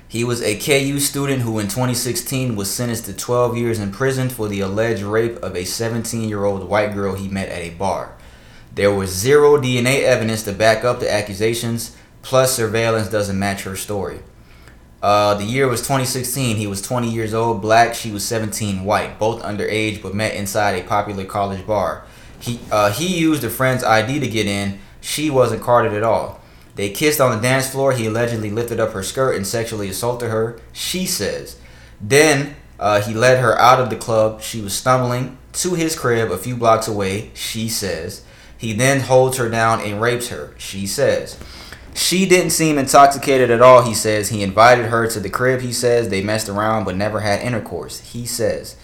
He 0.06 0.24
was 0.24 0.42
a 0.42 0.58
KU 0.58 1.00
student 1.00 1.42
who 1.42 1.58
in 1.58 1.68
2016 1.68 2.54
was 2.54 2.70
sentenced 2.70 3.06
to 3.06 3.12
12 3.12 3.56
years 3.56 3.78
in 3.78 3.92
prison 3.92 4.28
for 4.28 4.46
the 4.48 4.60
alleged 4.60 5.02
rape 5.02 5.36
of 5.38 5.56
a 5.56 5.64
17 5.64 6.28
year 6.28 6.44
old 6.44 6.68
white 6.68 6.92
girl 6.92 7.14
he 7.14 7.28
met 7.28 7.48
at 7.48 7.62
a 7.62 7.70
bar. 7.70 8.16
There 8.74 8.92
was 8.92 9.10
zero 9.10 9.56
DNA 9.56 10.02
evidence 10.02 10.42
to 10.44 10.52
back 10.52 10.84
up 10.84 11.00
the 11.00 11.12
accusations, 11.12 11.96
plus, 12.22 12.54
surveillance 12.54 13.08
doesn't 13.08 13.38
match 13.38 13.62
her 13.62 13.76
story. 13.76 14.20
Uh, 15.02 15.34
the 15.34 15.44
year 15.44 15.66
was 15.66 15.80
2016. 15.80 16.56
He 16.56 16.66
was 16.66 16.82
20 16.82 17.10
years 17.10 17.32
old, 17.32 17.62
black. 17.62 17.94
She 17.94 18.10
was 18.10 18.24
17, 18.26 18.84
white. 18.84 19.18
Both 19.18 19.42
underage, 19.42 20.02
but 20.02 20.14
met 20.14 20.34
inside 20.34 20.72
a 20.72 20.86
popular 20.86 21.24
college 21.24 21.66
bar. 21.66 22.04
He 22.38 22.58
uh, 22.70 22.90
he 22.90 23.18
used 23.18 23.44
a 23.44 23.50
friend's 23.50 23.84
ID 23.84 24.20
to 24.20 24.28
get 24.28 24.46
in. 24.46 24.78
She 25.00 25.30
wasn't 25.30 25.62
carded 25.62 25.92
at 25.92 26.02
all. 26.02 26.40
They 26.76 26.90
kissed 26.90 27.20
on 27.20 27.34
the 27.34 27.42
dance 27.42 27.68
floor. 27.70 27.92
He 27.92 28.06
allegedly 28.06 28.50
lifted 28.50 28.80
up 28.80 28.92
her 28.92 29.02
skirt 29.02 29.36
and 29.36 29.46
sexually 29.46 29.88
assaulted 29.88 30.30
her. 30.30 30.58
She 30.72 31.06
says. 31.06 31.56
Then 32.00 32.56
uh, 32.78 33.02
he 33.02 33.12
led 33.12 33.40
her 33.42 33.58
out 33.58 33.80
of 33.80 33.90
the 33.90 33.96
club. 33.96 34.40
She 34.40 34.60
was 34.60 34.72
stumbling 34.72 35.36
to 35.54 35.74
his 35.74 35.98
crib 35.98 36.30
a 36.30 36.38
few 36.38 36.56
blocks 36.56 36.88
away. 36.88 37.30
She 37.34 37.68
says. 37.68 38.24
He 38.56 38.72
then 38.72 39.00
holds 39.00 39.36
her 39.38 39.48
down 39.48 39.80
and 39.80 40.00
rapes 40.00 40.28
her. 40.28 40.54
She 40.58 40.86
says. 40.86 41.38
She 42.00 42.24
didn't 42.24 42.52
seem 42.52 42.78
intoxicated 42.78 43.50
at 43.50 43.60
all, 43.60 43.82
he 43.82 43.92
says. 43.92 44.30
He 44.30 44.42
invited 44.42 44.86
her 44.86 45.06
to 45.06 45.20
the 45.20 45.28
crib, 45.28 45.60
he 45.60 45.70
says. 45.70 46.08
They 46.08 46.22
messed 46.22 46.48
around 46.48 46.84
but 46.84 46.96
never 46.96 47.20
had 47.20 47.42
intercourse, 47.42 48.00
he 48.00 48.24
says. 48.24 48.74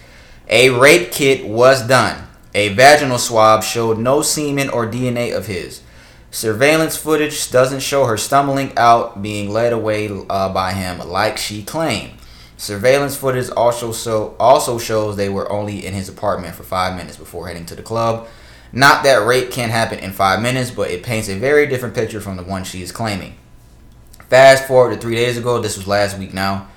A 0.49 0.69
rape 0.69 1.11
kit 1.11 1.47
was 1.47 1.85
done. 1.87 2.27
A 2.53 2.69
vaginal 2.75 3.17
swab 3.17 3.63
showed 3.63 3.97
no 3.97 4.21
semen 4.21 4.69
or 4.69 4.85
DNA 4.85 5.35
of 5.35 5.47
his. 5.47 5.81
Surveillance 6.29 6.95
footage 6.95 7.49
doesn't 7.49 7.79
show 7.79 8.05
her 8.05 8.17
stumbling 8.17 8.71
out, 8.77 9.19
being 9.23 9.49
led 9.49 9.73
away 9.73 10.07
uh, 10.29 10.53
by 10.53 10.73
him 10.73 10.99
like 10.99 11.39
she 11.39 11.63
claimed. 11.63 12.13
Surveillance 12.55 13.17
footage 13.17 13.49
also 13.49 13.91
so 13.91 14.35
also 14.39 14.77
shows 14.77 15.15
they 15.15 15.27
were 15.27 15.51
only 15.51 15.83
in 15.83 15.95
his 15.95 16.07
apartment 16.07 16.53
for 16.53 16.63
five 16.63 16.95
minutes 16.95 17.17
before 17.17 17.47
heading 17.47 17.65
to 17.65 17.75
the 17.75 17.81
club. 17.81 18.27
Not 18.71 19.03
that 19.03 19.25
rape 19.25 19.51
can't 19.51 19.71
happen 19.71 19.99
in 19.99 20.11
five 20.11 20.41
minutes, 20.41 20.71
but 20.71 20.91
it 20.91 21.03
paints 21.03 21.29
a 21.29 21.37
very 21.37 21.67
different 21.67 21.95
picture 21.95 22.19
from 22.19 22.37
the 22.37 22.43
one 22.43 22.63
she 22.63 22.81
is 22.81 22.91
claiming. 22.91 23.35
Fast 24.29 24.67
forward 24.67 24.93
to 24.93 24.99
three 24.99 25.15
days 25.15 25.37
ago, 25.37 25.61
this 25.61 25.77
was 25.77 25.87
last 25.87 26.17
week 26.17 26.33
now. 26.33 26.67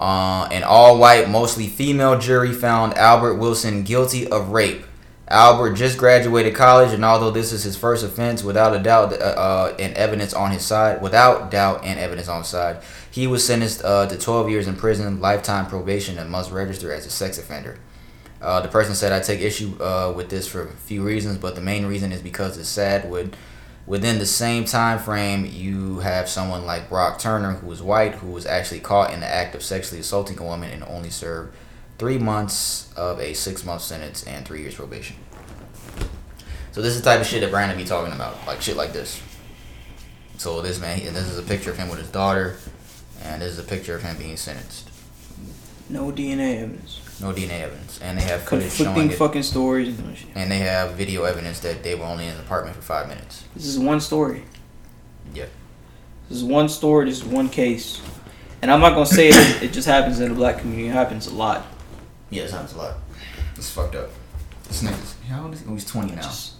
Uh, 0.00 0.48
an 0.50 0.62
all 0.62 0.98
white, 0.98 1.28
mostly 1.28 1.66
female 1.66 2.18
jury 2.18 2.54
found 2.54 2.94
Albert 2.94 3.34
Wilson 3.34 3.82
guilty 3.84 4.26
of 4.26 4.48
rape. 4.48 4.84
Albert 5.28 5.74
just 5.74 5.98
graduated 5.98 6.54
college, 6.54 6.92
and 6.92 7.04
although 7.04 7.30
this 7.30 7.52
is 7.52 7.62
his 7.62 7.76
first 7.76 8.02
offense, 8.02 8.42
without 8.42 8.74
a 8.74 8.80
doubt 8.80 9.12
uh, 9.12 9.16
uh, 9.16 9.76
and 9.78 9.94
evidence 9.94 10.34
on 10.34 10.50
his 10.50 10.64
side, 10.64 11.00
without 11.02 11.50
doubt 11.50 11.84
and 11.84 12.00
evidence 12.00 12.28
on 12.28 12.38
his 12.38 12.48
side, 12.48 12.78
he 13.10 13.26
was 13.26 13.46
sentenced 13.46 13.84
uh, 13.84 14.06
to 14.06 14.18
12 14.18 14.50
years 14.50 14.66
in 14.66 14.74
prison, 14.74 15.20
lifetime 15.20 15.66
probation, 15.66 16.18
and 16.18 16.30
must 16.30 16.50
register 16.50 16.92
as 16.92 17.06
a 17.06 17.10
sex 17.10 17.38
offender. 17.38 17.78
Uh, 18.40 18.60
the 18.60 18.68
person 18.68 18.94
said, 18.94 19.12
I 19.12 19.20
take 19.20 19.40
issue 19.40 19.76
uh, 19.82 20.12
with 20.16 20.30
this 20.30 20.48
for 20.48 20.62
a 20.62 20.68
few 20.68 21.02
reasons, 21.02 21.38
but 21.38 21.54
the 21.54 21.60
main 21.60 21.86
reason 21.86 22.10
is 22.10 22.22
because 22.22 22.56
it's 22.56 22.68
sad. 22.68 23.10
Would 23.10 23.36
within 23.86 24.18
the 24.18 24.26
same 24.26 24.64
time 24.64 24.98
frame, 24.98 25.44
you 25.44 25.98
have 25.98 26.28
someone 26.28 26.64
like 26.64 26.88
Brock 26.88 27.18
Turner, 27.18 27.54
who 27.54 27.66
was 27.66 27.82
white, 27.82 28.14
who 28.14 28.30
was 28.30 28.46
actually 28.46 28.80
caught 28.80 29.12
in 29.12 29.20
the 29.20 29.26
act 29.26 29.54
of 29.54 29.62
sexually 29.62 30.00
assaulting 30.00 30.38
a 30.38 30.42
woman 30.42 30.70
and 30.70 30.82
only 30.84 31.10
served 31.10 31.54
three 31.98 32.16
months 32.16 32.90
of 32.96 33.20
a 33.20 33.34
six 33.34 33.64
month 33.64 33.82
sentence 33.82 34.24
and 34.24 34.46
three 34.46 34.62
years 34.62 34.74
probation. 34.74 35.16
So 36.72 36.80
this 36.80 36.94
is 36.94 37.02
the 37.02 37.10
type 37.10 37.20
of 37.20 37.26
shit 37.26 37.42
that 37.42 37.50
Brandon 37.50 37.76
be 37.76 37.84
talking 37.84 38.14
about, 38.14 38.46
like 38.46 38.62
shit 38.62 38.76
like 38.76 38.92
this. 38.92 39.20
So 40.38 40.62
this 40.62 40.80
man, 40.80 41.00
this 41.12 41.28
is 41.28 41.36
a 41.36 41.42
picture 41.42 41.70
of 41.70 41.76
him 41.76 41.90
with 41.90 41.98
his 41.98 42.08
daughter, 42.08 42.56
and 43.22 43.42
this 43.42 43.52
is 43.52 43.58
a 43.58 43.64
picture 43.64 43.94
of 43.94 44.02
him 44.02 44.16
being 44.16 44.38
sentenced. 44.38 44.88
No 45.90 46.10
DNA 46.10 46.62
evidence. 46.62 46.99
No 47.20 47.32
DNA 47.32 47.60
evidence, 47.60 48.00
and 48.00 48.18
they 48.18 48.22
have 48.22 48.42
footage 48.44 48.68
Conflicting 48.68 48.94
showing 48.94 49.10
it, 49.10 49.16
fucking 49.18 49.42
stories 49.42 49.98
and 49.98 50.16
shit. 50.16 50.28
and 50.34 50.50
they 50.50 50.58
have 50.58 50.92
video 50.92 51.24
evidence 51.24 51.60
that 51.60 51.82
they 51.82 51.94
were 51.94 52.04
only 52.06 52.26
in 52.26 52.34
the 52.34 52.40
apartment 52.40 52.76
for 52.76 52.82
five 52.82 53.08
minutes. 53.08 53.44
This 53.54 53.66
is 53.66 53.78
one 53.78 54.00
story. 54.00 54.44
Yeah. 55.34 55.46
This 56.28 56.38
is 56.38 56.44
one 56.44 56.68
story. 56.68 57.06
This 57.10 57.18
is 57.18 57.24
one 57.24 57.48
case. 57.50 58.00
And 58.62 58.70
I'm 58.70 58.80
not 58.80 58.90
gonna 58.94 59.04
say 59.06 59.28
it, 59.28 59.62
it 59.64 59.72
just 59.72 59.86
happens 59.86 60.20
in 60.20 60.28
the 60.30 60.34
black 60.34 60.58
community. 60.60 60.88
It 60.88 60.92
happens 60.92 61.26
a 61.26 61.34
lot. 61.34 61.66
Yeah, 62.30 62.44
it 62.44 62.50
happens 62.50 62.72
a 62.74 62.78
lot. 62.78 62.94
It's 63.56 63.70
fucked 63.70 63.94
up. 63.96 64.10
This 64.68 64.82
nigga's 64.82 65.14
how 65.28 65.42
old 65.44 65.54
is 65.54 65.60
he? 65.60 65.66
Oh, 65.68 65.72
he's 65.72 65.84
twenty 65.84 66.14
now. 66.14 66.22
Just- 66.22 66.54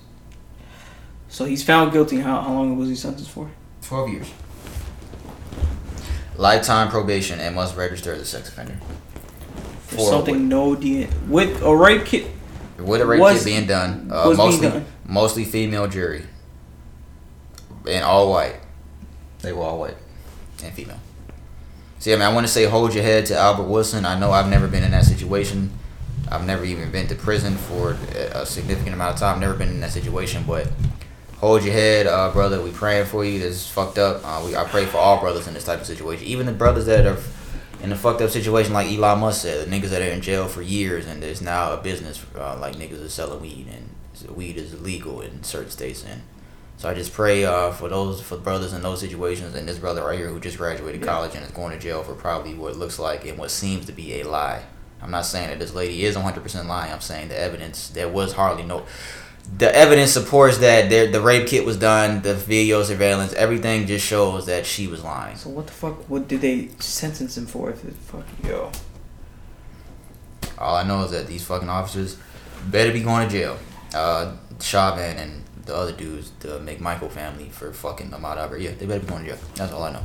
So 1.29 1.45
he's 1.47 1.63
found 1.63 1.93
guilty. 1.93 2.19
How, 2.21 2.41
how 2.43 2.53
long 2.53 2.77
was 2.77 2.89
he 2.89 2.97
sentenced 2.97 3.31
for? 3.31 3.51
Twelve 3.83 4.11
years. 4.11 4.31
Lifetime 6.37 6.89
probation 6.91 7.39
and 7.39 7.55
must 7.55 7.77
register 7.77 8.13
as 8.15 8.21
a 8.23 8.25
sex 8.27 8.49
offender. 8.49 8.79
For 9.91 9.97
For 9.97 10.11
something 10.11 10.49
no 10.49 10.75
DNA 10.77 11.09
with 11.29 11.61
a 11.63 11.75
rape 11.77 12.05
kit. 12.05 12.27
With 12.79 13.01
a 13.01 13.07
rape 13.07 13.21
Was- 13.21 13.39
kit 13.39 13.45
being 13.45 13.67
done, 13.67 14.09
uh, 14.11 14.25
was 14.29 14.37
being 14.39 14.49
mostly 14.51 14.69
done. 14.71 14.85
mostly 15.05 15.45
female 15.45 15.87
jury, 15.89 16.25
and 17.89 18.05
all 18.05 18.31
white. 18.31 18.57
They 19.43 19.53
were 19.53 19.63
all 19.63 19.79
white 19.81 19.97
and 20.63 20.73
female. 20.75 20.99
See, 21.99 22.13
I 22.13 22.17
mean, 22.17 22.25
I 22.25 22.33
want 22.33 22.47
to 22.47 22.53
say 22.53 22.65
hold 22.65 22.95
your 22.95 23.03
head 23.03 23.27
to 23.27 23.37
Albert 23.37 23.65
Wilson. 23.65 24.05
I 24.07 24.19
know 24.19 24.31
I've 24.31 24.49
never 24.49 24.69
been 24.69 24.83
in 24.85 24.91
that 24.93 25.05
situation. 25.05 25.71
I've 26.31 26.47
never 26.47 26.65
even 26.65 26.91
been 26.91 27.09
to 27.09 27.15
prison 27.15 27.57
for 27.57 27.97
a 28.35 28.47
significant 28.47 28.95
amount 28.95 29.15
of 29.15 29.21
time. 29.21 29.41
Never 29.41 29.55
been 29.55 29.69
in 29.69 29.81
that 29.81 29.91
situation, 29.93 30.45
but 30.47 30.69
hold 31.39 31.65
your 31.65 31.73
head, 31.75 32.07
uh, 32.07 32.31
brother. 32.31 32.63
We 32.63 32.71
praying 32.71 33.07
for 33.07 33.25
you. 33.25 33.39
This 33.41 33.57
is 33.57 33.67
fucked 33.67 33.99
up. 33.99 34.21
Uh, 34.25 34.43
we 34.47 34.55
I 34.57 34.65
pray 34.65 34.87
for 34.87 34.99
all 34.99 35.19
brothers 35.21 35.47
in 35.49 35.55
this 35.55 35.65
type 35.65 35.81
of 35.81 35.87
situation, 35.87 36.25
even 36.27 36.47
the 36.47 36.53
brothers 36.53 36.87
that 36.87 37.05
are 37.07 37.19
in 37.83 37.93
a 37.93 37.97
fucked 37.97 38.21
up 38.21 38.31
situation 38.31 38.73
like 38.73 38.89
Elon 38.89 39.21
Musk 39.21 39.43
said, 39.43 39.67
the 39.67 39.71
niggas 39.71 39.89
that 39.89 40.03
are 40.03 40.13
in 40.13 40.21
jail 40.21 40.49
for 40.49 40.63
years 40.63 41.07
and 41.07 41.23
there's 41.23 41.41
now 41.41 41.73
a 41.73 41.77
business 41.79 42.25
uh, 42.37 42.59
like 42.59 42.77
niggas 42.77 43.05
are 43.05 43.09
selling 43.09 43.41
weed 43.41 43.69
and 43.69 44.37
weed 44.37 44.57
is 44.57 44.75
illegal 44.75 45.21
in 45.21 45.43
certain 45.43 45.71
states 45.71 46.05
and 46.05 46.23
so 46.77 46.89
I 46.89 46.95
just 46.95 47.13
pray 47.13 47.45
uh, 47.45 47.73
for 47.73 47.89
those 47.89 48.23
for 48.23 48.39
brothers 48.39 48.73
in 48.73 48.83
those 48.83 49.01
situations 49.01 49.55
and 49.55 49.69
this 49.69 49.79
brother 49.79 50.03
right 50.03 50.19
here 50.19 50.29
who 50.29 50.41
just 50.41 50.57
graduated 50.57 51.03
college 51.03 51.35
and 51.35 51.45
is 51.45 51.51
going 51.51 51.73
to 51.73 51.79
jail 51.79 52.03
for 52.03 52.15
probably 52.15 52.55
what 52.55 52.77
looks 52.77 52.99
like 52.99 53.27
and 53.27 53.37
what 53.37 53.51
seems 53.51 53.85
to 53.87 53.93
be 53.93 54.21
a 54.21 54.25
lie. 54.25 54.63
I'm 55.03 55.11
not 55.11 55.27
saying 55.27 55.49
that 55.49 55.59
this 55.59 55.75
lady 55.75 56.05
is 56.05 56.17
100% 56.17 56.67
lying. 56.67 56.93
I'm 56.93 57.01
saying 57.01 57.29
the 57.29 57.39
evidence 57.39 57.89
there 57.89 58.09
was 58.09 58.33
hardly 58.33 58.63
no 58.63 58.87
the 59.59 59.75
evidence 59.75 60.13
supports 60.13 60.59
that 60.59 60.89
there 60.91 61.11
the 61.11 61.21
rape 61.21 61.49
kit 61.49 61.65
was 61.65 61.77
done, 61.77 62.23
the 62.23 62.35
video 62.35 62.83
surveillance, 62.83 63.33
everything 63.35 63.87
just 63.87 64.07
shows 64.07 64.47
that 64.47 64.65
she 64.67 64.87
was 64.87 65.05
lying. 65.05 65.37
So 65.37 65.51
what 65.51 65.67
the 65.67 65.73
fuck? 65.73 66.09
What 66.09 66.29
did 66.29 66.41
they 66.41 66.69
sentence 66.79 67.37
him 67.37 67.47
for? 67.47 67.71
If 67.71 67.85
it 67.85 67.95
fucking 67.95 68.51
yo. 68.51 68.71
All 70.59 70.77
I 70.77 70.83
know 70.83 71.05
is 71.05 71.11
that 71.11 71.27
these 71.27 71.45
fucking 71.45 71.69
officers 71.69 72.19
better 72.67 72.93
be 72.93 73.01
going 73.01 73.29
to 73.29 73.33
jail. 73.33 73.59
Uh, 73.95 74.37
Chauvin 74.61 75.17
and 75.17 75.45
the 75.65 75.75
other 75.75 75.93
dudes, 75.93 76.33
the 76.41 76.59
McMichael 76.59 77.11
family, 77.11 77.49
for 77.49 77.73
fucking 77.73 78.11
Ahmaud 78.11 78.37
Arbery. 78.37 78.65
Yeah, 78.65 78.73
they 78.73 78.87
better 78.87 79.01
be 79.01 79.07
going 79.07 79.25
to 79.25 79.31
jail. 79.31 79.39
That's 79.55 79.73
all 79.73 79.83
I 79.83 79.93
know. 79.93 80.03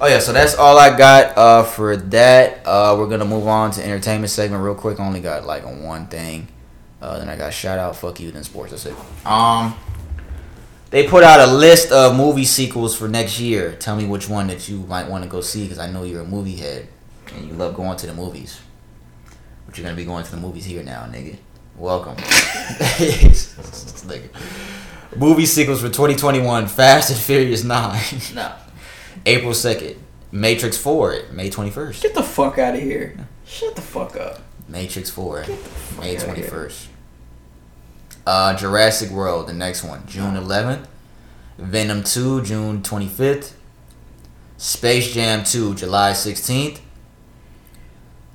Oh 0.00 0.06
yeah, 0.06 0.18
so 0.18 0.32
that's 0.32 0.54
all 0.56 0.78
I 0.78 0.96
got 0.96 1.38
uh, 1.38 1.62
for 1.62 1.96
that. 1.96 2.66
Uh, 2.66 2.96
we're 2.98 3.08
gonna 3.08 3.24
move 3.24 3.46
on 3.46 3.70
to 3.72 3.82
entertainment 3.82 4.30
segment 4.30 4.62
real 4.62 4.74
quick. 4.74 5.00
Only 5.00 5.20
got 5.20 5.46
like 5.46 5.64
one 5.64 6.06
thing. 6.08 6.48
Uh, 7.06 7.20
then 7.20 7.28
I 7.28 7.36
got 7.36 7.54
shout 7.54 7.78
out, 7.78 7.94
fuck 7.94 8.18
you, 8.18 8.32
then 8.32 8.42
sports. 8.42 8.72
That's 8.72 8.86
it. 8.86 8.94
Um, 9.24 9.76
they 10.90 11.06
put 11.06 11.22
out 11.22 11.38
a 11.38 11.52
list 11.52 11.92
of 11.92 12.16
movie 12.16 12.44
sequels 12.44 12.96
for 12.96 13.06
next 13.06 13.38
year. 13.38 13.76
Tell 13.76 13.94
me 13.94 14.06
which 14.06 14.28
one 14.28 14.48
that 14.48 14.68
you 14.68 14.78
might 14.78 15.08
want 15.08 15.22
to 15.22 15.30
go 15.30 15.40
see 15.40 15.62
because 15.62 15.78
I 15.78 15.88
know 15.88 16.02
you're 16.02 16.22
a 16.22 16.26
movie 16.26 16.56
head 16.56 16.88
and 17.32 17.46
you 17.46 17.52
love 17.54 17.76
going 17.76 17.96
to 17.98 18.08
the 18.08 18.12
movies. 18.12 18.60
But 19.66 19.78
you're 19.78 19.84
gonna 19.84 19.96
be 19.96 20.04
going 20.04 20.24
to 20.24 20.30
the 20.32 20.36
movies 20.36 20.64
here 20.64 20.82
now, 20.82 21.04
nigga. 21.04 21.36
Welcome. 21.76 22.16
Nigga. 24.06 24.28
Movie 25.16 25.46
sequels 25.46 25.80
for 25.82 25.88
2021: 25.88 26.66
Fast 26.66 27.10
and 27.10 27.18
Furious 27.18 27.62
Nine, 27.62 28.02
No. 28.34 28.52
April 29.26 29.52
2nd. 29.52 29.96
Matrix 30.32 30.76
4, 30.76 31.26
May 31.32 31.50
21st. 31.50 32.02
Get 32.02 32.14
the 32.14 32.22
fuck 32.22 32.58
out 32.58 32.74
of 32.74 32.80
here. 32.80 33.16
Shut 33.46 33.76
the 33.76 33.82
fuck 33.82 34.16
up. 34.16 34.40
Matrix 34.68 35.08
4, 35.10 35.44
May 36.00 36.16
21st. 36.16 36.88
Uh, 38.26 38.56
Jurassic 38.56 39.10
World, 39.10 39.46
the 39.46 39.52
next 39.52 39.84
one, 39.84 40.04
June 40.06 40.34
11th. 40.34 40.86
Venom 41.58 42.02
2, 42.02 42.42
June 42.42 42.82
25th. 42.82 43.52
Space 44.58 45.12
Jam 45.12 45.44
2, 45.44 45.74
July 45.74 46.10
16th. 46.12 46.80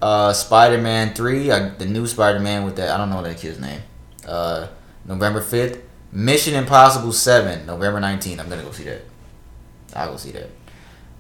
Uh, 0.02 0.34
Spider 0.34 0.80
Man 0.80 1.14
3, 1.14 1.52
uh, 1.52 1.72
the 1.78 1.86
new 1.86 2.08
Spider 2.08 2.40
Man 2.40 2.64
with 2.64 2.76
that, 2.78 2.90
I 2.90 2.98
don't 2.98 3.10
know 3.10 3.22
that 3.22 3.38
kid's 3.38 3.60
name. 3.60 3.82
Uh, 4.26 4.68
November 5.06 5.42
5th. 5.42 5.82
Mission 6.12 6.56
Impossible 6.56 7.14
7, 7.14 7.66
November 7.66 8.00
19th. 8.00 8.40
I'm 8.40 8.50
gonna 8.50 8.64
go 8.64 8.72
see 8.72 8.84
that. 8.84 9.02
I'll 9.96 10.12
go 10.12 10.18
see 10.18 10.32
that. 10.32 10.50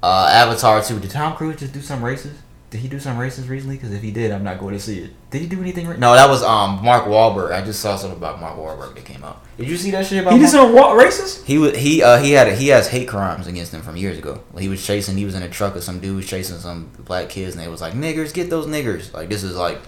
Uh, 0.03 0.30
Avatar 0.31 0.84
2. 0.84 0.99
Did 0.99 1.11
Tom 1.11 1.35
Cruise 1.35 1.60
just 1.60 1.73
do 1.73 1.81
some 1.81 2.03
races? 2.03 2.38
Did 2.72 2.80
he 2.80 2.88
do 2.88 2.99
some 3.02 3.18
races 3.18 3.48
recently? 3.49 3.76
Because 3.76 3.91
if 3.91 4.02
he 4.02 4.11
did, 4.11 4.31
I'm 4.31 4.43
not 4.45 4.57
going 4.57 4.73
to 4.73 4.80
see 4.80 4.99
it. 4.99 5.11
Did 5.30 5.41
he 5.41 5.48
do 5.48 5.60
anything? 5.61 5.88
Ra- 5.88 5.98
no, 5.98 6.14
that 6.14 6.30
was 6.30 6.41
um 6.41 6.84
Mark 6.84 7.03
Wahlberg. 7.06 7.52
I 7.52 7.61
just 7.64 7.81
saw 7.81 7.98
something 7.98 8.18
about 8.18 8.39
Mark 8.39 8.56
Wahlberg 8.57 8.95
that 8.95 9.03
came 9.06 9.23
out. 9.26 9.43
Did 9.57 9.68
you 9.68 9.76
see 9.77 9.91
that 9.91 10.06
shit 10.06 10.19
about? 10.22 10.31
He 10.34 10.39
did 10.39 10.43
Mark- 10.45 10.52
some 10.53 10.73
what 10.73 10.95
races? 10.95 11.43
he 11.45 11.57
was 11.57 11.77
he 11.77 12.02
uh 12.02 12.18
he 12.22 12.31
had 12.31 12.48
a, 12.48 12.56
he 12.56 12.69
has 12.69 12.88
hate 12.88 13.07
crimes 13.10 13.45
against 13.45 13.73
him 13.73 13.81
from 13.81 13.98
years 13.98 14.18
ago. 14.18 14.41
He 14.57 14.69
was 14.69 14.85
chasing. 14.85 15.18
He 15.18 15.26
was 15.26 15.35
in 15.35 15.43
a 15.43 15.49
truck 15.49 15.76
with 15.76 15.84
some 15.84 15.99
dude 15.99 16.15
was 16.15 16.26
chasing 16.27 16.57
some 16.60 16.89
black 16.99 17.27
kids, 17.30 17.56
and 17.56 17.61
they 17.64 17.68
was 17.68 17.81
like 17.81 17.93
niggers, 17.93 18.34
get 18.34 18.49
those 18.49 18.65
niggers. 18.68 19.14
Like 19.14 19.27
this 19.30 19.43
is 19.43 19.56
like 19.56 19.80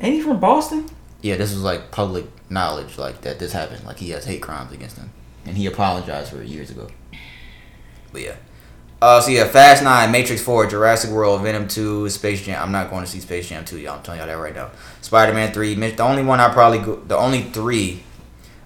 Ain't 0.00 0.14
he 0.16 0.20
from 0.20 0.40
Boston? 0.40 0.88
yeah, 1.22 1.36
this 1.36 1.52
was 1.52 1.62
like 1.62 1.92
public 1.92 2.26
knowledge, 2.50 2.98
like 2.98 3.20
that 3.20 3.38
this 3.38 3.52
happened. 3.52 3.84
Like 3.86 3.98
he 3.98 4.10
has 4.10 4.24
hate 4.24 4.42
crimes 4.42 4.72
against 4.72 4.96
him, 4.98 5.12
and 5.46 5.56
he 5.56 5.66
apologized 5.66 6.32
for 6.32 6.42
it 6.42 6.48
years 6.48 6.70
ago. 6.70 6.88
But 8.12 8.22
yeah, 8.22 8.36
uh, 9.00 9.20
so 9.20 9.30
yeah, 9.30 9.46
Fast 9.46 9.82
Nine, 9.82 10.10
Matrix 10.10 10.42
Four, 10.42 10.66
Jurassic 10.66 11.10
World, 11.10 11.42
Venom 11.42 11.68
Two, 11.68 12.08
Space 12.08 12.44
Jam. 12.44 12.62
I'm 12.62 12.72
not 12.72 12.90
going 12.90 13.04
to 13.04 13.10
see 13.10 13.20
Space 13.20 13.48
Jam 13.48 13.64
Two, 13.64 13.78
y'all. 13.78 13.96
I'm 13.96 14.02
telling 14.02 14.18
y'all 14.18 14.26
that 14.28 14.34
right 14.34 14.54
now. 14.54 14.70
Spider 15.00 15.32
Man 15.32 15.52
Three, 15.52 15.74
the 15.74 16.02
only 16.02 16.22
one 16.22 16.40
I 16.40 16.52
probably 16.52 16.78
go, 16.78 16.96
the 16.96 17.16
only 17.16 17.42
three. 17.42 18.02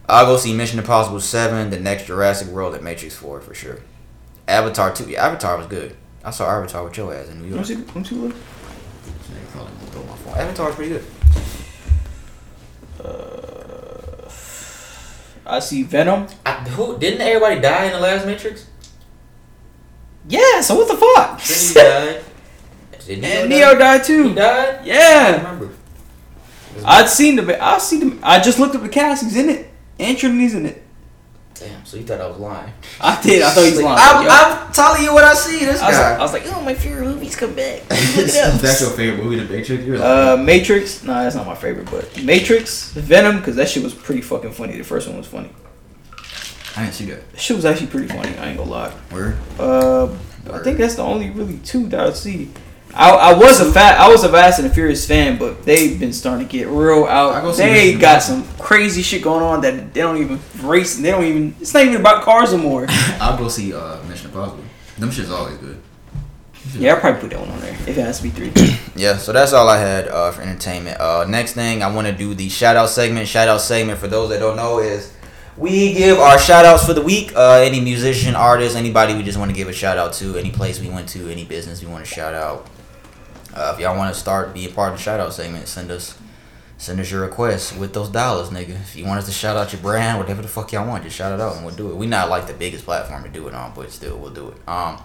I'll 0.09 0.27
go 0.27 0.37
see 0.37 0.53
Mission 0.53 0.79
Impossible 0.79 1.21
Seven, 1.21 1.71
the 1.71 1.79
next 1.79 2.07
Jurassic 2.07 2.49
World, 2.49 2.75
and 2.75 2.83
Matrix 2.83 3.15
Four 3.15 3.41
for 3.41 3.55
sure. 3.55 3.81
Avatar 4.49 4.93
Two, 4.93 5.09
yeah, 5.09 5.27
Avatar 5.27 5.57
was 5.57 5.67
good. 5.67 5.97
I 6.25 6.31
saw 6.31 6.49
Avatar 6.51 6.85
with 6.85 6.97
your 6.97 7.15
ass 7.15 7.29
in 7.29 7.43
New 7.43 7.43
Let 7.43 7.51
me 7.51 7.57
York. 7.57 7.67
see. 7.67 7.75
Let 7.77 7.97
me 7.97 8.05
see. 8.05 8.15
Look. 8.17 8.35
Avatar's 10.35 10.75
pretty 10.75 10.93
good. 10.93 11.05
Uh, 13.05 14.29
I 15.45 15.59
see 15.59 15.83
Venom. 15.83 16.27
I, 16.47 16.53
who 16.53 16.99
didn't 16.99 17.21
everybody 17.21 17.61
die 17.61 17.87
in 17.87 17.93
the 17.93 18.01
last 18.01 18.25
Matrix? 18.25 18.67
Yeah. 20.29 20.61
So 20.61 20.77
what 20.77 20.89
the 20.89 20.97
fuck? 20.97 21.41
Trinity 21.41 21.75
died. 21.75 22.25
Did 23.07 23.25
and 23.25 23.51
die? 23.51 23.57
Neo 23.57 23.79
died 23.79 24.01
He 24.03 24.07
too. 24.07 24.35
died. 24.35 24.79
I 24.81 24.85
Yeah. 24.85 25.37
remember. 25.39 25.71
I'd 26.85 27.09
seen 27.09 27.37
the. 27.37 27.63
I 27.63 27.79
see 27.79 27.99
the. 27.99 28.19
I 28.23 28.41
just 28.41 28.59
looked 28.59 28.75
up 28.75 28.83
the 28.83 28.89
cast. 28.89 29.25
He's 29.25 29.37
in 29.37 29.51
it. 29.51 29.71
And 29.99 30.17
Trinity's 30.17 30.55
in 30.55 30.67
it. 30.67 30.83
Damn. 31.55 31.85
So 31.85 31.97
you 31.97 32.03
thought 32.05 32.21
I 32.21 32.27
was 32.27 32.39
lying? 32.39 32.73
I 33.01 33.21
did. 33.23 33.43
I 33.43 33.51
thought 33.51 33.65
he 33.65 33.71
was 33.73 33.83
lying. 33.83 33.99
I'm. 34.01 34.29
I'm 34.67 34.73
telling 34.73 35.03
you 35.03 35.13
what 35.13 35.23
I 35.25 35.35
see. 35.35 35.65
This 35.65 35.81
I 35.83 35.89
was, 35.89 35.97
guy. 35.99 36.15
I 36.15 36.19
was 36.21 36.33
like, 36.33 36.43
oh, 36.47 36.61
my 36.63 36.75
favorite 36.75 37.05
movies 37.05 37.37
come 37.37 37.55
back. 37.55 37.83
Look 37.91 38.29
it 38.29 38.37
up. 38.37 38.61
That's 38.61 38.81
your 38.81 38.91
favorite 38.91 39.23
movie, 39.23 39.37
The 39.45 39.53
Matrix. 39.53 39.85
You're 39.85 40.03
Uh, 40.03 40.37
Matrix. 40.39 41.03
No, 41.05 41.13
that's 41.15 41.37
not 41.37 41.47
my 41.47 41.55
favorite, 41.55 41.89
but 41.91 42.23
Matrix, 42.25 42.93
Venom, 42.93 43.37
because 43.39 43.55
that 43.57 43.69
shit 43.69 43.83
was 43.83 43.95
pretty 43.95 44.23
fucking 44.23 44.53
funny. 44.53 44.77
The 44.79 44.83
first 44.85 45.07
one 45.09 45.19
was 45.19 45.27
funny. 45.27 45.51
I 46.77 46.83
didn't 46.85 46.95
see 46.95 47.05
that. 47.07 47.31
That 47.33 47.41
shit 47.41 47.57
was 47.57 47.65
actually 47.65 47.89
pretty 47.89 48.09
funny. 48.09 48.37
I 48.39 48.49
ain't 48.49 48.59
gonna 48.59 48.71
lie. 48.71 48.91
Where? 49.11 49.37
Uh, 49.59 50.07
I 50.53 50.59
think 50.61 50.79
that's 50.79 50.95
the 50.97 51.03
only 51.03 51.31
really 51.31 51.59
two 51.59 51.87
that 51.89 52.01
I 52.01 52.13
see. 52.13 52.51
I, 52.95 53.11
I 53.11 53.33
was 53.33 53.59
a 53.61 53.73
fat 53.73 53.99
I 53.99 54.09
was 54.11 54.23
a 54.23 54.29
Fast 54.29 54.59
and 54.59 54.69
the 54.69 54.75
Furious 54.75 55.07
fan, 55.07 55.39
but 55.39 55.65
they've 55.65 55.99
been 55.99 56.13
starting 56.13 56.47
to 56.47 56.53
get 56.53 56.69
real 56.69 57.05
I 57.05 57.11
out. 57.13 57.43
go 57.43 57.53
see 57.53 57.63
They 57.63 57.85
Mission 57.87 58.01
got 58.01 58.23
some 58.23 58.45
crazy 58.59 59.01
shit 59.03 59.23
going 59.23 59.43
on 59.43 59.63
that 59.63 59.95
they 59.95 60.01
don't 60.03 60.19
even 60.19 60.39
race. 60.63 60.97
They 60.99 61.11
don't 61.11 61.25
even. 61.25 61.55
It's 61.61 61.73
not 61.73 61.85
even 61.85 62.01
about 62.01 62.23
cars 62.23 62.53
anymore. 62.53 62.87
I'll 62.91 63.39
go 63.39 63.49
see 63.49 63.73
uh, 63.73 64.03
Mission 64.05 64.27
Impossible. 64.29 64.65
Them 64.99 65.11
shit's 65.11 65.31
always 65.31 65.57
good. 65.57 65.81
yeah, 66.75 66.93
I'll 66.95 67.01
probably 67.01 67.21
put 67.23 67.31
that 67.31 67.41
one 67.41 67.49
on 67.51 67.61
there 67.61 67.73
if 67.73 67.89
it 67.89 67.97
has 67.97 68.19
to 68.19 68.25
be 68.25 68.31
three. 68.31 68.53
Yeah, 68.95 69.17
so 69.17 69.33
that's 69.33 69.55
all 69.55 69.71
I 69.71 69.79
had 69.79 70.07
uh, 70.09 70.31
for 70.33 70.43
entertainment. 70.43 71.01
Uh, 71.01 71.25
next 71.27 71.55
thing, 71.55 71.83
I 71.83 71.93
want 71.93 72.09
to 72.09 72.13
do 72.13 72.35
the 72.35 72.51
shout 72.51 72.77
out 72.77 72.91
segment. 72.91 73.27
Shout 73.27 73.49
out 73.49 73.63
segment, 73.63 73.99
for 73.99 74.07
those 74.07 74.29
that 74.29 74.39
don't 74.39 74.55
know, 74.57 74.81
is 74.81 75.15
we 75.57 75.93
give 75.93 76.19
our 76.19 76.39
shout 76.39 76.65
outs 76.65 76.87
for 76.87 76.95
the 76.95 77.03
week. 77.03 77.35
Uh, 77.35 77.61
any 77.61 77.81
musician, 77.81 78.35
artist, 78.35 78.77
anybody 78.77 79.15
we 79.15 79.23
just 79.23 79.39
want 79.39 79.51
to 79.51 79.57
give 79.57 79.69
a 79.69 79.73
shout 79.73 79.99
out 79.99 80.13
to, 80.15 80.37
any 80.37 80.51
place 80.51 80.81
we 80.81 80.89
went 80.89 81.09
to, 81.11 81.31
any 81.31 81.45
business 81.45 81.83
we 81.83 81.91
want 81.91 82.05
to 82.05 82.11
shout 82.11 82.35
out. 82.35 82.67
Uh, 83.55 83.73
if 83.75 83.81
y'all 83.81 83.97
want 83.97 84.13
to 84.13 84.19
start 84.19 84.55
being 84.55 84.73
part 84.73 84.93
of 84.93 84.99
the 84.99 85.03
shout 85.03 85.21
out 85.21 85.33
segment, 85.33 85.69
send 85.69 85.91
us 85.91 86.19
send 86.79 86.99
us 86.99 87.11
your 87.11 87.21
requests 87.21 87.73
with 87.77 87.93
those 87.93 88.09
dollars, 88.09 88.49
nigga. 88.49 88.71
If 88.71 88.97
you 88.97 89.05
want 89.05 89.19
us 89.19 89.27
to 89.27 89.33
shout 89.33 89.57
out 89.57 89.73
your 89.73 89.83
brand, 89.83 90.19
whatever 90.19 90.43
the 90.43 90.49
fuck 90.49 90.73
y'all 90.73 90.89
want, 90.89 91.05
just 91.05 91.17
shout 91.17 91.33
it 91.33 91.41
out 91.41 91.57
and 91.57 91.65
we'll 91.65 91.75
do 91.75 91.91
it. 91.91 91.97
We 91.97 92.07
not 92.07 92.29
like 92.29 92.47
the 92.47 92.55
biggest 92.55 92.85
platform 92.85 93.23
to 93.23 93.29
do 93.29 93.47
it 93.47 93.55
on, 93.55 93.73
but 93.75 93.93
still, 93.93 94.19
we'll 94.19 94.31
do 94.31 94.49
it. 94.49 94.69
Um, 94.69 95.01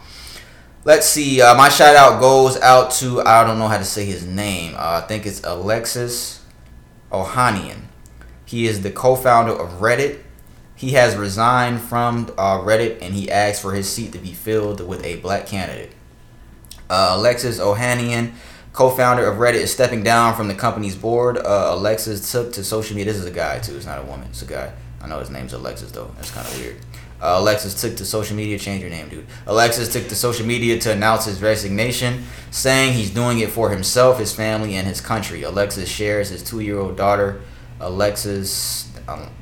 Let's 0.88 1.06
see. 1.06 1.41
Uh, 1.41 1.53
my 1.56 1.68
shout 1.68 1.98
out 1.98 2.22
goes 2.22 2.56
out 2.61 2.91
to 2.91 3.19
I 3.19 3.45
don't 3.45 3.60
know 3.60 3.68
how 3.68 3.78
to 3.78 3.84
say 3.84 4.06
his 4.06 4.26
name. 4.26 4.74
Uh, 4.74 5.02
I 5.03 5.06
think 5.06 5.26
it's 5.26 5.44
Alexis 5.44 6.41
Ohanian. 7.11 7.88
He 8.45 8.68
is 8.68 8.84
the 8.84 8.91
co-founder 8.91 9.52
of 9.52 9.82
Reddit. 9.82 10.22
He 10.78 10.91
has 10.91 11.16
resigned 11.16 11.82
from 11.82 12.32
uh, 12.38 12.60
Reddit 12.60 13.02
and 13.02 13.16
he 13.16 13.32
asked 13.32 13.64
for 13.64 13.74
his 13.74 13.91
seat 13.91 14.12
to 14.12 14.20
be 14.20 14.32
filled 14.32 14.80
with 14.88 15.04
a 15.04 15.16
black 15.18 15.48
candidate. 15.48 15.91
Uh, 16.88 17.14
Alexis 17.18 17.60
Ohanian, 17.60 18.34
co-founder 18.74 19.26
of 19.26 19.38
Reddit, 19.38 19.56
is 19.56 19.74
stepping 19.74 20.04
down 20.04 20.36
from 20.36 20.48
the 20.48 20.54
company's 20.54 20.95
board. 20.95 21.38
Uh, 21.38 21.70
Alexis 21.72 22.32
took 22.32 22.54
to 22.54 22.64
social 22.64 22.95
media. 22.95 23.12
This 23.12 23.20
is 23.20 23.28
a 23.28 23.32
guy 23.32 23.58
too. 23.58 23.76
It's 23.76 23.88
not 23.88 23.98
a 23.98 24.04
woman. 24.04 24.28
It's 24.30 24.44
a 24.44 24.45
guy. 24.45 24.72
I 25.02 25.08
know 25.08 25.20
his 25.20 25.32
name's 25.32 25.54
Alexis 25.54 25.91
though. 25.91 26.12
That's 26.16 26.30
kind 26.30 26.48
of 26.48 26.60
weird. 26.60 26.78
Uh, 27.20 27.38
Alexis 27.40 27.82
took 27.82 27.98
to 27.98 28.06
social 28.06 28.38
media. 28.38 28.60
Change 28.60 28.82
your 28.82 28.91
name, 28.91 29.10
dude. 29.10 29.26
Alexis 29.48 29.91
took 29.91 30.08
to 30.10 30.16
social 30.16 30.45
media 30.45 30.78
to 30.80 30.91
announce 30.91 31.26
his 31.26 31.41
resignation, 31.41 32.26
saying 32.52 32.94
he's 32.94 33.10
doing 33.10 33.40
it 33.40 33.49
for 33.49 33.72
himself, 33.72 34.20
his 34.20 34.32
family, 34.32 34.76
and 34.76 34.86
his 34.86 35.02
country. 35.02 35.41
Alexis 35.41 35.90
shares 35.90 36.30
his 36.30 36.44
two-year-old 36.44 36.95
daughter, 36.95 37.41
Alexis 37.80 38.88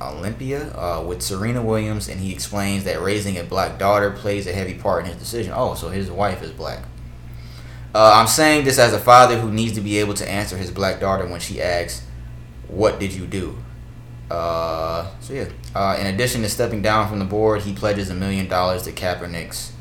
Olympia, 0.02 0.72
uh, 0.76 1.04
with 1.06 1.22
Serena 1.22 1.62
Williams, 1.62 2.08
and 2.08 2.20
he 2.20 2.32
explains 2.32 2.84
that 2.84 3.02
raising 3.02 3.38
a 3.38 3.44
black 3.44 3.80
daughter 3.80 4.12
plays 4.12 4.48
a 4.48 4.54
heavy 4.54 4.76
part 4.76 5.04
in 5.04 5.12
his 5.12 5.20
decision. 5.20 5.54
Oh, 5.56 5.74
so 5.76 5.90
his 5.90 6.12
wife 6.12 6.42
is 6.44 6.52
black. 6.52 6.84
Uh, 7.94 8.12
I'm 8.16 8.28
saying 8.28 8.66
this 8.66 8.78
as 8.78 8.94
a 8.94 9.00
father 9.00 9.40
who 9.40 9.52
needs 9.52 9.74
to 9.76 9.82
be 9.82 10.00
able 10.00 10.14
to 10.16 10.30
answer 10.30 10.58
his 10.58 10.70
black 10.70 11.00
daughter 11.00 11.26
when 11.26 11.40
she 11.40 11.62
asks, 11.62 12.06
What 12.68 13.00
did 13.00 13.14
you 13.14 13.26
do? 13.26 13.58
Uh, 14.30 15.10
so 15.20 15.34
yeah. 15.34 15.48
Uh, 15.74 15.98
in 16.00 16.08
addition 16.08 16.42
to 16.42 16.50
stepping 16.50 16.82
down 16.82 17.08
from 17.08 17.20
the 17.20 17.26
board, 17.26 17.62
he 17.62 17.74
pledges 17.74 18.10
a 18.10 18.14
million 18.14 18.48
dollars 18.50 18.84
to 18.84 18.92
Kaepernick's 18.92 19.72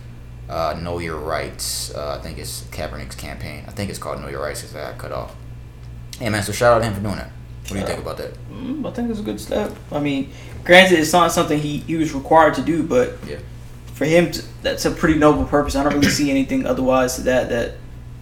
uh, 0.49 0.79
Know 0.81 0.99
Your 0.99 1.19
Rights. 1.19 1.95
Uh, 1.95 2.17
I 2.19 2.23
think 2.23 2.39
it's 2.39 2.63
Kaepernick's 2.65 3.17
campaign. 3.17 3.65
I 3.67 3.73
think 3.73 3.91
it's 3.91 3.99
called 3.99 4.21
Know 4.21 4.29
Your 4.29 4.43
Rights 4.43 4.61
because 4.63 4.77
I 4.77 4.91
got 4.91 4.99
cut 4.99 5.13
off. 5.13 5.35
Hey 6.19 6.29
man, 6.29 6.43
so 6.43 6.53
shout 6.53 6.75
out 6.75 6.79
to 6.81 6.85
him 6.85 6.95
for 6.95 7.01
doing 7.01 7.17
that. 7.17 7.31
What 7.65 7.73
do 7.75 7.79
you 7.79 7.87
think 7.87 8.01
about 8.01 8.17
that? 8.19 8.33
Mm, 8.53 8.87
I 8.87 8.91
think 8.93 9.11
it's 9.11 9.21
a 9.21 9.23
good 9.23 9.41
step. 9.41 9.75
I 9.91 9.99
mean, 9.99 10.31
granted, 10.65 10.99
it's 10.99 11.13
not 11.13 11.33
something 11.33 11.59
he, 11.59 11.79
he 11.79 11.97
was 11.97 12.13
required 12.15 12.55
to 12.55 12.63
do, 12.63 12.83
but 12.83 13.17
Yeah. 13.27 13.37
for 13.95 14.05
him, 14.05 14.31
to, 14.33 14.43
that's 14.63 14.85
a 14.85 14.91
pretty 14.91 15.19
noble 15.19 15.45
purpose. 15.47 15.75
I 15.75 15.83
don't 15.83 15.95
really 15.95 16.09
see 16.11 16.31
anything 16.31 16.67
otherwise 16.67 17.15
to 17.17 17.23
that 17.23 17.49
that 17.49 17.75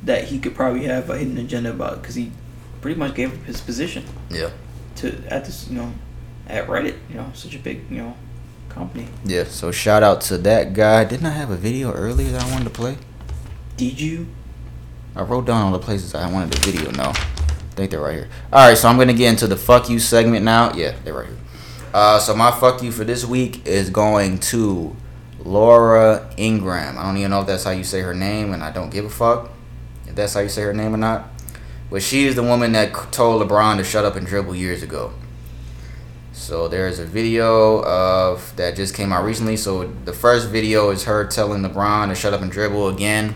that 0.04 0.24
he 0.24 0.38
could 0.40 0.54
probably 0.54 0.84
have 0.84 1.08
a 1.10 1.16
hidden 1.18 1.38
agenda 1.38 1.70
about 1.70 2.02
because 2.02 2.14
he 2.16 2.32
pretty 2.80 2.98
much 2.98 3.14
gave 3.14 3.32
up 3.32 3.44
his 3.46 3.60
position 3.60 4.04
Yeah. 4.30 4.50
to 4.96 5.12
at 5.28 5.44
this 5.44 5.68
you 5.68 5.76
know 5.76 5.92
at 6.48 6.66
Reddit. 6.68 6.96
You 7.08 7.16
know, 7.16 7.30
such 7.34 7.54
a 7.54 7.58
big 7.58 7.82
you 7.90 7.98
know 7.98 8.14
company. 8.68 9.06
Yeah. 9.24 9.44
So 9.44 9.70
shout 9.72 10.02
out 10.04 10.20
to 10.22 10.38
that 10.38 10.72
guy. 10.72 11.04
Didn't 11.04 11.26
I 11.26 11.30
have 11.30 11.50
a 11.50 11.56
video 11.56 11.92
earlier 11.92 12.30
that 12.30 12.42
I 12.44 12.50
wanted 12.50 12.64
to 12.64 12.70
play? 12.70 12.96
Did 13.76 14.00
you? 14.00 14.26
I 15.16 15.22
wrote 15.22 15.46
down 15.46 15.62
all 15.62 15.72
the 15.72 15.78
places 15.78 16.14
I 16.14 16.30
wanted 16.30 16.52
the 16.52 16.70
video. 16.70 16.90
No, 16.92 17.12
I 17.72 17.74
think 17.74 17.90
they're 17.90 18.00
right 18.00 18.14
here. 18.14 18.28
All 18.52 18.68
right, 18.68 18.76
so 18.76 18.86
I'm 18.88 18.98
gonna 18.98 19.14
get 19.14 19.30
into 19.30 19.46
the 19.46 19.56
fuck 19.56 19.88
you 19.88 19.98
segment 19.98 20.44
now. 20.44 20.74
Yeah, 20.74 20.94
they're 21.04 21.14
right 21.14 21.26
here. 21.26 21.38
Uh, 21.94 22.18
so 22.18 22.36
my 22.36 22.50
fuck 22.50 22.82
you 22.82 22.92
for 22.92 23.04
this 23.04 23.24
week 23.24 23.66
is 23.66 23.88
going 23.88 24.38
to 24.38 24.94
Laura 25.38 26.30
Ingraham. 26.36 26.98
I 26.98 27.04
don't 27.04 27.16
even 27.16 27.30
know 27.30 27.40
if 27.40 27.46
that's 27.46 27.64
how 27.64 27.70
you 27.70 27.84
say 27.84 28.02
her 28.02 28.14
name, 28.14 28.52
and 28.52 28.62
I 28.62 28.70
don't 28.72 28.90
give 28.90 29.06
a 29.06 29.10
fuck 29.10 29.50
if 30.06 30.14
that's 30.14 30.34
how 30.34 30.40
you 30.40 30.50
say 30.50 30.62
her 30.62 30.74
name 30.74 30.94
or 30.94 30.98
not. 30.98 31.30
But 31.90 32.02
she 32.02 32.26
is 32.26 32.34
the 32.34 32.42
woman 32.42 32.72
that 32.72 32.92
told 33.10 33.46
LeBron 33.46 33.78
to 33.78 33.84
shut 33.84 34.04
up 34.04 34.16
and 34.16 34.26
dribble 34.26 34.54
years 34.54 34.82
ago. 34.82 35.12
So 36.32 36.68
there's 36.68 36.98
a 36.98 37.06
video 37.06 37.82
of 37.84 38.54
that 38.56 38.76
just 38.76 38.94
came 38.94 39.12
out 39.12 39.24
recently. 39.24 39.56
So 39.56 39.84
the 40.04 40.12
first 40.12 40.48
video 40.48 40.90
is 40.90 41.04
her 41.04 41.26
telling 41.26 41.62
LeBron 41.62 42.08
to 42.08 42.14
shut 42.14 42.34
up 42.34 42.42
and 42.42 42.50
dribble 42.50 42.88
again 42.88 43.34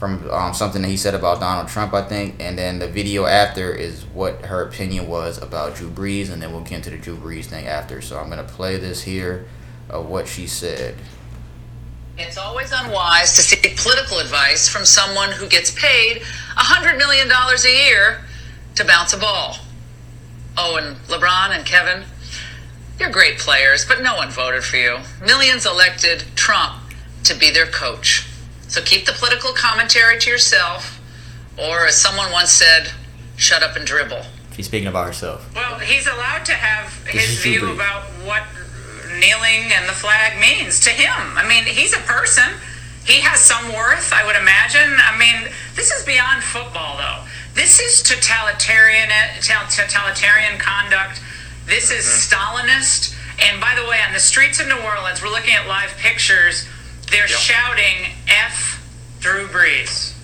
from 0.00 0.30
um, 0.30 0.54
something 0.54 0.80
that 0.80 0.88
he 0.88 0.96
said 0.96 1.14
about 1.14 1.40
Donald 1.40 1.68
Trump, 1.68 1.92
I 1.92 2.00
think. 2.00 2.36
And 2.40 2.56
then 2.56 2.78
the 2.78 2.88
video 2.88 3.26
after 3.26 3.70
is 3.70 4.04
what 4.06 4.46
her 4.46 4.62
opinion 4.62 5.06
was 5.06 5.36
about 5.36 5.74
Drew 5.76 5.90
Brees, 5.90 6.32
and 6.32 6.40
then 6.40 6.52
we'll 6.52 6.62
get 6.62 6.72
into 6.72 6.88
the 6.88 6.96
Drew 6.96 7.16
Brees 7.16 7.44
thing 7.44 7.66
after. 7.66 8.00
So 8.00 8.18
I'm 8.18 8.30
gonna 8.30 8.42
play 8.42 8.78
this 8.78 9.02
here 9.02 9.46
of 9.90 10.08
what 10.08 10.26
she 10.26 10.46
said. 10.46 10.96
It's 12.16 12.38
always 12.38 12.72
unwise 12.72 13.36
to 13.36 13.42
seek 13.42 13.76
political 13.76 14.20
advice 14.20 14.68
from 14.68 14.86
someone 14.86 15.32
who 15.32 15.46
gets 15.46 15.70
paid 15.70 16.22
$100 16.56 16.96
million 16.96 17.30
a 17.30 17.68
year 17.68 18.22
to 18.76 18.84
bounce 18.86 19.12
a 19.12 19.18
ball. 19.18 19.56
Oh, 20.56 20.76
and 20.76 20.96
LeBron 21.08 21.50
and 21.50 21.66
Kevin, 21.66 22.04
you're 22.98 23.10
great 23.10 23.38
players, 23.38 23.84
but 23.84 24.02
no 24.02 24.16
one 24.16 24.30
voted 24.30 24.64
for 24.64 24.76
you. 24.76 24.98
Millions 25.24 25.66
elected 25.66 26.24
Trump 26.36 26.80
to 27.24 27.34
be 27.34 27.50
their 27.50 27.66
coach. 27.66 28.29
So 28.70 28.80
keep 28.80 29.04
the 29.04 29.12
political 29.12 29.52
commentary 29.52 30.20
to 30.20 30.30
yourself, 30.30 31.00
or 31.58 31.86
as 31.86 31.96
someone 31.96 32.30
once 32.30 32.52
said, 32.52 32.92
shut 33.36 33.64
up 33.64 33.74
and 33.74 33.84
dribble. 33.84 34.22
He's 34.54 34.66
speaking 34.66 34.86
about 34.86 35.06
herself. 35.06 35.42
Well, 35.56 35.80
he's 35.80 36.06
allowed 36.06 36.44
to 36.46 36.52
have 36.52 37.04
his 37.08 37.42
view 37.42 37.62
Brees. 37.62 37.74
about 37.74 38.04
what 38.22 38.44
kneeling 39.18 39.74
and 39.74 39.88
the 39.88 39.92
flag 39.92 40.38
means 40.38 40.78
to 40.86 40.90
him. 40.90 41.34
I 41.34 41.42
mean, 41.48 41.64
he's 41.64 41.92
a 41.94 42.00
person. 42.06 42.46
He 43.04 43.18
has 43.26 43.40
some 43.40 43.74
worth, 43.74 44.12
I 44.12 44.24
would 44.24 44.36
imagine. 44.36 44.94
I 45.02 45.18
mean, 45.18 45.50
this 45.74 45.90
is 45.90 46.06
beyond 46.06 46.44
football, 46.44 46.96
though. 46.96 47.26
This 47.54 47.80
is 47.80 48.04
totalitarian, 48.04 49.10
totalitarian 49.42 50.60
conduct. 50.60 51.20
This 51.66 51.90
is 51.90 52.06
mm-hmm. 52.06 52.22
Stalinist. 52.22 53.16
And 53.50 53.60
by 53.60 53.74
the 53.74 53.88
way, 53.90 53.98
on 54.06 54.12
the 54.12 54.20
streets 54.20 54.60
of 54.60 54.68
New 54.68 54.78
Orleans, 54.78 55.20
we're 55.20 55.34
looking 55.34 55.54
at 55.54 55.66
live 55.66 55.90
pictures. 55.98 56.68
They're 57.10 57.28
shouting 57.28 58.12
"F 58.28 58.86
Drew 59.20 59.46
Brees." 59.48 60.14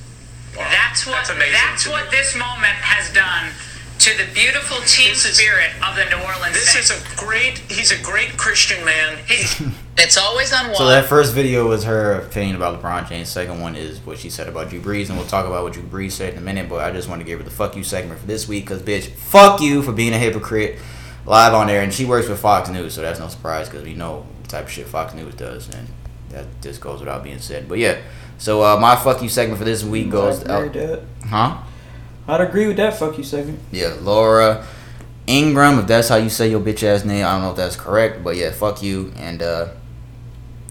That's 0.54 1.04
what 1.06 1.12
That's 1.16 1.30
amazing 1.30 1.52
that's 1.52 1.84
to 1.84 1.90
what 1.90 2.04
me. 2.06 2.10
this 2.12 2.34
moment 2.34 2.72
has 2.80 3.12
done 3.12 3.50
to 3.98 4.10
the 4.16 4.24
beautiful 4.34 4.78
team 4.86 5.10
This 5.10 5.24
is- 5.26 5.36
spirit 5.36 5.70
of 5.86 5.96
the 5.96 6.04
New 6.06 6.16
Orleans 6.22 6.54
This 6.54 6.70
Saints. 6.70 6.90
is 6.90 7.02
a 7.12 7.16
great. 7.16 7.58
He's 7.70 7.90
a 7.92 7.98
great 8.02 8.36
Christian 8.38 8.84
man. 8.84 9.18
He's- 9.26 9.62
It's 9.98 10.18
always 10.18 10.52
unwise. 10.52 10.76
So 10.76 10.86
that 10.88 11.06
first 11.06 11.32
video 11.32 11.66
was 11.68 11.84
her 11.84 12.12
opinion 12.20 12.54
about 12.56 12.82
LeBron 12.82 13.08
James. 13.08 13.30
Second 13.30 13.62
one 13.62 13.74
is 13.76 13.98
what 14.00 14.18
she 14.18 14.28
said 14.28 14.46
about 14.46 14.68
Drew 14.68 14.78
Brees, 14.78 15.08
and 15.08 15.16
we'll 15.16 15.26
talk 15.26 15.46
about 15.46 15.62
what 15.62 15.72
Drew 15.72 15.82
Brees 15.84 16.12
said 16.12 16.34
in 16.34 16.38
a 16.38 16.42
minute. 16.42 16.68
But 16.68 16.84
I 16.84 16.90
just 16.92 17.08
want 17.08 17.22
to 17.22 17.24
give 17.26 17.38
her 17.38 17.44
the 17.44 17.50
fuck 17.50 17.74
you 17.76 17.82
segment 17.82 18.20
for 18.20 18.26
this 18.26 18.46
week, 18.46 18.66
cause 18.66 18.82
bitch, 18.82 19.06
fuck 19.08 19.62
you 19.62 19.80
for 19.80 19.92
being 19.92 20.12
a 20.12 20.18
hypocrite 20.18 20.78
live 21.24 21.54
on 21.54 21.66
there. 21.66 21.80
And 21.80 21.94
she 21.94 22.04
works 22.04 22.28
with 22.28 22.38
Fox 22.38 22.68
News, 22.68 22.92
so 22.92 23.00
that's 23.00 23.18
no 23.18 23.28
surprise, 23.28 23.70
cause 23.70 23.84
we 23.84 23.94
know 23.94 24.26
the 24.42 24.48
type 24.48 24.64
of 24.66 24.70
shit 24.70 24.86
Fox 24.86 25.14
News 25.14 25.34
does, 25.34 25.70
and 25.74 25.88
that 26.36 26.62
just 26.62 26.80
goes 26.80 27.00
without 27.00 27.24
being 27.24 27.38
said. 27.38 27.68
But 27.68 27.78
yeah, 27.78 27.98
so 28.38 28.62
uh, 28.62 28.76
my 28.78 28.96
fuck 28.96 29.22
you 29.22 29.28
segment 29.28 29.58
for 29.58 29.64
this 29.64 29.82
week 29.82 30.10
goes 30.10 30.44
out, 30.46 30.72
that. 30.72 31.02
huh? 31.24 31.62
I'd 32.28 32.40
agree 32.40 32.66
with 32.66 32.76
that. 32.76 32.98
Fuck 32.98 33.18
you 33.18 33.24
segment. 33.24 33.60
Yeah, 33.72 33.94
Laura 34.00 34.66
Ingraham, 35.28 35.78
if 35.78 35.86
that's 35.86 36.08
how 36.08 36.16
you 36.16 36.28
say 36.28 36.50
your 36.50 36.60
bitch 36.60 36.82
ass 36.82 37.04
name, 37.04 37.24
I 37.24 37.32
don't 37.32 37.42
know 37.42 37.50
if 37.50 37.56
that's 37.56 37.76
correct, 37.76 38.22
but 38.22 38.36
yeah, 38.36 38.50
fuck 38.52 38.82
you 38.82 39.12
and 39.16 39.42
uh 39.42 39.68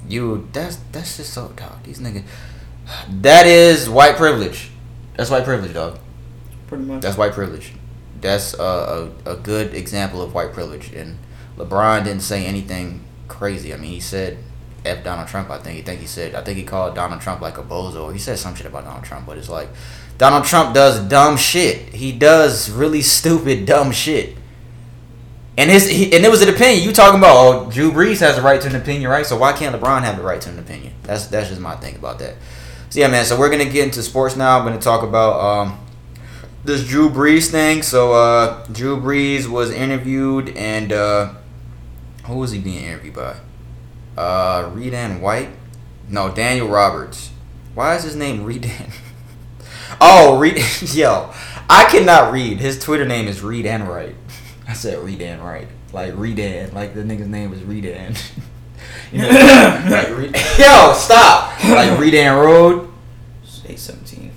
you 0.08 0.48
that's 0.54 0.78
that's 0.92 1.18
just 1.18 1.34
so 1.34 1.50
dog. 1.50 1.84
These 1.84 2.00
niggas 2.00 2.24
That 3.10 3.48
is 3.48 3.90
white 3.90 4.16
privilege. 4.16 4.70
That's 5.16 5.30
white 5.30 5.44
privilege, 5.44 5.74
dog. 5.74 6.00
Pretty 6.68 6.84
much. 6.84 7.02
That's 7.02 7.18
white 7.18 7.34
privilege. 7.34 7.74
That's 8.22 8.54
a, 8.54 9.12
a, 9.26 9.32
a 9.34 9.36
good 9.36 9.74
example 9.74 10.22
of 10.22 10.34
white 10.34 10.54
privilege. 10.54 10.92
And 10.94 11.18
LeBron 11.58 12.04
didn't 12.04 12.22
say 12.22 12.46
anything 12.46 13.04
crazy. 13.28 13.74
I 13.74 13.78
mean, 13.78 13.92
he 13.92 14.00
said 14.00 14.38
F 14.86 15.04
Donald 15.04 15.28
Trump. 15.28 15.50
I 15.50 15.58
think. 15.58 15.80
I 15.80 15.82
think 15.84 16.02
he 16.02 16.08
said. 16.08 16.36
I 16.36 16.44
think 16.44 16.58
he 16.58 16.64
called 16.64 16.96
Donald 16.96 17.22
Trump 17.22 17.42
like 17.42 17.58
a 17.58 17.64
bozo. 17.64 18.12
He 18.12 18.20
said 18.20 18.38
some 18.38 18.56
shit 18.56 18.66
about 18.66 18.86
Donald 18.86 19.04
Trump. 19.04 19.26
But 19.26 19.38
it's 19.38 19.50
like 19.50 19.70
Donald 20.18 20.46
Trump 20.46 20.74
does 20.74 21.00
dumb 21.00 21.38
shit. 21.38 21.94
He 21.94 22.12
does 22.12 22.70
really 22.70 23.02
stupid 23.02 23.66
dumb 23.66 23.92
shit. 23.92 24.38
And 25.58 25.72
his 25.72 25.90
he, 25.90 26.14
and 26.14 26.26
it 26.26 26.30
was 26.30 26.42
an 26.42 26.50
opinion. 26.50 26.84
You 26.84 26.94
talking 26.94 27.20
about? 27.20 27.36
Oh, 27.36 27.72
Drew 27.72 27.92
Brees 27.92 28.20
has 28.20 28.36
the 28.36 28.42
right 28.42 28.60
to 28.62 28.68
an 28.68 28.76
opinion, 28.76 29.10
right? 29.10 29.26
So 29.26 29.38
why 29.38 29.54
can't 29.54 29.76
LeBron 29.76 30.02
have 30.02 30.18
the 30.18 30.24
right 30.24 30.42
to 30.42 30.50
an 30.50 30.60
opinion? 30.60 30.94
That's 31.04 31.28
that's 31.28 31.50
just 31.50 31.62
my 31.62 31.76
thing 31.76 31.96
about 31.96 32.20
that. 32.20 32.36
So 32.90 33.00
yeah, 33.00 33.08
man. 33.08 33.26
So 33.26 33.40
we're 33.40 33.50
gonna 33.50 33.66
get 33.66 33.86
into 33.86 34.04
sports 34.04 34.36
now. 34.36 34.60
I'm 34.60 34.66
gonna 34.66 34.80
talk 34.80 35.04
about 35.04 35.40
um 35.40 35.80
this 36.66 36.86
Drew 36.86 37.10
Brees 37.10 37.50
thing. 37.52 37.84
So 37.84 38.14
uh 38.14 38.66
Drew 38.68 38.98
Brees 38.98 39.48
was 39.48 39.72
interviewed 39.72 40.50
and 40.58 40.92
uh 40.92 41.34
who 42.26 42.38
was 42.38 42.52
he 42.52 42.60
being 42.60 42.84
interviewed 42.84 43.16
by? 43.16 43.36
Uh 44.18 44.70
Redan 44.74 45.22
White? 45.22 45.50
No, 46.10 46.34
Daniel 46.34 46.68
Roberts. 46.68 47.32
Why 47.74 47.96
is 47.96 48.04
his 48.04 48.16
name 48.16 48.46
Redan? 48.46 48.92
oh, 50.02 50.38
Reed 50.38 50.62
yo. 50.94 51.32
I 51.70 51.86
cannot 51.90 52.32
read. 52.32 52.60
His 52.60 52.80
Twitter 52.80 53.06
name 53.06 53.28
is 53.28 53.42
Redan 53.42 53.88
Wright. 53.88 54.16
I 54.68 54.74
said 54.74 55.00
Redan 55.00 55.42
Wright. 55.42 55.68
Like 55.94 56.14
Redan. 56.16 56.74
Like 56.74 56.94
the 56.94 57.02
nigga's 57.02 57.28
name 57.28 57.54
is 57.54 57.62
Redan. 57.64 58.16
you 59.12 59.22
know, 59.22 59.30
like 59.90 60.10
Re- 60.10 60.32
Yo, 60.58 60.94
stop! 60.94 61.64
Like 61.64 61.98
Redan 62.00 62.38
Road. 62.38 62.90
Eight 63.68 63.80
seventeen. 63.80 64.32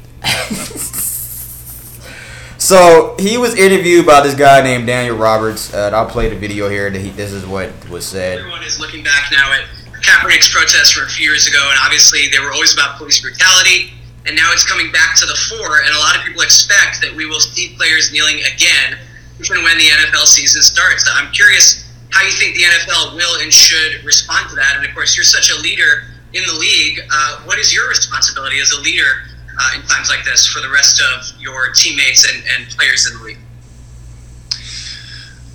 So 2.58 3.14
he 3.20 3.38
was 3.38 3.54
interviewed 3.54 4.04
by 4.04 4.20
this 4.20 4.34
guy 4.34 4.60
named 4.62 4.86
Daniel 4.86 5.16
Roberts. 5.16 5.72
Uh, 5.72 5.86
and 5.86 5.96
I'll 5.96 6.10
play 6.10 6.28
the 6.28 6.36
video 6.36 6.68
here. 6.68 6.90
He, 6.90 7.10
this 7.10 7.32
is 7.32 7.46
what 7.46 7.70
was 7.88 8.04
said. 8.04 8.38
Everyone 8.38 8.64
is 8.64 8.80
looking 8.80 9.04
back 9.04 9.30
now 9.30 9.52
at 9.52 9.64
Kaepernick's 10.02 10.52
protests 10.52 10.90
from 10.90 11.04
a 11.04 11.10
few 11.10 11.30
years 11.30 11.46
ago, 11.46 11.60
and 11.70 11.78
obviously 11.84 12.28
they 12.28 12.40
were 12.40 12.52
always 12.52 12.74
about 12.74 12.98
police 12.98 13.20
brutality, 13.20 13.94
and 14.26 14.34
now 14.34 14.50
it's 14.52 14.66
coming 14.66 14.90
back 14.90 15.16
to 15.18 15.26
the 15.26 15.38
fore, 15.48 15.82
and 15.86 15.94
a 15.94 15.98
lot 15.98 16.16
of 16.16 16.22
people 16.22 16.42
expect 16.42 17.00
that 17.02 17.14
we 17.14 17.26
will 17.26 17.40
see 17.40 17.74
players 17.76 18.10
kneeling 18.12 18.40
again 18.42 18.98
and 19.38 19.62
when 19.62 19.78
the 19.78 19.86
NFL 19.86 20.26
season 20.26 20.62
starts. 20.62 21.08
I'm 21.14 21.30
curious 21.30 21.86
how 22.10 22.24
you 22.24 22.32
think 22.32 22.56
the 22.56 22.62
NFL 22.62 23.14
will 23.14 23.40
and 23.40 23.52
should 23.52 24.04
respond 24.04 24.50
to 24.50 24.56
that, 24.56 24.76
and 24.76 24.84
of 24.84 24.94
course, 24.94 25.16
you're 25.16 25.24
such 25.24 25.50
a 25.50 25.60
leader 25.60 26.10
in 26.34 26.42
the 26.44 26.54
league. 26.54 27.00
Uh, 27.10 27.42
what 27.44 27.58
is 27.58 27.72
your 27.72 27.88
responsibility 27.88 28.60
as 28.60 28.72
a 28.72 28.80
leader 28.80 29.28
uh, 29.58 29.70
in 29.74 29.82
times 29.82 30.08
like 30.08 30.24
this 30.24 30.46
for 30.46 30.60
the 30.60 30.70
rest 30.70 31.02
of 31.02 31.40
your 31.40 31.72
teammates 31.72 32.24
and, 32.32 32.42
and 32.54 32.70
players 32.70 33.10
in 33.10 33.18
the 33.18 33.24
league? 33.24 33.38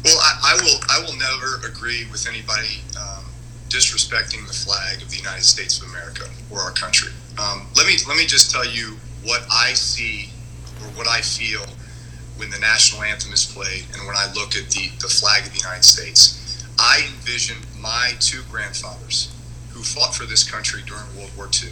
Well, 0.04 0.18
I, 0.20 0.54
I 0.54 0.64
will. 0.64 0.80
I 0.90 1.00
will 1.00 1.18
never 1.18 1.66
agree 1.66 2.06
with 2.12 2.28
anybody 2.28 2.84
um, 3.00 3.24
disrespecting 3.70 4.46
the 4.46 4.54
flag 4.54 5.02
of 5.02 5.10
the 5.10 5.18
United 5.18 5.44
States 5.44 5.82
of 5.82 5.88
America 5.88 6.26
or 6.52 6.60
our 6.60 6.72
country. 6.72 7.12
Um, 7.40 7.68
let 7.78 7.88
me 7.88 7.96
let 8.08 8.18
me 8.18 8.26
just 8.26 8.52
tell 8.52 8.66
you 8.66 8.98
what 9.24 9.44
I 9.50 9.74
see 9.74 10.30
or 10.82 10.90
what 10.98 11.08
I 11.08 11.22
feel 11.22 11.66
when 12.36 12.50
the 12.50 12.60
national 12.60 13.04
anthem 13.04 13.32
is 13.32 13.46
played 13.46 13.86
and 13.94 14.06
when 14.06 14.18
I 14.18 14.32
look 14.36 14.58
at 14.58 14.70
the 14.72 14.92
the 15.00 15.08
flag 15.08 15.48
of 15.48 15.54
the 15.54 15.60
United 15.60 15.86
States. 15.86 16.40
I 16.80 17.04
envision 17.06 17.58
my 17.80 18.14
two 18.20 18.42
grandfathers 18.52 19.32
who 19.70 19.84
fought 19.84 20.16
for 20.16 20.26
this 20.26 20.44
country 20.44 20.82
during 20.86 21.06
World 21.16 21.32
War 21.38 21.48
II, 21.48 21.70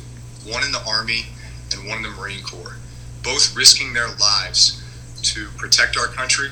one 0.52 0.64
in 0.64 0.72
the 0.72 0.84
Army 0.88 1.26
and 1.74 1.88
one 1.88 1.98
in 1.98 2.04
the 2.04 2.10
Marine 2.10 2.44
Corps, 2.44 2.78
both 3.24 3.56
risking 3.56 3.94
their 3.94 4.10
lives 4.20 4.82
to 5.24 5.48
protect 5.58 5.98
our 5.98 6.08
country 6.08 6.50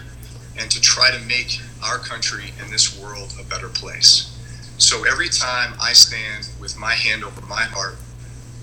and 0.58 0.70
to 0.70 0.82
try 0.82 1.12
to 1.12 1.20
make 1.26 1.60
our 1.84 1.98
country 1.98 2.54
and 2.62 2.72
this 2.72 3.00
world 3.00 3.34
a 3.40 3.44
better 3.44 3.70
place. 3.70 4.36
So 4.78 5.04
every 5.06 5.30
time 5.30 5.74
I 5.82 5.94
stand 5.94 6.50
with 6.60 6.78
my 6.78 6.94
hand 6.94 7.24
over 7.24 7.42
my 7.46 7.64
heart, 7.64 7.98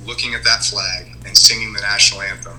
looking 0.05 0.35
at 0.35 0.45
that 0.45 0.62
flag 0.62 1.16
and 1.27 1.37
singing 1.37 1.73
the 1.73 1.81
national 1.81 2.23
anthem, 2.23 2.59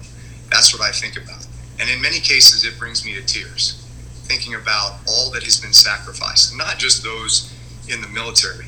that's 0.50 0.74
what 0.74 0.82
I 0.82 0.92
think 0.92 1.18
about. 1.18 1.46
And 1.80 1.90
in 1.90 2.02
many 2.02 2.20
cases, 2.20 2.66
it 2.66 2.78
brings 2.80 3.06
me 3.06 3.14
to 3.16 3.26
tears, 3.26 3.84
thinking 4.26 4.56
about 4.56 5.00
all 5.08 5.32
that 5.32 5.44
has 5.44 5.60
been 5.60 5.74
sacrificed, 5.74 6.56
not 6.58 6.78
just 6.78 7.04
those 7.04 7.54
in 7.90 8.02
the 8.02 8.08
military, 8.08 8.66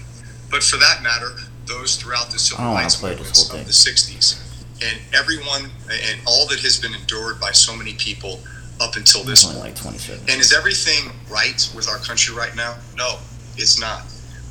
but 0.50 0.64
for 0.64 0.78
that 0.78 1.02
matter, 1.04 1.32
those 1.66 1.96
throughout 1.96 2.32
the 2.32 2.40
civil 2.40 2.66
rights 2.74 3.02
movements 3.02 3.50
of 3.54 3.66
the 3.66 3.72
60s. 3.72 4.40
And 4.82 5.00
everyone, 5.14 5.72
and 5.92 6.22
all 6.26 6.48
that 6.48 6.60
has 6.60 6.80
been 6.80 6.94
endured 6.94 7.40
by 7.40 7.52
so 7.52 7.76
many 7.76 7.94
people 7.96 8.40
up 8.80 8.96
until 8.96 9.24
this 9.24 9.46
point. 9.46 9.60
like 9.60 9.76
27. 9.76 10.22
And 10.30 10.40
is 10.40 10.54
everything 10.54 11.12
right 11.30 11.70
with 11.76 11.90
our 11.90 11.98
country 11.98 12.36
right 12.36 12.56
now? 12.56 12.78
No, 12.96 13.18
it's 13.58 13.80
not. 13.80 14.04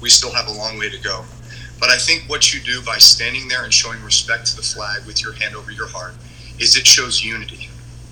We 0.03 0.11
still 0.11 0.33
have 0.33 0.49
a 0.49 0.53
long 0.53 0.79
way 0.79 0.91
to 0.91 0.99
go. 0.99 1.25
But 1.81 1.91
I 1.91 1.97
think 1.97 2.25
what 2.29 2.53
you 2.53 2.61
do 2.61 2.83
by 2.85 2.99
standing 2.99 3.49
there 3.49 3.65
and 3.65 3.73
showing 3.73 4.03
respect 4.03 4.47
to 4.49 4.57
the 4.57 4.63
flag 4.63 5.07
with 5.07 5.23
your 5.23 5.33
hand 5.33 5.55
over 5.55 5.71
your 5.71 5.89
heart 5.89 6.15
is 6.59 6.77
it 6.77 6.87
shows 6.87 7.25
unity. 7.25 7.71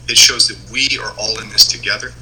It 0.08 0.16
shows 0.16 0.48
that 0.48 0.70
we 0.70 0.98
are 1.02 1.12
all 1.18 1.40
in 1.40 1.48
this 1.50 1.66
together. 1.66 2.12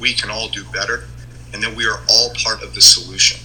We 0.00 0.14
can 0.14 0.30
all 0.30 0.48
do 0.48 0.64
better, 0.72 1.04
and 1.52 1.62
that 1.62 1.74
we 1.74 1.86
are 1.86 1.98
all 2.08 2.30
part 2.42 2.62
of 2.62 2.74
the 2.74 2.80
solution. 2.80 3.40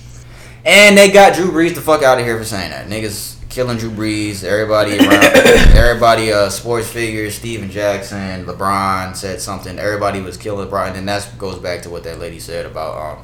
And 0.64 0.98
they 0.98 1.10
got 1.10 1.34
Drew 1.34 1.52
Brees 1.52 1.74
the 1.74 1.82
fuck 1.82 2.04
out 2.04 2.20
of 2.20 2.26
here 2.26 2.38
for 2.38 2.46
saying 2.46 2.70
that. 2.70 2.88
Niggas 2.88 3.39
killing 3.50 3.78
Drew 3.78 3.90
Brees. 3.90 4.44
Everybody 4.44 4.98
around, 5.00 5.76
everybody, 5.76 6.32
uh, 6.32 6.50
sports 6.50 6.90
figures, 6.90 7.36
Stephen 7.36 7.70
Jackson, 7.70 8.46
LeBron 8.46 9.16
said 9.16 9.42
something. 9.42 9.78
Everybody 9.78 10.22
was 10.22 10.38
killing 10.38 10.68
LeBron, 10.68 10.96
and 10.96 11.08
that 11.10 11.30
goes 11.38 11.58
back 11.58 11.82
to 11.82 11.90
what 11.90 12.04
that 12.04 12.20
lady 12.20 12.40
said 12.40 12.66
about 12.66 13.18
um, 13.18 13.24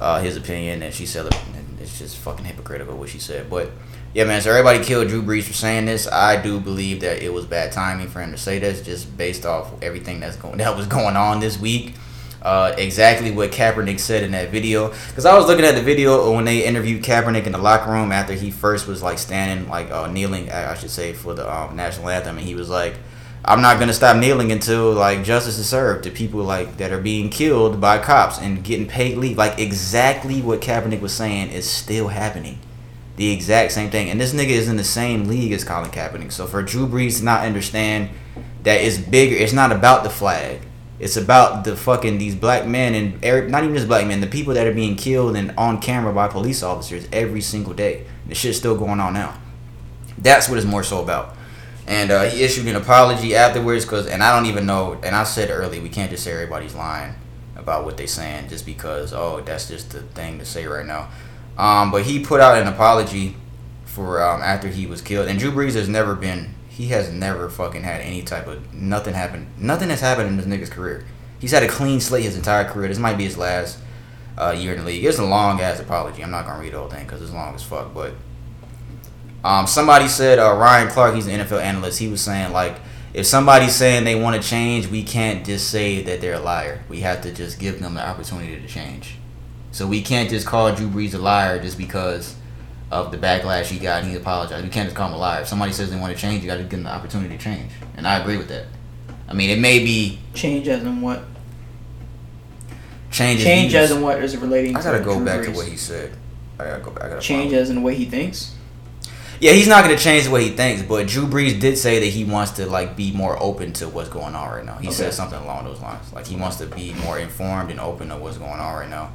uh, 0.00 0.20
his 0.20 0.36
opinion, 0.36 0.82
and 0.82 0.92
she 0.92 1.06
said 1.06 1.32
and 1.54 1.80
it's 1.80 1.98
just 1.98 2.16
fucking 2.18 2.44
hypocritical 2.44 2.96
what 2.96 3.08
she 3.08 3.18
said. 3.18 3.48
But 3.48 3.70
yeah, 4.12 4.24
man. 4.24 4.42
So 4.42 4.50
everybody 4.50 4.84
killed 4.84 5.08
Drew 5.08 5.22
Brees 5.22 5.44
for 5.44 5.52
saying 5.52 5.86
this. 5.86 6.08
I 6.08 6.40
do 6.40 6.58
believe 6.58 7.00
that 7.00 7.22
it 7.22 7.32
was 7.32 7.46
bad 7.46 7.72
timing 7.72 8.08
for 8.08 8.20
him 8.20 8.32
to 8.32 8.38
say 8.38 8.58
this, 8.58 8.82
just 8.82 9.16
based 9.16 9.46
off 9.46 9.72
everything 9.82 10.20
that's 10.20 10.36
going 10.36 10.58
that 10.58 10.76
was 10.76 10.86
going 10.86 11.16
on 11.16 11.40
this 11.40 11.58
week. 11.58 11.94
Uh, 12.42 12.72
exactly 12.78 13.32
what 13.32 13.50
Kaepernick 13.50 13.98
said 13.98 14.22
in 14.22 14.30
that 14.30 14.50
video. 14.50 14.90
Because 15.08 15.24
I 15.24 15.36
was 15.36 15.46
looking 15.46 15.64
at 15.64 15.74
the 15.74 15.82
video 15.82 16.32
when 16.32 16.44
they 16.44 16.64
interviewed 16.64 17.02
Kaepernick 17.02 17.44
in 17.44 17.52
the 17.52 17.58
locker 17.58 17.90
room 17.90 18.12
after 18.12 18.34
he 18.34 18.50
first 18.50 18.86
was 18.86 19.02
like 19.02 19.18
standing, 19.18 19.68
like 19.68 19.90
uh, 19.90 20.06
kneeling, 20.06 20.50
I 20.50 20.74
should 20.74 20.90
say, 20.90 21.12
for 21.12 21.34
the 21.34 21.52
um, 21.52 21.74
national 21.74 22.08
anthem, 22.08 22.38
and 22.38 22.46
he 22.46 22.54
was 22.54 22.68
like, 22.68 22.94
"I'm 23.44 23.62
not 23.62 23.80
gonna 23.80 23.94
stop 23.94 24.16
kneeling 24.16 24.52
until 24.52 24.92
like 24.92 25.24
justice 25.24 25.58
is 25.58 25.68
served 25.68 26.04
to 26.04 26.10
people 26.10 26.44
like 26.44 26.76
that 26.76 26.92
are 26.92 27.00
being 27.00 27.30
killed 27.30 27.80
by 27.80 27.98
cops 27.98 28.38
and 28.38 28.62
getting 28.62 28.86
paid 28.86 29.16
leave." 29.16 29.38
Like 29.38 29.58
exactly 29.58 30.40
what 30.40 30.60
Kaepernick 30.60 31.00
was 31.00 31.14
saying 31.14 31.50
is 31.50 31.68
still 31.68 32.08
happening. 32.08 32.60
The 33.16 33.32
exact 33.32 33.72
same 33.72 33.90
thing, 33.90 34.10
and 34.10 34.20
this 34.20 34.34
nigga 34.34 34.50
is 34.50 34.68
in 34.68 34.76
the 34.76 34.84
same 34.84 35.26
league 35.26 35.50
as 35.52 35.64
Colin 35.64 35.90
Kaepernick. 35.90 36.30
So 36.30 36.46
for 36.46 36.62
Drew 36.62 36.86
Brees 36.86 37.18
to 37.18 37.24
not 37.24 37.46
understand 37.46 38.10
that 38.62 38.82
it's 38.82 38.98
bigger, 38.98 39.34
it's 39.34 39.54
not 39.54 39.72
about 39.72 40.04
the 40.04 40.10
flag. 40.10 40.60
It's 40.98 41.16
about 41.16 41.64
the 41.64 41.76
fucking 41.76 42.18
these 42.18 42.34
black 42.34 42.66
men 42.66 42.94
and 42.94 43.50
not 43.50 43.64
even 43.64 43.74
just 43.74 43.86
black 43.86 44.06
men, 44.06 44.20
the 44.20 44.26
people 44.26 44.54
that 44.54 44.66
are 44.66 44.72
being 44.72 44.96
killed 44.96 45.36
and 45.36 45.52
on 45.58 45.80
camera 45.80 46.12
by 46.12 46.28
police 46.28 46.62
officers 46.62 47.06
every 47.12 47.42
single 47.42 47.74
day. 47.74 48.06
The 48.26 48.34
shit's 48.34 48.58
still 48.58 48.76
going 48.76 49.00
on 49.00 49.12
now. 49.12 49.38
That's 50.16 50.48
what 50.48 50.56
it's 50.56 50.66
more 50.66 50.82
so 50.82 51.02
about. 51.02 51.36
And 51.86 52.10
uh, 52.10 52.24
he 52.24 52.42
issued 52.42 52.66
an 52.66 52.76
apology 52.76 53.34
afterwards, 53.34 53.84
cause 53.84 54.06
and 54.06 54.22
I 54.22 54.34
don't 54.34 54.46
even 54.46 54.66
know. 54.66 54.98
And 55.04 55.14
I 55.14 55.24
said 55.24 55.50
earlier, 55.50 55.82
we 55.82 55.88
can't 55.88 56.10
just 56.10 56.24
say 56.24 56.32
everybody's 56.32 56.74
lying 56.74 57.14
about 57.54 57.84
what 57.84 57.96
they're 57.96 58.06
saying 58.06 58.48
just 58.48 58.66
because 58.66 59.12
oh 59.12 59.40
that's 59.40 59.68
just 59.68 59.90
the 59.90 60.02
thing 60.02 60.38
to 60.38 60.44
say 60.44 60.66
right 60.66 60.86
now. 60.86 61.08
Um, 61.58 61.90
but 61.90 62.02
he 62.02 62.24
put 62.24 62.40
out 62.40 62.60
an 62.60 62.66
apology 62.66 63.36
for 63.84 64.22
um, 64.22 64.42
after 64.42 64.68
he 64.68 64.86
was 64.86 65.00
killed. 65.00 65.28
And 65.28 65.38
Drew 65.38 65.50
Brees 65.50 65.74
has 65.74 65.88
never 65.88 66.14
been. 66.14 66.54
He 66.76 66.88
has 66.88 67.10
never 67.10 67.48
fucking 67.48 67.84
had 67.84 68.02
any 68.02 68.20
type 68.20 68.46
of 68.46 68.74
nothing 68.74 69.14
happened. 69.14 69.46
Nothing 69.56 69.88
has 69.88 70.02
happened 70.02 70.28
in 70.28 70.36
this 70.36 70.44
nigga's 70.44 70.68
career. 70.68 71.06
He's 71.38 71.52
had 71.52 71.62
a 71.62 71.68
clean 71.68 72.00
slate 72.00 72.24
his 72.24 72.36
entire 72.36 72.64
career. 72.66 72.88
This 72.88 72.98
might 72.98 73.16
be 73.16 73.24
his 73.24 73.38
last 73.38 73.78
uh, 74.36 74.50
year 74.50 74.74
in 74.74 74.80
the 74.80 74.84
league. 74.84 75.02
It's 75.02 75.16
a 75.16 75.24
long 75.24 75.58
ass 75.62 75.80
apology. 75.80 76.22
I'm 76.22 76.30
not 76.30 76.44
gonna 76.44 76.60
read 76.60 76.74
the 76.74 76.78
whole 76.78 76.90
thing 76.90 77.06
because 77.06 77.22
it's 77.22 77.32
long 77.32 77.54
as 77.54 77.62
fuck. 77.62 77.94
But 77.94 78.12
um, 79.42 79.66
somebody 79.66 80.06
said 80.06 80.38
uh, 80.38 80.54
Ryan 80.54 80.88
Clark. 80.88 81.14
He's 81.14 81.26
an 81.26 81.40
NFL 81.40 81.62
analyst. 81.62 81.98
He 81.98 82.08
was 82.08 82.20
saying 82.20 82.52
like, 82.52 82.76
if 83.14 83.24
somebody's 83.24 83.74
saying 83.74 84.04
they 84.04 84.14
want 84.14 84.40
to 84.40 84.46
change, 84.46 84.88
we 84.88 85.02
can't 85.02 85.46
just 85.46 85.70
say 85.70 86.02
that 86.02 86.20
they're 86.20 86.34
a 86.34 86.40
liar. 86.40 86.84
We 86.90 87.00
have 87.00 87.22
to 87.22 87.32
just 87.32 87.58
give 87.58 87.80
them 87.80 87.94
the 87.94 88.06
opportunity 88.06 88.60
to 88.60 88.68
change. 88.68 89.16
So 89.72 89.86
we 89.86 90.02
can't 90.02 90.28
just 90.28 90.46
call 90.46 90.74
Drew 90.74 90.88
Brees 90.88 91.14
a 91.14 91.18
liar 91.18 91.58
just 91.58 91.78
because 91.78 92.36
of 92.90 93.10
the 93.10 93.18
backlash 93.18 93.64
he 93.66 93.78
got 93.78 94.02
and 94.02 94.10
he 94.10 94.16
apologized. 94.16 94.62
We 94.64 94.70
can't 94.70 94.86
just 94.86 94.96
call 94.96 95.08
him 95.08 95.14
a 95.14 95.18
liar. 95.18 95.42
If 95.42 95.48
somebody 95.48 95.72
says 95.72 95.90
they 95.90 95.98
want 95.98 96.14
to 96.14 96.20
change, 96.20 96.42
you 96.42 96.46
got 96.48 96.56
to 96.56 96.62
give 96.62 96.70
them 96.70 96.84
the 96.84 96.90
opportunity 96.92 97.36
to 97.36 97.42
change. 97.42 97.70
And 97.96 98.06
I 98.06 98.18
agree 98.18 98.36
with 98.36 98.48
that. 98.48 98.66
I 99.28 99.32
mean, 99.34 99.50
it 99.50 99.58
may 99.58 99.80
be 99.80 100.20
Change 100.34 100.68
as 100.68 100.82
in 100.84 101.00
what? 101.00 101.22
change. 103.10 103.42
Change 103.42 103.72
views. 103.72 103.90
as 103.90 103.96
in 103.96 104.02
what 104.02 104.22
is 104.22 104.34
it 104.34 104.40
relating 104.40 104.74
to 104.74 104.80
I 104.80 104.82
gotta 104.82 104.98
to 104.98 105.04
go 105.04 105.16
Drew 105.16 105.24
back 105.24 105.44
to 105.44 105.50
what 105.52 105.66
he 105.66 105.76
said. 105.76 106.12
I 106.58 106.64
gotta 106.64 106.82
go 106.82 106.90
back. 106.90 107.04
I 107.04 107.08
gotta 107.10 107.20
Change 107.20 107.50
find- 107.50 107.60
as 107.62 107.70
in 107.70 107.76
the 107.76 107.82
way 107.82 107.94
he 107.94 108.04
thinks. 108.04 108.52
Yeah, 109.40 109.52
he's 109.52 109.68
not 109.68 109.84
gonna 109.84 109.98
change 109.98 110.24
the 110.24 110.30
way 110.30 110.44
he 110.44 110.50
thinks, 110.56 110.82
but 110.82 111.06
Drew 111.06 111.26
Brees 111.26 111.60
did 111.60 111.76
say 111.76 111.98
that 112.00 112.06
he 112.06 112.24
wants 112.24 112.52
to 112.52 112.66
like 112.66 112.96
be 112.96 113.12
more 113.12 113.36
open 113.42 113.72
to 113.74 113.88
what's 113.88 114.08
going 114.08 114.34
on 114.34 114.48
right 114.50 114.64
now. 114.64 114.76
He 114.78 114.86
Okay. 114.88 114.96
said 114.96 115.14
something 115.14 115.38
along 115.38 115.64
those 115.66 115.80
lines, 115.80 116.10
like 116.14 116.26
he 116.26 116.36
wants 116.36 116.56
to 116.58 116.66
be 116.66 116.94
more 117.04 117.18
informed 117.18 117.70
and 117.70 117.78
open 117.78 118.08
to 118.08 118.16
what's 118.16 118.38
going 118.38 118.58
on 118.60 118.74
right 118.74 118.88
now. 118.88 119.10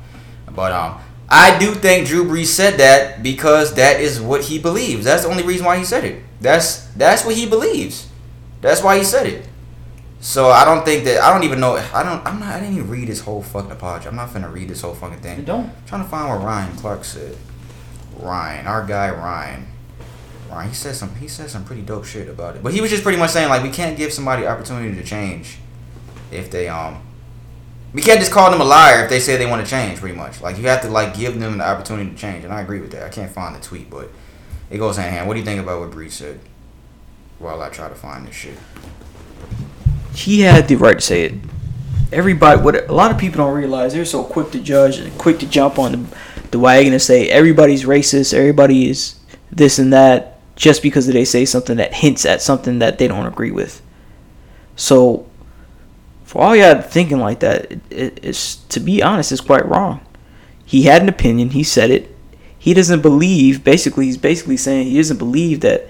But 0.54 0.72
um, 0.74 0.96
I 1.34 1.58
do 1.58 1.74
think 1.74 2.08
Drew 2.08 2.26
Brees 2.26 2.48
said 2.48 2.78
that 2.80 3.24
because 3.24 3.76
that 3.76 4.02
is 4.02 4.20
what 4.20 4.44
he 4.44 4.60
believes. 4.60 5.06
That's 5.06 5.24
the 5.24 5.30
only 5.30 5.44
reason 5.44 5.66
why 5.66 5.78
he 5.78 5.86
said 5.86 6.04
it. 6.04 6.22
That's 6.42 6.88
that's 6.88 7.24
what 7.26 7.36
he 7.36 7.48
believes. 7.48 8.10
That's 8.60 8.84
why 8.84 8.98
he 8.98 9.06
said 9.06 9.28
it. 9.28 9.48
So 10.20 10.50
I 10.50 10.66
don't 10.66 10.84
think 10.84 11.06
that 11.06 11.22
I 11.22 11.34
don't 11.34 11.44
even 11.44 11.62
know. 11.62 11.78
I 11.94 12.04
don't. 12.04 12.24
I'm 12.28 12.40
not. 12.42 12.50
I 12.50 12.60
didn't 12.60 12.76
even 12.76 12.90
read 12.90 13.08
this 13.08 13.22
whole 13.22 13.42
fucking 13.42 13.72
apology. 13.72 14.10
I'm 14.10 14.18
not 14.18 14.30
finna 14.30 14.52
read 14.52 14.68
this 14.68 14.82
whole 14.82 14.94
fucking 14.94 15.20
thing. 15.20 15.40
You 15.40 15.46
don't. 15.46 15.70
I'm 15.70 15.86
trying 15.88 16.04
to 16.04 16.10
find 16.10 16.30
what 16.30 16.46
Ryan 16.46 16.76
Clark 16.76 17.06
said. 17.06 17.38
Ryan, 18.20 18.68
our 18.68 18.86
guy 18.86 19.10
Ryan. 19.10 19.68
Ryan, 20.50 20.68
he 20.68 20.76
said 20.76 20.96
some 20.96 21.16
he 21.16 21.30
said 21.30 21.50
some 21.50 21.64
pretty 21.64 21.82
dope 21.82 22.04
shit 22.04 22.28
about 22.28 22.58
it. 22.58 22.62
But 22.62 22.74
he 22.74 22.82
was 22.82 22.90
just 22.90 23.04
pretty 23.04 23.18
much 23.18 23.32
saying 23.32 23.48
like 23.48 23.64
we 23.64 23.70
can't 23.70 23.98
give 23.98 24.12
somebody 24.12 24.46
opportunity 24.46 24.94
to 24.96 25.04
change 25.04 25.60
if 26.30 26.52
they 26.52 26.68
um 26.68 27.02
we 27.94 28.02
can't 28.02 28.20
just 28.20 28.32
call 28.32 28.50
them 28.52 28.62
a 28.62 28.66
liar 28.66 29.04
if 29.04 29.10
they 29.10 29.20
say 29.20 29.38
they 29.38 29.46
want 29.46 29.64
to 29.66 29.70
change 29.70 30.00
pretty 30.00 30.16
much. 30.16 30.42
Like 30.42 30.58
you 30.58 30.64
have 30.68 30.82
to 30.82 30.90
like 30.90 31.16
give 31.16 31.40
them 31.40 31.58
the 31.58 31.68
opportunity 31.68 32.10
to 32.10 32.16
change 32.16 32.44
and 32.44 32.54
I 32.54 32.62
agree 32.62 32.80
with 32.80 32.92
that. 32.92 33.04
I 33.04 33.10
can't 33.10 33.32
find 33.32 33.56
the 33.56 33.60
tweet, 33.60 33.90
but 33.90 34.10
it 34.70 34.78
goes 34.78 34.98
hand 34.98 35.10
in 35.10 35.14
hand. 35.14 35.28
What 35.28 35.34
do 35.34 35.40
you 35.40 35.46
think 35.46 35.62
about 35.62 35.82
what 35.82 35.92
Bree 35.92 36.10
said? 36.10 36.40
While 37.40 37.62
I 37.62 37.70
try 37.70 37.90
to 37.90 37.96
find 37.96 38.28
this 38.28 38.36
shit. 38.36 38.58
He 40.14 40.42
had 40.42 40.68
the 40.68 40.76
right 40.76 41.00
to 41.00 41.02
say 41.02 41.24
it. 41.24 41.34
Everybody, 42.12 42.62
what 42.62 42.90
a 42.90 42.94
lot 42.94 43.12
of 43.12 43.18
people 43.18 43.38
don't 43.38 43.56
realize, 43.56 43.94
they're 43.94 44.06
so 44.06 44.24
quick 44.24 44.52
to 44.52 44.60
judge 44.60 44.98
and 44.98 45.18
quick 45.18 45.40
to 45.40 45.46
jump 45.48 45.80
on 45.80 45.92
the, 45.92 46.18
the 46.52 46.60
wagon 46.60 46.92
and 46.94 47.02
say 47.02 47.30
everybody's 47.30 47.86
racist, 47.86 48.34
everybody 48.34 48.90
is 48.90 49.16
this 49.50 49.80
and 49.80 49.94
that, 49.94 50.40
just 50.58 50.84
because 50.84 51.08
they 51.08 51.24
say 51.24 51.46
something 51.46 51.78
that 51.78 51.94
hints 51.94 52.26
at 52.26 52.42
something 52.42 52.80
that 52.80 52.98
they 52.98 53.08
don't 53.08 53.26
agree 53.26 53.52
with. 53.52 53.82
So, 54.76 55.26
for 56.32 56.42
all 56.42 56.56
y'all 56.56 56.82
thinking 56.82 57.20
like 57.20 57.42
that, 57.42 57.70
it, 57.70 57.82
it, 57.90 58.20
it's 58.24 58.56
to 58.56 58.80
be 58.80 59.04
honest, 59.04 59.34
it's 59.34 59.42
quite 59.42 59.66
wrong. 59.66 60.00
He 60.64 60.84
had 60.84 61.02
an 61.02 61.10
opinion. 61.10 61.50
He 61.50 61.62
said 61.62 61.92
it. 61.92 62.16
He 62.58 62.74
doesn't 62.74 63.02
believe. 63.02 63.66
Basically, 63.66 64.06
he's 64.06 64.18
basically 64.18 64.56
saying 64.56 64.88
he 64.88 64.96
doesn't 64.96 65.18
believe 65.18 65.60
that 65.60 65.90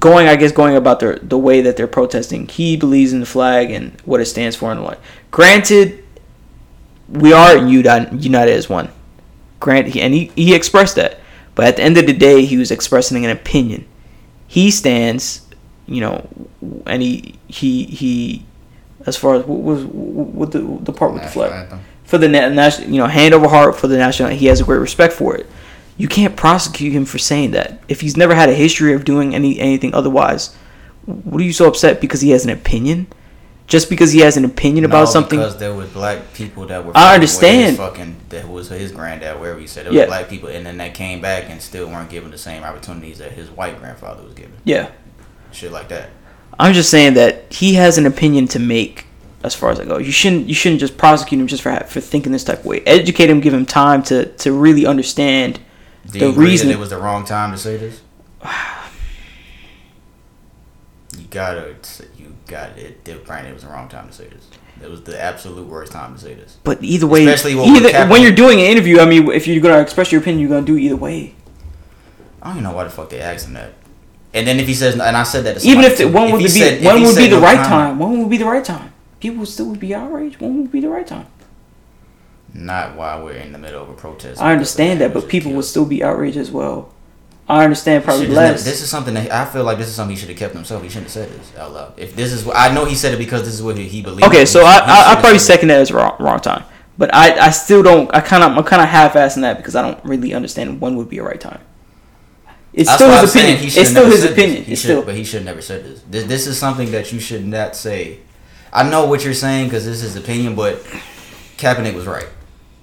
going 0.00 0.26
I 0.26 0.34
guess 0.34 0.50
going 0.50 0.74
about 0.74 0.98
the 0.98 1.20
the 1.22 1.38
way 1.38 1.60
that 1.60 1.76
they're 1.76 1.86
protesting. 1.86 2.48
He 2.48 2.76
believes 2.76 3.12
in 3.12 3.20
the 3.20 3.26
flag 3.26 3.70
and 3.70 4.00
what 4.04 4.20
it 4.20 4.26
stands 4.26 4.56
for 4.56 4.72
and 4.72 4.82
like. 4.82 4.98
Granted, 5.30 6.02
we 7.08 7.32
are 7.32 7.56
united, 7.56 8.24
united 8.24 8.54
as 8.54 8.68
one. 8.68 8.88
Grant 9.60 9.94
and 9.94 10.12
he, 10.12 10.32
he 10.34 10.52
expressed 10.52 10.96
that. 10.96 11.20
But 11.54 11.66
at 11.66 11.76
the 11.76 11.84
end 11.84 11.96
of 11.96 12.06
the 12.06 12.12
day, 12.12 12.44
he 12.44 12.56
was 12.56 12.72
expressing 12.72 13.24
an 13.24 13.30
opinion. 13.30 13.86
He 14.48 14.72
stands, 14.72 15.46
you 15.86 16.00
know, 16.00 16.28
and 16.86 17.02
he 17.02 17.34
he 17.48 17.84
he 17.84 18.44
as 19.06 19.16
far 19.16 19.34
as 19.36 19.44
what 19.44 19.60
was 19.60 19.84
what 19.84 20.52
the 20.52 20.60
the 20.60 20.92
part 20.92 21.12
with 21.12 21.22
the 21.22 21.28
flag 21.28 21.52
anthem. 21.52 21.80
for 22.04 22.18
the 22.18 22.28
na- 22.28 22.48
national, 22.48 22.88
you 22.90 22.98
know, 22.98 23.06
hand 23.06 23.34
over 23.34 23.48
heart 23.48 23.76
for 23.76 23.88
the 23.88 23.96
national. 23.96 24.30
He 24.30 24.46
has 24.46 24.60
a 24.60 24.64
great 24.64 24.78
respect 24.78 25.12
for 25.12 25.34
it. 25.36 25.46
You 25.98 26.08
can't 26.08 26.36
prosecute 26.36 26.92
him 26.92 27.04
for 27.04 27.18
saying 27.18 27.50
that 27.52 27.82
if 27.88 28.00
he's 28.00 28.16
never 28.16 28.34
had 28.34 28.48
a 28.48 28.54
history 28.54 28.92
of 28.94 29.04
doing 29.04 29.34
any 29.34 29.58
anything 29.60 29.94
otherwise. 29.94 30.54
What 31.04 31.40
are 31.40 31.44
you 31.44 31.52
so 31.52 31.66
upset 31.66 32.00
because 32.00 32.20
he 32.20 32.30
has 32.30 32.44
an 32.44 32.50
opinion? 32.50 33.08
Just 33.66 33.88
because 33.90 34.12
he 34.12 34.20
has 34.20 34.36
an 34.36 34.44
opinion 34.44 34.84
about 34.84 35.06
something? 35.08 35.38
because 35.38 35.56
there 35.56 35.74
was 35.74 35.88
black 35.90 36.32
people 36.34 36.66
that 36.66 36.84
were. 36.84 36.92
I 36.94 37.18
fighting 37.18 37.20
with 37.22 37.30
his 37.30 37.42
understand. 37.42 37.76
Fucking 37.76 38.16
that 38.28 38.48
was 38.48 38.68
his 38.68 38.92
granddad, 38.92 39.40
wherever 39.40 39.58
he 39.58 39.66
said 39.66 39.86
it 39.86 39.90
was 39.90 39.96
Yeah. 39.98 40.06
black 40.06 40.28
people, 40.28 40.48
and 40.48 40.64
then 40.66 40.76
they 40.78 40.90
came 40.90 41.20
back 41.20 41.44
and 41.48 41.60
still 41.60 41.88
weren't 41.88 42.10
given 42.10 42.30
the 42.30 42.38
same 42.38 42.62
opportunities 42.62 43.18
that 43.18 43.32
his 43.32 43.50
white 43.50 43.78
grandfather 43.80 44.22
was 44.22 44.34
given. 44.34 44.52
Yeah, 44.64 44.88
Shit 45.52 45.70
like 45.72 45.88
that. 45.88 46.10
I'm 46.58 46.74
just 46.74 46.90
saying 46.90 47.14
that 47.14 47.52
he 47.52 47.74
has 47.74 47.98
an 47.98 48.06
opinion 48.06 48.46
to 48.48 48.58
make 48.58 49.06
as 49.44 49.54
far 49.54 49.70
as 49.70 49.80
I 49.80 49.84
go. 49.84 49.98
You 49.98 50.12
shouldn't 50.12 50.48
you 50.48 50.54
shouldn't 50.54 50.80
just 50.80 50.96
prosecute 50.96 51.40
him 51.40 51.46
just 51.46 51.62
for 51.62 51.74
for 51.88 52.00
thinking 52.00 52.32
this 52.32 52.44
type 52.44 52.60
of 52.60 52.66
way. 52.66 52.80
Educate 52.86 53.28
him, 53.30 53.40
give 53.40 53.54
him 53.54 53.66
time 53.66 54.02
to 54.04 54.26
to 54.26 54.52
really 54.52 54.86
understand 54.86 55.60
Do 56.10 56.18
the 56.18 56.26
you 56.26 56.32
reason. 56.32 56.70
it 56.70 56.78
was 56.78 56.90
the 56.90 56.98
wrong 56.98 57.24
time 57.24 57.50
to 57.52 57.58
say 57.58 57.76
this? 57.76 58.00
You 61.18 61.26
gotta, 61.30 61.74
you 62.16 62.34
got 62.46 62.78
it. 62.78 63.04
Granted, 63.26 63.50
it 63.50 63.54
was 63.54 63.64
the 63.64 63.68
wrong 63.68 63.88
time 63.88 64.06
to 64.08 64.12
say 64.14 64.28
this. 64.28 64.48
It 64.82 64.90
was 64.90 65.02
the 65.02 65.20
absolute 65.22 65.68
worst 65.68 65.92
time 65.92 66.14
to 66.14 66.20
say 66.20 66.34
this. 66.34 66.56
but 66.64 66.82
either 66.82 67.06
way, 67.06 67.26
Especially 67.26 67.54
when 67.54 67.76
either 67.76 68.08
when 68.08 68.22
you're 68.22 68.32
doing 68.32 68.58
an 68.60 68.66
interview, 68.66 68.98
I 68.98 69.04
mean, 69.04 69.30
if 69.30 69.46
you're 69.46 69.60
gonna 69.60 69.80
express 69.80 70.10
your 70.10 70.20
opinion, 70.22 70.40
you're 70.40 70.48
gonna 70.48 70.66
do 70.66 70.76
it 70.76 70.80
either 70.80 70.96
way. 70.96 71.34
I 72.40 72.48
don't 72.48 72.56
even 72.56 72.64
know 72.64 72.72
why 72.74 72.84
the 72.84 72.90
fuck 72.90 73.10
they 73.10 73.20
asked 73.20 73.46
him 73.46 73.52
that. 73.54 73.72
And 74.34 74.46
then 74.46 74.58
if 74.58 74.66
he 74.66 74.74
says, 74.74 74.94
and 74.94 75.02
I 75.02 75.22
said 75.24 75.44
that, 75.44 75.64
Even 75.64 75.84
if 75.84 75.98
the, 75.98 76.08
would 76.08 76.40
he 76.40 76.44
be 76.44 76.48
said- 76.48 76.84
would 76.84 77.16
be 77.16 77.28
the 77.28 77.36
no 77.36 77.40
right 77.40 77.64
time? 77.66 77.98
When 77.98 78.18
would 78.20 78.30
be 78.30 78.38
the 78.38 78.46
right 78.46 78.64
time? 78.64 78.92
People 79.20 79.40
would 79.40 79.48
still 79.48 79.66
would 79.66 79.80
be 79.80 79.94
outraged. 79.94 80.40
When 80.40 80.62
would 80.62 80.72
be 80.72 80.80
the 80.80 80.88
right 80.88 81.06
time? 81.06 81.26
Not 82.54 82.96
while 82.96 83.24
we're 83.24 83.32
in 83.34 83.52
the 83.52 83.58
middle 83.58 83.82
of 83.82 83.88
a 83.88 83.94
protest. 83.94 84.40
I 84.40 84.52
understand 84.52 85.00
that, 85.00 85.14
but 85.14 85.28
people 85.28 85.52
would 85.52 85.64
still 85.64 85.86
be 85.86 86.02
outraged 86.02 86.36
as 86.36 86.50
well. 86.50 86.92
I 87.48 87.64
understand 87.64 88.04
probably 88.04 88.26
Shit, 88.26 88.34
less. 88.34 88.64
This 88.64 88.82
is 88.82 88.88
something 88.90 89.14
that 89.14 89.30
I 89.30 89.44
feel 89.44 89.64
like 89.64 89.78
this 89.78 89.88
is 89.88 89.94
something 89.94 90.14
he 90.14 90.20
should 90.20 90.28
have 90.28 90.38
kept 90.38 90.54
himself. 90.54 90.82
He 90.82 90.88
shouldn't 90.88 91.06
have 91.06 91.12
said 91.12 91.30
this 91.30 91.56
out 91.56 91.72
loud. 91.72 91.94
If 91.96 92.14
this 92.14 92.32
is, 92.32 92.44
what 92.44 92.56
I 92.56 92.72
know 92.72 92.84
he 92.84 92.94
said 92.94 93.14
it 93.14 93.18
because 93.18 93.44
this 93.44 93.54
is 93.54 93.62
what 93.62 93.76
he, 93.76 93.88
he 93.88 94.00
believes. 94.02 94.26
Okay, 94.26 94.46
so 94.46 94.60
should- 94.60 94.66
I, 94.66 94.84
he 94.84 94.90
I, 94.90 95.12
I 95.12 95.20
probably 95.20 95.38
second 95.38 95.68
that 95.68 95.80
as 95.80 95.92
wrong, 95.92 96.16
wrong 96.20 96.40
time, 96.40 96.64
but 96.96 97.12
I, 97.14 97.46
I 97.46 97.50
still 97.50 97.82
don't. 97.82 98.14
I 98.14 98.20
kind 98.20 98.42
of 98.44 98.56
I'm 98.56 98.64
kind 98.64 98.82
of 98.82 98.88
half-assing 98.88 99.42
that 99.42 99.56
because 99.56 99.74
I 99.76 99.82
don't 99.82 100.02
really 100.04 100.32
understand 100.34 100.80
when 100.80 100.96
would 100.96 101.08
be 101.08 101.18
a 101.18 101.22
right 101.22 101.40
time. 101.40 101.60
It's 102.72 102.88
That's 102.88 103.02
still 103.02 103.20
his 103.20 103.32
saying 103.32 103.54
opinion. 103.56 103.72
It's 103.78 103.90
still 103.90 104.06
his 104.06 104.24
opinion. 104.24 104.58
It's 104.66 104.80
should, 104.80 104.88
still. 104.88 105.02
but 105.02 105.14
he 105.14 105.24
should 105.24 105.44
never 105.44 105.60
said 105.60 105.84
this. 105.84 106.02
this. 106.08 106.24
This 106.24 106.46
is 106.46 106.58
something 106.58 106.90
that 106.92 107.12
you 107.12 107.20
should 107.20 107.44
not 107.46 107.76
say. 107.76 108.18
I 108.72 108.88
know 108.88 109.04
what 109.06 109.24
you're 109.24 109.34
saying 109.34 109.66
because 109.66 109.84
this 109.84 110.02
is 110.02 110.14
his 110.14 110.16
opinion, 110.22 110.54
but 110.56 110.78
Kaepernick 111.58 111.94
was 111.94 112.06
right. 112.06 112.26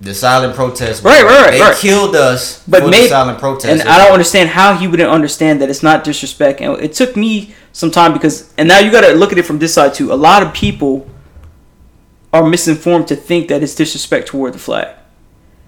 The 0.01 0.13
silent 0.13 0.55
protest, 0.55 1.03
Right, 1.03 1.23
right, 1.23 1.41
right, 1.41 1.51
They 1.51 1.59
right. 1.59 1.75
killed 1.75 2.15
us 2.15 2.63
But 2.67 2.83
for 2.83 2.89
maybe, 2.89 3.03
the 3.03 3.09
silent 3.09 3.39
protest. 3.39 3.81
and 3.81 3.89
I 3.89 3.97
don't 3.97 4.13
understand 4.13 4.47
how 4.49 4.73
he 4.75 4.87
wouldn't 4.87 5.09
understand 5.09 5.61
that 5.61 5.69
it's 5.69 5.83
not 5.83 6.05
disrespect. 6.05 6.61
And 6.61 6.79
it 6.81 6.93
took 6.93 7.17
me 7.17 7.53
some 7.73 7.91
time 7.91 8.13
because, 8.13 8.53
and 8.57 8.67
now 8.69 8.79
you 8.79 8.91
got 8.91 9.01
to 9.01 9.13
look 9.13 9.31
at 9.33 9.37
it 9.37 9.43
from 9.43 9.59
this 9.59 9.73
side 9.73 9.93
too. 9.95 10.13
A 10.13 10.15
lot 10.15 10.41
of 10.41 10.53
people 10.53 11.09
are 12.31 12.47
misinformed 12.47 13.07
to 13.09 13.15
think 13.15 13.49
that 13.49 13.61
it's 13.63 13.75
disrespect 13.75 14.27
toward 14.27 14.53
the 14.53 14.59
flag. 14.59 14.95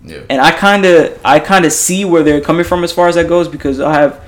Yeah. 0.03 0.23
and 0.30 0.41
I 0.41 0.52
kind 0.52 0.86
of 0.86 1.19
I 1.23 1.40
kind 1.40 1.65
of 1.65 1.72
see 1.72 2.06
where 2.06 2.23
they're 2.23 2.41
coming 2.41 2.65
from 2.65 2.84
as 2.84 2.91
far 2.91 3.07
as 3.07 3.15
that 3.15 3.28
goes 3.28 3.48
because 3.48 3.80
I 3.80 3.94
have 3.94 4.23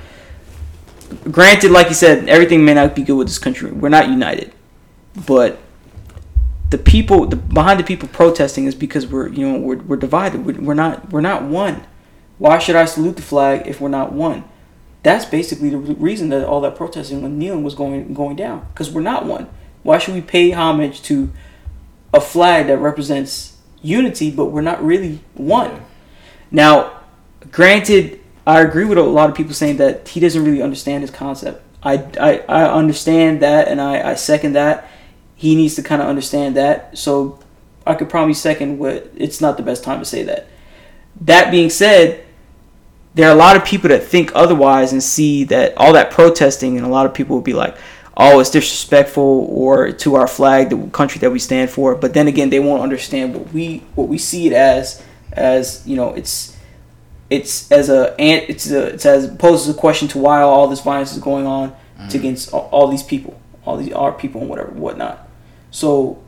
granted 1.30 1.70
like 1.70 1.88
you 1.88 1.94
said 1.94 2.28
everything 2.28 2.64
may 2.64 2.74
not 2.74 2.94
be 2.94 3.02
good 3.02 3.16
with 3.16 3.26
this 3.26 3.38
country. 3.38 3.72
We're 3.72 3.88
not 3.88 4.08
united. 4.08 4.52
But 5.26 5.58
the 6.70 6.78
people 6.78 7.26
the, 7.26 7.36
behind 7.36 7.80
the 7.80 7.84
people 7.84 8.08
protesting 8.08 8.66
is 8.66 8.74
because 8.74 9.06
we're 9.06 9.28
you 9.28 9.48
know 9.48 9.58
we're, 9.58 9.76
we're 9.76 9.96
divided. 9.96 10.44
We're, 10.44 10.60
we're 10.60 10.74
not 10.74 11.10
we're 11.10 11.20
not 11.20 11.42
one. 11.42 11.84
Why 12.38 12.58
should 12.58 12.76
I 12.76 12.84
salute 12.84 13.16
the 13.16 13.22
flag 13.22 13.66
if 13.66 13.80
we're 13.80 13.88
not 13.88 14.12
one? 14.12 14.44
That's 15.02 15.24
basically 15.24 15.70
the 15.70 15.78
reason 15.78 16.30
that 16.30 16.46
all 16.46 16.60
that 16.62 16.76
protesting 16.76 17.24
and 17.24 17.38
kneeling 17.38 17.62
was 17.62 17.74
going 17.74 18.14
going 18.14 18.36
down 18.36 18.66
because 18.72 18.90
we're 18.90 19.02
not 19.02 19.26
one. 19.26 19.48
Why 19.82 19.98
should 19.98 20.14
we 20.14 20.20
pay 20.20 20.50
homage 20.50 21.02
to 21.02 21.30
a 22.12 22.20
flag 22.20 22.68
that 22.68 22.78
represents 22.78 23.53
unity 23.84 24.30
but 24.30 24.46
we're 24.46 24.60
not 24.60 24.82
really 24.84 25.20
one 25.34 25.80
now, 26.54 27.00
granted, 27.50 28.20
I 28.46 28.60
agree 28.60 28.84
with 28.84 28.96
a 28.96 29.02
lot 29.02 29.28
of 29.28 29.34
people 29.34 29.54
saying 29.54 29.78
that 29.78 30.06
he 30.06 30.20
doesn't 30.20 30.44
really 30.44 30.62
understand 30.62 31.02
his 31.02 31.10
concept. 31.10 31.62
I, 31.82 31.96
I, 32.20 32.38
I 32.48 32.72
understand 32.72 33.42
that 33.42 33.66
and 33.66 33.80
I, 33.80 34.10
I 34.10 34.14
second 34.14 34.52
that. 34.52 34.88
He 35.34 35.56
needs 35.56 35.74
to 35.74 35.82
kind 35.82 36.00
of 36.00 36.06
understand 36.06 36.56
that. 36.56 36.96
So 36.96 37.40
I 37.84 37.94
could 37.94 38.08
probably 38.08 38.34
second 38.34 38.78
what 38.78 39.10
it's 39.16 39.40
not 39.40 39.56
the 39.56 39.64
best 39.64 39.82
time 39.82 39.98
to 39.98 40.04
say 40.04 40.22
that. 40.22 40.46
That 41.22 41.50
being 41.50 41.70
said, 41.70 42.24
there 43.14 43.28
are 43.28 43.32
a 43.32 43.38
lot 43.38 43.56
of 43.56 43.64
people 43.64 43.88
that 43.88 44.04
think 44.04 44.30
otherwise 44.36 44.92
and 44.92 45.02
see 45.02 45.42
that 45.44 45.76
all 45.76 45.92
that 45.94 46.12
protesting 46.12 46.76
and 46.76 46.86
a 46.86 46.88
lot 46.88 47.04
of 47.04 47.14
people 47.14 47.34
will 47.34 47.42
be 47.42 47.52
like, 47.52 47.76
oh, 48.16 48.40
it's 48.40 48.50
disrespectful 48.50 49.46
or 49.50 49.92
to 49.92 50.14
our 50.14 50.26
flag, 50.26 50.70
the 50.70 50.88
country 50.90 51.18
that 51.20 51.30
we 51.30 51.38
stand 51.38 51.70
for. 51.70 51.94
But 51.94 52.14
then 52.14 52.28
again, 52.28 52.50
they 52.50 52.60
won't 52.60 52.82
understand 52.82 53.34
what 53.34 53.52
we 53.52 53.78
what 53.94 54.08
we 54.08 54.18
see 54.18 54.46
it 54.46 54.52
as 54.52 55.02
as 55.32 55.82
you 55.86 55.96
know 55.96 56.14
it's 56.14 56.56
it's 57.30 57.70
as 57.72 57.88
a 57.88 58.14
and 58.20 58.44
it's 58.48 58.70
a 58.70 58.86
it's 58.94 59.06
as 59.06 59.34
poses 59.36 59.74
a 59.74 59.78
question 59.78 60.08
to 60.08 60.18
why 60.18 60.40
all 60.42 60.68
this 60.68 60.80
violence 60.80 61.12
is 61.12 61.18
going 61.18 61.46
on 61.46 61.74
to 62.10 62.18
against 62.18 62.52
all, 62.52 62.68
all 62.72 62.88
these 62.88 63.02
people, 63.02 63.40
all 63.64 63.76
these 63.76 63.92
our 63.92 64.12
people 64.12 64.40
and 64.40 64.50
whatever 64.50 64.70
whatnot. 64.70 65.28
So 65.70 66.22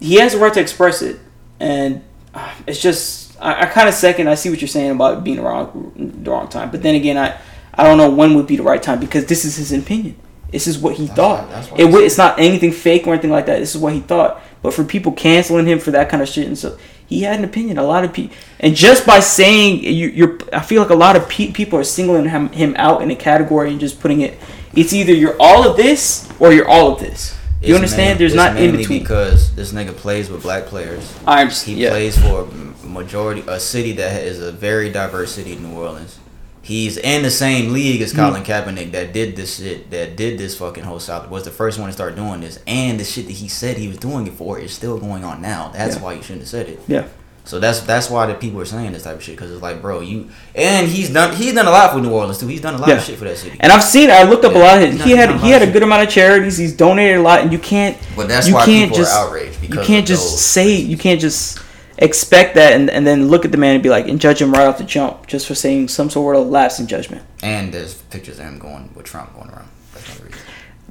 he 0.00 0.16
has 0.16 0.34
a 0.34 0.38
right 0.38 0.52
to 0.54 0.60
express 0.60 1.02
it, 1.02 1.18
and 1.60 2.04
uh, 2.34 2.52
it's 2.66 2.80
just 2.80 3.40
I, 3.40 3.62
I 3.62 3.66
kind 3.66 3.88
of 3.88 3.94
second. 3.94 4.28
I 4.28 4.34
see 4.34 4.50
what 4.50 4.60
you're 4.60 4.68
saying 4.68 4.90
about 4.90 5.18
it 5.18 5.24
being 5.24 5.36
the 5.36 5.42
wrong 5.42 5.92
the 6.24 6.30
wrong 6.30 6.48
time, 6.48 6.70
but 6.70 6.82
then 6.82 6.94
again, 6.94 7.16
I 7.16 7.38
I 7.72 7.84
don't 7.84 7.98
know 7.98 8.10
when 8.10 8.34
would 8.34 8.46
be 8.46 8.56
the 8.56 8.62
right 8.62 8.82
time 8.82 9.00
because 9.00 9.26
this 9.26 9.44
is 9.44 9.56
his 9.56 9.72
opinion. 9.72 10.16
This 10.52 10.66
is 10.66 10.78
what 10.78 10.94
he 10.94 11.06
thought. 11.06 11.48
why- 11.48 11.54
that's 11.54 11.68
it 11.68 11.80
I 11.80 11.84
would, 11.84 11.92
said- 11.94 12.02
it's 12.04 12.18
not 12.18 12.38
anything 12.38 12.72
fake 12.72 13.06
or 13.06 13.12
anything 13.14 13.30
like 13.30 13.46
that. 13.46 13.58
This 13.58 13.74
is 13.74 13.80
what 13.80 13.92
he 13.92 14.00
thought. 14.00 14.40
But 14.62 14.74
for 14.74 14.84
people 14.84 15.12
canceling 15.12 15.66
him 15.66 15.78
for 15.78 15.90
that 15.92 16.08
kind 16.08 16.22
of 16.22 16.28
shit 16.28 16.46
and 16.46 16.56
so 16.58 16.76
he 17.06 17.22
had 17.22 17.38
an 17.38 17.44
opinion. 17.44 17.78
A 17.78 17.84
lot 17.84 18.02
of 18.04 18.12
people, 18.12 18.34
and 18.58 18.74
just 18.74 19.06
by 19.06 19.20
saying 19.20 19.84
you, 19.84 20.08
you're, 20.08 20.38
I 20.52 20.60
feel 20.60 20.82
like 20.82 20.90
a 20.90 20.94
lot 20.96 21.14
of 21.14 21.28
pe- 21.28 21.52
people 21.52 21.78
are 21.78 21.84
singling 21.84 22.28
him, 22.28 22.48
him 22.48 22.74
out 22.78 23.00
in 23.00 23.10
a 23.12 23.16
category 23.16 23.70
and 23.70 23.78
just 23.78 24.00
putting 24.00 24.22
it. 24.22 24.38
It's 24.74 24.92
either 24.92 25.12
you're 25.12 25.36
all 25.40 25.68
of 25.68 25.76
this 25.76 26.28
or 26.40 26.52
you're 26.52 26.68
all 26.68 26.92
of 26.92 26.98
this. 27.00 27.32
You 27.62 27.68
It's 27.68 27.74
understand? 27.76 28.10
main- 28.10 28.18
There's 28.18 28.34
not 28.34 28.56
in 28.56 28.76
between. 28.76 29.00
because 29.00 29.54
this 29.54 29.72
nigga 29.72 29.94
plays 29.96 30.28
with 30.28 30.42
black 30.42 30.66
players. 30.66 31.12
I 31.26 31.42
understand. 31.42 31.76
He 31.78 31.84
yeah. 31.84 31.90
plays 31.90 32.18
for 32.18 32.42
a 32.42 32.86
majority, 32.86 33.44
a 33.46 33.60
city 33.60 33.92
that 33.92 34.22
is 34.24 34.40
a 34.40 34.50
very 34.52 34.90
diverse 34.90 35.32
city, 35.32 35.54
New 35.56 35.74
Orleans. 35.78 36.18
He's 36.66 36.96
in 36.96 37.22
the 37.22 37.30
same 37.30 37.72
league 37.72 38.02
as 38.02 38.12
Colin 38.12 38.42
Mm-hmm. 38.42 38.50
Kaepernick 38.70 38.90
that 38.90 39.12
did 39.12 39.36
this 39.36 39.58
shit, 39.58 39.88
that 39.92 40.16
did 40.16 40.36
this 40.36 40.58
fucking 40.58 40.82
whole 40.82 40.98
South, 40.98 41.30
was 41.30 41.44
the 41.44 41.52
first 41.52 41.78
one 41.78 41.86
to 41.86 41.92
start 41.92 42.16
doing 42.16 42.40
this. 42.40 42.58
And 42.66 42.98
the 42.98 43.04
shit 43.04 43.26
that 43.26 43.34
he 43.34 43.46
said 43.46 43.76
he 43.76 43.86
was 43.86 43.98
doing 43.98 44.26
it 44.26 44.32
for 44.32 44.58
is 44.58 44.72
still 44.72 44.98
going 44.98 45.22
on 45.22 45.40
now. 45.40 45.70
That's 45.72 45.94
Yeah. 45.94 46.02
why 46.02 46.14
you 46.14 46.22
shouldn't 46.22 46.40
have 46.40 46.48
said 46.48 46.68
it. 46.68 46.80
Yeah. 46.88 47.04
So 47.44 47.60
that's 47.60 47.78
that's 47.82 48.10
why 48.10 48.26
the 48.26 48.34
people 48.34 48.60
are 48.60 48.64
saying 48.64 48.90
this 48.94 49.04
type 49.04 49.14
of 49.14 49.22
shit 49.22 49.36
because 49.36 49.52
it's 49.52 49.62
like, 49.62 49.80
bro, 49.80 50.00
you 50.00 50.28
and 50.56 50.88
he's 50.88 51.10
done 51.10 51.36
he's 51.36 51.54
done 51.54 51.68
a 51.68 51.70
lot 51.70 51.92
for 51.92 52.00
New 52.00 52.10
Orleans 52.10 52.38
too. 52.38 52.48
He's 52.48 52.60
done 52.60 52.74
a 52.74 52.78
lot 52.78 52.88
Yeah. 52.88 52.96
of 52.96 53.04
shit 53.04 53.16
for 53.16 53.24
that 53.26 53.38
city. 53.38 53.56
And 53.60 53.70
I've 53.70 53.84
seen. 53.84 54.10
I 54.10 54.24
looked 54.24 54.44
up 54.44 54.56
a 54.56 54.58
lot 54.58 54.82
of. 54.82 54.90
His, 54.90 55.04
he 55.04 55.12
had 55.12 55.30
he 55.40 55.50
had 55.50 55.62
a 55.62 55.70
good 55.70 55.84
amount 55.84 56.02
of 56.02 56.08
charities. 56.08 56.56
He's 56.58 56.72
donated 56.76 57.18
a 57.18 57.22
lot, 57.22 57.42
and 57.42 57.52
you 57.52 57.60
can't. 57.60 57.96
But 58.16 58.26
that's 58.26 58.48
you 58.48 58.54
why 58.54 58.64
can't 58.64 58.90
people 58.90 58.96
just, 59.04 59.14
are 59.14 59.28
outraged 59.28 59.60
because 59.60 59.76
you 59.76 59.82
can't 59.84 60.04
just 60.08 60.38
say 60.38 60.74
you 60.74 60.96
can't 60.96 61.20
just 61.20 61.60
expect 61.98 62.54
that 62.56 62.72
and, 62.74 62.90
and 62.90 63.06
then 63.06 63.28
look 63.28 63.44
at 63.44 63.52
the 63.52 63.58
man 63.58 63.74
and 63.74 63.82
be 63.82 63.88
like 63.88 64.06
and 64.08 64.20
judge 64.20 64.40
him 64.42 64.52
right 64.52 64.66
off 64.66 64.78
the 64.78 64.84
jump 64.84 65.26
just 65.26 65.46
for 65.46 65.54
saying 65.54 65.88
some 65.88 66.10
sort 66.10 66.36
of 66.36 66.46
lapse 66.48 66.78
in 66.78 66.86
judgment. 66.86 67.22
And 67.42 67.72
there's 67.72 67.94
pictures 67.94 68.38
of 68.38 68.44
him 68.46 68.58
going 68.58 68.90
with 68.94 69.06
Trump 69.06 69.34
going 69.34 69.48
around. 69.50 69.68
That's 69.94 70.06
another 70.08 70.24
reason. 70.24 70.40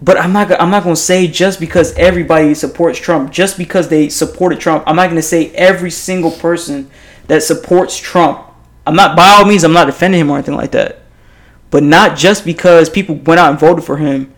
But 0.02 0.20
I'm 0.20 0.34
not. 0.34 0.52
I'm 0.62 0.70
not 0.70 0.84
going 0.84 0.96
to 0.96 1.02
say 1.02 1.28
just 1.28 1.60
because 1.60 1.94
everybody 1.94 2.54
supports 2.54 3.00
Trump, 3.00 3.32
just 3.32 3.58
because 3.58 3.88
they 3.88 4.10
supported 4.10 4.60
Trump. 4.60 4.84
I'm 4.88 4.96
not 4.98 5.06
going 5.06 5.16
to 5.16 5.22
say 5.22 5.52
every 5.52 5.90
single 5.92 6.32
person 6.32 6.90
that 7.28 7.44
supports 7.44 7.98
Trump. 7.98 8.46
I'm 8.86 8.96
not. 8.96 9.16
By 9.16 9.30
all 9.30 9.46
means, 9.46 9.64
I'm 9.64 9.74
not 9.74 9.86
defending 9.86 10.20
him 10.22 10.30
or 10.30 10.38
anything 10.38 10.56
like 10.56 10.72
that. 10.72 11.00
But 11.72 11.84
not 11.84 12.18
just 12.18 12.44
because 12.46 12.90
people 12.90 13.16
went 13.16 13.40
out 13.40 13.52
and 13.52 13.60
voted 13.60 13.86
for 13.86 13.98
him, 13.98 14.34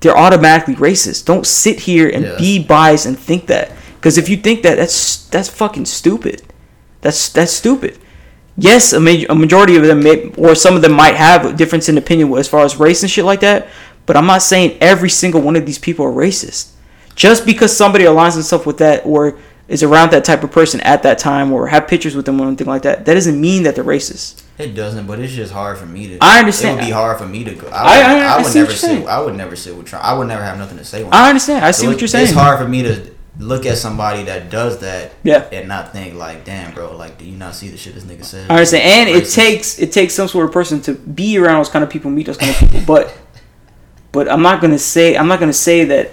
they're 0.00 0.16
automatically 0.16 0.74
racist. 0.74 1.24
Don't 1.24 1.46
sit 1.46 1.80
here 1.80 2.08
and 2.08 2.24
Yeah. 2.24 2.36
be 2.36 2.62
biased 2.62 3.06
and 3.06 3.18
think 3.18 3.46
that. 3.46 3.70
Because 4.06 4.18
if 4.18 4.28
you 4.28 4.36
think 4.36 4.62
that, 4.62 4.76
that's 4.76 5.26
that's 5.30 5.48
fucking 5.48 5.84
stupid. 5.86 6.40
That's 7.00 7.28
that's 7.28 7.50
stupid. 7.50 7.98
Yes, 8.56 8.92
a, 8.92 9.00
ma- 9.00 9.26
a 9.28 9.34
majority 9.34 9.74
of 9.74 9.82
them 9.82 10.04
may, 10.04 10.30
or 10.38 10.54
some 10.54 10.76
of 10.76 10.82
them 10.82 10.92
might 10.92 11.16
have 11.16 11.44
a 11.44 11.52
difference 11.52 11.88
in 11.88 11.98
opinion 11.98 12.32
as 12.38 12.46
far 12.46 12.64
as 12.64 12.76
race 12.76 13.02
and 13.02 13.10
shit 13.10 13.24
like 13.24 13.40
that. 13.40 13.66
But 14.06 14.16
I'm 14.16 14.26
not 14.26 14.42
saying 14.42 14.78
every 14.80 15.10
single 15.10 15.40
one 15.40 15.56
of 15.56 15.66
these 15.66 15.80
people 15.80 16.06
are 16.06 16.12
racist. 16.12 16.70
Just 17.16 17.44
because 17.44 17.76
somebody 17.76 18.04
aligns 18.04 18.34
themselves 18.34 18.64
with 18.64 18.78
that 18.78 19.04
or 19.04 19.40
is 19.66 19.82
around 19.82 20.12
that 20.12 20.24
type 20.24 20.44
of 20.44 20.52
person 20.52 20.80
at 20.82 21.02
that 21.02 21.18
time 21.18 21.52
or 21.52 21.66
have 21.66 21.88
pictures 21.88 22.14
with 22.14 22.26
them 22.26 22.40
or 22.40 22.46
anything 22.46 22.68
like 22.68 22.82
that, 22.82 23.06
that 23.06 23.14
doesn't 23.14 23.40
mean 23.40 23.64
that 23.64 23.74
they're 23.74 23.82
racist. 23.82 24.44
It 24.56 24.74
doesn't, 24.74 25.08
but 25.08 25.18
it's 25.18 25.32
just 25.32 25.52
hard 25.52 25.78
for 25.78 25.86
me 25.86 26.06
to. 26.10 26.18
I 26.20 26.38
understand. 26.38 26.78
It 26.78 26.82
would 26.82 26.86
be 26.86 26.92
hard 26.92 27.18
for 27.18 27.26
me 27.26 27.42
to 27.42 27.56
go. 27.56 27.66
I- 27.70 27.72
I, 27.72 28.12
would, 28.12 28.22
I- 28.22 28.36
I, 28.36 28.38
I 28.38 28.42
would 28.44 28.54
never 28.54 28.70
sit. 28.70 29.06
I 29.08 29.20
would 29.20 29.34
never 29.34 29.56
sit 29.56 29.76
with 29.76 29.86
Trump. 29.88 30.04
I 30.04 30.16
would 30.16 30.28
never 30.28 30.44
have 30.44 30.58
nothing 30.58 30.78
to 30.78 30.84
say. 30.84 31.02
With 31.02 31.12
I 31.12 31.28
understand. 31.28 31.64
I 31.64 31.72
see 31.72 31.86
So 31.86 31.90
what 31.90 32.00
you're 32.00 32.06
saying. 32.06 32.26
It's 32.26 32.32
hard 32.34 32.60
for 32.60 32.68
me 32.68 32.84
to 32.84 33.15
look 33.38 33.66
at 33.66 33.78
somebody 33.78 34.24
that 34.24 34.50
does 34.50 34.78
that. 34.78 35.12
Yeah. 35.22 35.48
And 35.52 35.68
not 35.68 35.92
think 35.92 36.14
like, 36.14 36.44
damn, 36.44 36.74
bro, 36.74 36.96
like, 36.96 37.18
do 37.18 37.24
you 37.24 37.36
not 37.36 37.54
see 37.54 37.68
the 37.68 37.76
shit 37.76 37.94
this 37.94 38.04
nigga 38.04 38.24
said? 38.24 38.50
I 38.50 38.54
understand, 38.54 38.84
and 38.84 39.08
it 39.08 39.28
takes 39.28 39.78
it 39.78 39.92
takes 39.92 40.14
some 40.14 40.28
sort 40.28 40.46
of 40.46 40.52
person 40.52 40.80
to 40.82 40.94
be 40.94 41.38
around 41.38 41.58
those 41.58 41.68
kind 41.68 41.82
of 41.82 41.90
people, 41.90 42.10
meet 42.10 42.26
those 42.26 42.38
kind 42.38 42.50
of 42.50 42.58
people. 42.58 42.80
But 42.86 43.16
but 44.12 44.30
I'm 44.30 44.42
not 44.42 44.60
gonna 44.60 44.78
say 44.78 45.16
I'm 45.16 45.28
not 45.28 45.40
gonna 45.40 45.52
say 45.52 45.84
that 45.84 46.10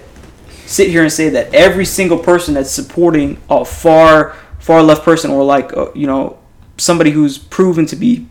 sit 0.66 0.88
here 0.88 1.02
and 1.02 1.12
say 1.12 1.28
that 1.30 1.54
every 1.54 1.84
single 1.84 2.18
person 2.18 2.54
that's 2.54 2.70
supporting 2.70 3.40
a 3.48 3.64
far 3.64 4.36
far 4.58 4.82
left 4.82 5.04
person 5.04 5.30
or 5.30 5.44
like 5.44 5.74
uh, 5.76 5.92
you 5.94 6.06
know 6.06 6.38
somebody 6.76 7.10
who's 7.10 7.38
proven 7.38 7.86
to 7.86 7.96
be 7.96 8.26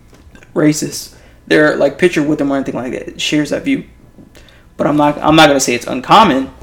racist, 0.53 1.15
they're 1.47 1.75
like 1.75 1.97
picture 1.97 2.21
with 2.21 2.39
them 2.39 2.51
or 2.51 2.55
anything 2.55 2.75
like 2.75 2.91
that 2.91 3.19
shares 3.19 3.49
that 3.51 3.63
view. 3.63 3.85
But 4.77 4.87
I'm 4.87 4.97
not 4.97 5.17
I'm 5.17 5.35
not 5.35 5.47
gonna 5.47 5.59
say 5.59 5.73
it's 5.73 5.87
uncommon. 5.87 6.53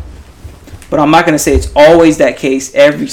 But 0.90 1.00
I'm 1.00 1.10
not 1.10 1.24
gonna 1.24 1.38
say 1.38 1.54
it's 1.54 1.70
always 1.74 2.18
that 2.18 2.36
case 2.36 2.74
every 2.74 3.08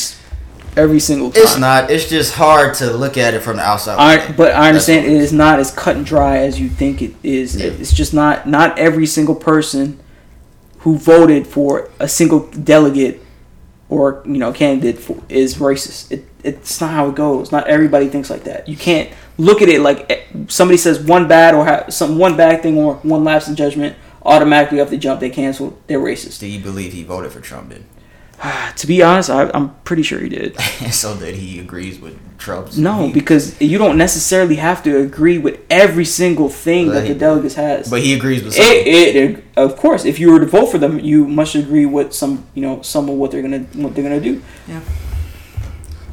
every 0.78 1.00
single 1.00 1.32
time. 1.32 1.44
It's 1.44 1.58
not. 1.58 1.92
It's 1.92 2.08
just 2.08 2.34
hard 2.36 2.76
to 2.76 2.92
look 2.92 3.18
at 3.18 3.34
it 3.34 3.42
from 3.42 3.58
the 3.58 3.64
outside. 3.64 3.98
I, 3.98 4.32
but 4.32 4.54
I 4.54 4.68
understand 4.68 5.06
it 5.06 5.14
is 5.14 5.34
not 5.34 5.60
as 5.60 5.72
cut 5.72 5.96
and 5.96 6.06
dry 6.06 6.38
as 6.38 6.60
you 6.60 6.70
think 6.70 7.02
it 7.02 7.16
is. 7.24 7.56
Yeah. 7.56 7.68
It's 7.68 7.94
just 7.94 8.14
not 8.14 8.48
not 8.48 8.78
every 8.78 9.06
single 9.06 9.36
person 9.36 10.00
who 10.80 10.98
voted 10.98 11.48
for 11.48 11.90
a 12.00 12.08
single 12.08 12.48
delegate 12.52 13.22
or 13.90 14.22
you 14.26 14.38
know 14.38 14.54
candidate 14.54 15.00
for, 15.00 15.22
is 15.30 15.56
racist. 15.56 16.12
It, 16.12 16.26
it's 16.44 16.80
not 16.80 16.92
how 16.92 17.10
it 17.10 17.16
goes. 17.16 17.52
Not 17.52 17.68
everybody 17.68 18.08
thinks 18.08 18.30
like 18.30 18.44
that. 18.46 18.68
You 18.68 18.78
can't 18.78 19.12
look 19.38 19.62
at 19.62 19.70
it 19.70 19.82
like 19.82 20.10
eh, 20.10 20.24
somebody 20.48 20.78
says 20.78 21.00
one 21.00 21.28
bad 21.28 21.56
or 21.56 21.66
ha- 21.66 21.90
some 21.90 22.18
one 22.18 22.38
bad 22.38 22.62
thing 22.62 22.78
or 22.78 22.96
one 22.98 23.24
lapse 23.24 23.48
in 23.48 23.56
judgment. 23.56 23.98
Automatically, 24.28 24.82
off 24.82 24.90
the 24.90 24.98
jump, 24.98 25.20
they 25.22 25.30
cancel. 25.30 25.80
They're 25.88 26.00
racist. 26.00 26.40
Do 26.40 26.48
you 26.48 26.60
believe 26.60 26.92
he 26.94 27.02
voted 27.04 27.32
for 27.32 27.40
Trump? 27.40 27.70
Then, 27.70 27.86
to 28.76 28.86
be 28.86 29.02
honest, 29.02 29.30
I, 29.30 29.50
I'm 29.54 29.74
pretty 29.86 30.04
sure 30.04 30.20
he 30.20 30.28
did. 30.30 30.60
so 30.92 31.14
that 31.16 31.34
he 31.36 31.60
agrees 31.60 31.98
with 32.00 32.20
Trump's. 32.38 32.78
No, 32.78 33.08
he- 33.08 33.14
because 33.14 33.60
you 33.62 33.78
don't 33.78 33.98
necessarily 33.98 34.58
have 34.58 34.84
to 34.84 34.98
agree 35.00 35.38
with 35.38 35.60
every 35.70 36.06
single 36.06 36.50
thing 36.50 36.90
that 36.90 37.08
the 37.08 37.16
delegates 37.16 37.56
has. 37.56 37.90
but 37.90 38.02
he 38.02 38.14
agrees 38.14 38.44
with. 38.44 38.54
Something. 38.56 38.76
It, 38.76 38.88
it, 38.88 39.16
it- 39.16 39.44
of 39.56 39.76
course, 39.78 40.06
if 40.06 40.20
you 40.20 40.32
were 40.32 40.40
to 40.40 40.46
vote 40.46 40.68
for 40.68 40.78
them, 40.78 41.00
you 41.00 41.26
must 41.26 41.56
agree 41.56 41.86
with 41.88 42.14
some, 42.14 42.46
you 42.54 42.62
know, 42.62 42.82
some 42.84 43.10
of 43.10 43.16
what 43.16 43.32
they're 43.32 43.42
gonna 43.42 43.60
what 43.74 43.96
they're 43.96 44.04
gonna 44.04 44.20
do. 44.20 44.44
Yeah. 44.68 44.82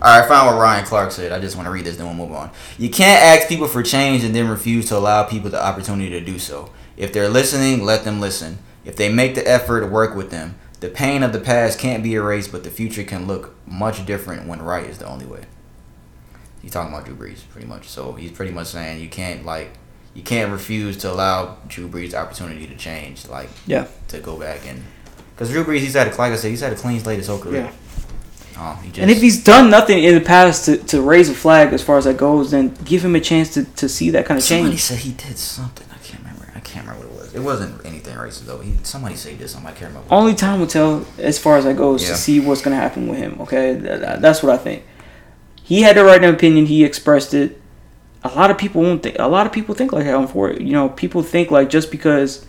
All 0.00 0.20
right, 0.20 0.28
find 0.28 0.46
what 0.46 0.60
Ryan 0.60 0.84
Clark 0.84 1.12
said. 1.12 1.32
I 1.32 1.40
just 1.40 1.56
want 1.56 1.66
to 1.66 1.70
read 1.70 1.84
this, 1.86 1.96
then 1.96 2.06
we'll 2.06 2.14
move 2.28 2.36
on. 2.36 2.50
You 2.76 2.90
can't 2.90 3.22
ask 3.22 3.48
people 3.48 3.66
for 3.66 3.82
change 3.82 4.22
and 4.22 4.34
then 4.34 4.48
refuse 4.48 4.86
to 4.88 4.96
allow 4.98 5.24
people 5.24 5.48
the 5.50 5.62
opportunity 5.64 6.10
to 6.10 6.20
do 6.20 6.38
so. 6.38 6.70
If 6.96 7.12
they're 7.12 7.28
listening, 7.28 7.84
let 7.84 8.04
them 8.04 8.20
listen. 8.20 8.58
If 8.84 8.96
they 8.96 9.12
make 9.12 9.34
the 9.34 9.46
effort, 9.48 9.90
work 9.90 10.14
with 10.14 10.30
them. 10.30 10.56
The 10.80 10.88
pain 10.90 11.22
of 11.22 11.32
the 11.32 11.40
past 11.40 11.78
can't 11.78 12.02
be 12.02 12.14
erased, 12.14 12.52
but 12.52 12.62
the 12.64 12.70
future 12.70 13.04
can 13.04 13.26
look 13.26 13.54
much 13.66 14.04
different 14.04 14.46
when 14.46 14.60
right 14.62 14.84
is 14.84 14.98
the 14.98 15.06
only 15.06 15.24
way. 15.26 15.44
He's 16.60 16.72
talking 16.72 16.92
about 16.92 17.06
Drew 17.06 17.16
Brees, 17.16 17.40
pretty 17.50 17.66
much. 17.66 17.88
So 17.88 18.12
he's 18.12 18.30
pretty 18.32 18.52
much 18.52 18.68
saying 18.68 19.00
you 19.00 19.08
can't 19.08 19.44
like 19.44 19.70
you 20.14 20.22
can't 20.22 20.52
refuse 20.52 20.96
to 20.98 21.10
allow 21.12 21.56
Drew 21.68 21.88
Brees 21.88 22.12
the 22.12 22.18
opportunity 22.18 22.66
to 22.66 22.76
change, 22.76 23.26
like 23.28 23.48
Yeah. 23.66 23.86
to 24.08 24.20
go 24.20 24.38
back 24.38 24.66
and 24.66 24.82
because 25.34 25.50
Drew 25.50 25.64
Brees, 25.64 25.80
he's 25.80 25.94
had 25.94 26.06
a 26.06 26.10
like 26.16 26.32
I 26.32 26.36
said, 26.36 26.48
he's 26.50 26.60
had 26.60 26.72
a 26.72 26.76
clean 26.76 27.00
slate 27.00 27.18
his 27.18 27.26
whole 27.26 27.38
career. 27.38 27.62
Yeah. 27.64 27.72
Oh, 28.56 28.74
he 28.82 28.88
just, 28.88 29.00
And 29.00 29.10
if 29.10 29.20
he's 29.20 29.42
done 29.42 29.68
nothing 29.68 30.04
in 30.04 30.14
the 30.14 30.20
past 30.20 30.66
to, 30.66 30.76
to 30.76 31.02
raise 31.02 31.28
a 31.28 31.34
flag 31.34 31.72
as 31.72 31.82
far 31.82 31.98
as 31.98 32.04
that 32.04 32.16
goes, 32.16 32.52
then 32.52 32.72
give 32.84 33.04
him 33.04 33.16
a 33.16 33.20
chance 33.20 33.52
to, 33.54 33.64
to 33.64 33.88
see 33.88 34.10
that 34.10 34.26
kind 34.26 34.38
of 34.38 34.44
change. 34.46 34.60
Somebody 34.60 34.76
said 34.78 34.98
he 34.98 35.10
did 35.12 35.36
something. 35.36 35.86
I 35.92 35.98
can't 35.98 36.20
remember. 36.22 36.52
I 36.54 36.60
can't 36.60 36.86
remember 36.86 37.08
what 37.08 37.23
it 37.34 37.38
was. 37.40 37.60
It 37.60 37.64
wasn't 37.64 37.86
anything 37.86 38.16
racist 38.16 38.46
though. 38.46 38.58
He 38.58 38.74
somebody 38.82 39.16
said 39.16 39.38
this. 39.38 39.56
I 39.56 39.60
can't 39.72 39.80
remember. 39.92 40.08
Only 40.10 40.34
time 40.34 40.60
will 40.60 40.66
tell 40.66 41.04
as 41.18 41.38
far 41.38 41.56
as 41.56 41.66
I 41.66 41.72
goes 41.72 42.02
Yeah. 42.02 42.10
to 42.10 42.16
see 42.16 42.40
what's 42.40 42.62
gonna 42.62 42.76
happen 42.76 43.08
with 43.08 43.18
him. 43.18 43.36
Okay, 43.40 43.74
That- 43.74 44.00
that- 44.00 44.22
that's 44.22 44.42
what 44.42 44.52
I 44.52 44.56
think. 44.58 44.82
He 45.62 45.82
had 45.82 45.96
the 45.96 46.04
right 46.04 46.20
to 46.20 46.28
opinion. 46.28 46.66
He 46.66 46.84
expressed 46.84 47.32
it. 47.34 47.60
A 48.22 48.28
lot 48.28 48.50
of 48.50 48.58
people 48.58 48.82
won't 48.82 49.02
think. 49.02 49.16
A 49.18 49.28
lot 49.28 49.46
of 49.46 49.52
people 49.52 49.74
think 49.74 49.92
like 49.92 50.04
that. 50.04 50.30
For 50.30 50.50
it, 50.50 50.60
you 50.60 50.72
know, 50.72 50.88
people 50.88 51.22
think 51.22 51.50
like 51.50 51.68
just 51.70 51.90
because 51.90 52.44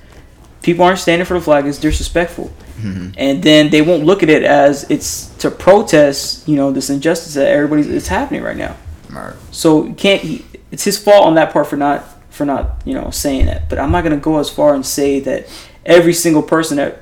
people 0.62 0.84
aren't 0.86 1.00
standing 1.00 1.26
for 1.26 1.34
the 1.36 1.42
flag 1.42 1.66
is 1.66 1.78
disrespectful, 1.78 2.52
Mhm. 2.82 3.14
and 3.18 3.44
then 3.44 3.70
they 3.70 3.82
won't 3.82 4.04
look 4.06 4.24
at 4.24 4.30
it 4.30 4.44
as 4.44 4.86
it's 4.90 5.28
to 5.40 5.52
protest. 5.52 6.48
You 6.48 6.56
know, 6.56 6.72
this 6.72 6.90
injustice 6.90 7.34
that 7.36 7.48
everybody's 7.48 7.88
it's 7.88 8.08
happening 8.08 8.42
right 8.42 8.58
now. 8.58 8.76
Right. 9.12 9.34
So 9.52 9.86
you 9.86 9.94
can't. 9.94 10.22
He, 10.22 10.44
it's 10.72 10.84
his 10.84 10.98
fault 10.98 11.26
on 11.26 11.36
that 11.36 11.52
part 11.54 11.68
for 11.68 11.78
not 11.78 12.04
for 12.36 12.46
not 12.46 12.82
you 12.86 12.94
know 12.94 13.10
saying 13.10 13.48
that. 13.48 13.70
But 13.70 13.80
I'm 13.80 13.92
not 13.92 14.04
gonna 14.04 14.18
go 14.18 14.38
as 14.40 14.50
far 14.50 14.74
and 14.76 14.86
say 14.86 15.20
that 15.22 15.48
every 15.86 16.14
single 16.14 16.44
person 16.44 16.78
that 16.78 17.02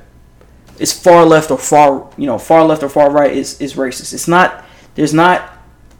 is 0.78 0.92
far 0.92 1.24
left 1.24 1.50
or 1.50 1.58
far 1.58 2.10
you 2.16 2.26
know 2.26 2.38
far 2.38 2.64
left 2.64 2.82
or 2.82 2.88
far 2.88 3.10
right 3.10 3.32
is 3.32 3.60
is 3.60 3.74
racist. 3.74 4.12
It's 4.14 4.28
not. 4.28 4.64
There's 4.94 5.12
not. 5.14 5.50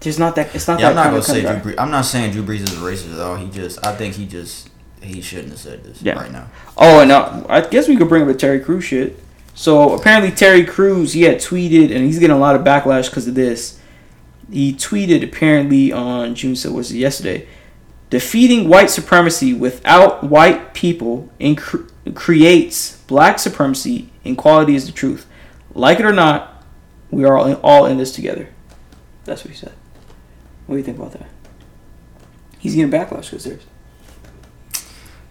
There's 0.00 0.18
not 0.18 0.34
that. 0.36 0.54
It's 0.54 0.68
not 0.68 0.80
Yeah, 0.80 0.90
I'm 0.90 0.94
that 0.96 1.00
not 1.04 1.10
kind 1.10 1.22
gonna 1.26 1.56
say 1.56 1.60
Drew. 1.62 1.72
Brees. 1.72 1.78
I'm 1.78 1.90
not 1.90 2.02
saying 2.04 2.32
Drew 2.32 2.42
Brees 2.42 2.60
is 2.62 2.70
racist 2.70 3.14
at 3.14 3.20
all. 3.20 3.36
He 3.36 3.48
just, 3.50 3.84
I 3.84 3.96
think 3.96 4.14
he 4.16 4.26
just, 4.26 4.68
he 5.00 5.22
shouldn't 5.22 5.48
have 5.50 5.58
said 5.58 5.82
this 5.82 6.02
Yeah. 6.02 6.12
right 6.12 6.30
now. 6.30 6.46
Oh, 6.76 7.00
and 7.00 7.10
uh, 7.10 7.42
I 7.48 7.62
guess 7.62 7.88
we 7.88 7.96
could 7.96 8.08
bring 8.10 8.20
up 8.22 8.28
the 8.28 8.34
Terry 8.34 8.60
Crews 8.60 8.84
shit. 8.84 9.18
So 9.54 9.94
apparently 9.94 10.30
Terry 10.30 10.62
Crews, 10.64 11.14
he 11.14 11.22
had 11.22 11.36
tweeted, 11.38 11.84
and 11.94 12.04
he's 12.04 12.18
getting 12.18 12.36
a 12.36 12.38
lot 12.38 12.54
of 12.54 12.62
backlash 12.62 13.08
because 13.08 13.26
of 13.26 13.34
this. 13.34 13.80
He 14.52 14.74
tweeted 14.74 15.24
apparently 15.24 15.90
on 15.90 16.34
June 16.34 16.54
so 16.54 16.70
was 16.72 16.92
it 16.92 16.98
yesterday, 16.98 17.48
defeating 18.14 18.68
white 18.68 18.90
supremacy 18.90 19.52
without 19.52 20.22
white 20.22 20.72
people 20.72 21.28
incre- 21.40 21.90
creates 22.14 22.98
black 23.08 23.40
supremacy. 23.40 24.08
Equality 24.24 24.76
is 24.76 24.86
the 24.86 24.92
truth. 24.92 25.26
Like 25.74 25.98
it 25.98 26.06
or 26.06 26.12
not, 26.12 26.62
we 27.10 27.24
are 27.24 27.36
all 27.36 27.46
in, 27.46 27.54
all 27.56 27.86
in 27.86 27.98
this 27.98 28.12
together. 28.12 28.50
That's 29.24 29.44
what 29.44 29.50
he 29.50 29.56
said. 29.56 29.72
What 30.66 30.76
do 30.76 30.78
you 30.78 30.84
think 30.84 30.96
about 30.96 31.10
that? 31.14 31.26
He's 32.60 32.76
getting 32.76 32.92
backlash 32.92 33.30
because 33.30 33.42
there's. 33.42 33.66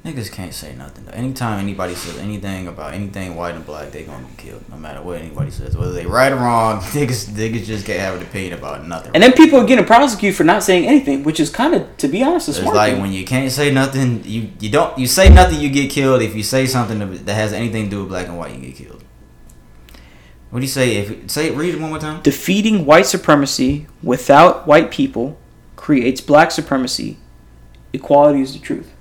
Niggas 0.05 0.29
can't 0.29 0.53
say 0.53 0.75
nothing. 0.75 1.05
Though. 1.05 1.13
Anytime 1.13 1.59
anybody 1.59 1.95
says 1.95 2.17
anything 2.17 2.67
about 2.67 2.93
anything 2.93 3.35
white 3.37 3.55
and 3.55 3.65
black, 3.65 3.91
they 3.91 4.03
gonna 4.03 4.25
be 4.25 4.33
killed. 4.35 4.67
No 4.69 4.75
matter 4.75 5.01
what 5.01 5.17
anybody 5.21 5.49
says, 5.49 5.77
whether 5.77 5.93
they 5.93 6.05
right 6.05 6.29
or 6.33 6.35
wrong, 6.35 6.79
niggas, 6.81 7.29
niggas 7.29 7.63
just 7.63 7.85
can't 7.85 8.01
have 8.01 8.15
an 8.15 8.21
opinion 8.21 8.51
about 8.53 8.85
nothing. 8.85 9.11
And 9.13 9.23
then 9.23 9.31
people 9.31 9.59
are 9.61 9.65
getting 9.65 9.85
prosecuted 9.85 10.35
for 10.35 10.43
not 10.43 10.61
saying 10.61 10.85
anything, 10.87 11.23
which 11.23 11.39
is 11.39 11.49
kind 11.49 11.73
of, 11.73 11.95
to 11.97 12.09
be 12.09 12.21
honest, 12.21 12.49
a 12.49 12.51
It's 12.51 12.61
like 12.63 12.93
thing. 12.93 13.01
when 13.01 13.13
you 13.13 13.23
can't 13.23 13.49
say 13.49 13.71
nothing, 13.71 14.23
you 14.25 14.49
you 14.59 14.69
don't 14.69 14.97
you 14.97 15.07
say 15.07 15.29
nothing, 15.29 15.61
you 15.61 15.69
get 15.69 15.89
killed. 15.89 16.21
If 16.21 16.35
you 16.35 16.43
say 16.43 16.65
something 16.65 16.99
that 16.99 17.25
that 17.25 17.35
has 17.35 17.53
anything 17.53 17.85
to 17.85 17.89
do 17.89 17.99
with 18.01 18.09
black 18.09 18.27
and 18.27 18.37
white, 18.37 18.53
you 18.53 18.59
get 18.59 18.75
killed. 18.75 19.01
What 20.49 20.59
do 20.59 20.65
you 20.65 20.69
say? 20.71 20.97
If 20.97 21.31
say 21.31 21.49
read 21.51 21.75
it 21.75 21.79
one 21.79 21.91
more 21.91 21.99
time. 21.99 22.21
Defeating 22.23 22.85
white 22.85 23.05
supremacy 23.05 23.87
without 24.03 24.67
white 24.67 24.91
people 24.91 25.39
creates 25.77 26.19
black 26.19 26.51
supremacy. 26.51 27.17
Equality 27.93 28.41
is 28.41 28.53
the 28.53 28.59
truth. 28.59 28.92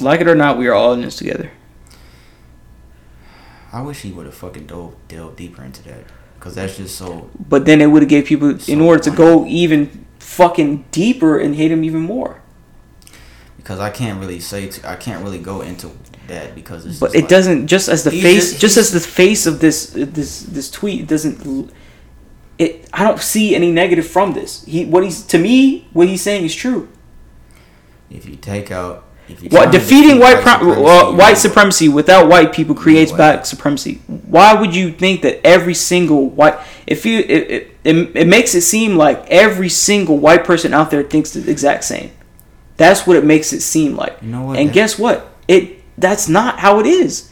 Like 0.00 0.20
it 0.20 0.28
or 0.28 0.34
not, 0.34 0.58
we 0.58 0.66
are 0.66 0.74
all 0.74 0.92
in 0.92 1.02
this 1.02 1.16
together. 1.16 1.50
I 3.72 3.82
wish 3.82 4.02
he 4.02 4.12
would 4.12 4.26
have 4.26 4.34
fucking 4.34 4.66
dove 4.66 4.94
delved 5.08 5.36
deeper 5.36 5.62
into 5.64 5.82
that 5.84 6.04
because 6.38 6.54
that's 6.54 6.76
just 6.76 6.96
so. 6.96 7.28
But 7.48 7.66
then 7.66 7.80
it 7.80 7.86
would 7.86 8.02
have 8.02 8.08
gave 8.08 8.26
people, 8.26 8.50
in 8.50 8.58
So 8.58 8.80
order 8.80 9.02
to 9.02 9.10
go 9.10 9.46
even 9.46 10.06
fucking 10.20 10.84
deeper 10.90 11.38
and 11.38 11.56
hate 11.56 11.72
him 11.72 11.82
even 11.82 12.00
more. 12.00 12.40
Because 13.56 13.80
I 13.80 13.90
can't 13.90 14.20
really 14.20 14.40
say 14.40 14.68
to, 14.68 14.88
I 14.88 14.96
can't 14.96 15.24
really 15.24 15.38
go 15.38 15.62
into 15.62 15.90
that 16.28 16.54
because 16.54 16.86
it's. 16.86 17.00
But 17.00 17.14
it 17.14 17.22
like- 17.22 17.28
doesn't 17.28 17.66
just 17.66 17.88
as 17.88 18.04
the 18.04 18.10
face, 18.10 18.50
just- 18.50 18.60
just, 18.60 18.76
as 18.76 18.92
the 18.92 19.00
face 19.00 19.46
of 19.46 19.58
this 19.60 19.86
this 19.86 20.42
this 20.42 20.70
tweet 20.70 21.08
doesn't. 21.08 21.72
It 22.58 22.88
I 22.92 23.02
don't 23.02 23.20
see 23.20 23.56
any 23.56 23.72
negative 23.72 24.06
from 24.06 24.34
this. 24.34 24.64
He 24.64 24.84
what 24.84 25.02
he's 25.02 25.22
to 25.22 25.38
me 25.38 25.88
what 25.92 26.06
he's 26.06 26.22
saying 26.22 26.44
is 26.44 26.54
true. 26.54 26.88
If 28.10 28.26
you 28.26 28.36
take 28.36 28.70
out. 28.70 29.03
What 29.50 29.72
defeating 29.72 30.18
defeat 30.18 30.20
white 30.20 30.42
pro- 30.42 30.58
supremacy, 30.58 30.84
uh, 30.84 31.12
white 31.12 31.38
supremacy 31.38 31.88
without 31.88 32.28
white 32.28 32.52
people 32.52 32.74
creates 32.74 33.10
white 33.10 33.16
black 33.16 33.46
supremacy? 33.46 34.02
Why 34.06 34.52
would 34.54 34.76
you 34.76 34.92
think 34.92 35.22
that 35.22 35.44
every 35.46 35.74
single 35.74 36.28
white 36.28 36.58
if 36.86 37.06
you 37.06 37.20
it, 37.20 37.30
it, 37.30 37.76
it, 37.84 38.16
it 38.16 38.26
makes 38.26 38.54
it 38.54 38.60
seem 38.62 38.96
like 38.96 39.24
every 39.28 39.70
single 39.70 40.18
white 40.18 40.44
person 40.44 40.74
out 40.74 40.90
there 40.90 41.02
thinks 41.02 41.30
the 41.30 41.50
exact 41.50 41.84
same. 41.84 42.10
That's 42.76 43.06
what 43.06 43.16
it 43.16 43.24
makes 43.24 43.52
it 43.52 43.60
seem 43.60 43.96
like. 43.96 44.18
You 44.20 44.28
know 44.28 44.42
what? 44.42 44.58
And 44.58 44.72
guess 44.72 44.98
what? 44.98 45.32
It 45.48 45.82
that's 45.96 46.28
not 46.28 46.58
how 46.58 46.80
it 46.80 46.86
is. 46.86 47.30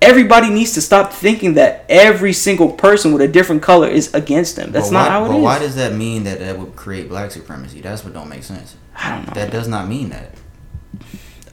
Everybody 0.00 0.50
needs 0.50 0.72
to 0.72 0.80
stop 0.80 1.12
thinking 1.12 1.54
that 1.54 1.84
every 1.88 2.32
single 2.32 2.72
person 2.72 3.12
with 3.12 3.22
a 3.22 3.28
different 3.28 3.62
color 3.62 3.86
is 3.86 4.12
against 4.12 4.56
them. 4.56 4.72
That's 4.72 4.88
But 4.88 4.94
not 4.94 5.10
how 5.10 5.24
it 5.26 5.28
but 5.28 5.36
is. 5.36 5.42
why 5.44 5.58
does 5.60 5.76
that 5.76 5.92
mean 5.92 6.24
that 6.24 6.40
that 6.40 6.58
would 6.58 6.74
create 6.74 7.08
black 7.08 7.30
supremacy? 7.30 7.80
That's 7.80 8.02
what 8.02 8.12
don't 8.12 8.28
make 8.28 8.42
sense. 8.42 8.74
I 8.96 9.14
don't 9.14 9.28
know. 9.28 9.34
That 9.34 9.52
does 9.52 9.68
not 9.68 9.86
mean 9.86 10.08
that. 10.08 10.34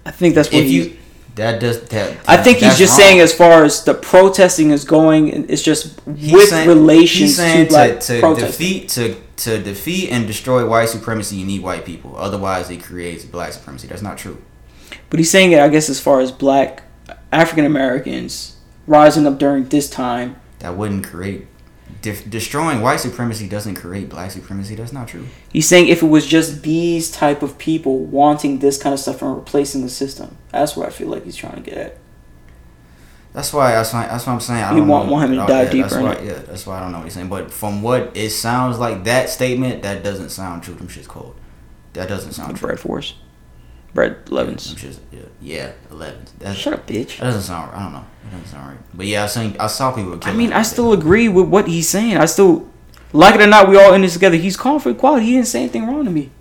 I 0.05 0.11
think 0.11 0.35
that's 0.35 0.51
what 0.51 0.63
If 0.63 0.69
you 0.71 0.95
that 1.35 1.59
does 1.61 1.81
that. 1.89 2.17
I 2.27 2.35
think 2.37 2.57
he's 2.57 2.77
just 2.77 2.91
wrong. 2.93 3.07
saying 3.07 3.19
as 3.21 3.33
far 3.33 3.63
as 3.63 3.83
the 3.85 3.93
protesting 3.93 4.71
is 4.71 4.83
going, 4.83 5.49
it's 5.49 5.61
just 5.61 5.99
He's 6.17 6.33
with 6.33 6.49
saying- 6.49 6.67
relation 6.67 7.27
to 7.27 7.67
to, 8.01 8.21
to 8.21 8.35
defeat 8.35 8.89
to 8.89 9.15
to 9.37 9.61
defeat 9.61 10.09
and 10.11 10.27
destroy 10.27 10.67
white 10.67 10.89
supremacy, 10.89 11.37
you 11.37 11.45
need 11.45 11.61
white 11.63 11.85
people. 11.85 12.15
Otherwise, 12.17 12.69
it 12.69 12.83
creates 12.83 13.23
black 13.23 13.53
supremacy. 13.53 13.87
That's 13.87 14.01
not 14.01 14.17
true. 14.17 14.37
But 15.09 15.19
he's 15.19 15.31
saying 15.31 15.53
it, 15.53 15.59
I 15.59 15.69
guess, 15.69 15.89
as 15.89 15.99
far 15.99 16.19
as 16.19 16.31
black 16.31 16.83
African 17.31 17.63
Americans 17.63 18.57
rising 18.85 19.25
up 19.25 19.37
during 19.39 19.65
this 19.69 19.89
time. 19.89 20.35
That 20.59 20.75
wouldn't 20.75 21.05
create. 21.07 21.47
Def- 22.01 22.29
destroying 22.29 22.81
white 22.81 22.99
supremacy 23.01 23.49
doesn't 23.49 23.75
create 23.75 24.07
black 24.09 24.31
supremacy. 24.31 24.75
That's 24.75 24.93
not 24.93 25.07
true. 25.09 25.25
He's 25.51 25.67
saying 25.67 25.87
if 25.89 26.01
it 26.01 26.07
was 26.07 26.25
just 26.25 26.63
these 26.63 27.11
type 27.11 27.41
of 27.43 27.57
people 27.57 27.99
wanting 28.05 28.59
this 28.59 28.81
kind 28.81 28.93
of 28.93 28.99
stuff 28.99 29.21
and 29.21 29.35
replacing 29.35 29.81
the 29.81 29.89
system, 29.89 30.37
that's 30.51 30.77
what 30.77 30.87
I 30.87 30.91
feel 30.91 31.09
like 31.09 31.25
he's 31.25 31.35
trying 31.35 31.55
to 31.55 31.61
get 31.61 31.77
at. 31.77 31.97
That's 33.33 33.53
why 33.53 33.71
that's 33.71 33.93
why, 33.93 34.07
that's 34.07 34.25
what 34.25 34.33
I'm 34.33 34.39
saying. 34.39 34.63
I 34.63 34.69
don't 34.75 34.87
want- 34.87 35.09
want 35.09 35.29
him 35.29 35.35
to 35.37 35.43
Oh, 35.43 35.47
dive 35.47 35.71
deeper 35.71 35.87
That's 35.89 36.01
why, 36.01 36.13
it. 36.13 36.25
yeah, 36.25 36.41
that's 36.47 36.65
why 36.65 36.77
I 36.77 36.81
don't 36.81 36.91
know 36.91 36.97
what 36.99 37.03
he's 37.05 37.13
saying. 37.13 37.27
But 37.29 37.51
from 37.51 37.81
what 37.81 38.11
it 38.15 38.31
sounds 38.31 38.79
like, 38.79 39.03
that 39.03 39.29
statement 39.29 39.83
that 39.83 40.03
doesn't 40.03 40.29
sound 40.29 40.63
true. 40.63 40.73
Them 40.73 40.87
shit's 40.87 41.07
cold. 41.07 41.35
That 41.93 42.07
doesn't 42.09 42.31
sound 42.33 42.55
The 42.55 42.59
true. 42.59 42.67
Bread 42.69 42.79
Force. 42.79 43.15
Brett 43.93 44.31
Levens. 44.31 44.75
Shit- 44.77 44.99
yeah, 45.11 45.19
yeah, 45.41 45.71
eleven. 45.91 46.25
That, 46.39 46.55
Shut 46.55 46.73
up, 46.73 46.87
bitch. 46.87 47.17
That 47.17 47.25
doesn't 47.25 47.41
sound. 47.41 47.75
I 47.75 47.83
don't 47.83 47.93
know. 47.93 48.05
It 48.27 48.31
doesn't 48.31 48.47
sound 48.47 48.69
right. 48.69 48.79
But 48.93 49.05
yeah, 49.07 49.23
I 49.23 49.27
seen. 49.27 49.55
I 49.59 49.67
saw 49.67 49.91
people. 49.91 50.19
I 50.23 50.33
mean. 50.33 50.53
I 50.53 50.61
still 50.61 50.93
agree 50.93 51.27
with 51.27 51.47
what 51.47 51.67
he's 51.67 51.89
saying. 51.89 52.17
I 52.17 52.25
still, 52.25 52.69
like 53.13 53.35
it 53.35 53.41
or 53.41 53.47
not, 53.47 53.69
we 53.69 53.77
all 53.77 53.93
in 53.93 54.01
this 54.01 54.13
together. 54.13 54.35
He's 54.35 54.57
calling 54.57 54.79
for 54.79 54.91
equality. 54.91 55.25
He 55.25 55.33
didn't 55.33 55.47
say 55.47 55.61
anything 55.61 55.87
wrong 55.87 56.05
to 56.05 56.11
me. 56.11 56.31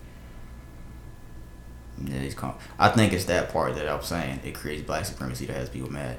Yeah, 2.05 2.21
he's 2.21 2.35
calm. 2.35 2.55
I 2.79 2.91
think 2.91 3.13
it's 3.13 3.25
that 3.25 3.53
part 3.53 3.75
that 3.75 3.89
I'm 3.89 4.03
saying 4.03 4.41
it 4.45 4.55
creates 4.55 4.83
black 4.83 5.05
supremacy 5.05 5.47
that 5.47 5.55
has 5.55 5.69
people 5.69 5.91
mad. 5.91 6.19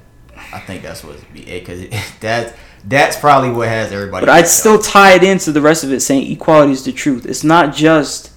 I 0.53 0.59
think 0.59 0.83
that's 0.83 1.03
what's 1.03 1.23
be 1.25 1.47
eh, 1.47 1.59
because 1.59 1.85
that 2.21 2.55
that's 2.85 3.17
probably 3.17 3.51
what 3.51 3.67
has 3.67 3.91
everybody. 3.91 4.25
But 4.25 4.31
I'd 4.31 4.47
still 4.47 4.79
tie 4.79 5.13
it 5.13 5.23
into 5.23 5.51
the 5.51 5.61
rest 5.61 5.83
of 5.83 5.91
it, 5.91 5.99
saying 6.01 6.31
equality 6.31 6.71
is 6.71 6.83
the 6.85 6.91
truth. 6.91 7.25
It's 7.25 7.43
not 7.43 7.73
just 7.73 8.31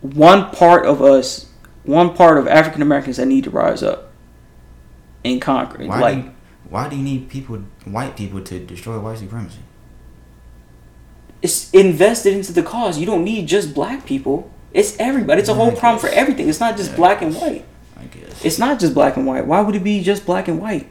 one 0.00 0.50
part 0.50 0.86
of 0.86 1.02
us, 1.02 1.49
one 1.90 2.14
part 2.14 2.38
of 2.38 2.46
African 2.48 2.82
Americans 2.82 3.16
that 3.18 3.26
need 3.26 3.44
to 3.44 3.50
rise 3.50 3.82
up 3.82 4.12
and 5.24 5.40
conquer. 5.40 5.84
Why 5.84 6.00
like 6.00 6.16
do 6.16 6.22
you, 6.22 6.34
why 6.68 6.88
do 6.88 6.96
you 6.96 7.02
need 7.02 7.28
people, 7.28 7.56
white 7.84 8.16
people, 8.16 8.40
to 8.42 8.58
destroy 8.64 8.98
white 8.98 9.18
supremacy? 9.18 9.58
it's 11.42 11.70
invested 11.70 12.34
into 12.34 12.52
the 12.52 12.62
cause. 12.62 12.98
You 12.98 13.06
don't 13.06 13.24
need 13.24 13.46
just 13.46 13.74
black 13.74 14.04
people. 14.06 14.50
It's 14.72 14.98
everybody. 14.98 15.40
It's 15.40 15.48
a 15.48 15.54
whole 15.54 15.72
problem 15.72 15.98
for 15.98 16.08
everything. 16.08 16.48
It's 16.48 16.60
not 16.60 16.76
just 16.76 16.90
Yeah, 16.90 16.96
black 16.96 17.22
and 17.22 17.34
white. 17.34 17.64
I 17.96 18.04
guess. 18.04 18.44
It's 18.44 18.58
not 18.58 18.78
just 18.78 18.94
black 18.94 19.16
and 19.16 19.26
white. 19.26 19.46
Why 19.46 19.60
would 19.60 19.74
it 19.74 19.82
be 19.82 20.02
just 20.02 20.26
black 20.26 20.48
and 20.48 20.60
white? 20.60 20.88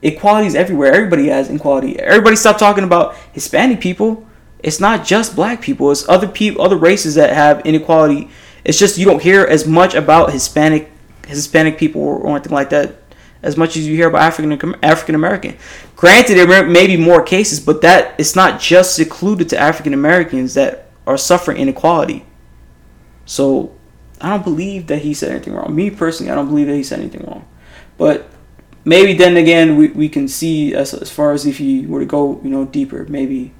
Equality 0.00 0.48
is 0.48 0.54
everywhere. 0.54 0.92
Everybody 0.92 1.28
has 1.28 1.48
equality. 1.48 1.98
Everybody 1.98 2.36
stop 2.36 2.58
talking 2.58 2.84
about 2.84 3.14
Hispanic 3.32 3.80
people. 3.80 4.26
It's 4.58 4.80
not 4.80 5.04
just 5.04 5.36
black 5.36 5.60
people. 5.60 5.90
It's 5.90 6.08
other 6.08 6.26
people, 6.26 6.62
other 6.62 6.76
races 6.76 7.14
that 7.14 7.32
have 7.32 7.64
inequality. 7.64 8.28
It's 8.64 8.78
just 8.78 8.98
you 8.98 9.04
don't 9.04 9.22
hear 9.22 9.44
as 9.44 9.66
much 9.66 9.94
about 9.94 10.32
Hispanic 10.32 10.90
Hispanic 11.26 11.78
people 11.78 12.02
or, 12.02 12.28
anything 12.30 12.52
like 12.52 12.70
that 12.70 12.96
as 13.42 13.56
much 13.56 13.76
as 13.76 13.86
you 13.86 13.96
hear 13.96 14.08
about 14.08 14.22
African 14.22 14.76
African 14.82 15.14
American. 15.14 15.56
Granted, 15.96 16.34
there 16.34 16.68
may- 16.68 16.86
be 16.86 16.96
more 16.96 17.22
cases, 17.22 17.60
but 17.60 17.80
that 17.82 18.14
it's 18.18 18.36
not 18.36 18.60
just 18.60 18.94
secluded 18.94 19.48
to 19.50 19.58
African 19.58 19.94
Americans 19.94 20.54
that 20.54 20.90
are 21.06 21.16
suffering 21.16 21.58
inequality. 21.58 22.24
So 23.24 23.72
I 24.20 24.30
don't 24.30 24.44
believe 24.44 24.86
that 24.88 24.98
he 24.98 25.14
said 25.14 25.30
anything 25.30 25.54
wrong. 25.54 25.74
Me 25.74 25.90
personally, 25.90 26.30
I 26.30 26.34
don't 26.34 26.48
believe 26.48 26.68
that 26.68 26.76
he 26.76 26.82
said 26.82 27.00
anything 27.00 27.24
wrong. 27.26 27.46
But 27.98 28.28
maybe 28.84 29.14
then 29.14 29.36
again, 29.36 29.76
we, 29.76 29.88
we 29.88 30.08
can 30.08 30.28
see 30.28 30.74
as, 30.74 30.94
as 30.94 31.10
far 31.10 31.32
as 31.32 31.46
if 31.46 31.58
he 31.58 31.86
were 31.86 32.00
to 32.00 32.06
go, 32.06 32.40
you 32.42 32.50
know, 32.50 32.64
deeper, 32.64 33.04
maybe 33.08 33.52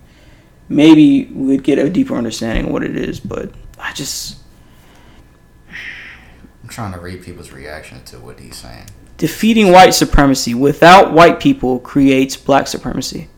maybe 0.68 1.26
we'd 1.26 1.62
get 1.62 1.78
a 1.78 1.90
deeper 1.90 2.14
understanding 2.14 2.66
of 2.66 2.72
what 2.72 2.82
it 2.82 2.96
is. 2.96 3.20
But 3.20 3.52
I 3.78 3.92
just 3.92 4.41
trying 6.72 6.92
to 6.92 6.98
read 7.00 7.22
people's 7.22 7.52
reaction 7.52 8.02
to 8.04 8.18
what 8.18 8.40
he's 8.40 8.56
saying. 8.56 8.86
defeating 9.18 9.70
white 9.70 9.90
supremacy 9.94 10.54
without 10.54 11.12
white 11.12 11.38
people 11.38 11.78
creates 11.78 12.36
black 12.36 12.66
supremacy. 12.66 13.28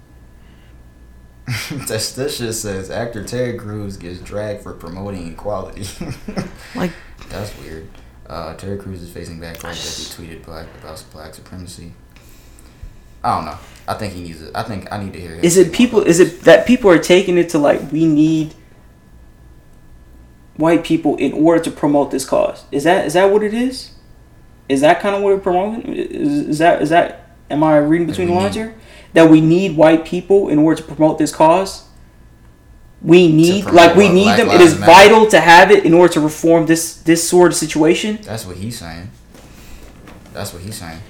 just 1.87 2.15
says 2.63 2.91
actor 2.91 3.23
Terry 3.23 3.59
Crews 3.59 3.97
gets 3.99 4.19
dragged 4.21 4.63
for 4.63 4.73
promoting 4.73 5.31
equality. 5.33 5.85
Like- 6.75 6.93
that's 7.29 7.57
weird. 7.59 7.89
Uh, 8.27 8.55
Ted 8.55 8.81
Cruz 8.81 9.03
is 9.03 9.11
facing 9.11 9.39
backlash 9.39 9.73
as 9.73 10.17
he 10.17 10.23
tweeted 10.27 10.45
black 10.45 10.67
about 10.81 11.03
black 11.13 11.35
supremacy. 11.35 11.93
I 13.23 13.37
don't 13.37 13.45
know. 13.47 13.59
I 13.87 13.95
think 13.95 14.15
he 14.15 14.23
needs 14.23 14.43
it. 14.43 14.51
I 14.55 14.63
think 14.63 14.91
I 14.93 15.03
need 15.03 15.13
to 15.13 15.21
hear. 15.21 15.33
Is 15.35 15.57
it 15.57 15.73
people? 15.73 16.01
Is 16.03 16.21
it 16.21 16.43
that 16.43 16.67
people 16.67 16.91
are 16.91 16.99
taking 16.99 17.37
it 17.39 17.51
to 17.51 17.59
like 17.59 17.93
we 17.93 18.07
need 18.07 18.55
white 20.57 20.85
people 20.85 21.17
in 21.17 21.33
order 21.33 21.63
to 21.63 21.71
promote 21.71 22.11
this 22.11 22.25
cause? 22.25 22.65
Is 22.71 22.85
that 22.85 23.07
is 23.07 23.15
that 23.15 23.31
what 23.31 23.43
it 23.43 23.55
is? 23.55 23.93
Is 24.69 24.81
that 24.81 25.01
kind 25.01 25.15
of 25.15 25.23
what 25.23 25.35
we're 25.35 25.41
promoting? 25.41 25.95
Is, 25.95 26.49
is 26.49 26.59
that 26.59 26.83
is 26.83 26.91
that? 26.91 27.37
Am 27.51 27.63
I 27.63 27.77
reading 27.79 28.07
between 28.07 28.29
the 28.29 28.35
lines 28.35 28.55
here? 28.55 28.75
That 29.13 29.31
we 29.31 29.41
need 29.41 29.77
white 29.77 30.05
people 30.05 30.49
in 30.49 30.59
order 30.59 30.81
to 30.81 30.87
promote 30.87 31.19
this 31.19 31.35
cause. 31.35 31.85
We 33.03 33.31
need 33.31 33.67
like 33.67 33.97
we 33.97 34.09
need 34.09 34.39
them. 34.39 34.49
It 34.49 34.61
is 34.61 34.79
Matter? 34.79 34.93
vital 34.93 35.27
to 35.29 35.41
have 35.41 35.71
it 35.71 35.85
in 35.85 35.93
order 35.93 36.13
to 36.15 36.21
reform 36.21 36.67
this 36.67 36.97
this 37.03 37.29
sort 37.29 37.53
of 37.53 37.57
situation. 37.57 38.19
That's 38.23 38.47
what 38.47 38.57
he's 38.57 38.79
saying. 38.79 39.11
That's 40.33 40.53
what 40.53 40.63
he's 40.63 40.77
saying. 40.77 41.01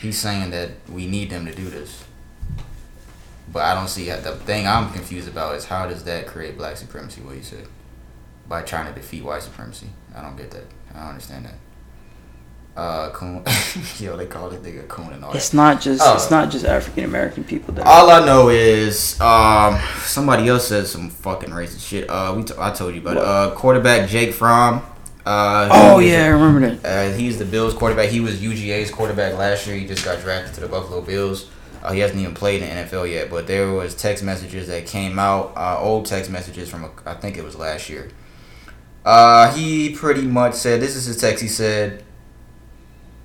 He's 0.00 0.18
saying 0.18 0.50
that 0.50 0.70
we 0.90 1.06
need 1.06 1.30
them 1.30 1.46
to 1.46 1.54
do 1.54 1.64
this. 1.64 2.04
But 3.52 3.64
I 3.64 3.74
don't 3.74 3.88
see 3.88 4.08
the 4.10 4.34
thing 4.36 4.66
I'm 4.66 4.90
confused 4.92 5.28
about 5.28 5.56
is 5.56 5.66
how 5.66 5.86
does 5.86 6.04
that 6.04 6.26
create 6.26 6.56
black 6.56 6.76
supremacy? 6.78 7.20
What 7.20 7.36
you 7.36 7.42
said 7.42 7.66
by 8.48 8.62
trying 8.62 8.86
to 8.92 8.98
defeat 8.98 9.22
white 9.24 9.42
supremacy. 9.42 9.88
I 10.16 10.22
don't 10.22 10.36
get 10.36 10.50
that. 10.52 10.64
I 10.94 11.00
don't 11.00 11.08
understand 11.10 11.44
that. 11.46 11.54
Uh, 12.74 13.10
coon. 13.10 13.44
Yo, 13.98 14.16
they 14.16 14.24
call 14.24 14.48
this 14.48 14.60
nigga 14.60 14.88
coon 14.88 15.12
and 15.12 15.22
all 15.22 15.32
that. 15.32 15.36
It's 15.36 15.52
not 15.52 15.82
just 15.82 16.00
Oh. 16.02 16.14
it's 16.14 16.30
not 16.30 16.50
just 16.50 16.64
African 16.64 17.04
American 17.04 17.44
people 17.44 17.74
that. 17.74 17.86
All 17.86 18.08
I 18.10 18.24
know 18.24 18.48
is 18.48 19.20
um 19.20 19.78
somebody 20.04 20.48
else 20.48 20.68
said 20.68 20.86
some 20.86 21.10
fucking 21.10 21.50
racist 21.50 21.86
shit. 21.86 22.08
Uh, 22.08 22.32
we 22.34 22.44
t- 22.44 22.54
I 22.58 22.70
told 22.72 22.94
you 22.94 23.02
about 23.02 23.16
it. 23.18 23.22
Uh, 23.22 23.50
quarterback 23.54 24.08
Jake 24.08 24.32
Fromm. 24.32 24.82
Uh, 25.26 25.68
oh 25.70 25.98
yeah, 25.98 26.22
I 26.24 26.26
a- 26.28 26.32
remember 26.32 26.74
that. 26.74 27.12
uh, 27.12 27.14
he's 27.16 27.38
the 27.38 27.44
Bills 27.44 27.74
quarterback. 27.74 28.08
He 28.08 28.20
was 28.20 28.36
UGA's 28.40 28.90
quarterback 28.90 29.36
last 29.36 29.66
year. 29.66 29.76
He 29.76 29.86
just 29.86 30.02
got 30.02 30.20
drafted 30.22 30.54
to 30.54 30.60
the 30.62 30.68
Buffalo 30.68 31.02
Bills. 31.02 31.50
Uh, 31.82 31.92
he 31.92 32.00
hasn't 32.00 32.20
even 32.20 32.34
played 32.34 32.62
in 32.62 32.68
the 32.68 32.82
NFL 32.82 33.10
yet, 33.10 33.28
but 33.28 33.46
there 33.46 33.72
was 33.72 33.94
text 33.94 34.22
messages 34.22 34.68
that 34.68 34.86
came 34.86 35.18
out, 35.18 35.52
uh, 35.56 35.78
old 35.80 36.06
text 36.06 36.30
messages 36.30 36.70
from 36.70 36.84
a, 36.84 36.90
I 37.04 37.14
think 37.14 37.36
it 37.36 37.42
was 37.42 37.56
last 37.56 37.90
year. 37.90 38.08
Uh, 39.04 39.52
he 39.52 39.94
pretty 39.94 40.22
much 40.22 40.54
said, 40.54 40.80
"This 40.80 40.94
is 40.94 41.06
his 41.06 41.16
text." 41.16 41.42
He 41.42 41.48
said, 41.48 42.04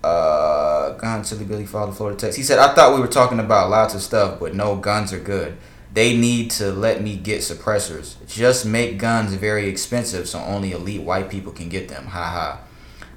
uh, 0.04 0.92
"Gun 0.94 1.22
the 1.22 1.46
Billy 1.46 1.68
Father 1.68 1.92
Florida 1.92 2.18
text." 2.18 2.36
He 2.36 2.44
said, 2.44 2.58
"I 2.58 2.74
thought 2.74 2.96
we 2.96 3.00
were 3.00 3.08
talking 3.08 3.40
about 3.40 3.70
lots 3.70 3.94
of 3.94 4.02
stuff, 4.02 4.40
but 4.40 4.56
no, 4.56 4.76
guns 4.76 5.14
are 5.14 5.20
good. 5.20 5.56
They 5.94 6.18
need 6.18 6.50
to 6.52 6.72
let 6.72 7.02
me 7.04 7.16
get 7.16 7.42
suppressors. 7.42 8.16
Just 8.28 8.66
make 8.66 8.98
guns 8.98 9.34
very 9.34 9.70
expensive, 9.70 10.28
so 10.28 10.40
only 10.40 10.72
elite 10.72 11.02
white 11.02 11.30
people 11.30 11.52
can 11.52 11.70
get 11.70 11.90
them. 11.90 12.08
Ha 12.08 12.24
ha." 12.24 12.60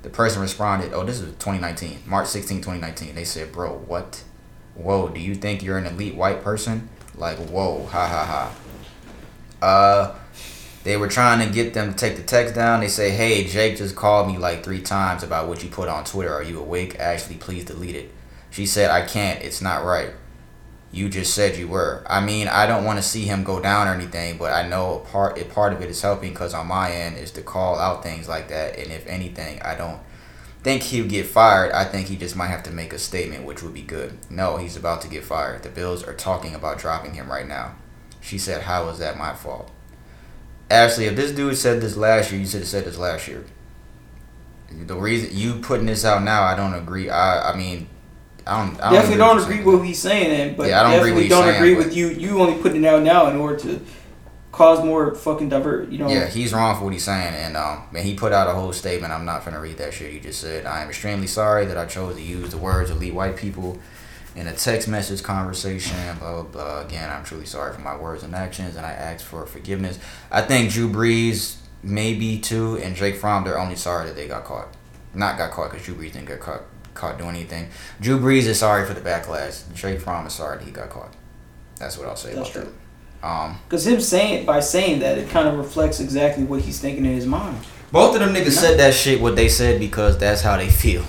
The 0.02 0.10
person 0.10 0.42
responded, 0.42 0.92
"Oh, 0.92 1.04
this 1.04 1.18
is 1.20 1.32
2019, 1.38 2.00
March 2.06 2.26
16, 2.26 2.60
2019." 2.60 3.14
They 3.14 3.24
said, 3.24 3.52
"Bro, 3.52 3.84
what? 3.86 4.22
Whoa, 4.74 5.08
do 5.08 5.20
you 5.20 5.34
think 5.34 5.62
you're 5.62 5.78
an 5.78 5.86
elite 5.86 6.14
white 6.14 6.42
person? 6.42 6.88
Like, 7.16 7.38
whoa, 7.38 7.86
ha 7.86 8.06
ha 8.06 8.24
ha." 8.24 9.66
Uh, 9.66 10.14
they 10.84 10.96
were 10.96 11.08
trying 11.08 11.46
to 11.46 11.52
get 11.52 11.74
them 11.74 11.92
to 11.92 11.96
take 11.96 12.16
the 12.16 12.22
text 12.22 12.54
down. 12.54 12.80
They 12.80 12.88
say, 12.88 13.10
"Hey, 13.10 13.44
Jake 13.44 13.76
just 13.76 13.94
called 13.94 14.28
me 14.28 14.38
like 14.38 14.64
three 14.64 14.80
times 14.80 15.22
about 15.22 15.48
what 15.48 15.62
you 15.62 15.68
put 15.68 15.88
on 15.88 16.04
Twitter. 16.04 16.32
Are 16.32 16.42
you 16.42 16.58
awake? 16.58 16.98
Actually, 16.98 17.36
please 17.36 17.64
delete 17.64 17.96
it." 17.96 18.10
She 18.50 18.64
said, 18.64 18.90
"I 18.90 19.02
can't. 19.02 19.42
It's 19.42 19.60
not 19.60 19.84
right." 19.84 20.10
You 20.92 21.08
just 21.08 21.34
said 21.34 21.56
you 21.56 21.68
were. 21.68 22.02
I 22.08 22.20
mean, 22.20 22.48
I 22.48 22.66
don't 22.66 22.84
want 22.84 22.98
to 22.98 23.02
see 23.02 23.24
him 23.24 23.44
go 23.44 23.60
down 23.60 23.86
or 23.86 23.94
anything, 23.94 24.38
but 24.38 24.52
I 24.52 24.66
know 24.66 24.94
a 24.94 24.98
part 24.98 25.38
a 25.38 25.44
part 25.44 25.72
of 25.72 25.82
it 25.82 25.90
is 25.90 26.02
helping 26.02 26.30
because 26.30 26.52
on 26.52 26.66
my 26.66 26.90
end 26.90 27.16
is 27.16 27.30
to 27.32 27.42
call 27.42 27.78
out 27.78 28.02
things 28.02 28.28
like 28.28 28.48
that. 28.48 28.76
And 28.76 28.90
if 28.90 29.06
anything, 29.06 29.60
I 29.62 29.76
don't 29.76 30.00
think 30.62 30.82
he'll 30.84 31.06
get 31.06 31.26
fired. 31.26 31.72
I 31.72 31.84
think 31.84 32.08
he 32.08 32.16
just 32.16 32.36
might 32.36 32.48
have 32.48 32.62
to 32.64 32.70
make 32.70 32.92
a 32.92 32.98
statement, 32.98 33.44
which 33.44 33.62
would 33.62 33.74
be 33.74 33.82
good. 33.82 34.18
No, 34.30 34.56
he's 34.58 34.76
about 34.76 35.00
to 35.02 35.08
get 35.08 35.24
fired. 35.24 35.62
The 35.62 35.68
Bills 35.70 36.04
are 36.04 36.14
talking 36.14 36.54
about 36.54 36.78
dropping 36.78 37.14
him 37.14 37.30
right 37.30 37.46
now. 37.46 37.76
She 38.20 38.38
said, 38.38 38.62
"How 38.62 38.88
is 38.88 38.98
that 38.98 39.16
my 39.18 39.34
fault?" 39.34 39.70
Ashley, 40.70 41.06
if 41.06 41.16
this 41.16 41.32
dude 41.32 41.56
said 41.56 41.80
this 41.80 41.96
last 41.96 42.30
year, 42.30 42.40
you 42.40 42.46
should 42.46 42.60
have 42.60 42.68
said 42.68 42.84
this 42.84 42.98
last 42.98 43.26
year. 43.26 43.44
The 44.70 44.94
reason 44.94 45.30
you 45.32 45.54
putting 45.54 45.86
this 45.86 46.04
out 46.04 46.22
now, 46.22 46.42
I 46.44 46.54
don't 46.54 46.74
agree. 46.74 47.10
I 47.10 47.52
I 47.52 47.56
mean, 47.56 47.88
I 48.46 48.64
don't. 48.64 48.80
I 48.80 48.84
don't 48.84 48.92
definitely 48.92 49.16
don't 49.18 49.42
agree 49.42 49.64
with 49.64 49.74
what 49.76 49.86
he's 49.86 49.98
saying, 49.98 50.56
but 50.56 50.68
Yeah, 50.68 50.80
I 50.80 50.82
don't 50.84 50.92
agree 50.92 51.10
definitely 51.10 51.22
he's 51.22 51.30
don't 51.30 51.44
saying, 51.44 51.56
agree 51.56 51.74
with 51.74 51.96
you. 51.96 52.08
You 52.10 52.40
only 52.40 52.62
putting 52.62 52.84
it 52.84 52.86
out 52.86 53.02
now 53.02 53.28
in 53.28 53.36
order 53.36 53.56
to 53.60 53.80
cause 54.60 54.84
more 54.84 55.14
fucking 55.14 55.48
divert. 55.48 55.88
You 55.88 55.98
know. 55.98 56.08
Yeah, 56.08 56.26
he's 56.26 56.52
wrong 56.52 56.76
for 56.76 56.84
what 56.84 56.92
he's 56.92 57.04
saying, 57.04 57.34
and 57.34 57.56
um, 57.56 57.84
man, 57.92 58.04
he 58.04 58.14
put 58.14 58.32
out 58.32 58.46
a 58.46 58.52
whole 58.52 58.72
statement. 58.74 59.10
I'm 59.10 59.24
not 59.24 59.42
gonna 59.42 59.58
read 59.60 59.78
that 59.78 59.94
shit. 59.94 60.12
He 60.12 60.20
just 60.20 60.40
said, 60.40 60.66
"I 60.66 60.82
am 60.82 60.88
extremely 60.88 61.26
sorry 61.26 61.64
that 61.64 61.78
I 61.78 61.86
chose 61.86 62.16
to 62.16 62.22
use 62.22 62.50
the 62.50 62.58
words 62.58 62.90
elite 62.90 63.14
white 63.14 63.36
people 63.36 63.78
in 64.36 64.46
a 64.46 64.52
text 64.52 64.86
message 64.86 65.22
conversation." 65.22 65.96
Blah 66.18 66.42
blah 66.42 66.52
blah. 66.52 66.80
Again, 66.82 67.08
I'm 67.10 67.24
truly 67.24 67.46
sorry 67.46 67.72
for 67.72 67.80
my 67.80 67.96
words 67.96 68.22
and 68.22 68.34
actions, 68.34 68.76
and 68.76 68.84
I 68.84 68.92
ask 68.92 69.24
for 69.24 69.46
forgiveness. 69.46 69.98
I 70.30 70.42
think 70.42 70.70
Drew 70.70 70.90
Brees 70.90 71.56
maybe 71.82 72.38
too, 72.38 72.76
and 72.76 72.94
Jake 72.94 73.16
Fromm. 73.16 73.44
They're 73.44 73.58
only 73.58 73.76
sorry 73.76 74.06
that 74.08 74.14
they 74.16 74.28
got 74.28 74.44
caught. 74.44 74.68
Not 75.14 75.38
got 75.38 75.52
caught 75.52 75.70
because 75.70 75.86
Drew 75.86 75.94
Brees 75.94 76.12
didn't 76.12 76.26
get 76.28 76.40
caught 76.40 76.62
caught 76.92 77.16
doing 77.16 77.30
anything. 77.34 77.68
Drew 77.98 78.18
Brees 78.18 78.42
is 78.42 78.58
sorry 78.58 78.86
for 78.86 78.92
the 78.92 79.00
backlash. 79.00 79.62
Jake 79.74 80.00
Fromm 80.00 80.26
is 80.26 80.34
sorry 80.34 80.58
that 80.58 80.64
he 80.66 80.70
got 80.70 80.90
caught. 80.90 81.14
That's 81.78 81.96
what 81.96 82.06
I'll 82.08 82.14
say 82.16 82.34
That's 82.34 82.50
about 82.50 82.64
true. 82.64 82.72
that. 82.72 82.79
Um. 83.22 83.58
Because 83.68 83.86
him 83.86 84.00
saying 84.00 84.46
by 84.46 84.60
saying 84.60 85.00
that, 85.00 85.18
it 85.18 85.28
kind 85.30 85.46
of 85.48 85.56
reflects 85.58 86.00
exactly 86.00 86.44
what 86.44 86.62
he's 86.62 86.80
thinking 86.80 87.04
in 87.04 87.12
his 87.12 87.26
mind. 87.26 87.58
Both 87.92 88.14
of 88.14 88.20
them 88.20 88.32
niggas 88.34 88.52
said 88.52 88.78
that 88.78 88.94
shit 88.94 89.20
what 89.20 89.36
they 89.36 89.48
said 89.48 89.78
because 89.80 90.16
that's 90.16 90.42
how 90.42 90.56
they 90.56 90.68
feel. 90.70 91.04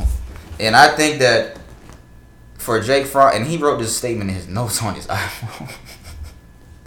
And 0.59 0.75
I 0.75 0.95
think 0.95 1.19
that 1.19 1.57
for 2.57 2.79
Jake 2.81 3.05
Fromm, 3.05 3.31
and 3.35 3.45
he 3.47 3.57
wrote 3.57 3.77
this 3.79 3.95
statement 3.95 4.29
in 4.29 4.35
his 4.35 4.47
notes 4.47 4.81
on 4.83 4.95
his 4.95 5.07
iPhone. 5.07 5.71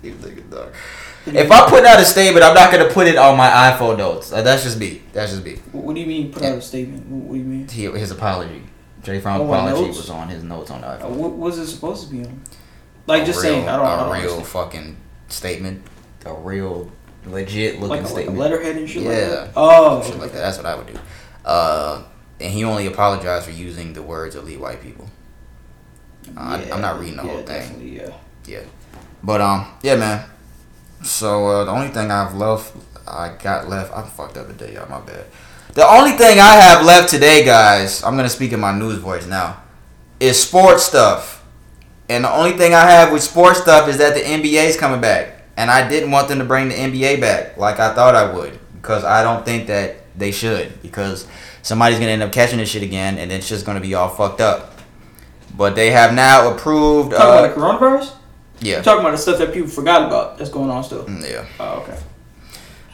These 0.02 0.14
niggas 0.16 0.50
dog. 0.50 0.72
If 1.26 1.50
I 1.50 1.70
put 1.70 1.84
out 1.86 1.98
a 1.98 2.04
statement, 2.04 2.44
I'm 2.44 2.54
not 2.54 2.70
gonna 2.70 2.90
put 2.92 3.06
it 3.06 3.16
on 3.16 3.36
my 3.38 3.48
iPhone 3.48 3.96
notes. 3.96 4.30
Uh, 4.30 4.42
that's 4.42 4.62
just 4.64 4.78
me. 4.78 5.00
That's 5.14 5.32
just 5.32 5.42
me. 5.44 5.54
What 5.72 5.94
do 5.94 6.00
you 6.00 6.06
mean? 6.06 6.30
Put 6.30 6.42
out 6.42 6.58
a 6.58 6.60
statement. 6.60 7.06
What, 7.06 7.32
do 7.32 7.38
you 7.38 7.44
mean? 7.44 7.68
He, 7.68 7.84
his 7.84 8.10
apology. 8.10 8.62
Jay 9.02 9.20
Fromm's 9.20 9.40
Oh, 9.40 9.44
apology 9.52 9.86
was 9.88 10.10
on 10.10 10.28
his 10.28 10.42
notes 10.42 10.70
on 10.70 10.82
the 10.82 10.86
Uh, 10.86 10.98
iPhone. 11.00 11.10
what 11.16 11.32
was 11.32 11.58
it 11.58 11.66
supposed 11.68 12.06
to 12.08 12.12
be 12.14 12.24
on? 12.24 12.40
Like 13.06 13.22
A 13.22 13.26
just 13.26 13.42
real, 13.42 13.52
saying. 13.54 13.68
I 13.68 13.76
don't. 13.76 13.86
I 13.86 13.94
a 13.94 13.96
don't 13.98 14.06
real 14.12 14.20
understand. 14.22 14.46
fucking 14.46 14.96
statement. 15.34 15.82
A 16.26 16.32
real 16.32 16.90
legit 17.26 17.74
looking 17.80 17.88
like, 17.88 18.00
a, 18.00 18.02
like 18.02 18.04
a 18.04 18.08
statement. 18.08 18.38
letterhead 18.38 18.76
and 18.76 18.88
shit 18.88 19.02
like 19.02 19.12
Yeah. 19.16 19.28
that. 19.28 19.50
Oh, 19.56 20.02
shit 20.02 20.18
like 20.18 20.32
that. 20.32 20.38
That's 20.38 20.56
what 20.56 20.66
I 20.66 20.74
would 20.76 20.86
do. 20.86 20.98
Uh, 21.44 22.02
and 22.40 22.52
he 22.52 22.64
only 22.64 22.86
apologized 22.86 23.44
for 23.46 23.50
using 23.52 23.92
the 23.92 24.02
words 24.02 24.34
of 24.34 24.44
elite 24.44 24.60
white 24.60 24.82
people. 24.82 25.10
Uh, 26.36 26.40
I, 26.40 26.70
I'm 26.72 26.80
not 26.80 26.98
reading 26.98 27.16
the 27.16 27.24
yeah, 27.24 27.30
whole 27.30 27.42
thing. 27.42 27.92
Yeah. 27.94 28.10
Yeah. 28.46 28.60
But 29.22 29.40
um, 29.40 29.66
yeah, 29.82 29.96
man. 29.96 30.24
So 31.02 31.46
uh, 31.48 31.64
the 31.64 31.70
only 31.70 31.88
thing 31.88 32.10
I've 32.10 32.34
left, 32.34 32.74
I 33.06 33.34
got 33.42 33.68
left. 33.68 33.94
I'm 33.94 34.04
fucked 34.06 34.38
up 34.38 34.46
today, 34.48 34.74
y'all. 34.74 34.88
My 34.88 35.00
bad. 35.00 35.26
The 35.74 35.86
only 35.86 36.12
thing 36.12 36.38
I 36.40 36.54
have 36.54 36.84
left 36.86 37.10
today, 37.10 37.44
guys, 37.44 38.02
I'm 38.04 38.16
gonna 38.16 38.28
speak 38.28 38.52
in 38.52 38.60
my 38.60 38.72
news 38.78 38.98
voice 38.98 39.26
now, 39.26 39.62
is 40.20 40.40
sports 40.42 40.84
stuff. 40.84 41.33
And 42.08 42.24
the 42.24 42.30
only 42.32 42.52
thing 42.52 42.74
I 42.74 42.82
have 42.90 43.12
with 43.12 43.22
sports 43.22 43.60
stuff 43.60 43.88
is 43.88 43.98
that 43.98 44.14
the 44.14 44.20
NBA's 44.20 44.76
coming 44.76 45.00
back, 45.00 45.42
and 45.56 45.70
I 45.70 45.88
didn't 45.88 46.10
want 46.10 46.28
them 46.28 46.38
to 46.38 46.44
bring 46.44 46.68
the 46.68 46.74
NBA 46.74 47.20
back 47.20 47.56
like 47.56 47.80
I 47.80 47.94
thought 47.94 48.14
I 48.14 48.32
would 48.34 48.58
because 48.74 49.04
I 49.04 49.22
don't 49.22 49.44
think 49.44 49.66
that 49.68 49.96
they 50.18 50.30
should 50.30 50.82
because 50.82 51.26
somebody's 51.62 51.98
gonna 51.98 52.10
end 52.12 52.22
up 52.22 52.30
catching 52.32 52.58
this 52.58 52.68
shit 52.68 52.82
again, 52.82 53.16
and 53.18 53.32
it's 53.32 53.48
just 53.48 53.64
gonna 53.64 53.80
be 53.80 53.94
all 53.94 54.08
fucked 54.10 54.40
up. 54.42 54.72
But 55.56 55.76
they 55.76 55.90
have 55.92 56.12
now 56.14 56.52
approved. 56.52 57.12
Talking 57.12 57.26
Uh, 57.26 57.44
about 57.44 57.54
the 57.54 57.60
coronavirus. 57.60 58.10
yeah. 58.60 58.74
You're 58.74 58.82
talking 58.82 59.00
about 59.00 59.12
the 59.12 59.18
stuff 59.18 59.38
that 59.38 59.52
people 59.54 59.68
forgot 59.70 60.06
about 60.06 60.36
that's 60.36 60.50
going 60.50 60.68
on 60.70 60.84
still. 60.84 61.04
Mm, 61.04 61.22
Yeah. 61.30 61.44
Oh, 61.60 61.78
okay. 61.82 61.96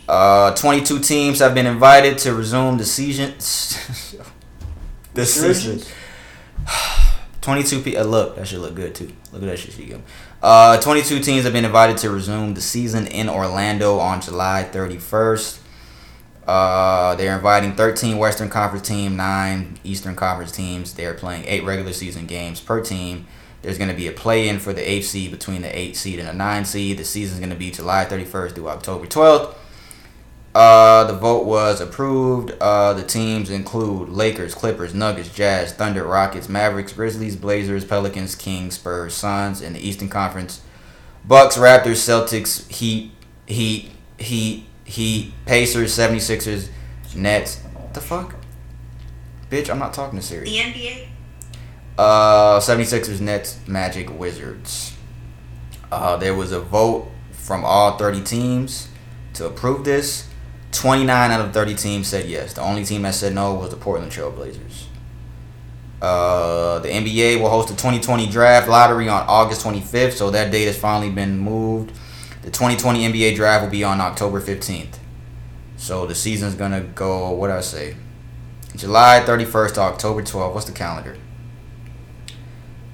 Uh, 0.08 0.50
22 0.54 0.98
teams 1.00 1.38
have 1.38 1.54
been 1.54 1.66
invited 1.66 2.18
to 2.18 2.34
resume 2.34 2.76
the 2.78 2.84
season. 2.84 3.30
the 5.14 5.24
season. 5.26 5.82
Resurgence? 7.46 7.70
22 7.70 7.82
pe- 7.82 7.96
uh, 7.96 8.04
look, 8.04 8.36
that 8.36 8.46
should 8.46 8.60
look 8.60 8.74
good 8.74 8.94
too. 8.94 9.12
Look 9.32 9.42
at 9.42 9.46
that 9.46 9.58
shit, 9.58 9.72
she. 9.72 9.94
Uh, 10.42 10.80
22 10.80 11.20
teams 11.20 11.44
have 11.44 11.52
been 11.52 11.64
invited 11.64 11.98
to 11.98 12.10
resume 12.10 12.54
the 12.54 12.60
season 12.60 13.06
in 13.06 13.28
Orlando 13.28 13.98
on 13.98 14.20
July 14.20 14.68
31st. 14.70 15.60
Uh, 16.46 17.14
they're 17.16 17.36
inviting 17.36 17.74
13 17.74 18.18
Western 18.18 18.48
Conference 18.48 18.86
team, 18.86 19.16
nine 19.16 19.78
Eastern 19.84 20.16
Conference 20.16 20.50
teams. 20.52 20.94
They're 20.94 21.14
playing 21.14 21.44
eight 21.44 21.64
regular 21.64 21.92
season 21.92 22.26
games 22.26 22.60
per 22.60 22.82
team. 22.82 23.26
There's 23.62 23.76
going 23.76 23.90
to 23.90 23.96
be 23.96 24.08
a 24.08 24.12
play-in 24.12 24.58
for 24.58 24.72
the 24.72 24.88
eighth 24.88 25.06
seed 25.06 25.30
between 25.30 25.62
the 25.62 25.78
eight 25.78 25.94
seed 25.94 26.18
and 26.18 26.26
the 26.26 26.32
nine 26.32 26.64
seed. 26.64 26.96
The 26.96 27.04
season's 27.04 27.40
going 27.40 27.50
to 27.50 27.56
be 27.56 27.70
July 27.70 28.06
31st 28.06 28.54
through 28.54 28.68
October 28.68 29.06
12th. 29.06 29.54
Uh, 30.54 31.04
the 31.04 31.12
vote 31.12 31.44
was 31.46 31.80
approved. 31.80 32.52
Uh, 32.60 32.92
the 32.92 33.04
teams 33.04 33.50
include 33.50 34.08
Lakers, 34.08 34.54
Clippers, 34.54 34.92
Nuggets, 34.94 35.32
Jazz, 35.32 35.72
Thunder, 35.72 36.04
Rockets, 36.04 36.48
Mavericks, 36.48 36.92
Grizzlies, 36.92 37.36
Blazers, 37.36 37.84
Pelicans, 37.84 38.34
Kings, 38.34 38.74
Spurs, 38.74 39.14
Suns 39.14 39.62
in 39.62 39.74
the 39.74 39.78
Eastern 39.86 40.08
Conference. 40.08 40.60
Bucks, 41.24 41.56
Raptors, 41.56 41.98
Celtics, 42.02 42.68
Heat, 42.68 43.12
Heat, 43.46 43.90
Heat, 44.18 44.64
Heat, 44.84 45.32
Pacers, 45.46 45.96
76ers, 45.96 46.68
Nets. 47.14 47.58
What 47.74 47.94
the 47.94 48.00
fuck? 48.00 48.34
Bitch, 49.50 49.70
I'm 49.70 49.78
not 49.78 49.92
talking 49.94 50.18
to 50.18 50.24
Siri. 50.24 50.46
The 50.46 50.56
NBA 50.56 51.06
Uh, 51.96 52.58
76ers, 52.58 53.20
Nets, 53.20 53.58
Magic, 53.68 54.10
Wizards. 54.18 54.94
Uh, 55.92 56.16
there 56.16 56.34
was 56.34 56.50
a 56.50 56.60
vote 56.60 57.10
from 57.30 57.64
all 57.64 57.96
30 57.98 58.22
teams 58.22 58.88
to 59.34 59.46
approve 59.46 59.84
this. 59.84 60.26
29 60.72 61.30
out 61.30 61.40
of 61.40 61.52
30 61.52 61.74
teams 61.74 62.08
said 62.08 62.28
yes. 62.28 62.52
The 62.54 62.62
only 62.62 62.84
team 62.84 63.02
that 63.02 63.14
said 63.14 63.34
no 63.34 63.54
was 63.54 63.70
the 63.70 63.76
Portland 63.76 64.12
Trailblazers. 64.12 64.84
Uh, 66.00 66.78
the 66.78 66.88
NBA 66.88 67.40
will 67.40 67.50
host 67.50 67.68
the 67.68 67.74
2020 67.74 68.26
draft 68.28 68.68
lottery 68.68 69.08
on 69.08 69.24
August 69.28 69.64
25th, 69.64 70.12
so 70.12 70.30
that 70.30 70.50
date 70.50 70.64
has 70.64 70.78
finally 70.78 71.10
been 71.10 71.38
moved. 71.38 71.90
The 72.42 72.50
2020 72.50 73.06
NBA 73.12 73.36
draft 73.36 73.64
will 73.64 73.70
be 73.70 73.84
on 73.84 74.00
October 74.00 74.40
15th. 74.40 74.98
So 75.76 76.06
the 76.06 76.14
season's 76.14 76.54
gonna 76.54 76.80
go, 76.80 77.30
what 77.32 77.48
did 77.48 77.56
I 77.56 77.60
say? 77.60 77.96
July 78.76 79.22
31st 79.26 79.74
to 79.74 79.80
October 79.80 80.22
12th. 80.22 80.54
What's 80.54 80.66
the 80.66 80.72
calendar? 80.72 81.16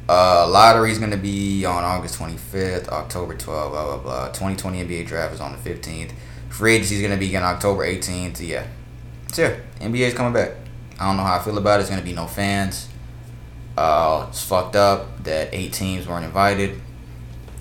Uh, 0.08 0.84
is 0.88 0.98
gonna 0.98 1.16
be 1.16 1.64
on 1.64 1.84
August 1.84 2.18
25th, 2.18 2.88
October 2.88 3.34
12th, 3.34 3.70
blah 3.70 3.70
blah 3.70 3.98
blah. 3.98 4.26
2020 4.28 4.84
NBA 4.84 5.06
draft 5.06 5.34
is 5.34 5.40
on 5.40 5.52
the 5.52 5.58
15th. 5.58 6.12
Free 6.48 6.74
agency's 6.74 7.02
gonna 7.02 7.16
be 7.16 7.36
on 7.36 7.42
October 7.42 7.84
18th. 7.84 8.40
Yeah, 8.46 8.66
it's 9.28 9.36
here. 9.36 9.62
NBA's 9.80 10.14
coming 10.14 10.32
back. 10.32 10.52
I 10.98 11.06
don't 11.06 11.16
know 11.16 11.24
how 11.24 11.36
I 11.36 11.42
feel 11.42 11.58
about 11.58 11.78
it. 11.78 11.82
It's 11.82 11.90
gonna 11.90 12.02
be 12.02 12.14
no 12.14 12.26
fans. 12.26 12.88
Uh, 13.76 14.26
it's 14.28 14.42
fucked 14.42 14.74
up 14.74 15.22
that 15.24 15.50
eight 15.52 15.72
teams 15.72 16.08
weren't 16.08 16.24
invited. 16.24 16.80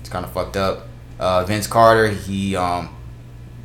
It's 0.00 0.08
kind 0.08 0.24
of 0.24 0.32
fucked 0.32 0.56
up. 0.56 0.88
Uh, 1.18 1.44
Vince 1.44 1.66
Carter, 1.66 2.08
he 2.08 2.56
um, 2.56 2.94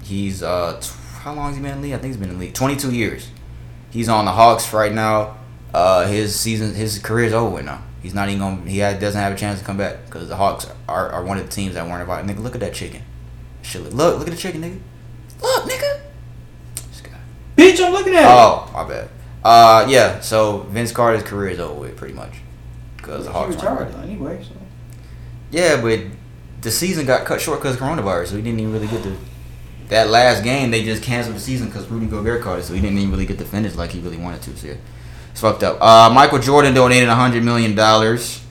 he's 0.03 0.43
uh, 0.43 0.79
t- 0.81 0.91
how 1.19 1.33
long 1.33 1.47
has 1.47 1.55
he 1.55 1.61
been 1.61 1.71
in 1.73 1.77
the 1.77 1.83
league? 1.87 1.93
I 1.93 1.97
think 1.97 2.07
he's 2.13 2.17
been 2.17 2.29
in 2.29 2.35
the 2.35 2.45
league 2.45 2.53
22 2.53 2.91
years. 2.91 3.29
He's 3.89 4.09
on 4.09 4.25
the 4.25 4.31
Hawks 4.31 4.73
right 4.73 4.91
now. 4.91 5.37
Uh, 5.73 6.07
his 6.07 6.37
season, 6.37 6.73
his 6.73 6.99
career 6.99 7.25
is 7.25 7.33
over 7.33 7.61
now. 7.61 7.83
He's 8.01 8.13
not 8.13 8.27
even 8.29 8.39
gonna. 8.39 8.69
He 8.69 8.79
doesn't 8.79 9.19
have 9.19 9.31
a 9.31 9.37
chance 9.37 9.59
to 9.59 9.65
come 9.65 9.77
back 9.77 10.05
because 10.05 10.27
the 10.27 10.35
Hawks 10.35 10.67
are, 10.89 11.09
are 11.09 11.23
one 11.23 11.37
of 11.37 11.45
the 11.45 11.51
teams 11.51 11.75
that 11.75 11.87
weren't 11.87 12.01
invited. 12.01 12.29
Nigga, 12.29 12.41
look 12.41 12.55
at 12.55 12.61
that 12.61 12.73
chicken. 12.73 13.03
Shit, 13.61 13.83
look, 13.83 14.17
look 14.17 14.27
at 14.27 14.33
the 14.33 14.39
chicken, 14.39 14.61
nigga. 14.61 14.79
Look, 15.41 15.65
nigga. 15.65 16.01
This 16.75 17.01
guy. 17.01 17.17
Bitch, 17.55 17.83
I'm 17.83 17.91
looking 17.91 18.13
at 18.15 18.23
it. 18.23 18.27
Oh, 18.27 18.69
my 18.73 18.87
bad. 18.87 19.09
Uh, 19.43 19.87
yeah. 19.89 20.19
So 20.19 20.59
Vince 20.69 20.91
Carter's 20.91 21.23
career 21.23 21.49
is 21.49 21.59
over 21.59 21.79
with, 21.79 21.97
pretty 21.97 22.13
much, 22.13 22.33
because 22.97 23.25
the 23.25 23.31
he 23.31 23.37
Hawks 23.37 23.55
weren't 23.55 23.79
retired 23.79 24.03
anyway. 24.03 24.43
So. 24.43 24.51
Yeah, 25.51 25.81
but 25.81 26.01
the 26.61 26.71
season 26.71 27.05
got 27.05 27.25
cut 27.25 27.41
short 27.41 27.59
because 27.59 27.75
of 27.75 27.81
coronavirus, 27.81 28.27
so 28.27 28.35
he 28.35 28.41
didn't 28.41 28.59
even 28.59 28.73
really 28.73 28.87
get 28.87 29.03
to. 29.03 29.17
That 29.89 30.09
last 30.09 30.43
game, 30.43 30.71
they 30.71 30.85
just 30.85 31.03
canceled 31.03 31.35
the 31.35 31.39
season 31.41 31.67
because 31.67 31.85
Rudy 31.89 32.05
Gobert 32.05 32.41
caught 32.41 32.59
it, 32.59 32.63
so 32.63 32.73
he 32.73 32.79
didn't 32.79 32.97
even 32.97 33.11
really 33.11 33.25
get 33.25 33.37
to 33.39 33.45
finish 33.45 33.75
like 33.75 33.91
he 33.91 33.99
really 33.99 34.15
wanted 34.15 34.41
to. 34.43 34.55
So 34.55 34.67
yeah, 34.67 34.75
it's 35.31 35.41
fucked 35.41 35.63
up. 35.63 35.81
Uh, 35.81 36.09
Michael 36.13 36.39
Jordan 36.39 36.73
donated 36.73 37.09
hundred 37.09 37.43
million 37.43 37.75
dollars 37.75 38.41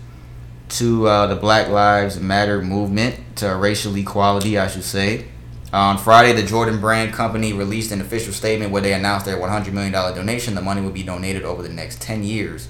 to 0.71 1.09
uh, 1.09 1.27
the 1.29 1.37
Black 1.37 1.69
Lives 1.69 2.21
Matter 2.21 2.61
movement 2.61 3.37
to 3.37 3.57
racial 3.57 3.97
equality, 3.97 4.59
I 4.59 4.69
should 4.69 4.85
say. 4.85 5.29
On 5.73 5.99
Friday, 5.99 6.33
the 6.33 6.47
Jordan 6.47 6.81
Brand 6.81 7.13
Company 7.13 7.53
released 7.53 7.93
an 7.93 8.01
official 8.01 8.33
statement 8.33 8.73
where 8.73 8.83
they 8.83 8.93
announced 8.93 9.25
their 9.25 9.39
$100 9.39 9.73
million 9.73 9.93
donation. 9.93 10.57
The 10.57 10.63
money 10.63 10.81
will 10.81 10.91
be 10.91 11.05
donated 11.05 11.45
over 11.45 11.63
the 11.63 11.69
next 11.69 12.03
10 12.03 12.25
years 12.25 12.69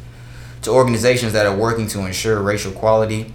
to 0.62 0.70
organizations 0.70 1.32
that 1.32 1.46
are 1.46 1.56
working 1.56 1.86
to 1.88 2.00
ensure 2.00 2.42
racial 2.42 2.72
equality. 2.72 3.32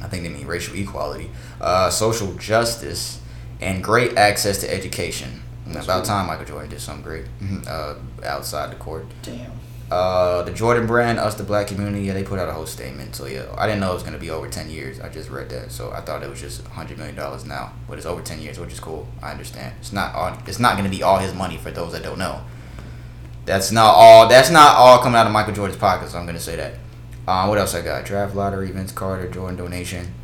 I 0.00 0.08
think 0.08 0.22
they 0.22 0.30
mean 0.30 0.46
racial 0.46 0.74
equality, 0.76 1.30
uh, 1.60 1.90
social 1.90 2.32
justice, 2.34 3.20
and 3.60 3.84
great 3.84 4.16
access 4.16 4.58
to 4.62 4.72
education. 4.72 5.42
And 5.66 5.76
about 5.76 6.06
time 6.06 6.26
Michael 6.26 6.46
Jordan 6.46 6.70
did 6.70 6.80
something 6.80 7.04
great 7.04 7.26
uh, 7.68 7.96
outside 8.24 8.72
the 8.72 8.76
court. 8.76 9.04
Damn. 9.22 9.52
Uh, 9.90 10.42
the 10.42 10.52
Jordan 10.52 10.86
brand, 10.86 11.18
us 11.18 11.34
the 11.34 11.42
black 11.42 11.66
community, 11.66 12.04
yeah, 12.04 12.12
they 12.12 12.22
put 12.22 12.38
out 12.38 12.48
a 12.48 12.52
whole 12.52 12.66
statement. 12.66 13.16
So 13.16 13.26
yeah, 13.26 13.46
I 13.58 13.66
didn't 13.66 13.80
know 13.80 13.90
it 13.90 13.94
was 13.94 14.02
gonna 14.04 14.18
be 14.18 14.30
over 14.30 14.48
ten 14.48 14.70
years. 14.70 15.00
I 15.00 15.08
just 15.08 15.30
read 15.30 15.48
that, 15.50 15.72
so 15.72 15.90
I 15.90 16.00
thought 16.00 16.22
it 16.22 16.30
was 16.30 16.40
just 16.40 16.64
hundred 16.68 16.98
million 16.98 17.16
dollars 17.16 17.44
now, 17.44 17.72
but 17.88 17.98
it's 17.98 18.06
over 18.06 18.22
ten 18.22 18.40
years, 18.40 18.58
which 18.60 18.72
is 18.72 18.78
cool. 18.78 19.08
I 19.20 19.32
understand. 19.32 19.74
It's 19.80 19.92
not 19.92 20.14
all. 20.14 20.38
It's 20.46 20.60
not 20.60 20.76
gonna 20.76 20.90
be 20.90 21.02
all 21.02 21.18
his 21.18 21.34
money 21.34 21.56
for 21.56 21.72
those 21.72 21.92
that 21.92 22.04
don't 22.04 22.18
know. 22.18 22.40
That's 23.46 23.72
not 23.72 23.94
all. 23.96 24.28
That's 24.28 24.50
not 24.50 24.76
all 24.76 24.98
coming 24.98 25.18
out 25.18 25.26
of 25.26 25.32
Michael 25.32 25.54
Jordan's 25.54 25.80
pocket. 25.80 26.10
So 26.10 26.18
I'm 26.18 26.26
gonna 26.26 26.38
say 26.38 26.54
that. 26.54 26.74
Uh, 27.26 27.46
what 27.46 27.58
else 27.58 27.74
I 27.74 27.82
got? 27.82 28.04
Draft 28.04 28.36
lottery, 28.36 28.70
Vince 28.70 28.92
Carter, 28.92 29.28
Jordan 29.28 29.56
donation. 29.56 30.14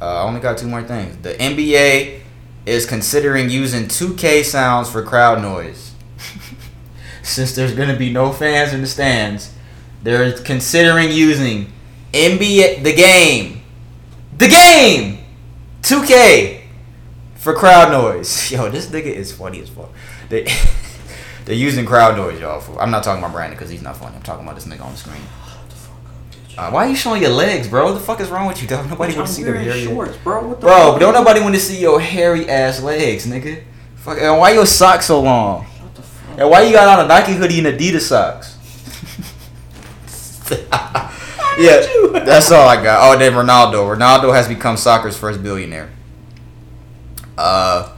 Uh, 0.00 0.22
I 0.22 0.22
only 0.22 0.40
got 0.40 0.56
two 0.56 0.68
more 0.68 0.82
things. 0.82 1.16
The 1.18 1.34
NBA 1.34 2.20
is 2.64 2.86
considering 2.86 3.50
using 3.50 3.84
2K 3.86 4.44
sounds 4.44 4.90
for 4.90 5.02
crowd 5.02 5.42
noise. 5.42 5.89
Since 7.22 7.54
there's 7.54 7.74
gonna 7.74 7.96
be 7.96 8.12
no 8.12 8.32
fans 8.32 8.72
in 8.72 8.80
the 8.80 8.86
stands, 8.86 9.52
they're 10.02 10.32
considering 10.32 11.10
using 11.12 11.72
NBA 12.12 12.82
the 12.82 12.94
game, 12.94 13.62
the 14.36 14.48
game, 14.48 15.18
2K 15.82 16.62
for 17.36 17.54
crowd 17.54 17.90
noise. 17.92 18.50
Yo, 18.52 18.68
this 18.70 18.86
nigga 18.86 19.04
is 19.06 19.32
funny 19.32 19.60
as 19.60 19.68
fuck. 19.68 19.90
They 20.28 20.46
they're 21.44 21.54
using 21.54 21.84
crowd 21.86 22.16
noise, 22.16 22.40
y'all. 22.40 22.60
For, 22.60 22.80
I'm 22.80 22.90
not 22.90 23.02
talking 23.04 23.22
about 23.22 23.32
Brandon 23.34 23.56
because 23.58 23.70
he's 23.70 23.82
not 23.82 23.96
funny. 23.96 24.16
I'm 24.16 24.22
talking 24.22 24.44
about 24.44 24.54
this 24.56 24.66
nigga 24.66 24.82
on 24.84 24.92
the 24.92 24.98
screen. 24.98 25.22
Uh, 26.58 26.70
why 26.70 26.84
are 26.84 26.88
you 26.90 26.96
showing 26.96 27.22
your 27.22 27.30
legs, 27.30 27.68
bro? 27.68 27.86
What 27.86 27.94
the 27.94 28.00
fuck 28.00 28.20
is 28.20 28.28
wrong 28.28 28.46
with 28.46 28.60
you, 28.60 28.68
dog? 28.68 28.86
Nobody 28.90 29.14
want 29.14 29.28
to 29.28 29.32
see 29.32 29.42
your 29.42 29.54
hairy 29.54 29.84
shorts, 29.84 30.16
bro. 30.18 30.46
What 30.48 30.60
the 30.60 30.66
Bro, 30.66 30.92
fuck? 30.92 31.00
don't 31.00 31.14
nobody 31.14 31.40
want 31.40 31.54
to 31.54 31.60
see 31.60 31.80
your 31.80 32.00
hairy 32.00 32.48
ass 32.50 32.82
legs, 32.82 33.26
nigga. 33.26 33.62
Fuck, 33.96 34.18
and 34.18 34.38
why 34.38 34.52
your 34.52 34.66
socks 34.66 35.06
so 35.06 35.20
long? 35.20 35.64
What 36.40 36.50
the 36.50 36.50
fuck? 36.50 36.50
And 36.50 36.50
why 36.50 36.62
you 36.62 36.72
got 36.72 36.98
on 36.98 37.04
a 37.04 37.08
Nike 37.08 37.32
hoodie 37.34 37.58
and 37.58 37.66
Adidas 37.66 38.02
socks? 38.02 38.56
yeah, 41.58 42.24
that's 42.24 42.50
all 42.50 42.68
I 42.68 42.82
got. 42.82 43.14
Oh, 43.14 43.18
then 43.18 43.32
Ronaldo. 43.32 43.96
Ronaldo 43.96 44.34
has 44.34 44.48
become 44.48 44.76
soccer's 44.76 45.16
first 45.16 45.42
billionaire. 45.42 45.90
Uh, 47.38 47.96